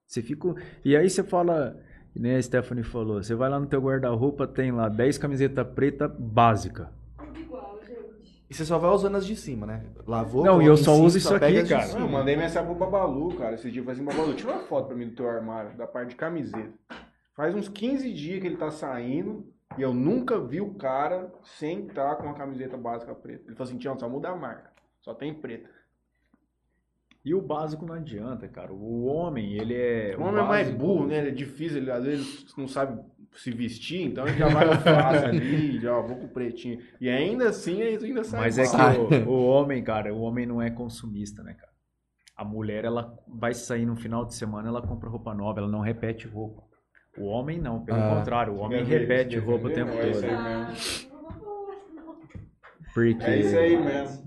Você 0.06 0.22
fica. 0.22 0.54
E 0.84 0.96
aí 0.96 1.10
você 1.10 1.24
fala, 1.24 1.76
né, 2.14 2.36
a 2.36 2.42
Stephanie 2.42 2.84
falou, 2.84 3.20
você 3.20 3.34
vai 3.34 3.50
lá 3.50 3.58
no 3.58 3.66
teu 3.66 3.80
guarda-roupa, 3.80 4.46
tem 4.46 4.70
lá 4.70 4.88
10 4.88 5.18
camisetas 5.18 5.66
preta 5.74 6.06
básica. 6.06 6.92
Tudo 7.18 7.40
igual, 7.40 7.80
gente. 7.84 8.44
E 8.48 8.54
você 8.54 8.64
só 8.64 8.78
vai 8.78 8.90
usando 8.92 9.16
as 9.16 9.26
de 9.26 9.34
cima, 9.34 9.66
né? 9.66 9.84
Lavou, 10.06 10.44
Não, 10.44 10.62
e 10.62 10.66
eu 10.66 10.76
só 10.76 10.94
cima, 10.94 11.04
uso 11.04 11.18
isso 11.18 11.28
só 11.28 11.36
aqui, 11.36 11.64
cara. 11.64 11.86
cima. 11.86 12.00
Eu 12.00 12.08
mandei 12.08 12.36
mensagem 12.36 12.68
pro 12.68 12.78
Babalu, 12.78 13.34
cara, 13.36 13.54
esses 13.54 13.72
dias 13.72 13.84
eu 13.84 13.92
falei 13.92 14.00
assim, 14.00 14.16
Babalu, 14.16 14.36
tira 14.36 14.52
uma 14.52 14.60
foto 14.60 14.86
pra 14.86 14.96
mim 14.96 15.08
do 15.08 15.16
teu 15.16 15.28
armário, 15.28 15.76
da 15.76 15.86
parte 15.86 16.10
de 16.10 16.16
camiseta. 16.16 16.72
Faz 17.34 17.52
uns 17.56 17.68
15 17.68 18.12
dias 18.12 18.40
que 18.40 18.46
ele 18.46 18.56
tá 18.56 18.70
saindo 18.70 19.52
e 19.76 19.82
eu 19.82 19.92
nunca 19.92 20.38
vi 20.38 20.60
o 20.60 20.74
cara 20.74 21.32
sem 21.42 21.86
estar 21.86 22.14
com 22.16 22.26
uma 22.26 22.34
camiseta 22.34 22.76
básica 22.76 23.12
preta. 23.12 23.42
Ele 23.46 23.56
falou 23.56 23.68
assim, 23.68 23.78
Tião, 23.78 23.98
só 23.98 24.08
muda 24.08 24.28
a 24.28 24.36
marca, 24.36 24.70
só 25.00 25.12
tem 25.12 25.34
preta. 25.34 25.68
E 27.24 27.34
o 27.34 27.40
básico 27.40 27.86
não 27.86 27.94
adianta, 27.94 28.46
cara. 28.48 28.72
O 28.72 29.06
homem, 29.06 29.54
ele 29.54 29.74
é. 29.74 30.14
O 30.18 30.22
homem 30.22 30.42
é 30.44 30.46
mais 30.46 30.66
básico- 30.68 30.78
burro, 30.84 31.06
né? 31.06 31.18
Ele 31.18 31.28
é 31.28 31.32
difícil, 31.32 31.78
ele 31.78 31.90
às 31.90 32.04
vezes 32.04 32.44
não 32.56 32.68
sabe 32.68 33.00
se 33.32 33.50
vestir, 33.50 34.02
então 34.02 34.26
ele 34.28 34.36
já 34.36 34.46
vai 34.48 34.66
no 34.66 34.74
fácil 34.80 35.28
ali, 35.28 35.78
já 35.80 35.98
vou 36.00 36.16
com 36.16 36.26
o 36.26 36.28
pretinho. 36.28 36.78
E 37.00 37.08
ainda 37.08 37.48
assim, 37.48 37.80
ele 37.80 38.04
ainda 38.06 38.22
sai 38.24 38.40
Mas 38.40 38.58
é 38.58 38.64
igual. 38.64 39.08
que 39.08 39.14
o, 39.16 39.28
o 39.30 39.46
homem, 39.46 39.82
cara, 39.82 40.14
o 40.14 40.20
homem 40.20 40.44
não 40.46 40.60
é 40.60 40.70
consumista, 40.70 41.42
né, 41.42 41.54
cara? 41.54 41.72
A 42.36 42.44
mulher, 42.44 42.84
ela 42.84 43.16
vai 43.26 43.54
sair 43.54 43.86
no 43.86 43.96
final 43.96 44.24
de 44.26 44.34
semana, 44.34 44.68
ela 44.68 44.82
compra 44.82 45.08
roupa 45.08 45.32
nova, 45.34 45.60
ela 45.60 45.68
não 45.68 45.80
repete 45.80 46.28
roupa. 46.28 46.62
O 47.16 47.24
homem 47.26 47.60
não, 47.60 47.84
pelo 47.84 47.98
Ah. 48.00 48.16
contrário, 48.16 48.52
o 48.52 48.58
homem 48.58 48.84
repete 48.84 49.38
roupa 49.38 49.68
o 49.68 49.72
tempo 49.72 49.92
defender? 49.92 50.04
É 50.04 50.72
isso 50.72 51.08
todo. 51.08 51.20
aí 51.70 51.86
mesmo. 51.88 52.04
Porque 52.92 53.24
É 53.24 53.38
isso 53.40 53.56
aí 53.56 53.76
mesmo. 53.76 54.24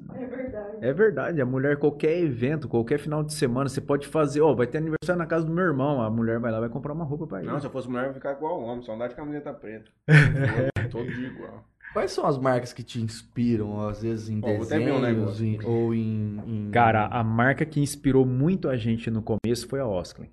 É 0.81 0.93
verdade. 0.93 1.39
É 1.39 1.43
a 1.43 1.45
mulher, 1.45 1.77
qualquer 1.77 2.17
evento, 2.19 2.67
qualquer 2.67 2.97
final 2.99 3.23
de 3.23 3.33
semana, 3.33 3.69
você 3.69 3.81
pode 3.81 4.07
fazer, 4.07 4.41
ó, 4.41 4.53
vai 4.53 4.67
ter 4.67 4.77
aniversário 4.77 5.17
na 5.17 5.25
casa 5.25 5.45
do 5.45 5.51
meu 5.53 5.63
irmão, 5.65 6.01
a 6.01 6.09
mulher 6.09 6.39
vai 6.39 6.51
lá, 6.51 6.59
vai 6.59 6.69
comprar 6.69 6.93
uma 6.93 7.05
roupa 7.05 7.25
pra 7.27 7.39
ele. 7.39 7.47
Não, 7.47 7.59
se 7.59 7.65
eu 7.65 7.71
fosse 7.71 7.87
mulher, 7.89 8.03
eu 8.03 8.07
ia 8.09 8.13
ficar 8.13 8.33
igual 8.33 8.61
homem, 8.61 8.83
só 8.83 8.93
andar 8.93 9.07
de 9.07 9.15
camiseta 9.15 9.53
preta. 9.53 9.89
Todo 10.91 11.11
dia 11.11 11.27
igual. 11.27 11.63
Quais 11.93 12.11
são 12.11 12.25
as 12.27 12.37
marcas 12.37 12.73
que 12.73 12.83
te 12.83 13.01
inspiram, 13.01 13.87
às 13.87 14.01
vezes, 14.03 14.29
em 14.29 14.37
um 14.37 14.41
desenhos 14.41 15.41
em- 15.41 15.59
ou 15.65 15.93
em, 15.93 16.41
em- 16.45 16.71
Cara, 16.71 17.07
a 17.07 17.23
marca 17.23 17.65
que 17.65 17.79
inspirou 17.79 18.25
muito 18.25 18.69
a 18.69 18.75
gente 18.77 19.09
no 19.09 19.21
começo 19.23 19.67
foi 19.67 19.79
a 19.79 19.87
Osklin. 19.87 20.29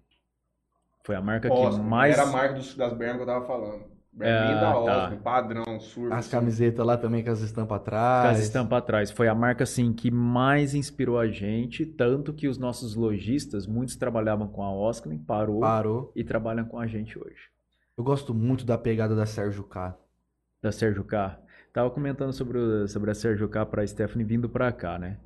Foi 1.04 1.14
a 1.14 1.20
marca 1.20 1.52
Oscar, 1.52 1.80
que 1.82 1.88
mais... 1.88 2.18
Era 2.18 2.28
a 2.28 2.32
marca 2.32 2.54
dos, 2.54 2.74
das 2.76 2.92
bermas 2.92 3.16
que 3.16 3.22
eu 3.22 3.26
tava 3.26 3.46
falando. 3.46 3.84
Berminha 4.16 4.56
Ah, 4.58 4.60
da 4.60 4.72
tá. 4.72 4.80
Oscar, 5.04 5.18
padrão, 5.22 5.80
surf. 5.80 6.12
as 6.12 6.20
assim. 6.20 6.30
camisetas 6.30 6.86
lá 6.86 6.96
também 6.96 7.24
com 7.24 7.30
as 7.30 7.40
estampas 7.40 7.68
Com 7.68 7.74
atrás. 7.82 8.38
as 8.38 8.44
estampas 8.44 8.78
atrás. 8.78 9.10
Foi 9.10 9.26
a 9.26 9.34
marca, 9.34 9.64
assim, 9.64 9.92
que 9.92 10.10
mais 10.10 10.72
inspirou 10.74 11.18
a 11.18 11.26
gente, 11.26 11.84
tanto 11.84 12.32
que 12.32 12.46
os 12.46 12.56
nossos 12.56 12.94
lojistas, 12.94 13.66
muitos 13.66 13.96
trabalhavam 13.96 14.46
com 14.46 14.62
a 14.62 14.72
Osklin, 14.72 15.18
parou 15.18 15.60
Parou. 15.60 16.12
e 16.14 16.22
trabalham 16.22 16.64
com 16.64 16.78
a 16.78 16.86
gente 16.86 17.18
hoje. 17.18 17.50
Eu 17.98 18.04
gosto 18.04 18.32
muito 18.32 18.64
da 18.64 18.78
pegada 18.78 19.16
da 19.16 19.26
Sérgio 19.26 19.64
K. 19.64 19.96
Da 20.62 20.70
Sérgio 20.70 21.02
K. 21.04 21.38
Tava 21.72 21.90
comentando 21.90 22.32
sobre, 22.32 22.56
o- 22.56 22.86
sobre 22.86 23.10
a 23.10 23.14
Sérgio 23.14 23.48
K 23.48 23.66
pra 23.66 23.84
Stephanie 23.86 24.24
vindo 24.24 24.48
pra 24.48 24.70
cá, 24.70 24.96
né? 24.96 25.18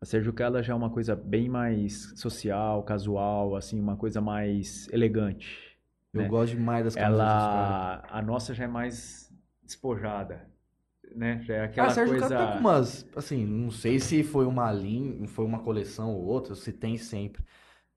A 0.00 0.04
Sérgio 0.04 0.32
K, 0.32 0.44
ela 0.44 0.62
já 0.62 0.72
é 0.72 0.76
uma 0.76 0.90
coisa 0.90 1.16
bem 1.16 1.48
mais 1.48 2.12
social, 2.16 2.84
casual, 2.84 3.56
assim, 3.56 3.80
uma 3.80 3.96
coisa 3.96 4.20
mais 4.20 4.88
elegante. 4.92 5.67
Eu 6.18 6.22
né? 6.24 6.28
gosto 6.28 6.56
demais 6.56 6.84
das 6.84 6.94
caras. 6.94 7.10
ela 7.12 8.02
a 8.08 8.22
nossa 8.22 8.54
já 8.54 8.64
é 8.64 8.68
mais 8.68 9.32
despojada 9.62 10.48
né 11.14 11.40
já 11.42 11.54
é 11.54 11.64
aquela 11.64 11.88
Ah, 11.88 11.90
Sérgio 11.90 12.18
coisa 12.18 12.28
Cara 12.36 12.52
tá 12.52 12.58
umas, 12.60 13.06
assim, 13.16 13.46
não 13.46 13.70
sei 13.70 13.98
se 13.98 14.22
foi 14.22 14.46
uma 14.46 14.70
linha, 14.72 15.26
foi 15.28 15.44
uma 15.44 15.60
coleção 15.60 16.14
ou 16.14 16.24
outra, 16.24 16.54
se 16.54 16.72
tem 16.72 16.96
sempre. 16.98 17.42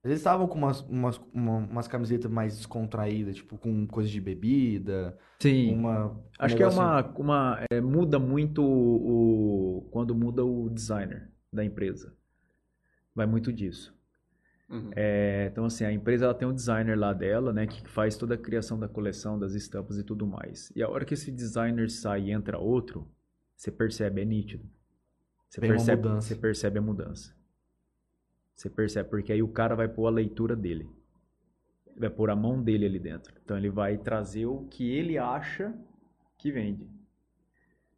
Eles 0.04 0.18
estavam 0.18 0.48
com 0.48 0.58
umas, 0.58 0.80
umas, 0.82 1.20
uma- 1.32 1.58
umas 1.58 1.86
camisetas 1.86 2.28
mais 2.30 2.56
descontraídas, 2.56 3.36
tipo, 3.36 3.56
com 3.56 3.86
coisa 3.86 4.08
de 4.10 4.20
bebida, 4.20 5.16
sim 5.40 5.74
uma... 5.74 6.06
um 6.08 6.20
acho 6.38 6.56
que 6.56 6.62
é 6.62 6.66
uma 6.66 7.00
uma 7.16 7.64
é, 7.70 7.80
muda 7.80 8.18
muito 8.18 8.62
o, 8.64 9.78
o- 9.78 9.82
quando 9.92 10.14
muda 10.14 10.44
o 10.44 10.68
designer 10.70 11.30
da 11.52 11.64
empresa 11.64 12.16
vai 13.14 13.26
muito 13.26 13.52
disso 13.52 13.94
Uhum. 14.72 14.90
É, 14.96 15.48
então 15.52 15.66
assim 15.66 15.84
a 15.84 15.92
empresa 15.92 16.24
ela 16.24 16.34
tem 16.34 16.48
um 16.48 16.54
designer 16.54 16.98
lá 16.98 17.12
dela 17.12 17.52
né 17.52 17.66
que 17.66 17.86
faz 17.86 18.16
toda 18.16 18.36
a 18.36 18.38
criação 18.38 18.78
da 18.78 18.88
coleção 18.88 19.38
das 19.38 19.52
estampas 19.52 19.98
e 19.98 20.02
tudo 20.02 20.26
mais. 20.26 20.72
E 20.74 20.82
a 20.82 20.88
hora 20.88 21.04
que 21.04 21.12
esse 21.12 21.30
designer 21.30 21.90
sai 21.90 22.22
e 22.22 22.30
entra 22.30 22.58
outro 22.58 23.06
você 23.54 23.70
percebe 23.70 24.22
é 24.22 24.24
nítido. 24.24 24.68
Você 25.48 25.60
uma 25.60 25.68
percebe 25.68 26.08
você 26.08 26.34
percebe 26.34 26.78
a 26.78 26.82
mudança. 26.82 27.36
Você 28.54 28.70
percebe 28.70 29.08
porque 29.10 29.32
aí 29.32 29.42
o 29.42 29.48
cara 29.48 29.74
vai 29.74 29.88
pôr 29.88 30.06
a 30.06 30.10
leitura 30.10 30.56
dele. 30.56 30.88
Ele 31.86 32.00
vai 32.00 32.10
pôr 32.10 32.30
a 32.30 32.36
mão 32.36 32.62
dele 32.62 32.86
ali 32.86 32.98
dentro. 32.98 33.34
Então 33.44 33.56
ele 33.56 33.68
vai 33.68 33.98
trazer 33.98 34.46
o 34.46 34.64
que 34.70 34.90
ele 34.90 35.18
acha 35.18 35.74
que 36.38 36.50
vende 36.50 36.88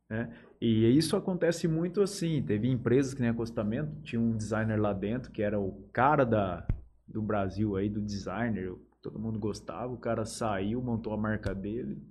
né? 0.09 0.33
E 0.67 0.97
isso 0.97 1.15
acontece 1.15 1.69
muito 1.69 2.01
assim. 2.01 2.43
Teve 2.43 2.69
empresas 2.71 3.12
que 3.12 3.21
nem 3.21 3.29
acostamento, 3.31 4.01
tinha 4.03 4.19
um 4.21 4.35
designer 4.35 4.81
lá 4.81 4.95
dentro 4.95 5.31
que 5.31 5.43
era 5.43 5.61
o 5.61 5.73
cara 5.93 6.25
da, 6.25 6.67
do 7.07 7.21
Brasil 7.21 7.77
aí, 7.77 7.91
do 7.91 8.01
designer, 8.01 8.75
todo 9.03 9.19
mundo 9.19 9.39
gostava. 9.39 9.93
O 9.93 9.99
cara 9.99 10.25
saiu, 10.25 10.81
montou 10.81 11.12
a 11.12 11.19
marca 11.19 11.55
dele, 11.55 12.03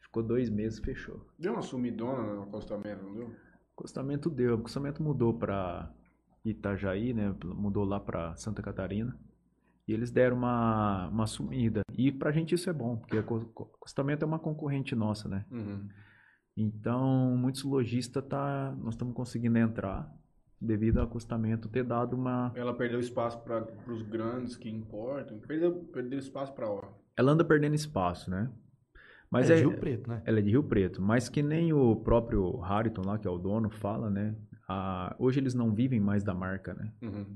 ficou 0.00 0.22
dois 0.22 0.48
meses, 0.48 0.78
fechou. 0.78 1.20
Deu 1.38 1.52
uma 1.52 1.60
sumidona 1.60 2.36
no 2.36 2.42
acostamento, 2.44 3.04
não 3.04 3.14
deu? 3.14 3.30
Acostamento 3.76 4.30
deu, 4.30 4.52
o 4.52 4.58
acostamento 4.60 5.02
mudou 5.02 5.34
para 5.34 5.90
Itajaí, 6.42 7.12
né? 7.12 7.34
Mudou 7.44 7.84
lá 7.84 8.00
para 8.00 8.34
Santa 8.36 8.62
Catarina. 8.62 9.14
E 9.86 9.92
eles 9.92 10.10
deram 10.10 10.36
uma, 10.38 11.08
uma 11.08 11.26
sumida. 11.26 11.82
E 11.98 12.10
pra 12.12 12.30
gente 12.32 12.54
isso 12.54 12.70
é 12.70 12.72
bom, 12.72 12.96
porque 12.96 13.18
aco- 13.18 13.50
acostamento 13.74 14.24
é 14.24 14.26
uma 14.26 14.38
concorrente 14.38 14.94
nossa, 14.94 15.28
né? 15.28 15.44
Uhum. 15.50 15.86
Então, 16.60 17.34
muitos 17.38 17.62
lojistas 17.62 18.22
tá, 18.26 18.76
nós 18.82 18.92
estamos 18.92 19.14
conseguindo 19.14 19.56
entrar 19.56 20.14
devido 20.60 20.98
ao 20.98 21.04
acostamento 21.04 21.70
ter 21.70 21.82
dado 21.82 22.14
uma. 22.14 22.52
Ela 22.54 22.74
perdeu 22.74 23.00
espaço 23.00 23.40
para 23.40 23.66
os 23.88 24.02
grandes 24.02 24.56
que 24.56 24.68
importam. 24.68 25.38
Perdeu, 25.38 25.72
perdeu 25.90 26.18
espaço 26.18 26.52
para 26.52 26.68
ó. 26.68 26.82
Ela 27.16 27.32
anda 27.32 27.42
perdendo 27.42 27.74
espaço, 27.74 28.30
né? 28.30 28.50
Mas 29.30 29.48
é, 29.48 29.54
é, 29.54 29.60
Rio 29.60 29.78
Preto, 29.78 30.10
né? 30.10 30.20
ela 30.26 30.38
é 30.38 30.42
de 30.42 30.50
Rio 30.50 30.62
Preto, 30.64 31.00
mas 31.00 31.30
que 31.30 31.42
nem 31.42 31.72
o 31.72 31.96
próprio 31.96 32.62
Hariton 32.62 33.02
lá, 33.06 33.16
que 33.16 33.26
é 33.26 33.30
o 33.30 33.38
dono, 33.38 33.70
fala, 33.70 34.10
né? 34.10 34.34
Ah, 34.68 35.16
hoje 35.18 35.40
eles 35.40 35.54
não 35.54 35.72
vivem 35.72 35.98
mais 35.98 36.22
da 36.22 36.34
marca, 36.34 36.74
né? 36.74 36.92
Uhum. 37.00 37.26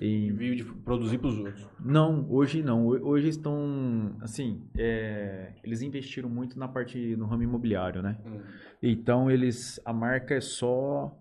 E- 0.00 0.30
vive 0.32 0.56
de 0.56 0.64
produzir 0.64 1.18
para 1.18 1.28
os 1.28 1.38
outros. 1.38 1.68
Não, 1.78 2.26
hoje 2.30 2.62
não. 2.62 2.86
Ho- 2.86 3.06
Hoje 3.06 3.28
estão, 3.28 4.16
assim, 4.22 4.66
é, 4.76 5.52
eles 5.62 5.82
investiram 5.82 6.28
muito 6.28 6.58
na 6.58 6.66
parte 6.66 7.14
no 7.16 7.26
ramo 7.26 7.42
imobiliário, 7.42 8.02
né? 8.02 8.18
Uhum. 8.24 8.40
Então 8.82 9.30
eles, 9.30 9.78
a 9.84 9.92
marca 9.92 10.34
é 10.34 10.40
só 10.40 11.14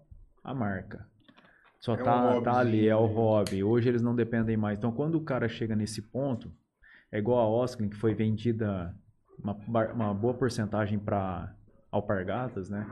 a 0.44 0.54
marca. 0.54 1.06
Só 1.80 1.96
É 1.96 2.02
um 2.02 2.06
tá, 2.06 2.42
tá 2.42 2.58
ali, 2.60 2.88
é 2.88 2.96
o 2.96 3.00
hobbyzinho. 3.06 3.18
hobby. 3.26 3.64
Hoje 3.64 3.90
eles 3.90 4.02
não 4.02 4.16
dependem 4.16 4.56
mais. 4.56 4.78
Então 4.78 4.92
quando 4.94 5.16
o 5.16 5.22
cara 5.22 5.50
chega 5.50 5.76
nesse 5.76 6.02
ponto, 6.02 6.50
é 7.12 7.20
igual 7.20 7.40
a 7.40 7.50
Osklin, 7.64 7.90
que 7.90 7.98
foi 7.98 8.14
vendida 8.14 8.96
uma, 9.38 9.58
uma 9.94 10.14
boa 10.14 10.34
porcentagem 10.34 10.98
para 10.98 11.54
alpargatas, 11.92 12.70
né? 12.70 12.88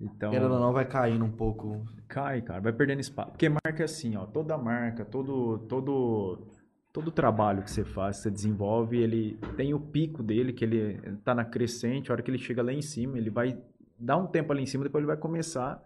Então 0.00 0.30
Querendo 0.30 0.54
ou 0.54 0.60
não, 0.60 0.72
vai 0.72 0.86
caindo 0.86 1.24
um 1.24 1.30
pouco. 1.30 1.84
cai, 2.08 2.40
cara, 2.40 2.60
vai 2.60 2.72
perdendo 2.72 3.00
espaço. 3.00 3.32
Porque 3.32 3.48
marca 3.48 3.82
é 3.82 3.84
assim, 3.84 4.16
ó, 4.16 4.24
toda 4.26 4.56
marca, 4.56 5.04
todo 5.04 5.58
todo 5.68 6.46
todo 6.92 7.10
trabalho 7.12 7.62
que 7.62 7.70
você 7.70 7.84
faz, 7.84 8.16
que 8.16 8.22
você 8.24 8.30
desenvolve, 8.30 8.98
ele 8.98 9.38
tem 9.56 9.74
o 9.74 9.78
pico 9.80 10.22
dele, 10.22 10.52
que 10.52 10.64
ele 10.64 10.98
tá 11.24 11.34
na 11.34 11.44
crescente, 11.44 12.10
a 12.10 12.14
hora 12.14 12.22
que 12.22 12.30
ele 12.30 12.38
chega 12.38 12.62
lá 12.62 12.72
em 12.72 12.82
cima, 12.82 13.16
ele 13.16 13.30
vai 13.30 13.62
dar 13.98 14.16
um 14.16 14.26
tempo 14.26 14.52
ali 14.52 14.62
em 14.62 14.66
cima, 14.66 14.84
depois 14.84 15.02
ele 15.02 15.12
vai 15.12 15.16
começar 15.16 15.80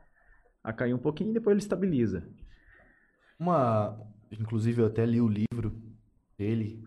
a 0.62 0.73
cair 0.73 0.95
um 0.95 0.99
pouquinho 0.99 1.31
e 1.31 1.35
depois 1.35 1.53
ele 1.53 1.62
estabiliza. 1.62 2.27
Uma. 3.39 4.01
Inclusive, 4.31 4.81
eu 4.81 4.87
até 4.87 5.05
li 5.05 5.21
o 5.21 5.29
livro 5.29 5.77
dele, 6.39 6.83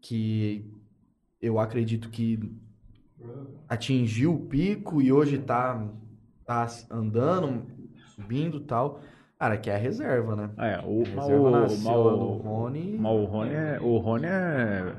que 0.00 0.70
eu 1.40 1.58
acredito 1.58 2.08
que 2.10 2.38
atingiu 3.68 4.34
o 4.34 4.46
pico 4.46 5.00
e 5.00 5.12
hoje 5.12 5.38
tá, 5.38 5.86
tá 6.46 6.66
andando, 6.90 7.66
subindo 8.14 8.58
e 8.58 8.64
tal. 8.64 9.00
Cara, 9.38 9.58
que 9.58 9.68
é 9.68 9.74
a 9.74 9.78
reserva, 9.78 10.36
né? 10.36 10.50
É, 10.58 10.80
o, 10.86 11.02
reserva 11.02 11.34
o, 11.34 11.50
lá 11.50 11.66
o- 11.66 12.36
Rony. 12.38 12.98
o 12.98 13.24
Rony 13.24 13.50
é, 13.52 13.78
o 13.80 13.98
Rony 13.98 14.26
é, 14.26 14.94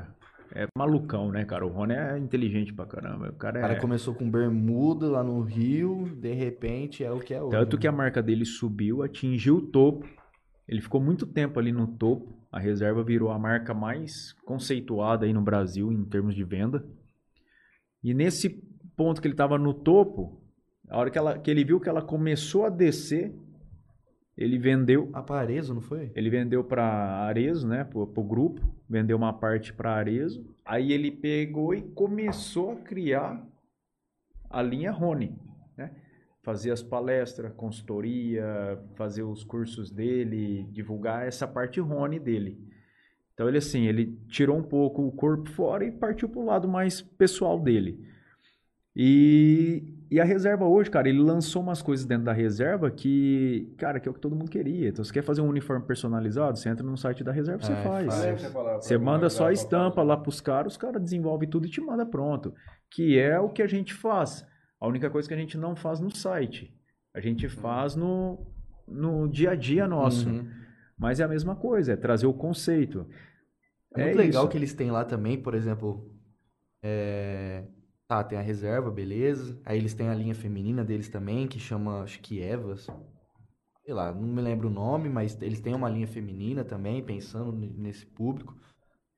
é 0.53 0.67
malucão, 0.77 1.31
né, 1.31 1.43
cara? 1.45 1.65
O 1.65 1.69
Rony 1.69 1.93
é 1.93 2.17
inteligente 2.17 2.73
pra 2.73 2.85
caramba. 2.85 3.29
O 3.29 3.33
cara 3.33 3.55
O 3.55 3.59
é... 3.59 3.61
cara 3.61 3.79
começou 3.79 4.13
com 4.13 4.29
bermuda 4.29 5.09
lá 5.09 5.23
no 5.23 5.41
Rio, 5.41 6.05
de 6.15 6.33
repente 6.33 7.03
é 7.03 7.11
o 7.11 7.19
que 7.19 7.33
é 7.33 7.41
hoje. 7.41 7.51
Tanto 7.57 7.75
né? 7.75 7.81
que 7.81 7.87
a 7.87 7.91
marca 7.91 8.21
dele 8.21 8.45
subiu, 8.45 9.01
atingiu 9.01 9.57
o 9.57 9.61
topo. 9.61 10.05
Ele 10.67 10.81
ficou 10.81 10.99
muito 11.01 11.25
tempo 11.25 11.59
ali 11.59 11.71
no 11.71 11.87
topo. 11.87 12.35
A 12.51 12.59
reserva 12.59 13.03
virou 13.03 13.31
a 13.31 13.39
marca 13.39 13.73
mais 13.73 14.33
conceituada 14.45 15.25
aí 15.25 15.33
no 15.33 15.41
Brasil 15.41 15.91
em 15.91 16.03
termos 16.05 16.35
de 16.35 16.43
venda. 16.43 16.85
E 18.05 18.13
nesse 18.13 18.51
ponto 18.95 19.19
que 19.19 19.25
ele 19.25 19.33
estava 19.33 19.57
no 19.57 19.73
topo, 19.73 20.39
a 20.87 20.99
hora 20.99 21.09
que, 21.09 21.17
ela, 21.17 21.39
que 21.39 21.49
ele 21.49 21.63
viu 21.63 21.79
que 21.79 21.89
ela 21.89 22.03
começou 22.03 22.63
a 22.63 22.69
descer, 22.69 23.33
ele 24.37 24.59
vendeu. 24.59 25.09
Apareso, 25.11 25.73
não 25.73 25.81
foi? 25.81 26.11
Ele 26.13 26.29
vendeu 26.29 26.63
para 26.63 26.85
Arezo, 26.85 27.67
né, 27.67 27.83
pro, 27.83 28.05
pro 28.05 28.23
grupo, 28.23 28.61
vendeu 28.87 29.17
uma 29.17 29.33
parte 29.33 29.73
para 29.73 29.95
Arezo. 29.95 30.45
Aí 30.63 30.91
ele 30.91 31.09
pegou 31.09 31.73
e 31.73 31.81
começou 31.81 32.73
a 32.73 32.75
criar 32.75 33.43
a 34.51 34.61
linha 34.61 34.91
Rony, 34.91 35.35
né? 35.75 35.95
Fazer 36.43 36.69
as 36.69 36.83
palestras, 36.83 37.51
consultoria, 37.53 38.79
fazer 38.95 39.23
os 39.23 39.43
cursos 39.43 39.89
dele, 39.89 40.69
divulgar 40.71 41.27
essa 41.27 41.47
parte 41.47 41.79
Rony 41.79 42.19
dele. 42.19 42.63
Então 43.35 43.47
ele 43.47 43.59
assim, 43.59 43.85
ele 43.85 44.17
tirou 44.27 44.57
um 44.57 44.63
pouco 44.63 45.05
o 45.05 45.11
corpo 45.11 45.47
fora 45.51 45.85
e 45.85 45.91
partiu 45.91 46.27
para 46.27 46.39
o 46.39 46.45
lado 46.45 46.67
mais 46.67 47.01
pessoal 47.01 47.59
dele. 47.59 48.03
E, 48.97 49.83
e 50.09 50.21
a 50.21 50.23
reserva 50.23 50.63
hoje, 50.63 50.89
cara, 50.89 51.09
ele 51.09 51.19
lançou 51.19 51.61
umas 51.61 51.81
coisas 51.81 52.05
dentro 52.05 52.23
da 52.23 52.31
reserva 52.31 52.89
que, 52.89 53.73
cara, 53.77 53.99
que 53.99 54.07
é 54.07 54.11
o 54.11 54.13
que 54.13 54.21
todo 54.21 54.35
mundo 54.35 54.49
queria. 54.49 54.87
Então, 54.87 55.03
você 55.03 55.11
quer 55.11 55.21
fazer 55.21 55.41
um 55.41 55.49
uniforme 55.49 55.85
personalizado? 55.85 56.57
Você 56.57 56.69
entra 56.69 56.85
no 56.85 56.95
site 56.95 57.21
da 57.21 57.31
reserva, 57.33 57.61
você 57.61 57.73
É, 57.73 57.83
faz. 57.83 58.05
faz. 58.21 58.41
Você 58.85 58.97
manda 58.97 59.29
só 59.29 59.47
a 59.47 59.53
estampa 59.53 60.01
lá 60.01 60.15
pros 60.15 60.39
caras, 60.39 60.73
os 60.73 60.77
caras 60.77 61.01
desenvolvem 61.01 61.49
tudo 61.49 61.67
e 61.67 61.69
te 61.69 61.81
manda 61.81 62.05
pronto. 62.05 62.53
Que 62.89 63.19
é 63.19 63.37
o 63.37 63.49
que 63.49 63.61
a 63.61 63.67
gente 63.67 63.93
faz. 63.93 64.45
A 64.79 64.87
única 64.87 65.09
coisa 65.09 65.27
que 65.27 65.33
a 65.33 65.37
gente 65.37 65.57
não 65.57 65.75
faz 65.75 65.99
no 65.99 66.15
site. 66.15 66.73
A 67.13 67.19
gente 67.19 67.49
faz 67.49 67.97
no, 67.97 68.47
no 68.87 69.27
dia 69.27 69.51
a 69.51 69.55
dia 69.55 69.87
nosso. 69.89 70.29
Uhum. 70.29 70.47
Mas 70.97 71.19
é 71.19 71.23
a 71.23 71.27
mesma 71.27 71.55
coisa, 71.55 71.93
é 71.93 71.97
trazer 71.97 72.27
o 72.27 72.33
conceito. 72.33 73.07
É 73.95 74.01
É 74.01 74.03
muito 74.03 74.17
legal 74.17 74.43
isso. 74.43 74.49
que 74.49 74.57
eles 74.57 74.73
têm 74.73 74.91
lá 74.91 75.05
também, 75.05 75.41
por 75.41 75.53
exemplo, 75.55 76.11
é, 76.83 77.65
tá, 78.07 78.23
tem 78.23 78.37
a 78.37 78.41
reserva, 78.41 78.91
beleza. 78.91 79.59
Aí 79.65 79.77
eles 79.77 79.93
têm 79.93 80.09
a 80.09 80.15
linha 80.15 80.35
feminina 80.35 80.83
deles 80.83 81.09
também, 81.09 81.47
que 81.47 81.59
chama, 81.59 82.03
acho 82.03 82.19
que 82.21 82.39
Evas. 82.41 82.87
Sei 83.85 83.93
lá, 83.93 84.11
não 84.11 84.21
me 84.27 84.41
lembro 84.41 84.67
o 84.67 84.71
nome, 84.71 85.09
mas 85.09 85.39
eles 85.41 85.61
têm 85.61 85.75
uma 85.75 85.89
linha 85.89 86.07
feminina 86.07 86.63
também, 86.63 87.03
pensando 87.03 87.51
nesse 87.51 88.05
público. 88.05 88.55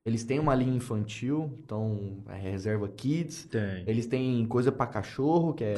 Eles 0.08 0.24
têm 0.24 0.40
uma 0.40 0.56
linha 0.56 0.74
infantil, 0.78 1.52
então 1.66 2.24
é 2.30 2.36
reserva 2.38 2.88
Kids. 2.88 3.44
Tem. 3.46 3.84
Eles 3.86 4.06
têm 4.08 4.46
coisa 4.46 4.72
pra 4.72 4.88
cachorro, 4.88 5.54
que 5.54 5.66
é 5.66 5.74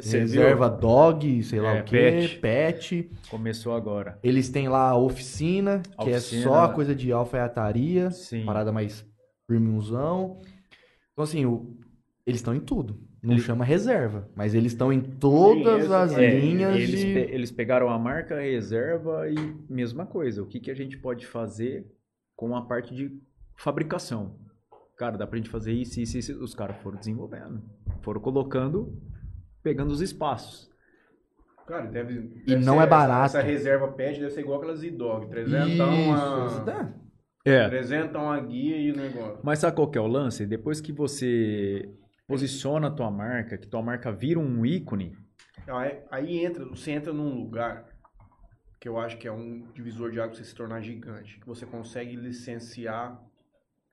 reserva 0.00 0.70
dog, 0.70 1.42
sei 1.42 1.60
lá 1.60 1.78
É, 1.78 1.80
o 1.80 1.84
quê, 1.84 1.96
pet. 1.96 2.38
pet. 2.38 3.10
Começou 3.28 3.74
agora. 3.74 4.16
Eles 4.22 4.48
têm 4.48 4.68
lá 4.68 4.90
a 4.90 4.96
oficina, 4.96 5.82
A 5.98 6.04
que 6.04 6.10
oficina- 6.12 6.40
é 6.40 6.44
só 6.44 6.64
a 6.66 6.68
coisa 6.72 6.94
de 6.94 7.10
alfaiataria, 7.10 8.12
Sim. 8.12 8.44
parada 8.44 8.70
mais 8.70 9.04
premiumzão. 9.44 10.38
Então, 11.12 11.24
assim, 11.24 11.44
o- 11.44 11.76
eles 12.24 12.38
estão 12.40 12.54
em 12.54 12.60
tudo. 12.60 12.96
Não 13.20 13.38
chama 13.38 13.64
reserva, 13.64 14.28
mas 14.36 14.54
eles 14.54 14.70
estão 14.72 14.92
em 14.92 15.00
todas 15.00 15.90
as 15.90 16.12
É, 16.16 16.38
linhas 16.38 16.76
eles, 16.76 17.00
de... 17.00 17.06
pe- 17.12 17.28
eles 17.34 17.50
pegaram 17.50 17.88
a 17.88 17.98
marca, 17.98 18.36
a 18.36 18.40
reserva 18.40 19.28
e 19.28 19.34
mesma 19.68 20.06
coisa. 20.06 20.42
O 20.42 20.46
que, 20.46 20.60
que 20.60 20.70
a 20.70 20.74
gente 20.74 20.96
pode 20.98 21.26
fazer 21.26 21.86
com 22.36 22.54
a 22.54 22.62
parte 22.62 22.94
de 22.94 23.10
fabricação? 23.56 24.36
Cara, 24.96 25.16
dá 25.18 25.26
pra 25.26 25.36
gente 25.36 25.50
fazer 25.50 25.72
isso, 25.72 26.00
isso, 26.00 26.18
isso. 26.18 26.42
Os 26.42 26.54
caras 26.54 26.76
foram 26.78 26.98
desenvolvendo. 26.98 27.62
Foram 28.02 28.20
colocando, 28.20 28.96
pegando 29.62 29.90
os 29.90 30.00
espaços. 30.00 30.70
Cara, 31.66 31.86
deve, 31.86 32.42
E 32.44 32.50
deve 32.50 32.64
não 32.64 32.76
ser 32.76 32.82
é 32.82 32.86
barato. 32.86 33.36
Essa, 33.36 33.40
reserva 33.40 33.88
pet 33.88 34.20
deve 34.20 34.30
ser 34.32 34.40
igual 34.40 34.58
aquelas 34.58 34.82
e-dog, 34.82 35.28
300 35.28 35.68
Isso, 35.70 35.82
a... 35.82 36.46
isso 36.46 36.64
dá. 36.64 36.94
É, 37.46 37.64
Apresentam 37.64 38.30
a 38.30 38.40
guia 38.40 38.76
e 38.78 38.90
o 38.90 38.96
negócio. 38.96 39.40
mas 39.42 39.58
sabe 39.58 39.76
qual 39.76 39.90
que 39.90 39.98
é 39.98 40.00
o 40.00 40.06
lance? 40.06 40.46
Depois 40.46 40.80
que 40.80 40.92
você 40.92 41.90
posiciona 42.26 42.88
a 42.88 42.90
tua 42.90 43.10
marca, 43.10 43.58
que 43.58 43.66
tua 43.66 43.82
marca 43.82 44.10
vira 44.10 44.38
um 44.40 44.64
ícone, 44.64 45.14
Aí, 45.66 45.98
aí 46.10 46.44
entra, 46.44 46.64
você 46.66 46.90
entra 46.90 47.12
num 47.12 47.34
lugar 47.34 47.86
que 48.78 48.86
eu 48.88 48.98
acho 48.98 49.16
que 49.16 49.26
é 49.26 49.32
um 49.32 49.66
divisor 49.74 50.10
de 50.10 50.18
água 50.20 50.28
pra 50.30 50.38
você 50.38 50.44
se 50.44 50.54
tornar 50.54 50.80
gigante. 50.82 51.38
Que 51.40 51.46
você 51.46 51.64
consegue 51.64 52.16
licenciar 52.16 53.18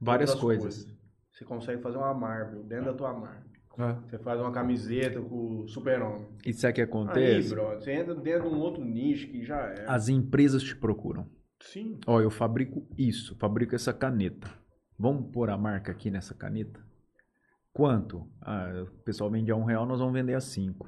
várias 0.02 0.32
outras 0.32 0.60
coisas. 0.60 0.88
Você 1.32 1.46
consegue 1.46 1.82
fazer 1.82 1.98
uma 1.98 2.14
Marvel 2.14 2.64
dentro 2.64 2.86
da 2.86 2.94
tua 2.94 3.14
marca. 3.14 3.50
É. 3.80 3.94
Você 4.10 4.18
faz 4.20 4.40
uma 4.40 4.52
camiseta 4.52 5.22
com 5.22 5.62
o 5.62 5.68
super-homem. 5.68 6.28
E 6.46 6.54
sabe 6.54 6.72
o 6.72 6.76
que 6.76 6.82
Aí, 6.82 6.88
acontece? 6.88 7.50
brother, 7.50 7.80
você 7.80 7.92
entra 7.94 8.16
dentro 8.16 8.50
de 8.50 8.56
um 8.56 8.60
outro 8.60 8.84
nicho 8.84 9.28
que 9.30 9.44
já 9.44 9.60
é. 9.60 9.86
As 9.88 10.10
empresas 10.10 10.62
te 10.62 10.76
procuram. 10.76 11.26
Sim. 11.62 12.00
Ó, 12.06 12.20
eu 12.20 12.30
fabrico 12.30 12.86
isso, 12.98 13.36
fabrico 13.38 13.74
essa 13.74 13.94
caneta. 13.94 14.50
Vamos 15.00 15.32
pôr 15.32 15.50
a 15.50 15.58
marca 15.58 15.92
aqui 15.92 16.12
nessa 16.12 16.34
caneta? 16.36 16.80
Quanto? 17.72 18.28
Ah, 18.42 18.84
o 18.84 19.04
pessoal 19.04 19.32
vende 19.32 19.52
a 19.52 19.56
um 19.56 19.64
real, 19.64 19.86
nós 19.86 20.00
vamos 20.00 20.14
vender 20.14 20.34
a 20.34 20.42
cinco. 20.42 20.88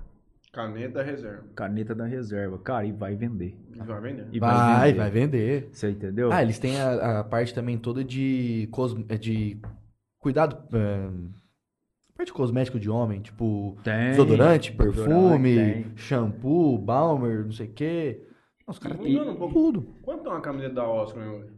Caneta 0.53 1.01
reserva. 1.01 1.43
Caneta 1.55 1.95
da 1.95 2.05
reserva. 2.05 2.59
Cara, 2.59 2.85
e 2.85 2.91
vai 2.91 3.15
vender. 3.15 3.57
Vai 3.75 3.99
vender. 4.01 4.27
E 4.31 4.39
Vai, 4.39 4.91
vender. 4.91 4.97
vai 4.99 5.09
vender. 5.11 5.69
Você 5.71 5.89
entendeu? 5.89 6.31
Ah, 6.31 6.43
eles 6.43 6.59
têm 6.59 6.79
a, 6.79 7.21
a 7.21 7.23
parte 7.23 7.55
também 7.55 7.75
toda 7.77 8.03
de, 8.03 8.69
cos, 8.71 8.95
é, 9.09 9.17
de 9.17 9.59
cuidado. 10.19 10.55
é, 10.77 11.09
parte 12.15 12.31
cosmético 12.31 12.79
de 12.79 12.87
homem, 12.89 13.19
tipo 13.21 13.75
Tem. 13.83 14.11
desodorante, 14.11 14.71
perfume, 14.73 15.55
Desodorante, 15.55 15.83
tem. 15.89 15.97
shampoo, 15.97 16.77
balmer, 16.77 17.43
não 17.45 17.51
sei 17.51 17.65
o 17.67 17.73
quê. 17.73 18.23
Os 18.67 18.77
caras 18.77 18.99
E 18.99 19.03
têm 19.03 19.35
tudo. 19.51 19.81
Quanto 20.03 20.23
tá 20.23 20.29
uma 20.29 20.41
camiseta 20.41 20.75
da 20.75 20.87
Oscar 20.87 21.27
hoje? 21.27 21.51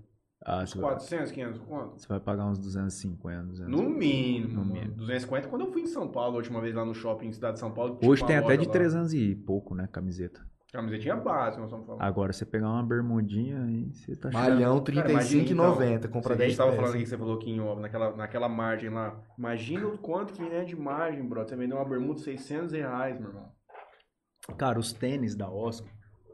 Ah, 0.48 0.66
você 0.66 0.78
vai, 0.78 0.92
400, 0.92 1.32
500, 1.32 1.60
quanto? 1.62 2.00
você 2.00 2.08
vai 2.08 2.20
pagar 2.20 2.46
uns 2.46 2.60
250, 2.60 3.44
200. 3.46 3.72
No 3.72 3.90
mínimo. 3.90 4.54
No 4.54 4.66
mínimo. 4.66 4.94
250 4.94 5.48
quando 5.48 5.62
eu 5.66 5.72
fui 5.72 5.82
em 5.82 5.88
São 5.88 6.08
Paulo, 6.08 6.36
a 6.36 6.38
última 6.38 6.62
vez 6.62 6.76
lá 6.76 6.86
no 6.86 6.94
shopping 6.94 7.32
Cidade 7.32 7.56
de 7.56 7.60
São 7.62 7.72
Paulo. 7.72 8.00
Hoje 8.04 8.24
tem 8.26 8.38
até 8.38 8.56
de 8.56 8.68
lá. 8.68 8.72
300 8.72 9.14
e 9.14 9.36
pouco, 9.36 9.74
né, 9.74 9.88
camiseta. 9.92 10.46
Camisetinha 10.72 11.16
básica, 11.16 11.62
nós 11.62 11.70
estamos 11.70 11.86
falando. 11.86 12.02
Agora, 12.02 12.34
você 12.34 12.46
pegar 12.46 12.70
uma 12.70 12.84
bermudinha 12.84 13.64
aí, 13.64 13.94
você 13.94 14.14
tá 14.16 14.30
Malhão 14.30 14.84
Cara, 14.84 15.10
imagina, 15.10 15.44
então, 15.44 15.78
35,90. 15.78 16.08
Compra 16.10 16.34
Você 16.34 16.38
10 16.38 16.58
tava 16.58 16.70
peças. 16.72 16.82
falando 16.82 16.96
aqui 16.96 17.04
que 17.04 17.10
você 17.10 17.18
falou 17.18 17.40
que 17.40 17.50
em 17.50 17.80
naquela, 17.80 18.16
naquela 18.16 18.50
margem 18.50 18.90
lá. 18.90 19.20
Imagina 19.40 19.88
o 19.88 19.98
quanto 19.98 20.34
que 20.34 20.44
é 20.44 20.64
de 20.66 20.76
margem, 20.76 21.26
bro. 21.28 21.48
Você 21.48 21.56
vendeu 21.56 21.78
uma 21.78 21.86
bermuda 21.86 22.16
de 22.16 22.22
600 22.26 22.74
reais, 22.74 23.18
meu 23.18 23.30
irmão. 23.30 23.50
Cara, 24.58 24.78
os 24.78 24.92
tênis 24.92 25.34
da 25.34 25.50
Oscar, 25.50 25.90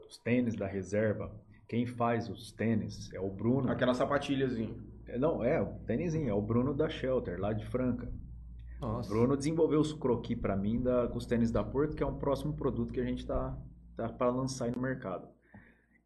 os 0.08 0.18
tênis 0.18 0.56
da 0.56 0.66
reserva, 0.66 1.32
quem 1.72 1.86
faz 1.86 2.28
os 2.28 2.52
tênis 2.52 3.10
é 3.14 3.18
o 3.18 3.30
Bruno. 3.30 3.70
Aquela 3.70 3.94
sapatilhazinha. 3.94 4.76
É, 5.06 5.18
Não, 5.18 5.42
é, 5.42 5.58
o 5.58 5.78
tênisinho, 5.86 6.28
é 6.28 6.34
o 6.34 6.42
Bruno 6.42 6.74
da 6.74 6.86
Shelter, 6.86 7.40
lá 7.40 7.54
de 7.54 7.64
Franca. 7.64 8.12
O 8.78 8.86
Nossa. 8.86 9.08
Bruno 9.08 9.38
desenvolveu 9.38 9.80
os 9.80 9.90
croquis 9.90 10.38
pra 10.38 10.54
mim 10.54 10.82
da, 10.82 11.08
com 11.08 11.16
os 11.16 11.24
tênis 11.24 11.50
da 11.50 11.64
Porto, 11.64 11.96
que 11.96 12.02
é 12.02 12.06
um 12.06 12.18
próximo 12.18 12.54
produto 12.54 12.92
que 12.92 13.00
a 13.00 13.04
gente 13.06 13.24
tá, 13.24 13.58
tá 13.96 14.06
para 14.06 14.28
lançar 14.28 14.66
aí 14.66 14.70
no 14.70 14.82
mercado. 14.82 15.26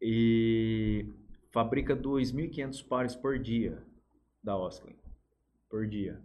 E 0.01 1.13
fabrica 1.51 1.97
2.500 1.97 2.87
pares 2.87 3.13
por 3.13 3.37
dia 3.37 3.83
da 4.41 4.55
Oscar. 4.55 4.93
Por 5.69 5.85
dia. 5.85 6.21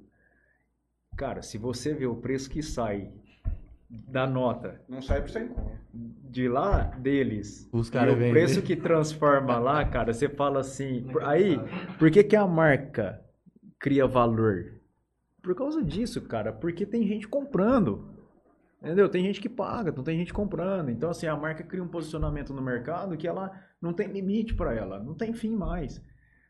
Cara, 1.16 1.43
se 1.43 1.59
você 1.59 1.93
vê 1.93 2.06
o 2.06 2.14
preço 2.14 2.48
que 2.48 2.62
sai 2.62 3.12
da 4.09 4.27
nota 4.27 4.81
Não 4.89 5.02
sai 5.02 5.20
por 5.20 5.28
sem 5.28 5.48
conta. 5.48 5.78
de 5.93 6.48
lá 6.48 6.85
deles 6.98 7.69
Os 7.73 7.90
caras 7.90 8.14
o 8.14 8.19
preço 8.19 8.62
que 8.62 8.74
transforma 8.74 9.59
lá, 9.59 9.85
cara, 9.85 10.12
você 10.14 10.28
fala 10.28 10.60
assim, 10.60 11.02
por- 11.12 11.23
aí, 11.24 11.59
por 11.98 12.10
que 12.10 12.24
que 12.24 12.35
a 12.36 12.47
marca 12.47 13.23
cria 13.78 14.06
valor? 14.06 14.81
Por 15.43 15.55
causa 15.55 15.82
disso, 15.82 16.23
cara, 16.23 16.52
porque 16.52 16.86
tem 16.86 17.06
gente 17.06 17.28
comprando. 17.28 18.09
Entendeu? 18.81 19.09
Tem 19.09 19.23
gente 19.24 19.40
que 19.40 19.48
paga, 19.48 19.93
não 19.93 20.02
tem 20.02 20.19
gente 20.19 20.32
comprando. 20.32 20.89
Então, 20.90 21.10
assim, 21.10 21.27
a 21.27 21.36
marca 21.36 21.62
cria 21.62 21.82
um 21.82 21.89
posicionamento 21.89 22.52
no 22.52 22.60
mercado 22.62 23.16
que 23.16 23.28
ela 23.28 23.51
não 23.81 23.93
tem 23.93 24.09
limite 24.09 24.55
para 24.55 24.74
ela, 24.74 24.98
não 24.98 25.14
tem 25.14 25.32
fim 25.32 25.55
mais. 25.55 26.02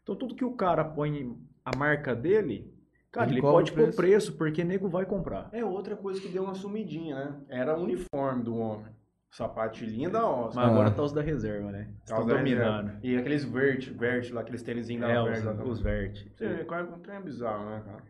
Então, 0.02 0.14
tudo 0.16 0.34
que 0.34 0.44
o 0.44 0.52
cara 0.56 0.82
põe 0.84 1.36
a 1.64 1.76
marca 1.76 2.14
dele, 2.14 2.72
cara, 3.12 3.26
Ele 3.26 3.34
ele, 3.34 3.42
pode 3.42 3.70
o 3.70 3.74
pôr 3.74 3.82
preço. 3.84 3.96
preço, 3.96 4.32
porque 4.38 4.64
nego 4.64 4.88
vai 4.88 5.04
comprar. 5.06 5.48
É 5.52 5.64
outra 5.64 5.94
coisa 5.94 6.20
que 6.20 6.28
deu 6.28 6.42
uma 6.44 6.54
sumidinha, 6.54 7.14
né? 7.16 7.36
Era 7.48 7.78
o 7.78 7.82
uniforme 7.82 8.42
do 8.42 8.56
homem. 8.56 8.86
Sapatilhinha 9.30 10.10
da 10.10 10.26
Oscar. 10.26 10.62
Mas 10.64 10.72
agora 10.74 10.88
Ah. 10.88 10.92
tá 10.92 11.02
os 11.02 11.12
da 11.12 11.22
reserva, 11.22 11.70
né? 11.72 11.88
Estão 12.00 12.16
Causa 12.18 12.32
da 12.32 12.38
dominando. 12.38 12.86
reserva. 12.88 13.00
E 13.02 13.16
aqueles 13.16 13.44
vert, 13.44 13.90
vert 13.92 14.30
lá, 14.32 14.40
aqueles 14.42 14.62
tênisinhos 14.62 15.00
da 15.02 15.10
É, 15.10 15.22
vert 15.22 15.38
os, 15.38 15.44
lá 15.44 15.64
os 15.64 15.80
vert. 15.80 16.26
Você 16.34 16.48
vê, 16.48 16.64
quase 16.64 16.92
um 16.92 16.98
trem 16.98 17.20
bizarro, 17.22 17.64
né, 17.70 17.82
cara? 17.84 18.02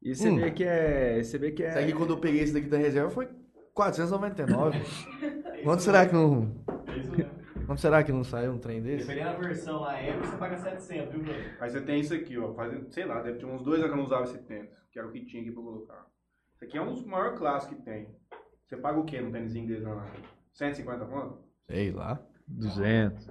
E 0.00 0.14
você 0.14 0.28
Hum. 0.30 0.36
vê 0.36 0.50
que 0.52 0.62
é. 0.64 1.22
Você 1.22 1.36
vê 1.38 1.50
que 1.50 1.68
Sabe 1.70 1.86
que 1.86 1.92
é. 1.92 1.96
quando 1.96 2.10
eu 2.10 2.18
peguei 2.18 2.42
esse 2.42 2.52
daqui 2.52 2.68
da 2.68 2.76
reserva 2.76 3.10
foi 3.10 3.28
499. 3.74 4.78
Quanto 5.64 5.82
será 5.82 6.06
que 6.06 6.12
não. 6.14 6.54
É 7.62 7.64
isso. 7.64 7.66
Quanto 7.66 7.80
será 7.80 8.02
que 8.02 8.12
não 8.12 8.24
saiu 8.24 8.52
um 8.52 8.58
trem 8.58 8.82
desse? 8.82 9.06
Dependendo 9.06 9.32
da 9.32 9.38
versão 9.38 9.80
lá, 9.80 10.02
M, 10.02 10.18
você 10.18 10.36
paga 10.36 10.56
700, 10.56 11.12
viu, 11.12 11.22
velho? 11.22 11.50
Aí 11.60 11.70
você 11.70 11.80
tem 11.80 12.00
isso 12.00 12.14
aqui, 12.14 12.38
ó. 12.38 12.52
Faz, 12.54 12.72
sei 12.90 13.04
lá, 13.04 13.22
deve 13.22 13.38
ter 13.38 13.46
uns 13.46 13.62
dois 13.62 13.78
anos 13.80 13.86
que 13.86 13.92
eu 13.92 13.96
não 13.96 14.04
usava 14.04 14.24
esse 14.24 14.38
tênis. 14.38 14.70
Que 14.90 14.98
era 14.98 15.08
o 15.08 15.12
que 15.12 15.24
tinha 15.24 15.42
aqui 15.42 15.52
pra 15.52 15.62
colocar. 15.62 16.06
Esse 16.56 16.64
aqui 16.66 16.78
é 16.78 16.82
um 16.82 16.92
dos 16.92 17.04
maiores 17.04 17.38
clássicos 17.38 17.78
que 17.78 17.82
tem. 17.84 18.08
Você 18.66 18.76
paga 18.76 18.98
o 18.98 19.04
quê 19.04 19.20
no 19.20 19.30
tênisinho 19.32 19.66
dele 19.66 19.84
lá? 19.84 20.06
150 20.52 21.04
conto? 21.06 21.38
Sei 21.66 21.90
lá. 21.90 22.20
200. 22.46 23.28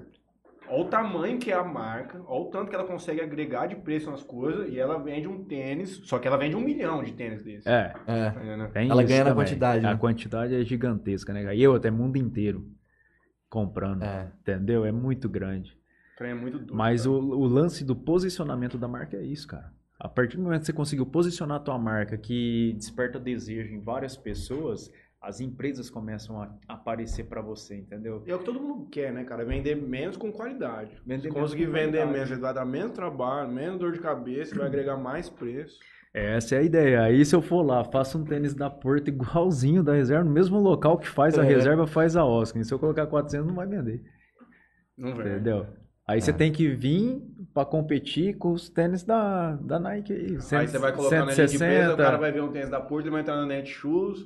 Olha 0.67 0.81
o 0.83 0.85
tamanho 0.85 1.37
que 1.37 1.51
é 1.51 1.55
a 1.55 1.63
marca, 1.63 2.21
olha 2.25 2.41
o 2.43 2.49
tanto 2.49 2.69
que 2.69 2.75
ela 2.75 2.85
consegue 2.85 3.19
agregar 3.19 3.67
de 3.67 3.75
preço 3.75 4.09
nas 4.09 4.23
coisas 4.23 4.69
e 4.69 4.79
ela 4.79 4.97
vende 4.97 5.27
um 5.27 5.43
tênis, 5.43 5.97
só 6.05 6.17
que 6.17 6.27
ela 6.27 6.37
vende 6.37 6.55
um 6.55 6.61
milhão 6.61 7.03
de 7.03 7.11
tênis 7.11 7.43
desse. 7.43 7.67
É. 7.67 7.93
É. 8.07 8.31
Tá 8.31 8.81
Ela 8.81 9.01
isso 9.03 9.09
ganha 9.09 9.23
na 9.25 9.35
quantidade, 9.35 9.85
A 9.85 9.91
né? 9.91 9.99
quantidade 9.99 10.55
é 10.55 10.63
gigantesca, 10.63 11.33
né? 11.33 11.53
E 11.55 11.61
eu 11.61 11.75
até 11.75 11.91
mundo 11.91 12.17
inteiro 12.17 12.65
comprando. 13.51 14.01
É. 14.01 14.31
Entendeu? 14.39 14.83
É 14.85 14.91
muito 14.91 15.29
grande. 15.29 15.77
É 16.19 16.33
muito 16.33 16.57
doido. 16.57 16.75
Mas 16.75 17.05
o, 17.05 17.13
o 17.13 17.45
lance 17.45 17.83
do 17.83 17.95
posicionamento 17.95 18.77
da 18.77 18.87
marca 18.87 19.17
é 19.17 19.23
isso, 19.23 19.47
cara. 19.47 19.73
A 19.99 20.07
partir 20.07 20.37
do 20.37 20.43
momento 20.43 20.61
que 20.61 20.67
você 20.67 20.73
conseguiu 20.73 21.05
posicionar 21.05 21.57
a 21.57 21.59
tua 21.59 21.77
marca 21.77 22.17
que 22.17 22.73
desperta 22.73 23.19
desejo 23.19 23.73
em 23.73 23.79
várias 23.79 24.15
pessoas, 24.15 24.91
as 25.19 25.39
empresas 25.39 25.89
começam 25.89 26.41
a 26.41 26.49
aparecer 26.67 27.25
pra 27.25 27.41
você, 27.41 27.77
entendeu? 27.77 28.23
E 28.25 28.31
é 28.31 28.35
o 28.35 28.39
que 28.39 28.45
todo 28.45 28.59
mundo 28.59 28.87
quer, 28.89 29.11
né, 29.11 29.23
cara? 29.23 29.43
Vender 29.45 29.75
menos 29.75 30.17
com 30.17 30.31
qualidade. 30.31 30.95
Vender 31.05 31.29
conseguir 31.29 31.67
com 31.67 31.73
vender 31.73 31.97
qualidade. 31.99 32.13
menos, 32.13 32.29
você 32.29 32.35
vai 32.37 32.53
dar 32.53 32.65
menos 32.65 32.91
trabalho, 32.91 33.51
menos 33.51 33.79
dor 33.79 33.91
de 33.91 33.99
cabeça, 33.99 34.55
vai 34.55 34.67
agregar 34.67 34.97
mais 34.97 35.29
preço. 35.29 35.79
Essa 36.13 36.55
é 36.55 36.59
a 36.59 36.61
ideia. 36.61 37.01
Aí 37.03 37.23
se 37.23 37.33
eu 37.35 37.41
for 37.41 37.61
lá, 37.61 37.83
faço 37.85 38.17
um 38.17 38.23
tênis 38.25 38.53
da 38.53 38.69
Porto 38.69 39.07
igualzinho 39.07 39.81
da 39.81 39.93
reserva, 39.93 40.23
no 40.25 40.31
mesmo 40.31 40.59
local 40.59 40.97
que 40.97 41.07
faz 41.07 41.39
a 41.39 41.43
É. 41.43 41.47
reserva, 41.47 41.87
faz 41.87 42.15
a 42.17 42.25
Oscar. 42.25 42.61
E 42.61 42.65
se 42.65 42.73
eu 42.73 42.79
colocar 42.79 43.07
400, 43.07 43.47
não 43.47 43.55
vai 43.55 43.65
vender. 43.67 44.03
Não 44.97 45.15
vende. 45.15 45.29
Entendeu? 45.29 45.67
Aí 46.05 46.19
você 46.19 46.31
É. 46.31 46.33
tem 46.33 46.51
que 46.51 46.67
vir 46.67 47.21
pra 47.53 47.63
competir 47.63 48.37
com 48.37 48.51
os 48.51 48.69
tênis 48.69 49.03
da, 49.03 49.55
da 49.55 49.79
Nike 49.79 50.11
aí. 50.11 50.25
Aí 50.31 50.67
você 50.67 50.77
vai 50.77 50.91
colocar 50.91 51.25
na 51.25 51.31
linha 51.33 51.47
de 51.47 51.57
peso, 51.57 51.93
o 51.93 51.97
cara 51.97 52.17
vai 52.17 52.31
ver 52.31 52.43
um 52.43 52.51
tênis 52.51 52.69
da 52.69 52.81
Porto, 52.81 53.05
ele 53.05 53.11
vai 53.11 53.21
entrar 53.21 53.37
na 53.37 53.45
Netshoes, 53.45 54.19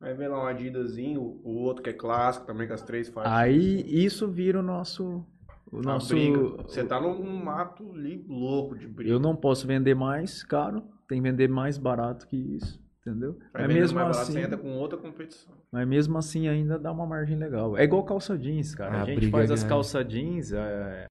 vai 0.00 0.12
ver 0.14 0.26
lá 0.28 0.42
um 0.42 0.46
Adidasinho, 0.46 1.20
o 1.20 1.50
outro 1.62 1.84
que 1.84 1.90
é 1.90 1.92
clássico 1.92 2.44
também, 2.46 2.66
com 2.66 2.74
as 2.74 2.82
três 2.82 3.08
faixas. 3.08 3.32
Aí 3.32 3.84
isso 3.86 4.26
vira 4.26 4.58
o 4.58 4.62
nosso. 4.62 5.24
O 5.70 5.80
nosso 5.80 6.12
briga. 6.12 6.38
Você 6.64 6.82
tá 6.82 7.00
num 7.00 7.22
mato 7.44 7.92
ali 7.92 8.24
louco 8.28 8.76
de 8.76 8.88
briga. 8.88 9.12
Eu 9.12 9.20
não 9.20 9.36
posso 9.36 9.68
vender 9.68 9.94
mais 9.94 10.42
caro, 10.42 10.82
tem 11.10 11.20
que 11.22 11.28
vender 11.30 11.48
mais 11.48 11.76
barato 11.76 12.26
que 12.26 12.36
isso. 12.36 12.80
Entendeu? 13.06 13.38
Vai 13.52 13.66
Mas 13.66 13.74
mesmo, 13.74 13.94
mais 13.98 14.08
barato, 14.08 14.22
assim, 14.22 14.32
você 14.34 14.40
entra 14.44 14.58
com 14.58 14.72
outra 14.76 14.98
competição. 14.98 15.54
mas 15.72 15.88
mesmo 15.88 16.18
assim 16.18 16.48
ainda 16.48 16.78
dá 16.78 16.92
uma 16.92 17.06
margem 17.06 17.36
legal. 17.36 17.76
É 17.76 17.82
igual 17.84 18.04
calça 18.04 18.36
jeans, 18.38 18.74
cara. 18.74 18.98
Ah, 18.98 19.02
a 19.02 19.04
gente 19.06 19.30
faz 19.30 19.50
as 19.50 19.60
grande. 19.60 19.68
calça 19.74 20.04
jeans, 20.04 20.52
é, 20.52 21.06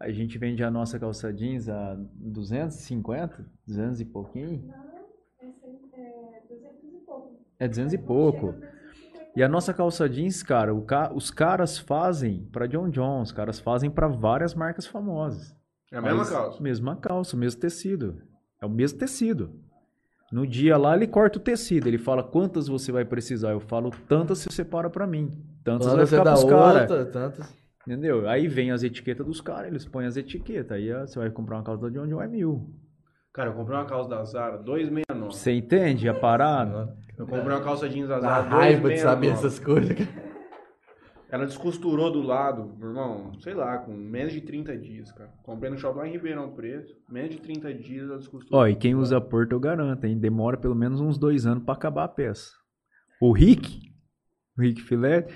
a 0.00 0.10
gente 0.10 0.36
vende 0.38 0.62
a 0.64 0.70
nossa 0.72 0.98
calça 0.98 1.32
jeans 1.32 1.68
a 1.68 1.94
250, 2.16 3.46
200 3.64 4.00
e 4.00 4.04
pouquinho. 4.04 4.72
É, 5.40 5.46
cem- 5.52 5.78
é 6.34 6.40
200 6.48 6.92
e 6.94 6.98
pouco. 7.06 7.40
É 7.60 7.68
200 7.68 7.92
e 7.92 7.98
pouco. 7.98 8.52
Chega 8.52 8.66
a 8.66 8.70
250. 8.70 9.32
E 9.36 9.42
a 9.44 9.48
nossa 9.48 9.72
calça 9.72 10.08
jeans, 10.08 10.42
cara, 10.42 10.74
o 10.74 10.82
ca- 10.82 11.12
os 11.14 11.30
caras 11.30 11.78
fazem 11.78 12.44
pra 12.52 12.66
John 12.66 12.90
John, 12.90 13.22
os 13.22 13.30
caras 13.30 13.60
fazem 13.60 13.88
pra 13.88 14.08
várias 14.08 14.52
marcas 14.52 14.84
famosas. 14.86 15.54
É 15.92 15.96
a 15.98 16.02
mesma 16.02 16.18
Mas- 16.18 16.30
calça. 16.30 16.60
Mesma 16.62 16.96
calça, 16.96 17.36
mesmo 17.36 17.60
tecido. 17.60 18.20
É 18.62 18.66
o 18.66 18.70
mesmo 18.70 18.98
tecido. 18.98 19.50
No 20.32 20.46
dia 20.46 20.78
lá 20.78 20.96
ele 20.96 21.06
corta 21.06 21.38
o 21.38 21.42
tecido, 21.42 21.86
ele 21.88 21.98
fala 21.98 22.22
quantas 22.22 22.68
você 22.68 22.90
vai 22.90 23.04
precisar. 23.04 23.50
Eu 23.50 23.60
falo 23.60 23.90
tantas 24.08 24.38
você 24.38 24.50
separa 24.50 24.88
pra 24.88 25.06
mim. 25.06 25.30
Tantas 25.62 25.88
vai 25.88 25.96
Quando 25.96 26.06
você 26.08 26.16
ficar 26.16 26.24
dá 26.24 26.32
pros 26.32 26.44
caras. 26.44 26.88
tantas. 27.12 27.54
Entendeu? 27.86 28.28
Aí 28.28 28.46
vem 28.46 28.70
as 28.70 28.82
etiquetas 28.84 29.26
dos 29.26 29.40
caras, 29.40 29.66
eles 29.66 29.84
põem 29.84 30.06
as 30.06 30.16
etiquetas. 30.16 30.72
Aí 30.72 30.90
ó, 30.92 31.00
você 31.06 31.18
vai 31.18 31.28
comprar 31.30 31.56
uma 31.56 31.64
calça 31.64 31.82
da 31.82 31.88
John 31.90 32.06
John 32.06 32.22
é 32.22 32.28
mil. 32.28 32.70
Cara, 33.34 33.50
eu 33.50 33.54
comprei 33.54 33.76
uma 33.76 33.84
calça 33.86 34.08
da 34.08 34.24
Zara, 34.24 34.58
269. 34.58 35.34
Você 35.34 35.52
entende 35.52 36.08
a 36.08 36.14
parada? 36.14 36.96
Eu 37.18 37.26
comprei 37.26 37.54
uma 37.54 37.60
calça 37.62 37.88
jeans 37.88 38.08
da 38.08 38.20
Zara, 38.20 38.42
raiva 38.42 38.88
de 38.90 38.98
saber 39.00 39.32
269. 39.32 39.32
essas 39.32 39.58
coisas. 39.58 39.96
cara. 39.98 40.31
Ela 41.32 41.46
descosturou 41.46 42.12
do 42.12 42.20
lado, 42.20 42.74
meu 42.78 42.90
irmão, 42.90 43.32
sei 43.40 43.54
lá, 43.54 43.78
com 43.78 43.90
menos 43.94 44.34
de 44.34 44.42
30 44.42 44.76
dias, 44.76 45.10
cara. 45.12 45.30
Comprei 45.42 45.70
no 45.70 45.78
shopping 45.78 46.00
lá 46.00 46.06
em 46.06 46.12
Ribeirão 46.12 46.50
Preto. 46.50 46.94
Menos 47.08 47.30
de 47.30 47.40
30 47.40 47.72
dias 47.72 48.06
ela 48.06 48.18
descosturou. 48.18 48.60
Ó, 48.60 48.68
e 48.68 48.76
quem 48.76 48.94
usa 48.94 49.18
Porto 49.18 49.52
eu 49.52 49.58
garanto, 49.58 50.04
hein? 50.04 50.18
Demora 50.18 50.58
pelo 50.58 50.74
menos 50.74 51.00
uns 51.00 51.16
dois 51.16 51.46
anos 51.46 51.64
pra 51.64 51.72
acabar 51.72 52.04
a 52.04 52.08
peça. 52.08 52.50
O 53.18 53.32
Rick, 53.32 53.80
o 54.58 54.60
Rick 54.60 54.82
Filé, 54.82 55.26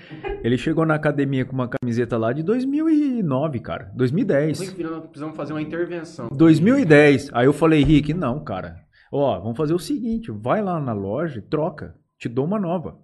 ele 0.43 0.55
chegou 0.55 0.85
na 0.85 0.93
academia 0.93 1.43
com 1.43 1.53
uma 1.53 1.67
camiseta 1.67 2.15
lá 2.15 2.31
de 2.31 2.43
2009, 2.43 3.59
cara. 3.59 3.91
2010. 3.95 4.59
Rick, 4.59 4.75
precisamos 4.75 5.35
fazer 5.35 5.53
uma 5.53 5.63
intervenção. 5.63 6.29
2010. 6.31 7.31
Aí 7.33 7.47
eu 7.47 7.53
falei, 7.53 7.83
Rick, 7.83 8.13
não, 8.13 8.43
cara. 8.43 8.75
Ó, 9.11 9.39
vamos 9.39 9.57
fazer 9.57 9.73
o 9.73 9.79
seguinte, 9.79 10.29
vai 10.31 10.61
lá 10.61 10.79
na 10.79 10.93
loja 10.93 11.43
troca. 11.49 11.95
Te 12.19 12.29
dou 12.29 12.45
uma 12.45 12.59
nova. 12.59 12.99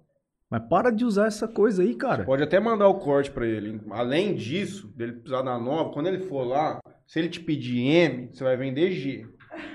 Mas 0.54 0.62
para 0.68 0.92
de 0.92 1.04
usar 1.04 1.26
essa 1.26 1.48
coisa 1.48 1.82
aí, 1.82 1.96
cara. 1.96 2.22
Pode 2.22 2.44
até 2.44 2.60
mandar 2.60 2.86
o 2.86 2.94
corte 2.94 3.28
pra 3.28 3.44
ele. 3.44 3.80
Além 3.90 4.36
disso, 4.36 4.86
dele 4.94 5.14
precisar 5.14 5.42
da 5.42 5.58
nova, 5.58 5.90
quando 5.90 6.06
ele 6.06 6.20
for 6.20 6.44
lá, 6.44 6.78
se 7.08 7.18
ele 7.18 7.28
te 7.28 7.40
pedir 7.40 7.80
M, 7.80 8.28
você 8.32 8.44
vai 8.44 8.56
vender 8.56 8.92
G. 8.92 9.26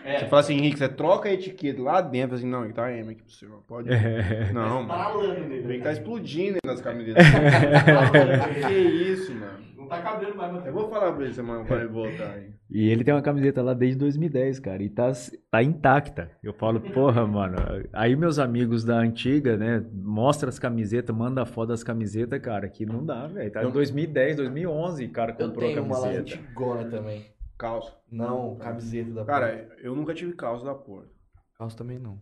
Você 0.06 0.26
fala 0.28 0.40
assim, 0.40 0.56
Henrique, 0.56 0.78
você 0.78 0.88
troca 0.88 1.28
a 1.28 1.34
etiqueta 1.34 1.82
lá 1.82 2.00
dentro, 2.00 2.38
assim, 2.38 2.48
não, 2.48 2.70
tá 2.72 2.90
M 2.94 3.12
aqui 3.12 3.24
pro 3.24 3.34
senhor. 3.34 3.62
Pode. 3.68 3.92
É. 3.92 4.54
Não, 4.54 4.84
mano. 4.84 5.36
Que 5.36 5.42
nele. 5.42 5.82
tá 5.82 5.92
explodindo 5.92 6.60
aí 6.64 6.70
nas 6.72 6.80
camisetas. 6.80 7.26
que 8.66 8.74
isso, 8.74 9.36
mano. 9.36 9.69
Tá 9.90 10.02
cabendo 10.02 10.36
mais, 10.36 10.54
Eu 10.56 10.60
mano. 10.62 10.72
vou 10.72 10.90
falar 10.90 11.12
pra 11.14 11.24
ele 11.26 11.34
semana 11.34 11.66
quando 11.66 11.80
ele 11.82 11.90
voltar 11.90 12.32
aí. 12.34 12.54
E 12.72 12.88
ele 12.88 13.04
tem 13.04 13.12
uma 13.12 13.22
camiseta 13.24 13.64
lá 13.64 13.74
desde 13.74 13.98
2010, 13.98 14.60
cara, 14.60 14.84
e 14.84 14.90
tá, 14.90 15.12
tá 15.50 15.64
intacta. 15.64 16.30
Eu 16.44 16.54
falo, 16.54 16.80
porra, 16.80 17.26
mano. 17.26 17.58
Aí 17.92 18.16
meus 18.16 18.38
amigos 18.38 18.84
da 18.84 18.96
antiga, 18.96 19.58
né, 19.58 19.84
mostra 19.92 20.50
as 20.50 20.60
camisetas, 20.60 21.16
manda 21.16 21.44
foto 21.48 21.70
das 21.70 21.84
camisetas, 21.84 22.40
cara, 22.40 22.70
que 22.70 22.86
não 22.86 23.04
dá, 23.04 23.26
velho. 23.26 23.52
Tá 23.52 23.64
em 23.64 23.72
2010, 23.72 24.36
2011, 24.38 25.08
cara, 25.08 25.32
Eu 25.40 25.48
comprou 25.48 25.68
a 25.68 25.74
tenho 25.74 25.84
uma 25.84 25.98
lá 25.98 26.12
camiseta. 26.12 26.40
antigona 26.40 26.90
também. 26.92 27.26
Calça. 27.58 27.98
Não, 28.12 28.56
camiseta 28.58 29.12
da 29.12 29.26
Cara, 29.26 29.76
eu 29.82 29.96
nunca 29.96 30.14
tive 30.14 30.34
calça 30.34 30.64
da 30.64 30.76
Porto. 30.76 31.10
Calça 31.58 31.76
também 31.76 31.98
não. 31.98 32.22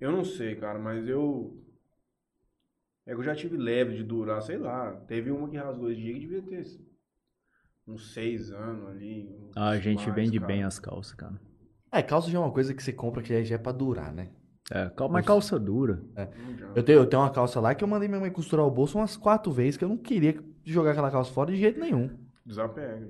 Eu 0.00 0.10
não 0.10 0.24
sei, 0.24 0.56
cara, 0.56 0.78
mas 0.80 1.06
eu. 1.08 1.56
É 3.06 3.12
que 3.14 3.20
eu 3.20 3.24
já 3.24 3.34
tive 3.34 3.56
leve 3.56 3.94
de 3.96 4.02
durar, 4.02 4.42
sei 4.42 4.58
lá. 4.58 4.90
Teve 5.06 5.30
uma 5.30 5.48
que 5.48 5.56
rasgou 5.56 5.90
esse 5.90 6.00
dia 6.00 6.12
que 6.14 6.20
devia 6.20 6.42
ter 6.42 6.64
uns 7.88 8.12
seis 8.12 8.50
anos 8.50 8.86
ali. 8.88 9.28
Ah, 9.56 9.70
a 9.70 9.78
gente 9.78 10.04
mais, 10.10 10.14
vende 10.14 10.38
cara. 10.38 10.46
bem 10.46 10.62
as 10.62 10.78
calças, 10.78 11.14
cara. 11.14 11.40
É, 11.90 12.02
calça 12.02 12.30
já 12.30 12.38
é 12.38 12.40
uma 12.40 12.52
coisa 12.52 12.74
que 12.74 12.82
você 12.82 12.92
compra 12.92 13.22
que 13.22 13.44
já 13.44 13.54
é 13.54 13.58
pra 13.58 13.72
durar, 13.72 14.12
né? 14.12 14.28
É, 14.70 14.90
cal- 14.90 15.08
mas 15.08 15.24
calça 15.24 15.58
dura. 15.58 16.02
Adianta. 16.14 16.72
Eu 16.74 16.82
tenho, 16.82 16.98
eu 16.98 17.06
tenho 17.06 17.22
uma 17.22 17.30
calça 17.30 17.58
lá 17.58 17.74
que 17.74 17.82
eu 17.82 17.88
mandei 17.88 18.06
minha 18.08 18.20
mãe 18.20 18.30
costurar 18.30 18.66
o 18.66 18.70
bolso 18.70 18.98
umas 18.98 19.16
quatro 19.16 19.50
vezes, 19.50 19.76
que 19.78 19.84
eu 19.84 19.88
não 19.88 19.96
queria 19.96 20.38
jogar 20.64 20.90
aquela 20.90 21.10
calça 21.10 21.32
fora 21.32 21.50
de 21.50 21.56
jeito 21.58 21.80
nenhum. 21.80 22.10
Desapega. 22.44 23.08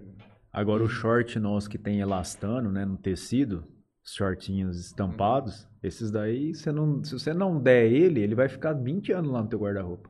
Agora 0.52 0.82
o 0.84 0.88
short 0.88 1.38
nosso 1.38 1.68
que 1.68 1.76
tem 1.76 1.98
elastano, 2.00 2.70
né, 2.70 2.84
no 2.84 2.96
tecido, 2.96 3.64
os 4.04 4.14
shortinhos 4.14 4.78
estampados, 4.78 5.68
esses 5.82 6.10
daí, 6.10 6.54
você 6.54 6.70
não, 6.72 7.02
se 7.02 7.12
você 7.12 7.34
não 7.34 7.60
der 7.60 7.90
ele, 7.92 8.20
ele 8.20 8.34
vai 8.36 8.48
ficar 8.48 8.72
20 8.72 9.12
anos 9.12 9.30
lá 9.32 9.42
no 9.42 9.48
teu 9.48 9.58
guarda-roupa. 9.58 10.08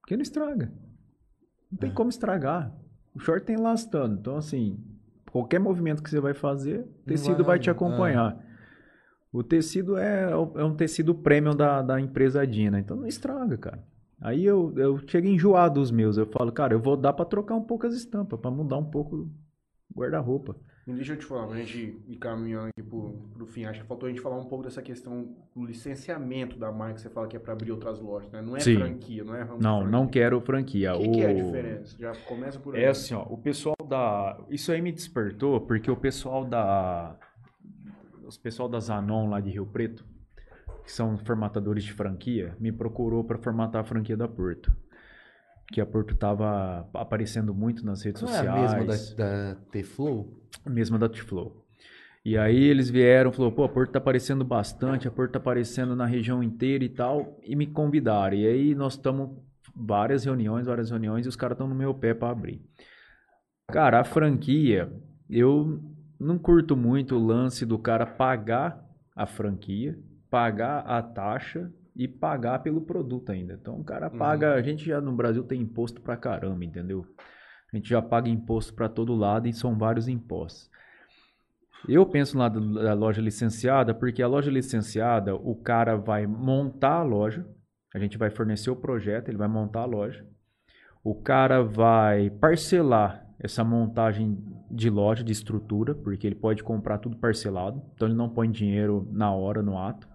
Porque 0.00 0.16
não 0.16 0.22
estraga. 0.22 0.70
Não 1.70 1.78
tem 1.78 1.92
como 1.92 2.10
estragar. 2.10 2.72
O 3.14 3.18
short 3.20 3.44
tem 3.44 3.56
elastano, 3.56 4.14
então 4.14 4.36
assim, 4.36 4.78
qualquer 5.30 5.58
movimento 5.58 6.02
que 6.02 6.10
você 6.10 6.20
vai 6.20 6.34
fazer, 6.34 6.80
o 6.80 7.06
tecido 7.06 7.36
vai, 7.38 7.44
vai- 7.44 7.58
te 7.58 7.70
acompanhar. 7.70 8.38
O 9.32 9.42
tecido 9.42 9.96
é, 9.98 10.30
é 10.30 10.64
um 10.64 10.74
tecido 10.74 11.14
premium 11.14 11.54
da, 11.54 11.82
da 11.82 12.00
empresa 12.00 12.46
Dina, 12.46 12.78
então 12.80 12.96
não 12.96 13.06
estraga, 13.06 13.56
cara. 13.58 13.84
Aí 14.20 14.44
eu, 14.44 14.72
eu 14.76 14.98
chego 15.06 15.26
enjoado 15.28 15.80
dos 15.80 15.90
meus, 15.90 16.16
eu 16.16 16.26
falo, 16.26 16.50
cara, 16.50 16.74
eu 16.74 16.80
vou 16.80 16.96
dar 16.96 17.12
pra 17.12 17.24
trocar 17.24 17.54
um 17.54 17.62
pouco 17.62 17.86
as 17.86 17.94
estampas, 17.94 18.40
pra 18.40 18.50
mudar 18.50 18.78
um 18.78 18.84
pouco 18.90 19.16
o 19.16 19.30
guarda-roupa. 20.00 20.56
Deixa 20.94 21.12
eu 21.12 21.18
te 21.18 21.26
falar, 21.26 21.46
pra 21.46 21.56
gente 21.58 22.00
ir 22.08 22.16
caminhando 22.16 22.68
aqui 22.68 22.82
pro, 22.82 23.12
pro 23.34 23.46
fim, 23.46 23.64
acho 23.66 23.82
que 23.82 23.86
faltou 23.86 24.06
a 24.06 24.10
gente 24.10 24.22
falar 24.22 24.36
um 24.38 24.46
pouco 24.46 24.64
dessa 24.64 24.80
questão 24.80 25.36
do 25.54 25.64
licenciamento 25.66 26.58
da 26.58 26.72
marca, 26.72 26.94
que 26.94 27.00
você 27.02 27.10
fala 27.10 27.28
que 27.28 27.36
é 27.36 27.38
pra 27.40 27.52
abrir 27.52 27.70
outras 27.72 28.00
lojas, 28.00 28.30
né? 28.32 28.40
Não 28.40 28.56
é 28.56 28.60
Sim. 28.60 28.76
franquia, 28.76 29.22
não 29.22 29.34
é 29.34 29.40
Não, 29.44 29.58
franquia. 29.58 29.86
não 29.90 30.06
quero 30.08 30.40
franquia. 30.40 30.94
O 30.94 31.00
que, 31.00 31.08
que 31.10 31.20
é 31.20 31.26
a 31.26 31.32
O- 31.32 31.34
diferença? 31.44 31.96
Já 31.98 32.12
começa 32.26 32.58
por 32.58 32.74
aí. 32.74 32.82
É 32.84 32.88
assim, 32.88 33.14
ó, 33.14 33.22
o 33.22 33.36
pessoal 33.36 33.76
da. 33.86 34.40
Isso 34.48 34.72
aí 34.72 34.80
me 34.80 34.90
despertou 34.90 35.60
porque 35.60 35.90
o 35.90 35.96
pessoal 35.96 36.44
da. 36.44 37.16
Os 38.26 38.38
pessoal 38.38 38.68
da 38.68 38.80
Zanon 38.80 39.28
lá 39.28 39.40
de 39.40 39.50
Rio 39.50 39.66
Preto, 39.66 40.04
que 40.84 40.90
são 40.92 41.16
formatadores 41.18 41.84
de 41.84 41.92
franquia, 41.92 42.56
me 42.58 42.72
procurou 42.72 43.24
para 43.24 43.38
formatar 43.38 43.82
a 43.82 43.84
franquia 43.84 44.16
da 44.16 44.28
Porto. 44.28 44.70
Que 45.70 45.80
a 45.80 45.86
Porto 45.86 46.14
tava 46.16 46.88
aparecendo 46.94 47.54
muito 47.54 47.84
nas 47.84 48.02
redes 48.02 48.22
Não 48.22 48.28
é 48.30 48.32
a 48.32 48.36
sociais. 48.38 48.74
mesma 48.86 48.86
da, 49.16 49.52
da 49.54 49.54
T-Flow? 49.70 50.42
mesma 50.66 50.98
da 50.98 51.08
T-Flow. 51.08 51.64
E 52.24 52.36
aí 52.36 52.62
eles 52.64 52.90
vieram, 52.90 53.32
falou, 53.32 53.52
pô, 53.52 53.64
a 53.64 53.68
Porto 53.68 53.92
tá 53.92 53.98
aparecendo 53.98 54.44
bastante, 54.44 55.06
a 55.06 55.10
Porto 55.10 55.32
tá 55.32 55.38
aparecendo 55.38 55.94
na 55.94 56.04
região 56.06 56.42
inteira 56.42 56.84
e 56.84 56.88
tal, 56.88 57.38
e 57.42 57.54
me 57.54 57.66
convidaram. 57.66 58.36
E 58.36 58.46
aí 58.46 58.74
nós 58.74 58.94
estamos 58.94 59.30
várias 59.74 60.24
reuniões, 60.24 60.66
várias 60.66 60.90
reuniões, 60.90 61.24
e 61.24 61.28
os 61.28 61.36
caras 61.36 61.54
estão 61.54 61.68
no 61.68 61.74
meu 61.74 61.94
pé 61.94 62.12
para 62.12 62.30
abrir. 62.30 62.60
Cara, 63.70 64.00
a 64.00 64.04
franquia, 64.04 64.92
eu 65.28 65.80
não 66.18 66.38
curto 66.38 66.76
muito 66.76 67.14
o 67.14 67.24
lance 67.24 67.64
do 67.64 67.78
cara 67.78 68.04
pagar 68.04 68.84
a 69.14 69.26
franquia, 69.26 69.98
pagar 70.30 70.80
a 70.80 71.02
taxa 71.02 71.72
e 71.98 72.06
pagar 72.06 72.60
pelo 72.60 72.80
produto 72.80 73.32
ainda. 73.32 73.54
Então 73.54 73.80
o 73.80 73.84
cara 73.84 74.08
paga, 74.08 74.54
a 74.54 74.62
gente 74.62 74.86
já 74.86 75.00
no 75.00 75.12
Brasil 75.12 75.42
tem 75.42 75.60
imposto 75.60 76.00
pra 76.00 76.16
caramba, 76.16 76.64
entendeu? 76.64 77.04
A 77.72 77.76
gente 77.76 77.88
já 77.88 78.00
paga 78.00 78.30
imposto 78.30 78.72
para 78.72 78.88
todo 78.88 79.16
lado 79.16 79.48
e 79.48 79.52
são 79.52 79.76
vários 79.76 80.06
impostos. 80.06 80.70
Eu 81.88 82.06
penso 82.06 82.38
lá 82.38 82.48
da 82.48 82.94
loja 82.94 83.20
licenciada, 83.20 83.92
porque 83.92 84.22
a 84.22 84.28
loja 84.28 84.50
licenciada, 84.50 85.34
o 85.34 85.56
cara 85.56 85.96
vai 85.96 86.26
montar 86.26 86.94
a 86.94 87.02
loja, 87.02 87.46
a 87.94 87.98
gente 87.98 88.16
vai 88.16 88.30
fornecer 88.30 88.70
o 88.70 88.76
projeto, 88.76 89.28
ele 89.28 89.36
vai 89.36 89.48
montar 89.48 89.80
a 89.80 89.86
loja. 89.86 90.24
O 91.02 91.14
cara 91.14 91.62
vai 91.62 92.30
parcelar 92.30 93.26
essa 93.38 93.62
montagem 93.62 94.38
de 94.70 94.90
loja, 94.90 95.22
de 95.22 95.32
estrutura, 95.32 95.94
porque 95.94 96.26
ele 96.26 96.34
pode 96.34 96.62
comprar 96.62 96.98
tudo 96.98 97.16
parcelado, 97.16 97.82
então 97.94 98.08
ele 98.08 98.16
não 98.16 98.28
põe 98.28 98.50
dinheiro 98.50 99.08
na 99.12 99.32
hora, 99.32 99.62
no 99.62 99.78
ato. 99.78 100.07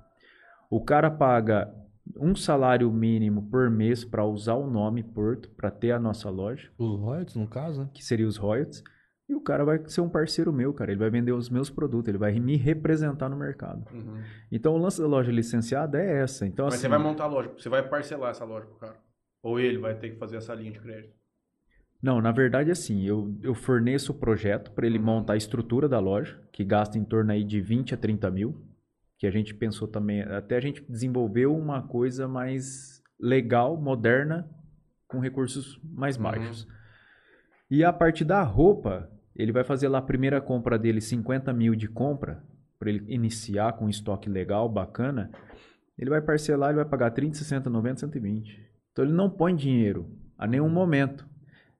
O 0.73 0.81
cara 0.81 1.11
paga 1.11 1.71
um 2.17 2.35
salário 2.35 2.91
mínimo 2.91 3.43
por 3.43 3.69
mês 3.69 4.03
para 4.03 4.25
usar 4.25 4.55
o 4.55 4.67
nome 4.67 5.03
Porto, 5.03 5.47
para 5.51 5.69
ter 5.69 5.91
a 5.91 5.99
nossa 5.99 6.31
loja 6.31 6.67
Os 6.79 6.99
royalties, 6.99 7.35
no 7.35 7.47
caso, 7.47 7.81
né? 7.81 7.89
que 7.93 8.03
seria 8.03 8.25
os 8.25 8.37
royalties, 8.37 8.83
e 9.29 9.35
o 9.35 9.39
cara 9.39 9.63
vai 9.63 9.87
ser 9.87 10.01
um 10.01 10.09
parceiro 10.09 10.51
meu, 10.51 10.73
cara. 10.73 10.89
Ele 10.89 10.99
vai 10.99 11.11
vender 11.11 11.31
os 11.31 11.47
meus 11.47 11.69
produtos, 11.69 12.07
ele 12.07 12.17
vai 12.17 12.39
me 12.39 12.55
representar 12.55 13.29
no 13.29 13.37
mercado. 13.37 13.85
Uhum. 13.93 14.19
Então 14.51 14.73
o 14.73 14.79
lance 14.79 14.99
da 14.99 15.05
loja 15.05 15.31
licenciada 15.31 16.01
é 16.01 16.23
essa. 16.23 16.43
Então, 16.47 16.65
Mas 16.65 16.73
assim, 16.73 16.81
você 16.81 16.87
vai 16.87 16.97
montar 16.97 17.25
a 17.25 17.27
loja, 17.27 17.51
você 17.55 17.69
vai 17.69 17.87
parcelar 17.87 18.31
essa 18.31 18.43
loja 18.43 18.65
pro 18.65 18.79
cara. 18.79 18.95
Ou 19.43 19.59
ele 19.59 19.77
vai 19.77 19.93
ter 19.93 20.09
que 20.09 20.17
fazer 20.17 20.37
essa 20.37 20.55
linha 20.55 20.71
de 20.71 20.79
crédito. 20.79 21.13
Não, 22.01 22.19
na 22.19 22.31
verdade, 22.31 22.71
assim, 22.71 23.03
eu, 23.03 23.37
eu 23.43 23.53
forneço 23.53 24.11
o 24.11 24.15
projeto 24.15 24.71
para 24.71 24.87
ele 24.87 24.97
montar 24.97 25.33
a 25.33 25.37
estrutura 25.37 25.87
da 25.87 25.99
loja, 25.99 26.41
que 26.51 26.65
gasta 26.65 26.97
em 26.97 27.03
torno 27.03 27.31
aí 27.31 27.43
de 27.43 27.61
20 27.61 27.93
a 27.93 27.97
30 27.97 28.31
mil, 28.31 28.72
que 29.23 29.27
a 29.27 29.31
gente 29.31 29.53
pensou 29.53 29.87
também, 29.87 30.21
até 30.21 30.57
a 30.57 30.59
gente 30.59 30.83
desenvolveu 30.83 31.55
uma 31.55 31.81
coisa 31.81 32.27
mais 32.27 33.01
legal, 33.17 33.79
moderna, 33.79 34.45
com 35.07 35.19
recursos 35.19 35.79
mais 35.81 36.17
Uhum. 36.17 36.23
baixos. 36.23 36.67
E 37.71 37.85
a 37.85 37.93
parte 37.93 38.25
da 38.25 38.43
roupa, 38.43 39.09
ele 39.33 39.53
vai 39.53 39.63
fazer 39.63 39.87
lá 39.87 39.99
a 39.99 40.01
primeira 40.01 40.41
compra 40.41 40.77
dele, 40.77 40.99
50 40.99 41.53
mil 41.53 41.73
de 41.73 41.87
compra, 41.87 42.43
para 42.77 42.89
ele 42.89 43.05
iniciar 43.07 43.71
com 43.77 43.85
um 43.85 43.89
estoque 43.89 44.29
legal, 44.29 44.67
bacana. 44.67 45.31
Ele 45.97 46.09
vai 46.09 46.21
parcelar, 46.21 46.71
ele 46.71 46.79
vai 46.81 46.85
pagar 46.85 47.11
30, 47.11 47.37
60, 47.37 47.69
90, 47.69 48.01
120. 48.01 48.59
Então 48.91 49.05
ele 49.05 49.13
não 49.13 49.29
põe 49.29 49.55
dinheiro 49.55 50.05
a 50.37 50.45
nenhum 50.45 50.67
momento. 50.67 51.25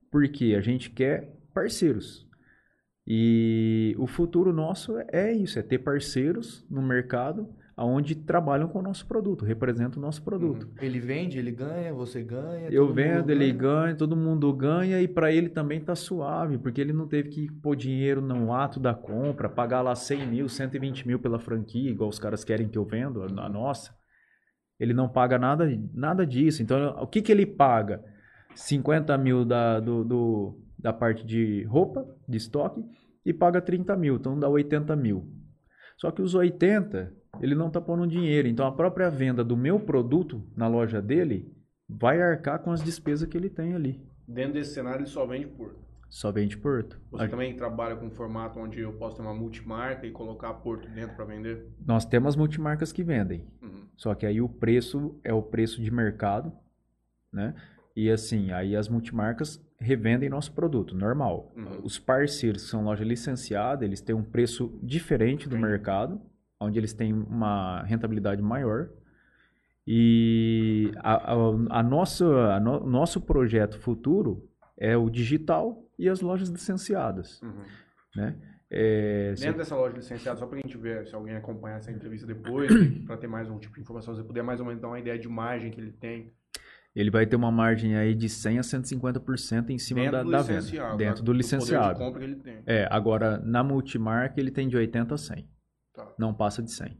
Porque 0.10 0.56
a 0.58 0.62
gente 0.62 0.90
quer 0.90 1.36
parceiros. 1.54 2.26
E 3.06 3.96
o 3.98 4.08
futuro 4.08 4.54
nosso 4.54 4.98
é 5.12 5.32
isso, 5.34 5.60
é 5.60 5.62
ter 5.62 5.80
parceiros 5.80 6.66
no 6.70 6.82
mercado 6.82 7.50
onde 7.76 8.14
trabalham 8.14 8.68
com 8.68 8.80
o 8.80 8.82
nosso 8.84 9.06
produto, 9.08 9.44
representam 9.44 9.98
o 9.98 10.06
nosso 10.06 10.22
produto. 10.22 10.70
Ele 10.80 11.00
vende, 11.00 11.40
ele 11.40 11.52
ganha, 11.52 11.92
você 11.92 12.22
ganha. 12.24 12.70
Eu 12.70 12.94
vendo, 12.94 13.32
ele 13.32 13.52
ganha. 13.52 13.82
ganha, 13.86 13.96
todo 13.96 14.16
mundo 14.16 14.54
ganha 14.54 15.02
e 15.02 15.08
para 15.08 15.32
ele 15.32 15.50
também 15.50 15.82
tá 15.82 15.96
suave, 15.96 16.58
porque 16.60 16.80
ele 16.80 16.94
não 16.94 17.08
teve 17.08 17.30
que 17.30 17.52
pôr 17.52 17.76
dinheiro 17.76 18.22
no 18.22 18.54
ato 18.54 18.80
da 18.80 18.94
compra, 18.94 19.50
pagar 19.50 19.82
lá 19.82 19.96
100 19.96 20.28
mil, 20.28 20.48
120 20.48 21.08
mil 21.08 21.20
pela 21.20 21.40
franquia, 21.40 21.90
igual 21.90 22.10
os 22.10 22.20
caras 22.20 22.44
querem 22.44 22.70
que 22.70 22.78
eu 22.78 22.86
vendo, 22.86 23.24
a 23.24 23.50
nossa. 23.50 23.92
Ele 24.80 24.94
não 24.94 25.10
paga 25.10 25.40
nada, 25.40 25.68
nada 25.94 26.28
disso. 26.28 26.62
Então, 26.62 26.96
o 27.02 27.08
que, 27.08 27.22
que 27.24 27.32
ele 27.32 27.46
paga? 27.46 28.04
50 28.54 29.18
mil 29.18 29.44
da, 29.44 29.80
do, 29.80 30.04
do- 30.04 30.63
da 30.84 30.92
parte 30.94 31.26
de 31.26 31.64
roupa, 31.64 32.06
de 32.28 32.38
estoque, 32.38 32.84
e 33.26 33.34
paga 33.34 33.62
30 33.62 33.96
mil, 33.96 34.18
então 34.18 34.38
dá 34.38 34.50
80 34.50 34.96
mil. 34.98 35.26
Só 35.98 36.12
que 36.12 36.22
os 36.22 36.36
80, 36.36 37.14
ele 37.42 37.56
não 37.56 37.68
está 37.68 37.80
pondo 37.80 38.06
dinheiro. 38.06 38.48
Então 38.50 38.68
a 38.68 38.72
própria 38.72 39.10
venda 39.10 39.44
do 39.46 39.56
meu 39.56 39.80
produto 39.80 40.44
na 40.58 40.68
loja 40.68 41.02
dele 41.02 41.50
vai 41.88 42.22
arcar 42.22 42.60
com 42.60 42.72
as 42.72 42.84
despesas 42.84 43.28
que 43.30 43.38
ele 43.38 43.50
tem 43.50 43.74
ali. 43.74 44.02
Dentro 44.28 44.54
desse 44.54 44.74
cenário, 44.74 45.00
ele 45.02 45.08
só 45.10 45.26
vende 45.26 45.48
Porto. 45.48 45.82
Só 46.10 46.32
vende 46.32 46.58
Porto. 46.58 47.00
Você 47.12 47.24
A- 47.26 47.30
também 47.30 47.56
trabalha 47.56 47.96
com 47.96 48.08
um 48.08 48.12
formato 48.12 48.60
onde 48.60 48.80
eu 48.82 48.92
posso 48.94 49.16
ter 49.16 49.22
uma 49.24 49.34
multimarca 49.34 50.06
e 50.06 50.12
colocar 50.12 50.54
Porto 50.56 50.88
dentro 50.90 51.16
para 51.16 51.26
vender? 51.26 51.66
Nós 51.86 52.06
temos 52.06 52.36
multimarcas 52.36 52.92
que 52.92 53.04
vendem. 53.04 53.48
Uhum. 53.62 53.88
Só 53.96 54.14
que 54.14 54.26
aí 54.26 54.42
o 54.42 54.50
preço 54.50 55.18
é 55.24 55.34
o 55.34 55.42
preço 55.42 55.82
de 55.82 55.90
mercado, 55.92 56.52
né? 57.32 57.56
E 57.96 58.10
assim, 58.10 58.52
aí 58.52 58.76
as 58.76 58.90
multimarcas 58.90 59.64
revendem 59.84 60.30
nosso 60.30 60.52
produto, 60.54 60.96
normal. 60.96 61.52
Uhum. 61.56 61.82
Os 61.84 62.00
parceiros 62.00 62.64
que 62.64 62.70
são 62.70 62.84
loja 62.84 63.04
licenciada, 63.04 63.84
eles 63.86 64.02
têm 64.02 64.16
um 64.16 64.24
preço 64.24 64.80
diferente 64.82 65.48
do 65.48 65.58
mercado, 65.58 66.20
onde 66.60 66.80
eles 66.80 66.94
têm 66.94 67.14
uma 67.14 67.84
rentabilidade 67.84 68.42
maior. 68.42 68.90
E 69.86 70.92
a, 70.98 71.34
a, 71.34 71.80
a 71.80 71.84
nossa, 71.84 72.26
a 72.56 72.60
no- 72.60 72.86
nosso 72.86 73.20
projeto 73.22 73.78
futuro 73.80 74.50
é 74.78 74.96
o 74.96 75.10
digital 75.10 75.84
e 76.00 76.08
as 76.08 76.22
lojas 76.22 76.50
licenciadas, 76.50 77.42
Uhum. 77.42 77.64
né? 78.16 78.36
É, 78.76 79.34
se- 79.36 79.44
Dentro 79.44 79.60
dessa 79.60 79.76
loja 79.76 79.96
licenciada, 79.98 80.40
só 80.40 80.48
pra 80.48 80.58
gente 80.58 80.76
ver 80.78 81.06
se 81.06 81.14
alguém 81.14 81.36
acompanhar 81.36 81.78
essa 81.78 81.92
entrevista 81.92 82.26
depois, 82.26 82.72
para 83.06 83.18
ter 83.18 83.28
mais 83.28 83.48
um 83.50 83.60
tipo 83.60 83.76
de 83.76 83.82
informação, 83.82 84.16
se 84.16 84.22
você 84.22 84.26
puder 84.28 84.42
mais 84.42 84.60
ou 84.60 84.66
menos 84.66 84.82
dar 84.82 84.88
uma 84.88 85.00
ideia 85.00 85.20
de 85.20 85.28
imagem 85.28 85.70
que 85.70 85.80
ele 85.80 85.92
tem. 85.92 86.34
Ele 86.96 87.10
vai 87.10 87.26
ter 87.26 87.36
uma 87.36 87.52
margem 87.52 87.96
aí 87.96 88.14
de 88.14 88.30
100 88.30 88.60
a 88.60 88.62
150% 88.62 89.70
em 89.72 89.80
cima 89.80 90.02
dentro 90.02 90.18
da, 90.18 90.24
do 90.24 90.32
da 90.32 90.38
licenciado. 90.40 90.92
venda. 90.92 90.98
Dentro 90.98 91.16
né? 91.22 91.22
do 91.22 91.26
poder 91.26 91.38
licenciado. 91.38 91.94
de 92.00 92.06
compra 92.06 92.20
que 92.20 92.26
ele 92.26 92.36
tem. 92.36 92.58
É, 92.68 92.88
agora 92.92 93.40
na 93.40 93.64
multimarca 93.64 94.40
ele 94.40 94.52
tem 94.52 94.68
de 94.68 94.78
80 94.78 95.16
a 95.16 95.18
100. 95.18 95.48
Tá. 95.94 96.08
Não 96.20 96.34
passa 96.34 96.62
de 96.62 96.72
100. 96.72 96.96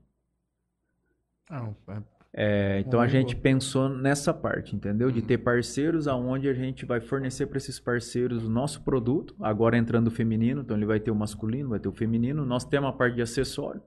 Não, 1.50 1.76
é- 1.90 2.02
É, 2.36 2.80
então 2.80 3.00
a 3.00 3.06
gente 3.08 3.36
pensou 3.36 3.88
nessa 3.88 4.34
parte, 4.34 4.76
entendeu? 4.76 5.12
De 5.12 5.20
Uhum. 5.20 5.26
ter 5.28 5.38
parceiros 5.38 6.08
aonde 6.08 6.50
a 6.50 6.54
gente 6.56 6.84
vai 6.84 7.00
fornecer 7.00 7.46
para 7.46 7.58
esses 7.58 7.80
parceiros 7.80 8.44
o 8.44 8.50
nosso 8.50 8.82
produto. 8.82 9.36
Agora 9.40 9.78
entrando 9.78 10.08
o 10.08 10.12
feminino, 10.12 10.62
então 10.62 10.76
ele 10.76 10.88
vai 10.88 11.00
ter 11.00 11.12
o 11.12 11.16
masculino, 11.16 11.70
vai 11.70 11.80
ter 11.80 11.88
o 11.90 11.92
feminino. 11.94 12.44
Nós 12.44 12.66
temos 12.66 12.90
a 12.90 12.94
parte 12.94 13.18
de 13.18 13.22
acessório, 13.22 13.84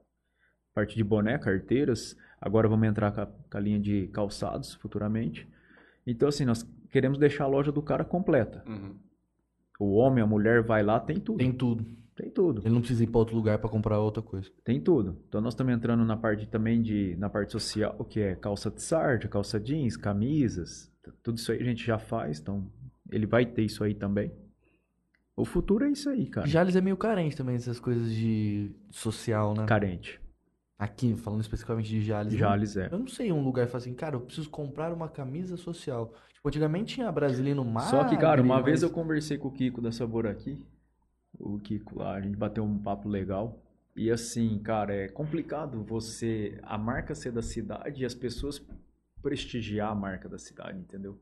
parte 0.73 0.95
de 0.95 1.03
boné, 1.03 1.37
carteiras. 1.37 2.15
Agora 2.39 2.69
vamos 2.69 2.87
entrar 2.87 3.11
com 3.11 3.19
a, 3.19 3.25
com 3.25 3.57
a 3.57 3.59
linha 3.59 3.79
de 3.81 4.07
calçados 4.13 4.75
futuramente. 4.75 5.45
Então 6.07 6.29
assim, 6.29 6.45
nós 6.45 6.63
queremos 6.89 7.17
deixar 7.17 7.43
a 7.43 7.47
loja 7.47 7.71
do 7.71 7.81
cara 7.81 8.03
completa. 8.03 8.63
Uhum. 8.67 8.95
O 9.79 9.95
homem, 9.95 10.23
a 10.23 10.27
mulher 10.27 10.63
vai 10.63 10.81
lá, 10.81 10.99
tem 10.99 11.19
tudo. 11.19 11.37
tem 11.37 11.51
tudo. 11.51 11.85
Tem 12.15 12.31
tudo. 12.31 12.61
Ele 12.65 12.73
não 12.73 12.79
precisa 12.79 13.03
ir 13.03 13.07
pra 13.07 13.19
outro 13.19 13.35
lugar 13.35 13.59
pra 13.59 13.69
comprar 13.69 13.99
outra 13.99 14.23
coisa. 14.23 14.49
Tem 14.63 14.81
tudo. 14.81 15.21
Então 15.27 15.39
nós 15.39 15.53
estamos 15.53 15.71
entrando 15.71 16.03
na 16.03 16.17
parte 16.17 16.47
também 16.47 16.81
de 16.81 17.15
na 17.17 17.29
parte 17.29 17.51
social, 17.51 17.93
que 18.05 18.19
é 18.19 18.35
calça 18.35 18.71
de 18.71 18.81
sarja, 18.81 19.27
calça 19.27 19.59
jeans, 19.59 19.95
camisas, 19.95 20.91
tudo 21.21 21.37
isso 21.37 21.51
aí 21.51 21.61
a 21.61 21.63
gente 21.63 21.85
já 21.85 21.97
faz, 21.97 22.39
então 22.39 22.69
ele 23.11 23.25
vai 23.25 23.45
ter 23.45 23.63
isso 23.63 23.83
aí 23.83 23.93
também. 23.93 24.31
O 25.35 25.45
futuro 25.45 25.85
é 25.85 25.91
isso 25.91 26.09
aí, 26.09 26.25
cara. 26.25 26.47
Jales 26.47 26.75
é 26.75 26.81
meio 26.81 26.97
carente 26.97 27.37
também 27.37 27.55
dessas 27.55 27.79
coisas 27.79 28.11
de 28.11 28.71
social, 28.89 29.53
né? 29.53 29.65
Carente. 29.67 30.19
Aqui, 30.79 31.15
falando 31.15 31.41
especificamente 31.41 31.89
de 31.89 32.01
Jales. 32.01 32.33
eu- 32.33 32.39
Jales 32.39 32.77
é. 32.77 32.87
Eu 32.91 32.99
não 32.99 33.07
sei 33.07 33.31
um 33.31 33.43
lugar 33.43 33.65
que 33.65 33.71
fala 33.71 33.81
assim, 33.81 33.95
cara, 33.95 34.15
eu 34.15 34.21
preciso 34.21 34.49
comprar 34.49 34.93
uma 34.93 35.09
camisa 35.09 35.57
social. 35.57 36.13
Tipo, 36.31 36.47
antigamente 36.47 36.95
tinha 36.95 37.11
Brasilino 37.11 37.65
Magre, 37.65 37.89
Só 37.89 38.03
que, 38.03 38.15
cara, 38.15 38.41
uma 38.41 38.61
vez 38.61 38.81
mas- 38.81 38.83
eu 38.83 38.89
conversei 38.91 39.37
com 39.39 39.47
o 39.47 39.51
Kiko 39.51 39.81
da 39.81 39.91
Sabor 39.91 40.27
aqui, 40.27 40.63
o 41.39 41.57
Kiko 41.57 41.97
lá, 41.97 42.13
a 42.13 42.21
gente 42.21 42.35
bateu 42.37 42.63
um 42.63 42.77
papo 42.77 43.09
legal. 43.09 43.59
E 43.95 44.11
assim, 44.11 44.59
cara, 44.59 44.93
é 44.93 45.07
complicado 45.07 45.83
você, 45.83 46.59
a 46.61 46.77
marca 46.77 47.15
ser 47.15 47.31
da 47.31 47.41
cidade 47.41 48.03
e 48.03 48.05
as 48.05 48.13
pessoas 48.13 48.63
prestigiar 49.23 49.91
a 49.91 49.95
marca 49.95 50.29
da 50.29 50.37
cidade, 50.37 50.77
entendeu? 50.77 51.19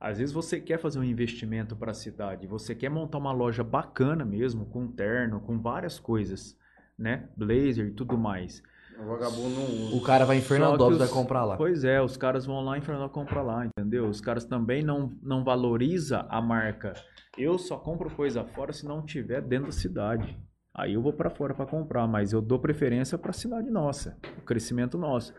Às 0.00 0.16
vezes 0.18 0.32
você 0.32 0.58
quer 0.58 0.78
fazer 0.78 0.98
um 0.98 1.04
investimento 1.04 1.76
para 1.76 1.90
a 1.90 1.94
cidade, 1.94 2.46
você 2.46 2.74
quer 2.74 2.88
montar 2.88 3.18
uma 3.18 3.32
loja 3.32 3.62
bacana 3.62 4.24
mesmo, 4.24 4.64
com 4.64 4.86
terno, 4.88 5.40
com 5.40 5.58
várias 5.60 5.98
coisas, 5.98 6.58
né? 6.98 7.28
Blazer 7.36 7.86
e 7.86 7.90
tudo 7.92 8.16
mais. 8.18 8.62
O 8.98 9.04
vagabundo 9.06 9.50
não 9.50 9.64
usa. 9.64 9.96
O 9.96 10.00
cara 10.02 10.24
vai 10.24 10.36
em 10.38 10.40
Fernandópolis 10.40 10.92
que 10.94 10.98
vai 10.98 11.08
os- 11.08 11.12
comprar 11.12 11.44
lá. 11.44 11.56
Pois 11.56 11.82
é, 11.84 12.00
os 12.00 12.16
caras 12.16 12.46
vão 12.46 12.60
lá 12.64 12.78
em 12.78 12.80
Fernando 12.80 13.10
comprar 13.10 13.42
lá, 13.42 13.66
entendeu? 13.66 14.06
Os 14.08 14.20
caras 14.20 14.44
também 14.44 14.82
não, 14.84 15.12
não 15.22 15.42
valoriza 15.42 16.24
a 16.28 16.40
marca. 16.40 16.92
Eu 17.36 17.58
só 17.58 17.76
compro 17.76 18.08
coisa 18.10 18.44
fora 18.44 18.72
se 18.72 18.86
não 18.86 19.02
tiver 19.02 19.40
dentro 19.42 19.66
da 19.66 19.72
cidade. 19.72 20.38
Aí 20.72 20.94
eu 20.94 21.02
vou 21.02 21.12
pra 21.12 21.28
fora 21.30 21.52
pra 21.54 21.66
comprar, 21.66 22.06
mas 22.06 22.32
eu 22.32 22.40
dou 22.40 22.58
preferência 22.60 23.18
pra 23.18 23.32
cidade 23.32 23.68
nossa, 23.70 24.16
o 24.38 24.42
crescimento 24.42 24.96
nosso. 24.96 25.34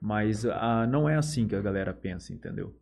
Mas 0.00 0.44
ah, 0.46 0.86
não 0.86 1.08
é 1.08 1.16
assim 1.16 1.46
que 1.46 1.54
a 1.56 1.60
galera 1.60 1.92
pensa, 1.92 2.32
entendeu? 2.32 2.74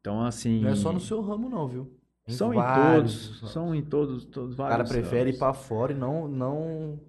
Então 0.00 0.22
assim, 0.24 0.60
Não 0.62 0.70
é 0.70 0.74
só 0.74 0.92
no 0.92 1.00
seu 1.00 1.20
ramo, 1.22 1.48
não, 1.48 1.68
viu? 1.68 1.98
Em 2.28 2.32
são 2.32 2.52
em 2.52 2.56
vários 2.56 2.94
todos, 3.26 3.36
ramos. 3.40 3.52
são 3.52 3.74
em 3.74 3.82
todos, 3.82 4.24
todos 4.26 4.54
O 4.54 4.56
vários. 4.56 4.76
cara 4.76 4.88
prefere 4.88 5.30
ir 5.30 5.32
ramos. 5.32 5.38
pra 5.38 5.52
fora 5.54 5.92
e 5.92 5.94
não, 5.96 6.28
não, 6.28 7.00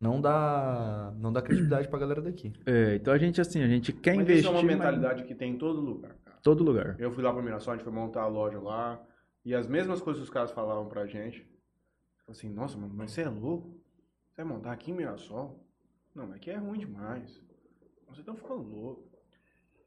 não 0.00 0.20
dá, 0.20 1.12
não 1.18 1.32
dá 1.32 1.40
credibilidade 1.42 1.88
pra 1.88 1.98
galera 1.98 2.20
daqui. 2.20 2.52
É, 2.66 2.96
então 2.96 3.12
a 3.12 3.18
gente 3.18 3.40
assim, 3.40 3.62
a 3.62 3.68
gente 3.68 3.92
quer 3.92 4.14
Mas 4.14 4.24
investir 4.24 4.44
isso 4.44 4.48
é 4.48 4.50
uma 4.50 4.62
mas 4.62 4.76
mentalidade 4.76 5.24
que 5.24 5.34
tem 5.34 5.52
em 5.54 5.58
todo 5.58 5.80
lugar, 5.80 6.14
cara. 6.24 6.38
todo 6.42 6.62
lugar. 6.64 6.96
Eu 6.98 7.10
fui 7.10 7.22
lá 7.22 7.32
pra 7.32 7.42
Mirassol, 7.42 7.74
a 7.74 7.76
gente 7.76 7.84
foi 7.84 7.92
montar 7.92 8.22
a 8.22 8.26
loja 8.26 8.60
lá. 8.60 9.02
E 9.44 9.54
as 9.54 9.66
mesmas 9.66 10.00
coisas 10.00 10.20
que 10.20 10.24
os 10.24 10.30
caras 10.30 10.50
falavam 10.50 10.88
pra 10.88 11.06
gente. 11.06 11.46
Assim, 12.28 12.48
nossa, 12.48 12.76
mano, 12.76 12.92
mas 12.94 13.12
você 13.12 13.22
é 13.22 13.28
louco? 13.28 13.80
Você 14.32 14.42
vai 14.42 14.44
montar 14.44 14.72
aqui 14.72 14.90
em 14.90 14.94
Mirassol? 14.94 15.64
Não, 16.14 16.26
mas 16.26 16.36
aqui 16.36 16.50
é 16.50 16.56
ruim 16.56 16.78
demais. 16.78 17.40
Vocês 18.06 18.18
estão 18.18 18.34
ficando 18.34 18.62
louco. 18.62 19.08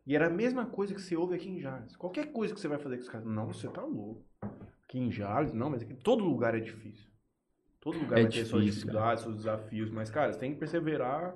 E 0.07 0.15
era 0.15 0.27
a 0.27 0.29
mesma 0.29 0.65
coisa 0.65 0.93
que 0.93 1.01
você 1.01 1.15
ouve 1.15 1.35
aqui 1.35 1.49
em 1.49 1.59
Jales. 1.59 1.95
Qualquer 1.95 2.31
coisa 2.31 2.53
que 2.53 2.59
você 2.59 2.67
vai 2.67 2.79
fazer 2.79 2.95
com 2.97 3.03
os 3.03 3.09
caras, 3.09 3.27
não, 3.27 3.45
você 3.45 3.67
tá 3.67 3.83
louco. 3.83 4.25
Aqui 4.83 4.97
em 4.97 5.11
Jales, 5.11 5.53
não, 5.53 5.69
mas 5.69 5.83
aqui 5.83 5.93
todo 5.93 6.23
lugar 6.23 6.55
é 6.55 6.59
difícil. 6.59 7.08
Todo 7.81 7.97
lugar 7.97 8.19
É 8.19 8.23
vai 8.23 8.31
ter 8.31 8.45
suas 8.45 8.63
difícil, 8.63 8.73
dificuldades, 8.75 9.23
seus 9.23 9.35
desafios. 9.37 9.91
Mas, 9.91 10.09
cara, 10.09 10.33
você 10.33 10.39
tem 10.39 10.53
que 10.53 10.59
perseverar. 10.59 11.35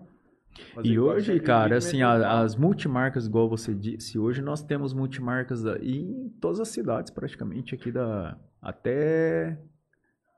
E 0.83 0.99
hoje, 0.99 1.39
cara, 1.39 1.77
assim, 1.77 2.01
a- 2.01 2.41
as 2.41 2.55
multimarcas, 2.55 3.25
igual 3.25 3.49
você 3.49 3.73
disse, 3.73 4.19
hoje 4.19 4.41
nós 4.41 4.61
temos 4.61 4.93
multimarcas 4.93 5.63
em 5.81 6.29
todas 6.39 6.59
as 6.59 6.67
cidades, 6.69 7.11
praticamente, 7.11 7.73
aqui 7.75 7.91
da. 7.91 8.37
até 8.61 9.59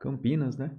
Campinas, 0.00 0.56
né? 0.56 0.70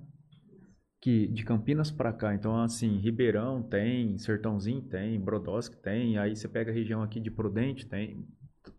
Que, 1.00 1.28
de 1.28 1.44
Campinas 1.46 1.92
pra 1.92 2.12
cá. 2.12 2.34
Então, 2.34 2.60
assim, 2.62 2.98
Ribeirão 2.98 3.62
tem, 3.62 4.18
Sertãozinho 4.18 4.82
tem, 4.82 5.20
Brodowski 5.20 5.78
tem, 5.78 6.18
aí 6.18 6.36
você 6.36 6.48
pega 6.48 6.72
a 6.72 6.74
região 6.74 7.04
aqui 7.04 7.20
de 7.20 7.30
Prudente, 7.30 7.86
tem. 7.88 8.26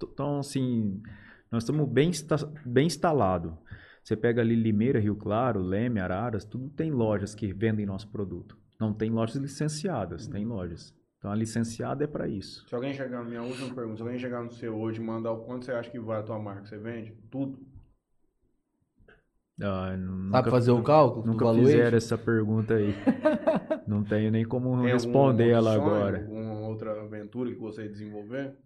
Então, 0.03 0.39
assim, 0.41 1.01
nós 1.51 1.63
estamos 1.63 1.89
bem, 1.89 2.11
bem 2.67 2.87
instalado. 2.87 3.57
Você 4.09 4.17
pega 4.17 4.41
ali 4.41 4.55
Limeira, 4.55 4.99
Rio 4.99 5.15
Claro, 5.15 5.61
Leme, 5.61 6.01
Araras, 6.01 6.43
tudo 6.43 6.71
tem 6.71 6.91
lojas 6.91 7.35
que 7.35 7.53
vendem 7.53 7.85
nosso 7.85 8.09
produto. 8.09 8.57
Não 8.81 8.95
tem 8.95 9.11
lojas 9.11 9.37
licenciadas, 9.37 10.27
tem 10.27 10.47
lojas. 10.47 10.95
Então 11.19 11.31
a 11.31 11.35
licenciada 11.35 12.05
é 12.05 12.07
para 12.07 12.27
isso. 12.27 12.67
Se 12.67 12.75
alguém 12.75 12.95
chegar, 12.95 13.23
minha 13.23 13.43
última 13.43 13.75
pergunta, 13.75 13.97
se 13.97 14.03
alguém 14.03 14.19
chegar 14.19 14.43
no 14.43 14.51
seu 14.51 14.75
hoje 14.81 14.99
e 14.99 15.05
mandar 15.05 15.33
o 15.33 15.45
quanto 15.45 15.67
você 15.67 15.73
acha 15.73 15.91
que 15.91 15.99
vale 16.01 16.21
a 16.21 16.23
tua 16.23 16.39
marca, 16.39 16.65
você 16.65 16.79
vende? 16.79 17.13
Tudo. 17.31 17.59
Ah, 19.61 19.95
nu- 19.95 20.31
Sabe 20.31 20.39
nunca- 20.39 20.51
fazer 20.53 20.71
o 20.71 20.83
cálculo 20.83 21.25
do 21.27 21.33
Nunca 21.33 21.45
valuation? 21.45 21.71
fizeram 21.73 21.97
essa 21.99 22.17
pergunta 22.17 22.75
aí. 22.77 22.95
Não 23.87 24.03
tenho 24.05 24.31
nem 24.33 24.47
como 24.47 24.75
Tem 24.85 24.91
responder 24.95 25.51
ela 25.51 25.75
sonho, 25.75 25.83
agora. 25.85 26.19
Alguma 26.23 26.67
outra 26.67 26.99
aventura 27.03 27.51
que 27.53 27.59
você 27.61 27.87
desenvolver? 27.87 28.57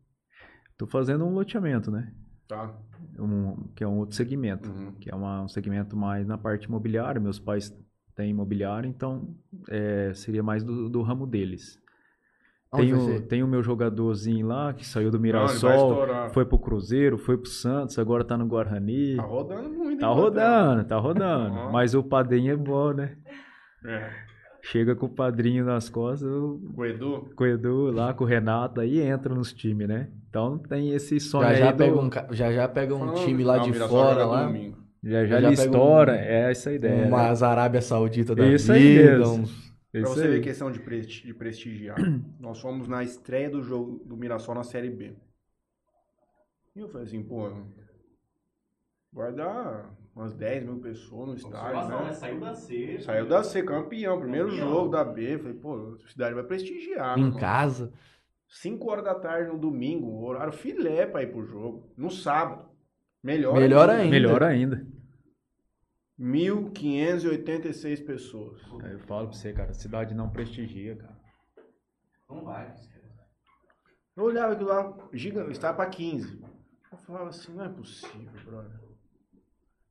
Tô 0.78 0.86
fazendo 0.86 1.24
um 1.24 1.34
loteamento, 1.34 1.90
né? 1.90 2.14
Tá. 2.46 2.78
Um- 3.18 3.56
que 3.74 3.84
é 3.84 3.86
um 3.88 3.98
outro 3.98 4.16
segmento. 4.16 4.70
Uhum. 4.70 4.92
Que 4.92 5.10
é 5.10 5.14
uma- 5.14 5.42
um 5.42 5.48
segmento 5.48 5.96
mais 5.96 6.26
na 6.26 6.38
parte 6.38 6.64
imobiliária. 6.66 7.20
Meus 7.20 7.38
pais 7.38 7.76
têm 8.14 8.30
imobiliário, 8.30 8.88
então 8.88 9.34
é, 9.68 10.12
seria 10.14 10.42
mais 10.42 10.62
do, 10.64 10.88
do 10.88 11.02
ramo 11.02 11.26
deles. 11.26 11.80
Tem 12.74 12.94
o, 12.94 13.20
tem 13.28 13.42
o 13.42 13.46
meu 13.46 13.62
jogadorzinho 13.62 14.46
lá 14.46 14.72
que 14.72 14.86
saiu 14.86 15.10
do 15.10 15.18
vai 15.18 15.24
Mirassol, 15.24 16.06
foi 16.30 16.46
pro 16.46 16.58
Cruzeiro, 16.58 17.18
foi 17.18 17.36
pro 17.36 17.46
Santos, 17.50 17.98
agora 17.98 18.24
tá 18.24 18.34
no 18.34 18.46
Guarani. 18.46 19.16
Tá 19.16 19.22
rodando 19.24 19.68
muito. 19.68 20.00
Tá 20.00 20.06
rodando, 20.08 20.84
tá 20.84 20.96
rodando. 20.98 21.70
Mas 21.70 21.94
o 21.94 22.02
padrinho 22.02 22.50
é 22.52 22.56
bom, 22.56 22.94
né? 22.94 23.14
É. 23.84 24.10
Chega 24.64 24.94
com 24.94 25.06
o 25.06 25.08
padrinho 25.08 25.64
nas 25.64 25.88
costas, 25.88 26.28
o 26.30 26.60
O 26.76 26.84
Edu? 26.84 27.28
com 27.34 27.42
o 27.44 27.46
Edu 27.46 27.90
lá, 27.90 28.14
com 28.14 28.22
o 28.22 28.26
Renato, 28.26 28.80
aí 28.80 29.00
entra 29.00 29.34
nos 29.34 29.52
times, 29.52 29.88
né? 29.88 30.08
Então 30.30 30.56
tem 30.56 30.92
esse 30.94 31.18
sonho 31.18 31.48
Já 31.48 31.54
já, 31.54 31.70
aí 31.70 31.76
pega 31.76 31.92
do... 31.94 32.00
um, 32.00 32.10
já 32.34 32.52
já 32.52 32.68
pega 32.68 32.94
um 32.94 32.98
Falando- 33.00 33.24
time 33.24 33.42
lá 33.44 33.56
Não, 33.56 33.64
de 33.64 33.72
fora 33.74 34.24
lá. 34.24 34.46
domingo. 34.46 34.78
Já 35.02 35.26
já, 35.26 35.40
já 35.40 35.46
ele 35.48 35.54
estoura, 35.54 36.12
um- 36.12 36.14
é 36.14 36.50
essa 36.52 36.70
a 36.70 36.72
ideia. 36.74 37.02
né? 37.02 37.08
Umas 37.08 37.42
Arábia 37.42 37.82
Saudita 37.82 38.36
da 38.36 38.46
Isso 38.46 38.70
aí 38.72 38.98
vida, 38.98 39.18
mesmo. 39.18 39.34
uns- 39.42 39.72
Pra 39.90 40.00
isso 40.00 40.14
você 40.14 40.28
ver 40.28 40.34
aí. 40.36 40.40
questão 40.40 40.70
de, 40.70 40.78
presti- 40.78 41.26
de 41.26 41.34
prestigiar. 41.34 41.96
Nós 42.40 42.60
fomos 42.60 42.86
na 42.86 43.02
estreia 43.02 43.50
do 43.50 43.62
jogo 43.62 44.00
do 44.06 44.16
Mirassol 44.16 44.54
na 44.54 44.62
Série 44.62 44.88
B. 44.90 45.12
E 46.76 46.80
eu 46.80 46.88
falei 46.88 47.06
assim, 47.08 47.22
pô, 47.22 47.50
vai 49.12 49.32
dar 49.34 49.90
umas 50.14 50.34
10 50.34 50.64
mil 50.64 50.78
pessoas 50.80 51.28
no 51.28 51.34
estádio, 51.34 51.88
né? 51.88 52.04
né? 52.04 52.12
Saiu 52.12 52.40
da 52.40 52.54
C. 52.54 53.00
Saiu 53.00 53.28
da 53.28 53.42
C, 53.42 53.62
campeão, 53.62 54.20
primeiro 54.20 54.48
Campeão. 54.50 54.68
jogo 54.68 54.88
da 54.90 55.04
B. 55.04 55.38
Falei, 55.38 55.54
pô, 55.54 55.96
a 56.04 56.08
cidade 56.08 56.34
vai 56.34 56.44
prestigiar. 56.44 57.18
em 57.18 57.32
casa. 57.34 57.92
5 58.48 58.90
horas 58.90 59.04
da 59.04 59.14
tarde 59.14 59.50
no 59.50 59.58
domingo, 59.58 60.22
horário 60.24 60.52
filé 60.52 61.06
pra 61.06 61.22
ir 61.22 61.32
pro 61.32 61.42
jogo. 61.46 61.90
No 61.96 62.10
sábado. 62.10 62.68
Melhor, 63.22 63.54
Melhor 63.54 63.88
ainda. 63.88 64.10
Melhor 64.10 64.42
ainda. 64.42 64.86
1.586 66.20 68.04
pessoas. 68.04 68.60
Eu 68.90 68.98
falo 69.00 69.28
pra 69.28 69.36
você, 69.36 69.52
cara, 69.52 69.70
a 69.70 69.74
cidade 69.74 70.14
não 70.14 70.28
prestigia, 70.30 70.96
cara. 70.96 71.16
Não 72.28 72.44
vai. 72.44 72.74
Eu 74.14 74.24
olhava 74.24 74.52
aquilo 74.52 74.68
lá, 74.68 74.94
gigante, 75.12 75.52
estava 75.52 75.76
para 75.78 75.88
15. 75.88 76.38
Eu 76.92 76.98
falava 76.98 77.30
assim, 77.30 77.54
não 77.54 77.64
é 77.64 77.68
possível, 77.70 78.30
brother. 78.44 78.81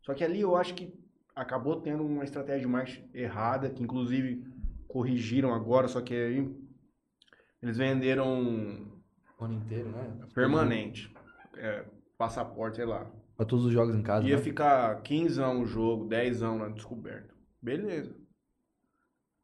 Só 0.02 0.14
que 0.14 0.24
ali 0.24 0.42
eu 0.42 0.56
acho 0.56 0.74
que 0.74 0.94
acabou 1.36 1.80
tendo 1.82 2.04
uma 2.06 2.24
estratégia 2.24 2.68
marketing 2.68 3.10
errada, 3.14 3.70
que 3.70 3.84
inclusive 3.84 4.44
corrigiram 4.88 5.54
agora, 5.54 5.88
só 5.88 6.02
que 6.02 6.14
aí 6.14 6.54
eles 7.62 7.78
venderam 7.78 8.88
O 9.40 9.46
ano 9.46 9.54
inteiro, 9.56 9.90
né? 9.90 10.20
permanente. 10.34 11.14
É, 11.56 11.86
passaporte, 12.18 12.78
sei 12.78 12.86
lá. 12.86 13.10
Pra 13.38 13.46
todos 13.46 13.66
os 13.66 13.72
jogos 13.72 13.96
em 13.96 14.02
casa, 14.02 14.28
Ia 14.28 14.38
né? 14.38 14.42
ficar 14.42 15.02
15 15.02 15.42
anos 15.42 15.64
o 15.64 15.66
jogo, 15.66 16.06
10 16.08 16.44
anos 16.44 16.60
na 16.60 16.70
descoberta. 16.70 17.34
Beleza. 17.62 18.16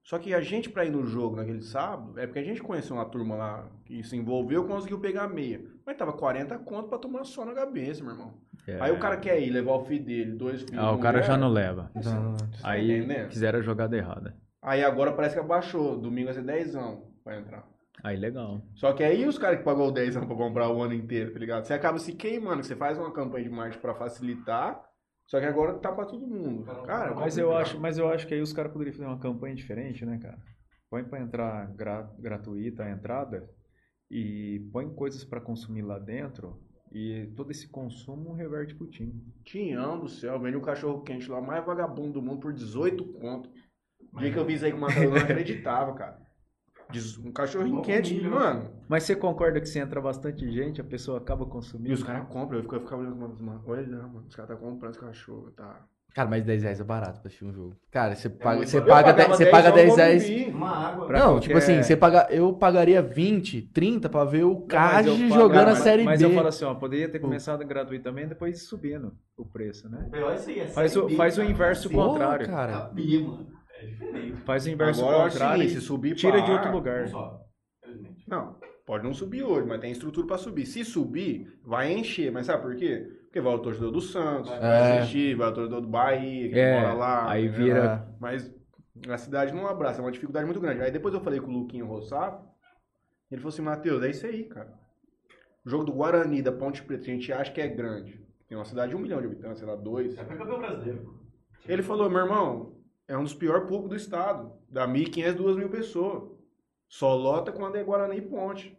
Só 0.07 0.17
que 0.17 0.33
a 0.33 0.39
gente, 0.39 0.69
pra 0.69 0.85
ir 0.85 0.89
no 0.89 1.05
jogo 1.05 1.35
naquele 1.35 1.61
sábado, 1.61 2.17
é 2.17 2.25
porque 2.25 2.39
a 2.39 2.43
gente 2.43 2.63
conheceu 2.63 2.95
uma 2.95 3.03
turma 3.03 3.35
lá 3.35 3.67
que 3.83 4.01
se 4.03 4.15
envolveu 4.15 4.63
conseguiu 4.65 5.01
pegar 5.01 5.27
meia. 5.27 5.59
Mas 5.85 5.97
tava 5.97 6.13
40 6.13 6.57
conto 6.59 6.87
pra 6.87 6.97
tomar 6.97 7.25
só 7.25 7.43
na 7.43 7.53
cabeça, 7.53 8.01
meu 8.01 8.13
irmão. 8.13 8.33
É. 8.65 8.77
Aí 8.79 8.91
o 8.93 8.99
cara 8.99 9.17
quer 9.17 9.37
ir 9.41 9.49
levar 9.49 9.73
o 9.73 9.83
filho 9.83 10.05
dele, 10.05 10.31
dois 10.31 10.61
filhos. 10.61 10.79
Ah, 10.79 10.93
o 10.93 10.97
cara 10.99 11.17
mulher. 11.17 11.27
já 11.27 11.37
não 11.37 11.49
leva. 11.49 11.91
Então, 11.93 12.37
Tá 12.37 12.69
Aí 12.69 12.89
entendendo? 12.99 13.29
fizeram 13.31 13.59
a 13.59 13.61
jogada 13.61 13.97
errada. 13.97 14.33
Aí 14.61 14.81
agora 14.81 15.11
parece 15.11 15.35
que 15.35 15.41
abaixou. 15.41 15.97
Domingo 15.97 16.27
vai 16.27 16.35
ser 16.35 16.41
10 16.43 16.73
pra 17.21 17.37
entrar. 17.37 17.67
Aí 18.01 18.15
legal. 18.15 18.61
Só 18.75 18.93
que 18.93 19.03
aí 19.03 19.27
os 19.27 19.37
caras 19.37 19.57
que 19.59 19.65
pagou 19.65 19.91
10 19.91 20.15
pra 20.15 20.25
comprar 20.25 20.69
o 20.69 20.81
ano 20.81 20.93
inteiro, 20.93 21.33
tá 21.33 21.39
ligado? 21.39 21.65
Você 21.65 21.73
acaba 21.73 21.97
se 21.99 22.13
queimando, 22.13 22.61
que 22.61 22.67
você 22.67 22.77
faz 22.77 22.97
uma 22.97 23.11
campanha 23.11 23.43
de 23.43 23.49
marketing 23.49 23.81
pra 23.81 23.93
facilitar, 23.93 24.81
só 25.27 25.39
que 25.39 25.45
agora 25.45 25.75
tá 25.77 25.91
pra 25.91 26.05
todo 26.05 26.25
mundo. 26.25 26.63
Cara, 26.85 27.13
Mas 27.13 27.37
eu 27.37 27.47
complicado. 27.49 27.61
acho, 27.61 27.79
mas 27.79 27.97
eu 27.99 28.07
acho 28.09 28.25
que 28.27 28.33
aí 28.33 28.41
os 28.41 28.53
caras 28.53 28.71
poderiam 28.71 28.93
fazer 28.95 29.05
uma 29.05 29.19
campanha 29.19 29.53
diferente, 29.53 30.03
né, 30.05 30.17
cara? 30.17 30.39
Põe 30.89 31.03
pra 31.03 31.19
entrar 31.19 31.67
gra- 31.75 32.09
gratuita 32.17 32.83
a 32.83 32.89
entrada 32.91 33.47
e 34.09 34.67
põe 34.71 34.87
coisas 34.93 35.23
pra 35.25 35.41
consumir 35.41 35.81
lá 35.81 35.99
dentro 35.99 36.59
e 36.93 37.27
todo 37.35 37.51
esse 37.51 37.67
consumo 37.69 38.33
reverte 38.33 38.73
pro 38.73 38.87
time. 38.89 39.13
Tinhão 39.43 39.99
do 39.99 40.07
céu, 40.07 40.39
vende 40.39 40.55
um 40.55 40.61
cachorro 40.61 41.01
quente 41.01 41.29
lá, 41.29 41.41
mais 41.41 41.65
vagabundo 41.65 42.13
do 42.13 42.21
mundo 42.21 42.39
por 42.39 42.53
18 42.53 43.03
conto. 43.13 43.49
O 44.13 44.19
dia 44.19 44.31
que 44.31 44.39
eu 44.39 44.45
vi 44.45 44.53
isso 44.53 44.63
aí 44.65 44.71
com 44.71 44.77
uma 44.77 44.91
eu 44.93 45.09
não 45.11 45.17
acreditava, 45.21 45.93
cara. 45.93 46.25
Um 47.23 47.31
cachorrinho 47.31 47.81
quente, 47.81 48.19
mano. 48.21 48.69
Mas 48.87 49.03
você 49.03 49.15
concorda 49.15 49.59
que 49.59 49.67
se 49.67 49.77
entra 49.79 49.99
bastante 50.01 50.49
gente, 50.51 50.79
a 50.79 50.83
pessoa 50.83 51.17
acaba 51.17 51.43
E 51.45 51.49
consumindo? 51.49 51.93
os 51.93 52.03
caras 52.03 52.27
compram, 52.29 52.59
eu 52.59 52.63
ficava, 52.63 52.81
eu 52.81 52.85
ficava 52.85 53.01
olhando, 53.01 53.17
mano, 53.43 53.61
olha 53.67 53.85
mano, 53.87 54.25
os 54.27 54.35
caras 54.35 54.49
tá 54.51 54.55
comprando 54.55 54.91
esse 54.91 54.99
cachorro, 54.99 55.51
tá. 55.51 55.81
Cara, 56.15 56.29
mas 56.29 56.43
10 56.43 56.63
reais 56.63 56.79
é 56.79 56.83
barato 56.83 57.19
pra 57.19 57.27
assistir 57.27 57.45
um 57.45 57.53
jogo. 57.53 57.75
Cara, 57.91 58.15
você 58.15 58.27
paga, 58.27 58.55
muito 58.57 58.69
você 58.69 58.81
paga, 58.81 58.89
Eu 59.11 59.13
pagava 59.13 59.17
10, 59.17 59.37
você 59.37 59.45
paga 59.45 59.71
10 59.71 59.89
só 59.89 59.91
no 59.91 60.01
reais. 60.03 60.47
Uma 60.47 60.69
água. 60.87 61.05
Pra 61.07 61.19
Não, 61.19 61.25
qualquer- 61.27 61.41
tipo 61.47 61.57
assim, 61.59 61.83
você 61.83 61.95
paga, 61.97 62.27
eu 62.31 62.53
pagaria 62.53 63.01
20, 63.03 63.61
30 63.61 64.09
pra 64.09 64.23
ver 64.23 64.43
o 64.45 64.53
mas 64.61 64.67
Cage 64.67 65.29
jogando 65.29 65.67
a 65.67 65.71
mas- 65.71 65.79
Série 65.79 66.03
Mas 66.03 66.19
B. 66.19 66.25
eu 66.25 66.31
falo 66.33 66.47
assim, 66.47 66.65
ó, 66.65 66.73
poderia 66.73 67.07
ter 67.09 67.19
começado 67.19 67.63
gratuitamente 67.65 68.25
e 68.27 68.29
depois 68.29 68.63
subindo 68.63 69.13
o 69.37 69.45
preço, 69.45 69.87
né? 69.89 70.07
Pior 70.11 70.33
isso 70.33 70.49
aí, 70.49 70.59
é 70.61 70.67
Faz 70.67 70.95
o- 70.95 71.05
B, 71.05 71.15
faz 71.15 71.37
o 71.37 71.43
inverso 71.43 71.87
Porra, 71.89 72.07
contrário. 72.07 72.47
cara. 72.47 72.79
B, 72.93 73.19
mano. 73.19 73.56
É 73.79 73.85
diferente. 73.85 74.41
Faz 74.43 74.65
o 74.65 74.69
inverso 74.69 75.01
Agora, 75.05 75.27
é 75.27 75.31
contrário 75.31 75.63
e 75.63 75.69
se 75.69 75.81
subir 75.81 76.15
tira 76.15 76.41
de 76.41 76.51
outro 76.51 76.69
A, 76.69 76.71
lugar. 76.71 77.07
Só. 77.07 77.41
Não, 78.27 78.55
pode 78.85 79.03
não 79.03 79.13
subir 79.13 79.43
hoje, 79.43 79.67
mas 79.67 79.79
tem 79.79 79.91
estrutura 79.91 80.27
pra 80.27 80.37
subir. 80.37 80.65
Se 80.65 80.83
subir, 80.83 81.59
vai 81.63 81.93
encher. 81.93 82.31
Mas 82.31 82.45
sabe 82.47 82.61
por 82.63 82.75
quê? 82.75 83.07
Porque 83.23 83.39
vai 83.41 83.53
o 83.53 83.59
torcedor 83.59 83.91
do 83.91 84.01
Santos, 84.01 84.49
vai 84.49 84.59
É. 84.59 84.97
assistir, 84.99 85.35
vai 85.35 85.49
o 85.49 85.53
torcedor 85.53 85.81
do 85.81 85.87
Bahia, 85.87 86.49
que 86.49 86.59
É, 86.59 86.81
mora 86.81 86.93
lá. 86.93 87.31
aí 87.31 87.45
entendeu? 87.45 87.65
vira- 87.65 88.07
Mas 88.19 88.53
a 89.09 89.17
cidade 89.17 89.53
não 89.53 89.67
abraça, 89.67 89.99
é 89.99 90.03
uma 90.03 90.11
dificuldade 90.11 90.45
muito 90.45 90.59
grande. 90.59 90.81
Aí 90.81 90.91
depois 90.91 91.13
eu 91.13 91.21
falei 91.21 91.39
com 91.39 91.47
o 91.51 91.53
Luquinho 91.59 91.85
Rossato, 91.85 92.43
ele 93.29 93.39
falou 93.41 93.49
assim, 93.53 93.61
Matheus, 93.61 94.03
é 94.03 94.09
isso 94.09 94.25
aí, 94.25 94.43
cara. 94.45 94.73
O 95.65 95.69
jogo 95.69 95.83
do 95.83 95.91
Guarani, 95.93 96.41
da 96.41 96.51
Ponte 96.51 96.81
Preta, 96.81 97.03
a 97.03 97.05
gente 97.05 97.31
acha 97.31 97.51
que 97.51 97.61
é 97.61 97.67
grande. 97.67 98.19
Tem 98.47 98.57
uma 98.57 98.63
cidade 98.65 98.91
de 98.91 98.95
um 98.95 98.99
milhão 98.99 99.19
de 99.19 99.27
habitantes, 99.27 99.59
sei 99.59 99.67
lá, 99.67 99.75
dois. 99.75 100.15
Foi 100.15 100.23
campeão 100.37 100.57
brasileiro. 100.59 101.13
Ele 101.67 101.83
falou, 101.83 102.09
meu 102.09 102.19
irmão, 102.21 102.76
é 103.07 103.17
um 103.17 103.23
dos 103.23 103.33
piores 103.33 103.63
públicos 103.63 103.89
do 103.89 103.95
estado. 103.95 104.51
Dá 104.69 104.87
1.500, 104.87 105.35
2.000 105.35 105.69
pessoas. 105.69 106.29
Só 106.89 107.15
lota 107.15 107.51
quando 107.51 107.75
é 107.75 107.83
Guarani 107.83 108.17
e 108.17 108.21
Ponte. 108.21 108.77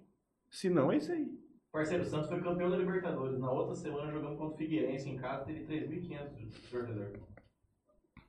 Se 0.50 0.70
não, 0.70 0.90
é 0.92 0.96
isso 0.96 1.12
aí. 1.12 1.28
Parceiro 1.70 2.04
Santos 2.04 2.28
foi 2.28 2.40
campeão 2.40 2.70
da 2.70 2.76
Libertadores. 2.76 3.38
Na 3.38 3.50
outra 3.50 3.74
semana 3.74 4.10
jogamos 4.10 4.38
contra 4.38 4.54
o 4.54 4.56
Figueirense 4.56 5.10
em 5.10 5.16
casa, 5.16 5.44
teve 5.44 5.64
3.500 5.66 6.34
de 6.34 6.46
torcedor. 6.70 7.12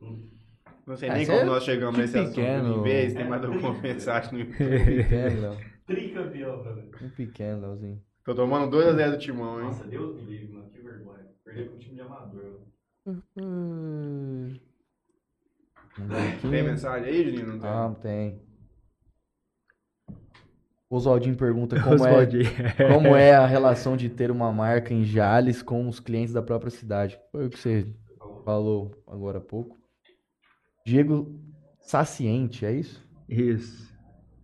Hum. 0.01 0.29
Não 0.85 0.95
sei 0.97 1.09
Ah, 1.09 1.13
nem 1.13 1.25
como 1.25 1.37
é 1.39 1.45
nós 1.45 1.63
chegamos 1.63 1.97
nesse 1.97 2.17
assunto. 2.17 2.35
pequeno. 2.35 2.77
Em 2.79 2.81
vez, 2.83 3.13
tem 3.13 3.27
mais 3.29 3.43
alguma 3.43 3.73
mensagem 3.81 4.33
no 4.33 4.39
YouTube. 4.39 4.65
Um 4.65 4.85
pequeno. 4.97 5.57
Tricampeão, 5.85 6.61
brother. 6.61 6.89
Um 7.01 7.09
pequeno, 7.09 7.61
Léozinho. 7.61 8.03
Tô 8.25 8.35
tomando 8.35 8.75
2x0 8.77 9.11
do 9.11 9.17
Timão, 9.17 9.59
hein? 9.59 9.65
Nossa, 9.67 9.83
Deus 9.85 10.15
me 10.15 10.21
livre, 10.23 10.53
mano. 10.53 10.69
Que 10.69 10.79
vergonha. 10.81 11.25
Perder 11.43 11.69
pro 11.69 11.77
time 11.79 11.95
de 11.95 12.01
amador. 12.01 12.59
Hum. 13.37 14.55
Aqui. 16.05 16.49
Tem 16.49 16.63
mensagem 16.63 17.09
aí, 17.09 17.23
Juninho? 17.23 17.47
Não 17.47 17.59
tem? 17.59 17.69
Ah, 17.69 17.95
tem. 18.01 18.41
O 20.89 20.95
Oswaldinho 20.95 21.35
pergunta 21.35 21.77
como 21.83 22.05
é, 22.05 22.25
como 22.93 23.07
é 23.15 23.35
a 23.35 23.45
relação 23.45 23.95
de 23.95 24.09
ter 24.09 24.31
uma 24.31 24.51
marca 24.51 24.93
em 24.93 25.03
Jales 25.03 25.61
com 25.61 25.87
os 25.87 25.99
clientes 25.99 26.33
da 26.33 26.41
própria 26.41 26.71
cidade. 26.71 27.19
Foi 27.31 27.45
o 27.45 27.49
que 27.49 27.59
você 27.59 27.93
falou 28.43 28.91
agora 29.07 29.37
há 29.37 29.41
pouco. 29.41 29.77
Diego 30.85 31.39
Saciente, 31.79 32.65
é 32.65 32.71
isso? 32.71 33.07
Isso. 33.27 33.89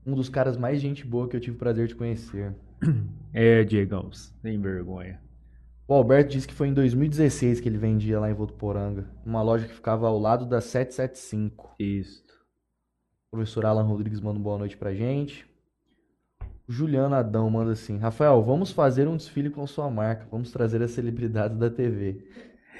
Um 0.05 0.13
dos 0.13 0.29
caras 0.29 0.57
mais 0.57 0.79
gente 0.79 1.05
boa 1.05 1.27
que 1.27 1.35
eu 1.35 1.39
tive 1.39 1.55
o 1.55 1.59
prazer 1.59 1.87
de 1.87 1.95
conhecer. 1.95 2.55
É, 3.33 3.63
Diegão, 3.63 4.11
sem 4.11 4.61
vergonha. 4.61 5.19
O 5.87 5.93
Alberto 5.93 6.31
disse 6.31 6.47
que 6.47 6.53
foi 6.53 6.67
em 6.67 6.73
2016 6.73 7.59
que 7.59 7.69
ele 7.69 7.77
vendia 7.77 8.19
lá 8.19 8.29
em 8.29 8.33
Votuporanga, 8.33 9.05
uma 9.25 9.41
loja 9.43 9.67
que 9.67 9.73
ficava 9.73 10.07
ao 10.07 10.17
lado 10.19 10.45
da 10.45 10.59
775. 10.59 11.75
Isso. 11.79 12.23
O 13.31 13.37
professor 13.37 13.65
Alan 13.65 13.83
Rodrigues 13.83 14.19
manda 14.19 14.37
uma 14.39 14.43
boa 14.43 14.57
noite 14.57 14.75
pra 14.77 14.93
gente. 14.95 15.45
O 16.67 16.71
Juliano 16.71 17.13
Adão 17.13 17.47
manda 17.49 17.73
assim: 17.73 17.97
Rafael, 17.97 18.41
vamos 18.43 18.71
fazer 18.71 19.07
um 19.07 19.15
desfile 19.17 19.51
com 19.51 19.67
sua 19.67 19.89
marca. 19.91 20.25
Vamos 20.31 20.51
trazer 20.51 20.81
as 20.81 20.91
celebridades 20.91 21.57
da 21.57 21.69
TV. 21.69 22.25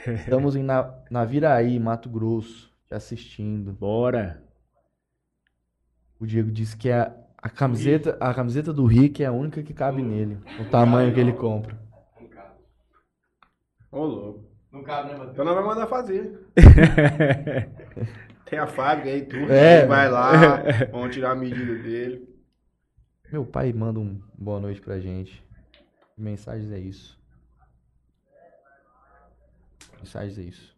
Estamos 0.08 0.56
em 0.56 0.64
Na- 0.64 0.92
Naviraí, 1.12 1.80
Mato 1.80 2.10
Grosso, 2.10 2.72
te 2.88 2.96
assistindo. 2.96 3.72
Bora. 3.72 4.42
O 6.20 6.26
Diego 6.26 6.50
disse 6.52 6.76
que 6.76 6.90
a, 6.90 7.14
a 7.38 7.50
camiseta, 7.50 8.18
a 8.20 8.34
camiseta 8.34 8.74
do 8.74 8.86
Rick 8.86 9.22
é 9.22 9.28
a 9.28 9.32
única 9.32 9.62
que 9.62 9.74
cabe 9.74 10.02
nele, 10.02 10.40
o 10.60 10.66
tamanho 10.72 11.14
que 11.14 11.20
ele 11.20 11.34
compra. 11.34 11.78
Ô, 13.96 14.06
louco. 14.06 14.44
Não 14.74 14.84
cabe, 14.84 15.08
né, 15.08 15.14
Matheus? 15.14 15.32
Então 15.32 15.46
nós 15.46 15.56
vamos 15.56 15.70
mandar 15.70 15.88
fazer. 15.88 16.38
Tem 18.44 18.60
a 18.60 18.68
fábrica 18.68 19.10
aí, 19.10 19.26
tudo. 19.26 19.50
É, 19.50 19.86
vai 19.86 20.10
lá, 20.12 20.58
vamos 20.92 21.16
tirar 21.16 21.32
a 21.32 21.36
medida 21.36 21.76
dele. 21.76 22.28
Meu 23.32 23.46
pai 23.46 23.72
manda 23.72 23.98
um 23.98 24.22
boa 24.38 24.60
noite 24.60 24.82
pra 24.82 25.00
gente. 25.00 25.42
Mensagens 26.18 26.74
é 26.74 26.78
isso. 26.78 27.18
Mensagens 30.00 30.38
é 30.40 30.42
isso. 30.42 30.76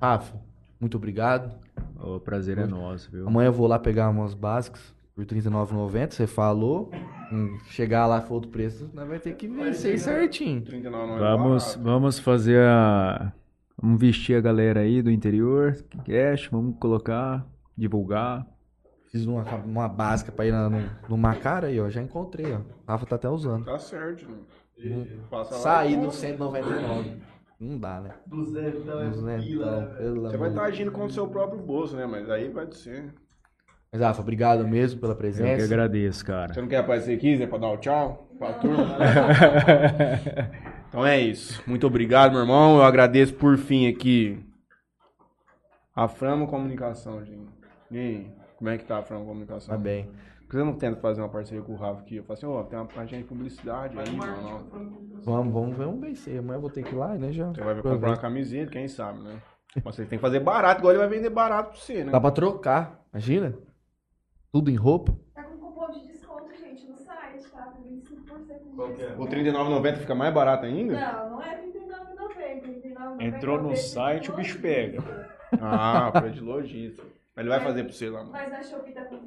Rafa, 0.00 0.40
muito 0.80 0.96
obrigado. 0.96 1.58
O 2.00 2.20
prazer 2.20 2.56
é 2.56 2.66
nosso, 2.66 3.10
viu? 3.10 3.26
Amanhã 3.26 3.48
eu 3.48 3.52
vou 3.52 3.66
lá 3.66 3.80
pegar 3.80 4.08
umas 4.08 4.32
básicas 4.32 4.94
por 5.14 5.24
R$ 5.24 5.26
39,90. 5.40 6.10
Você 6.12 6.26
falou. 6.26 6.90
Hum, 7.32 7.58
Chegar 7.68 8.06
lá 8.06 8.20
for 8.20 8.34
outro 8.34 8.50
preço, 8.50 8.90
nós 8.92 9.08
vai 9.08 9.18
ter 9.18 9.34
que 9.34 9.48
vencer 9.48 9.98
certinho. 9.98 10.60
39 10.62 11.06
não 11.06 11.16
é 11.16 11.18
Vamos, 11.18 11.74
vamos 11.76 12.18
fazer 12.18 12.60
a. 12.60 13.32
Vamos 13.80 13.98
vestir 14.00 14.36
a 14.36 14.40
galera 14.40 14.80
aí 14.80 15.02
do 15.02 15.10
interior, 15.10 15.74
cash, 16.04 16.48
vamos 16.52 16.76
colocar, 16.78 17.44
divulgar. 17.76 18.46
Fiz 19.10 19.26
uma, 19.26 19.42
uma 19.64 19.88
básica 19.88 20.30
pra 20.30 20.46
ir 20.46 20.52
na, 20.52 20.70
no, 20.70 20.88
no 21.08 21.16
Macara 21.18 21.66
aí, 21.66 21.80
ó. 21.80 21.88
Já 21.90 22.00
encontrei, 22.00 22.52
ó. 22.52 22.60
Rafa 22.86 23.06
tá 23.06 23.16
até 23.16 23.28
usando. 23.28 23.64
Tá 23.64 23.78
certo. 23.78 24.26
né? 24.78 25.06
Passa 25.30 25.54
lá 25.54 25.60
Saí 25.60 25.92
e 25.92 25.96
do 25.96 26.02
compra. 26.02 26.16
199. 26.16 27.16
Não 27.58 27.78
dá, 27.78 28.00
né? 28.00 28.10
Duzentão 28.26 29.00
é 29.00 29.08
Duzentão, 29.08 29.44
pila, 29.44 29.80
né, 29.80 30.30
Você 30.30 30.36
vai 30.36 30.48
de 30.48 30.54
estar 30.56 30.64
agindo 30.66 30.92
com 30.92 31.04
o 31.04 31.10
seu 31.10 31.28
próprio 31.28 31.60
bolso, 31.60 31.96
né? 31.96 32.06
Mas 32.06 32.28
aí 32.30 32.48
vai 32.50 32.70
ser. 32.72 33.12
Mas, 33.92 34.00
Rafa, 34.00 34.22
obrigado 34.22 34.66
mesmo 34.66 34.98
pela 35.00 35.12
Eu 35.12 35.16
que 35.16 35.20
presença. 35.22 35.64
agradeço, 35.66 36.24
cara. 36.24 36.54
Você 36.54 36.62
não 36.62 36.68
quer 36.68 36.78
aparecer 36.78 37.14
aqui, 37.14 37.36
Zé, 37.36 37.46
pra 37.46 37.58
dar 37.58 37.68
o 37.68 37.76
tchau 37.76 38.26
pra 38.38 38.54
turma? 38.54 38.96
então 40.88 41.06
é 41.06 41.20
isso. 41.20 41.62
Muito 41.66 41.86
obrigado, 41.86 42.32
meu 42.32 42.40
irmão. 42.40 42.76
Eu 42.76 42.84
agradeço 42.84 43.34
por 43.34 43.58
fim 43.58 43.86
aqui 43.88 44.42
a 45.94 46.08
Frama 46.08 46.46
Comunicação, 46.46 47.22
gente. 47.22 47.50
E 47.90 47.98
aí, 47.98 48.30
como 48.56 48.70
é 48.70 48.78
que 48.78 48.84
tá 48.84 48.98
a 48.98 49.02
Frama 49.02 49.26
Comunicação? 49.26 49.74
Tá 49.76 49.78
bem. 49.78 50.08
Por 50.40 50.48
que 50.52 50.56
você 50.56 50.64
não 50.64 50.74
tenta 50.74 50.98
fazer 51.00 51.20
uma 51.20 51.28
parceria 51.28 51.62
com 51.62 51.72
o 51.72 51.76
Rafa 51.76 52.00
aqui? 52.00 52.16
Eu 52.16 52.24
falo 52.24 52.34
assim, 52.38 52.46
ó, 52.46 52.62
tem 52.62 52.78
uma 52.78 52.86
página 52.86 53.18
de 53.18 53.24
publicidade 53.28 53.94
aí, 53.98 54.08
um 54.10 54.16
mano. 54.16 54.66
Vamos, 55.22 55.52
vamos 55.52 55.76
ver 55.76 55.86
um 55.86 55.98
BC. 56.00 56.38
Amanhã 56.38 56.56
eu 56.56 56.60
vou 56.62 56.70
ter 56.70 56.82
que 56.82 56.94
ir 56.94 56.98
lá, 56.98 57.14
né? 57.14 57.30
Já. 57.32 57.48
Você 57.48 57.60
vai 57.60 57.74
comprar 57.74 57.90
aproveita. 57.90 58.06
uma 58.08 58.16
camiseta, 58.16 58.70
quem 58.70 58.88
sabe, 58.88 59.20
né? 59.20 59.36
Mas 59.84 59.94
você 59.94 60.04
tem 60.06 60.18
que 60.18 60.22
fazer 60.22 60.40
barato, 60.40 60.80
igual 60.80 60.92
ele 60.92 60.98
vai 61.00 61.08
vender 61.08 61.30
barato 61.30 61.70
pra 61.72 61.78
você, 61.78 62.04
né? 62.04 62.12
Dá 62.12 62.20
pra 62.20 62.30
trocar, 62.30 63.02
imagina? 63.12 63.54
Tudo 64.52 64.70
em 64.70 64.76
roupa. 64.76 65.16
Tá 65.34 65.42
com 65.44 65.56
cupom 65.56 65.90
de 65.90 66.06
desconto, 66.06 66.52
gente, 66.60 66.86
no 66.86 66.96
site, 66.98 67.42
tá? 67.50 67.62
Tem 67.74 67.82
25% 67.82 68.44
de 68.46 68.52
é? 68.52 68.56
desconto. 68.58 69.22
O 69.22 69.24
R$39,90 69.24 69.96
fica 69.96 70.14
mais 70.14 70.34
barato 70.34 70.66
ainda? 70.66 70.96
Não, 70.98 71.30
não 71.30 71.42
é 71.42 71.54
R$39,90. 71.54 72.36
R$39,90 72.36 73.22
Entrou 73.22 73.56
no 73.56 73.62
é 73.62 73.66
o 73.66 73.68
preço 73.72 73.88
site, 73.92 74.30
o 74.30 74.34
bicho 74.34 74.60
pega. 74.60 75.02
Ah, 75.60 76.10
preço 76.12 76.34
de 76.36 76.40
logística. 76.42 77.06
Mas 77.34 77.46
ele 77.46 77.48
vai 77.48 77.60
fazer 77.60 77.84
pra 77.84 77.92
você 77.94 78.10
lá, 78.10 78.18
mano. 78.20 78.32
Mas 78.32 78.50
na 78.50 78.62
Shopee 78.62 78.92
tá 78.92 79.04
com 79.04 79.16
30% 79.16 79.22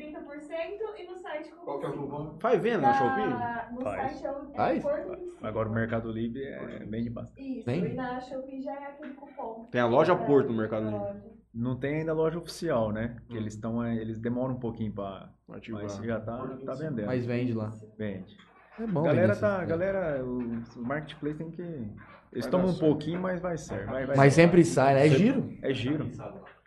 e 1.00 1.08
no 1.08 1.16
site 1.18 1.50
com 1.50 1.64
Qual 1.64 1.80
que 1.80 1.86
é 1.88 1.90
o 1.90 1.94
25%. 1.94 1.98
cupom? 1.98 2.40
Faz 2.40 2.62
venda 2.62 2.78
na 2.78 2.88
Na- 2.88 2.94
Shopee? 2.94 3.74
No 3.74 3.82
Faz. 3.82 4.12
site 4.12 4.26
é 4.26 4.32
o 4.32 4.36
é 4.36 4.56
Faz? 4.56 4.84
Porto 4.84 5.08
25. 5.08 5.26
Agora 5.42 5.70
o 5.70 5.72
Mercado 5.72 6.12
Livre 6.12 6.44
é 6.44 6.86
bem 6.86 7.04
de 7.04 7.10
bastante. 7.10 7.58
Isso, 7.58 7.66
Tem? 7.66 7.84
e 7.84 7.94
na 7.96 8.20
Shopee 8.20 8.62
já 8.62 8.74
é 8.74 8.86
aquele 8.92 9.14
cupom. 9.14 9.68
Tem 9.72 9.82
a 9.82 9.88
loja 9.88 10.14
É, 10.14 10.16
Porto 10.16 10.50
no 10.50 10.58
Mercado 10.58 10.88
Livre. 10.88 11.35
Não 11.56 11.76
tem 11.78 12.00
ainda 12.00 12.12
loja 12.14 12.38
oficial, 12.38 12.92
né? 12.92 13.16
Que 13.28 13.36
Hum. 13.36 13.38
eles 13.38 13.54
estão, 13.54 13.88
eles 13.88 14.20
demoram 14.20 14.56
um 14.56 14.60
pouquinho 14.60 14.92
pra. 14.92 15.30
Ativar. 15.50 15.84
Mas 15.84 15.96
já 15.98 16.20
tá, 16.20 16.38
tá 16.66 16.74
vendendo. 16.74 17.06
Mas 17.06 17.26
vende 17.26 17.54
lá. 17.54 17.72
Vende. 17.98 18.36
É 18.78 18.86
bom. 18.86 19.04
galera 19.04 19.36
tá, 19.36 19.64
galera, 19.64 20.26
o, 20.26 20.62
marketplace 20.76 21.38
tem 21.38 21.50
que 21.50 21.62
eles 22.36 22.46
Vai 22.46 22.52
tomam 22.52 22.72
um 22.72 22.78
pouquinho, 22.78 23.22
mas 23.22 23.40
vai 23.40 23.58
ser. 23.58 23.86
Vai, 23.86 24.06
vai 24.06 24.18
Mas 24.18 24.34
ser. 24.34 24.42
sempre 24.42 24.66
sai, 24.66 24.94
né? 24.96 25.08
É 25.08 25.10
giro. 25.10 25.54
É 25.62 25.74
giro. 25.74 26.10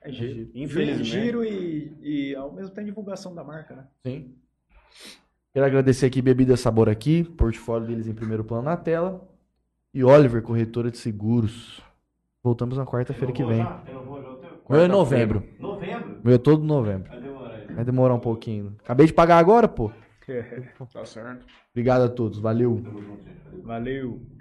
É 0.01 0.11
giro. 0.11 0.35
giro. 0.35 0.51
Infelizmente. 0.55 1.05
Giro 1.05 1.45
e, 1.45 1.93
e 2.01 2.35
ao 2.35 2.51
mesmo 2.51 2.71
tempo 2.71 2.87
divulgação 2.87 3.35
da 3.35 3.45
marca, 3.45 3.77
né? 3.77 3.87
Sim. 4.07 4.35
Quero 5.53 5.67
agradecer 5.67 6.07
aqui 6.07 6.23
Bebida 6.23 6.57
Sabor 6.57 6.89
aqui, 6.89 7.23
portfólio 7.25 7.87
deles 7.87 8.07
em 8.07 8.15
primeiro 8.15 8.45
plano 8.45 8.63
na 8.65 8.79
tela. 8.79 9.29
E 9.93 10.03
Oliver, 10.03 10.41
corretora 10.43 10.91
de 10.91 10.97
seguros. 10.97 11.83
Voltamos 12.43 12.79
na 12.79 12.87
quarta-feira 12.87 13.33
que 13.33 13.45
vem. 13.45 13.59
Já? 13.59 13.83
Renovou 13.85 14.23
já 14.23 14.31
o 14.31 14.37
teu? 14.37 14.58
Meu 14.69 14.81
é 14.81 14.89
novembro. 14.89 15.43
Novembro? 15.59 16.21
Meu 16.23 16.35
é 16.35 16.39
todo 16.39 16.63
novembro. 16.63 17.11
Vai 17.11 17.21
demorar 17.21 17.55
aí. 17.55 17.75
Vai 17.75 17.85
demorar 17.85 18.15
um 18.15 18.21
pouquinho. 18.21 18.77
Acabei 18.85 19.07
de 19.07 19.13
pagar 19.13 19.39
agora, 19.39 19.67
pô. 19.69 19.91
Tá 20.93 21.07
certo. 21.07 21.47
Obrigado 21.73 22.03
a 22.03 22.09
todos. 22.11 22.39
Valeu. 22.39 22.83
Tamo 22.85 23.03
junto, 23.03 23.25
gente. 23.25 23.41
Valeu. 23.63 23.63
Valeu. 23.65 24.38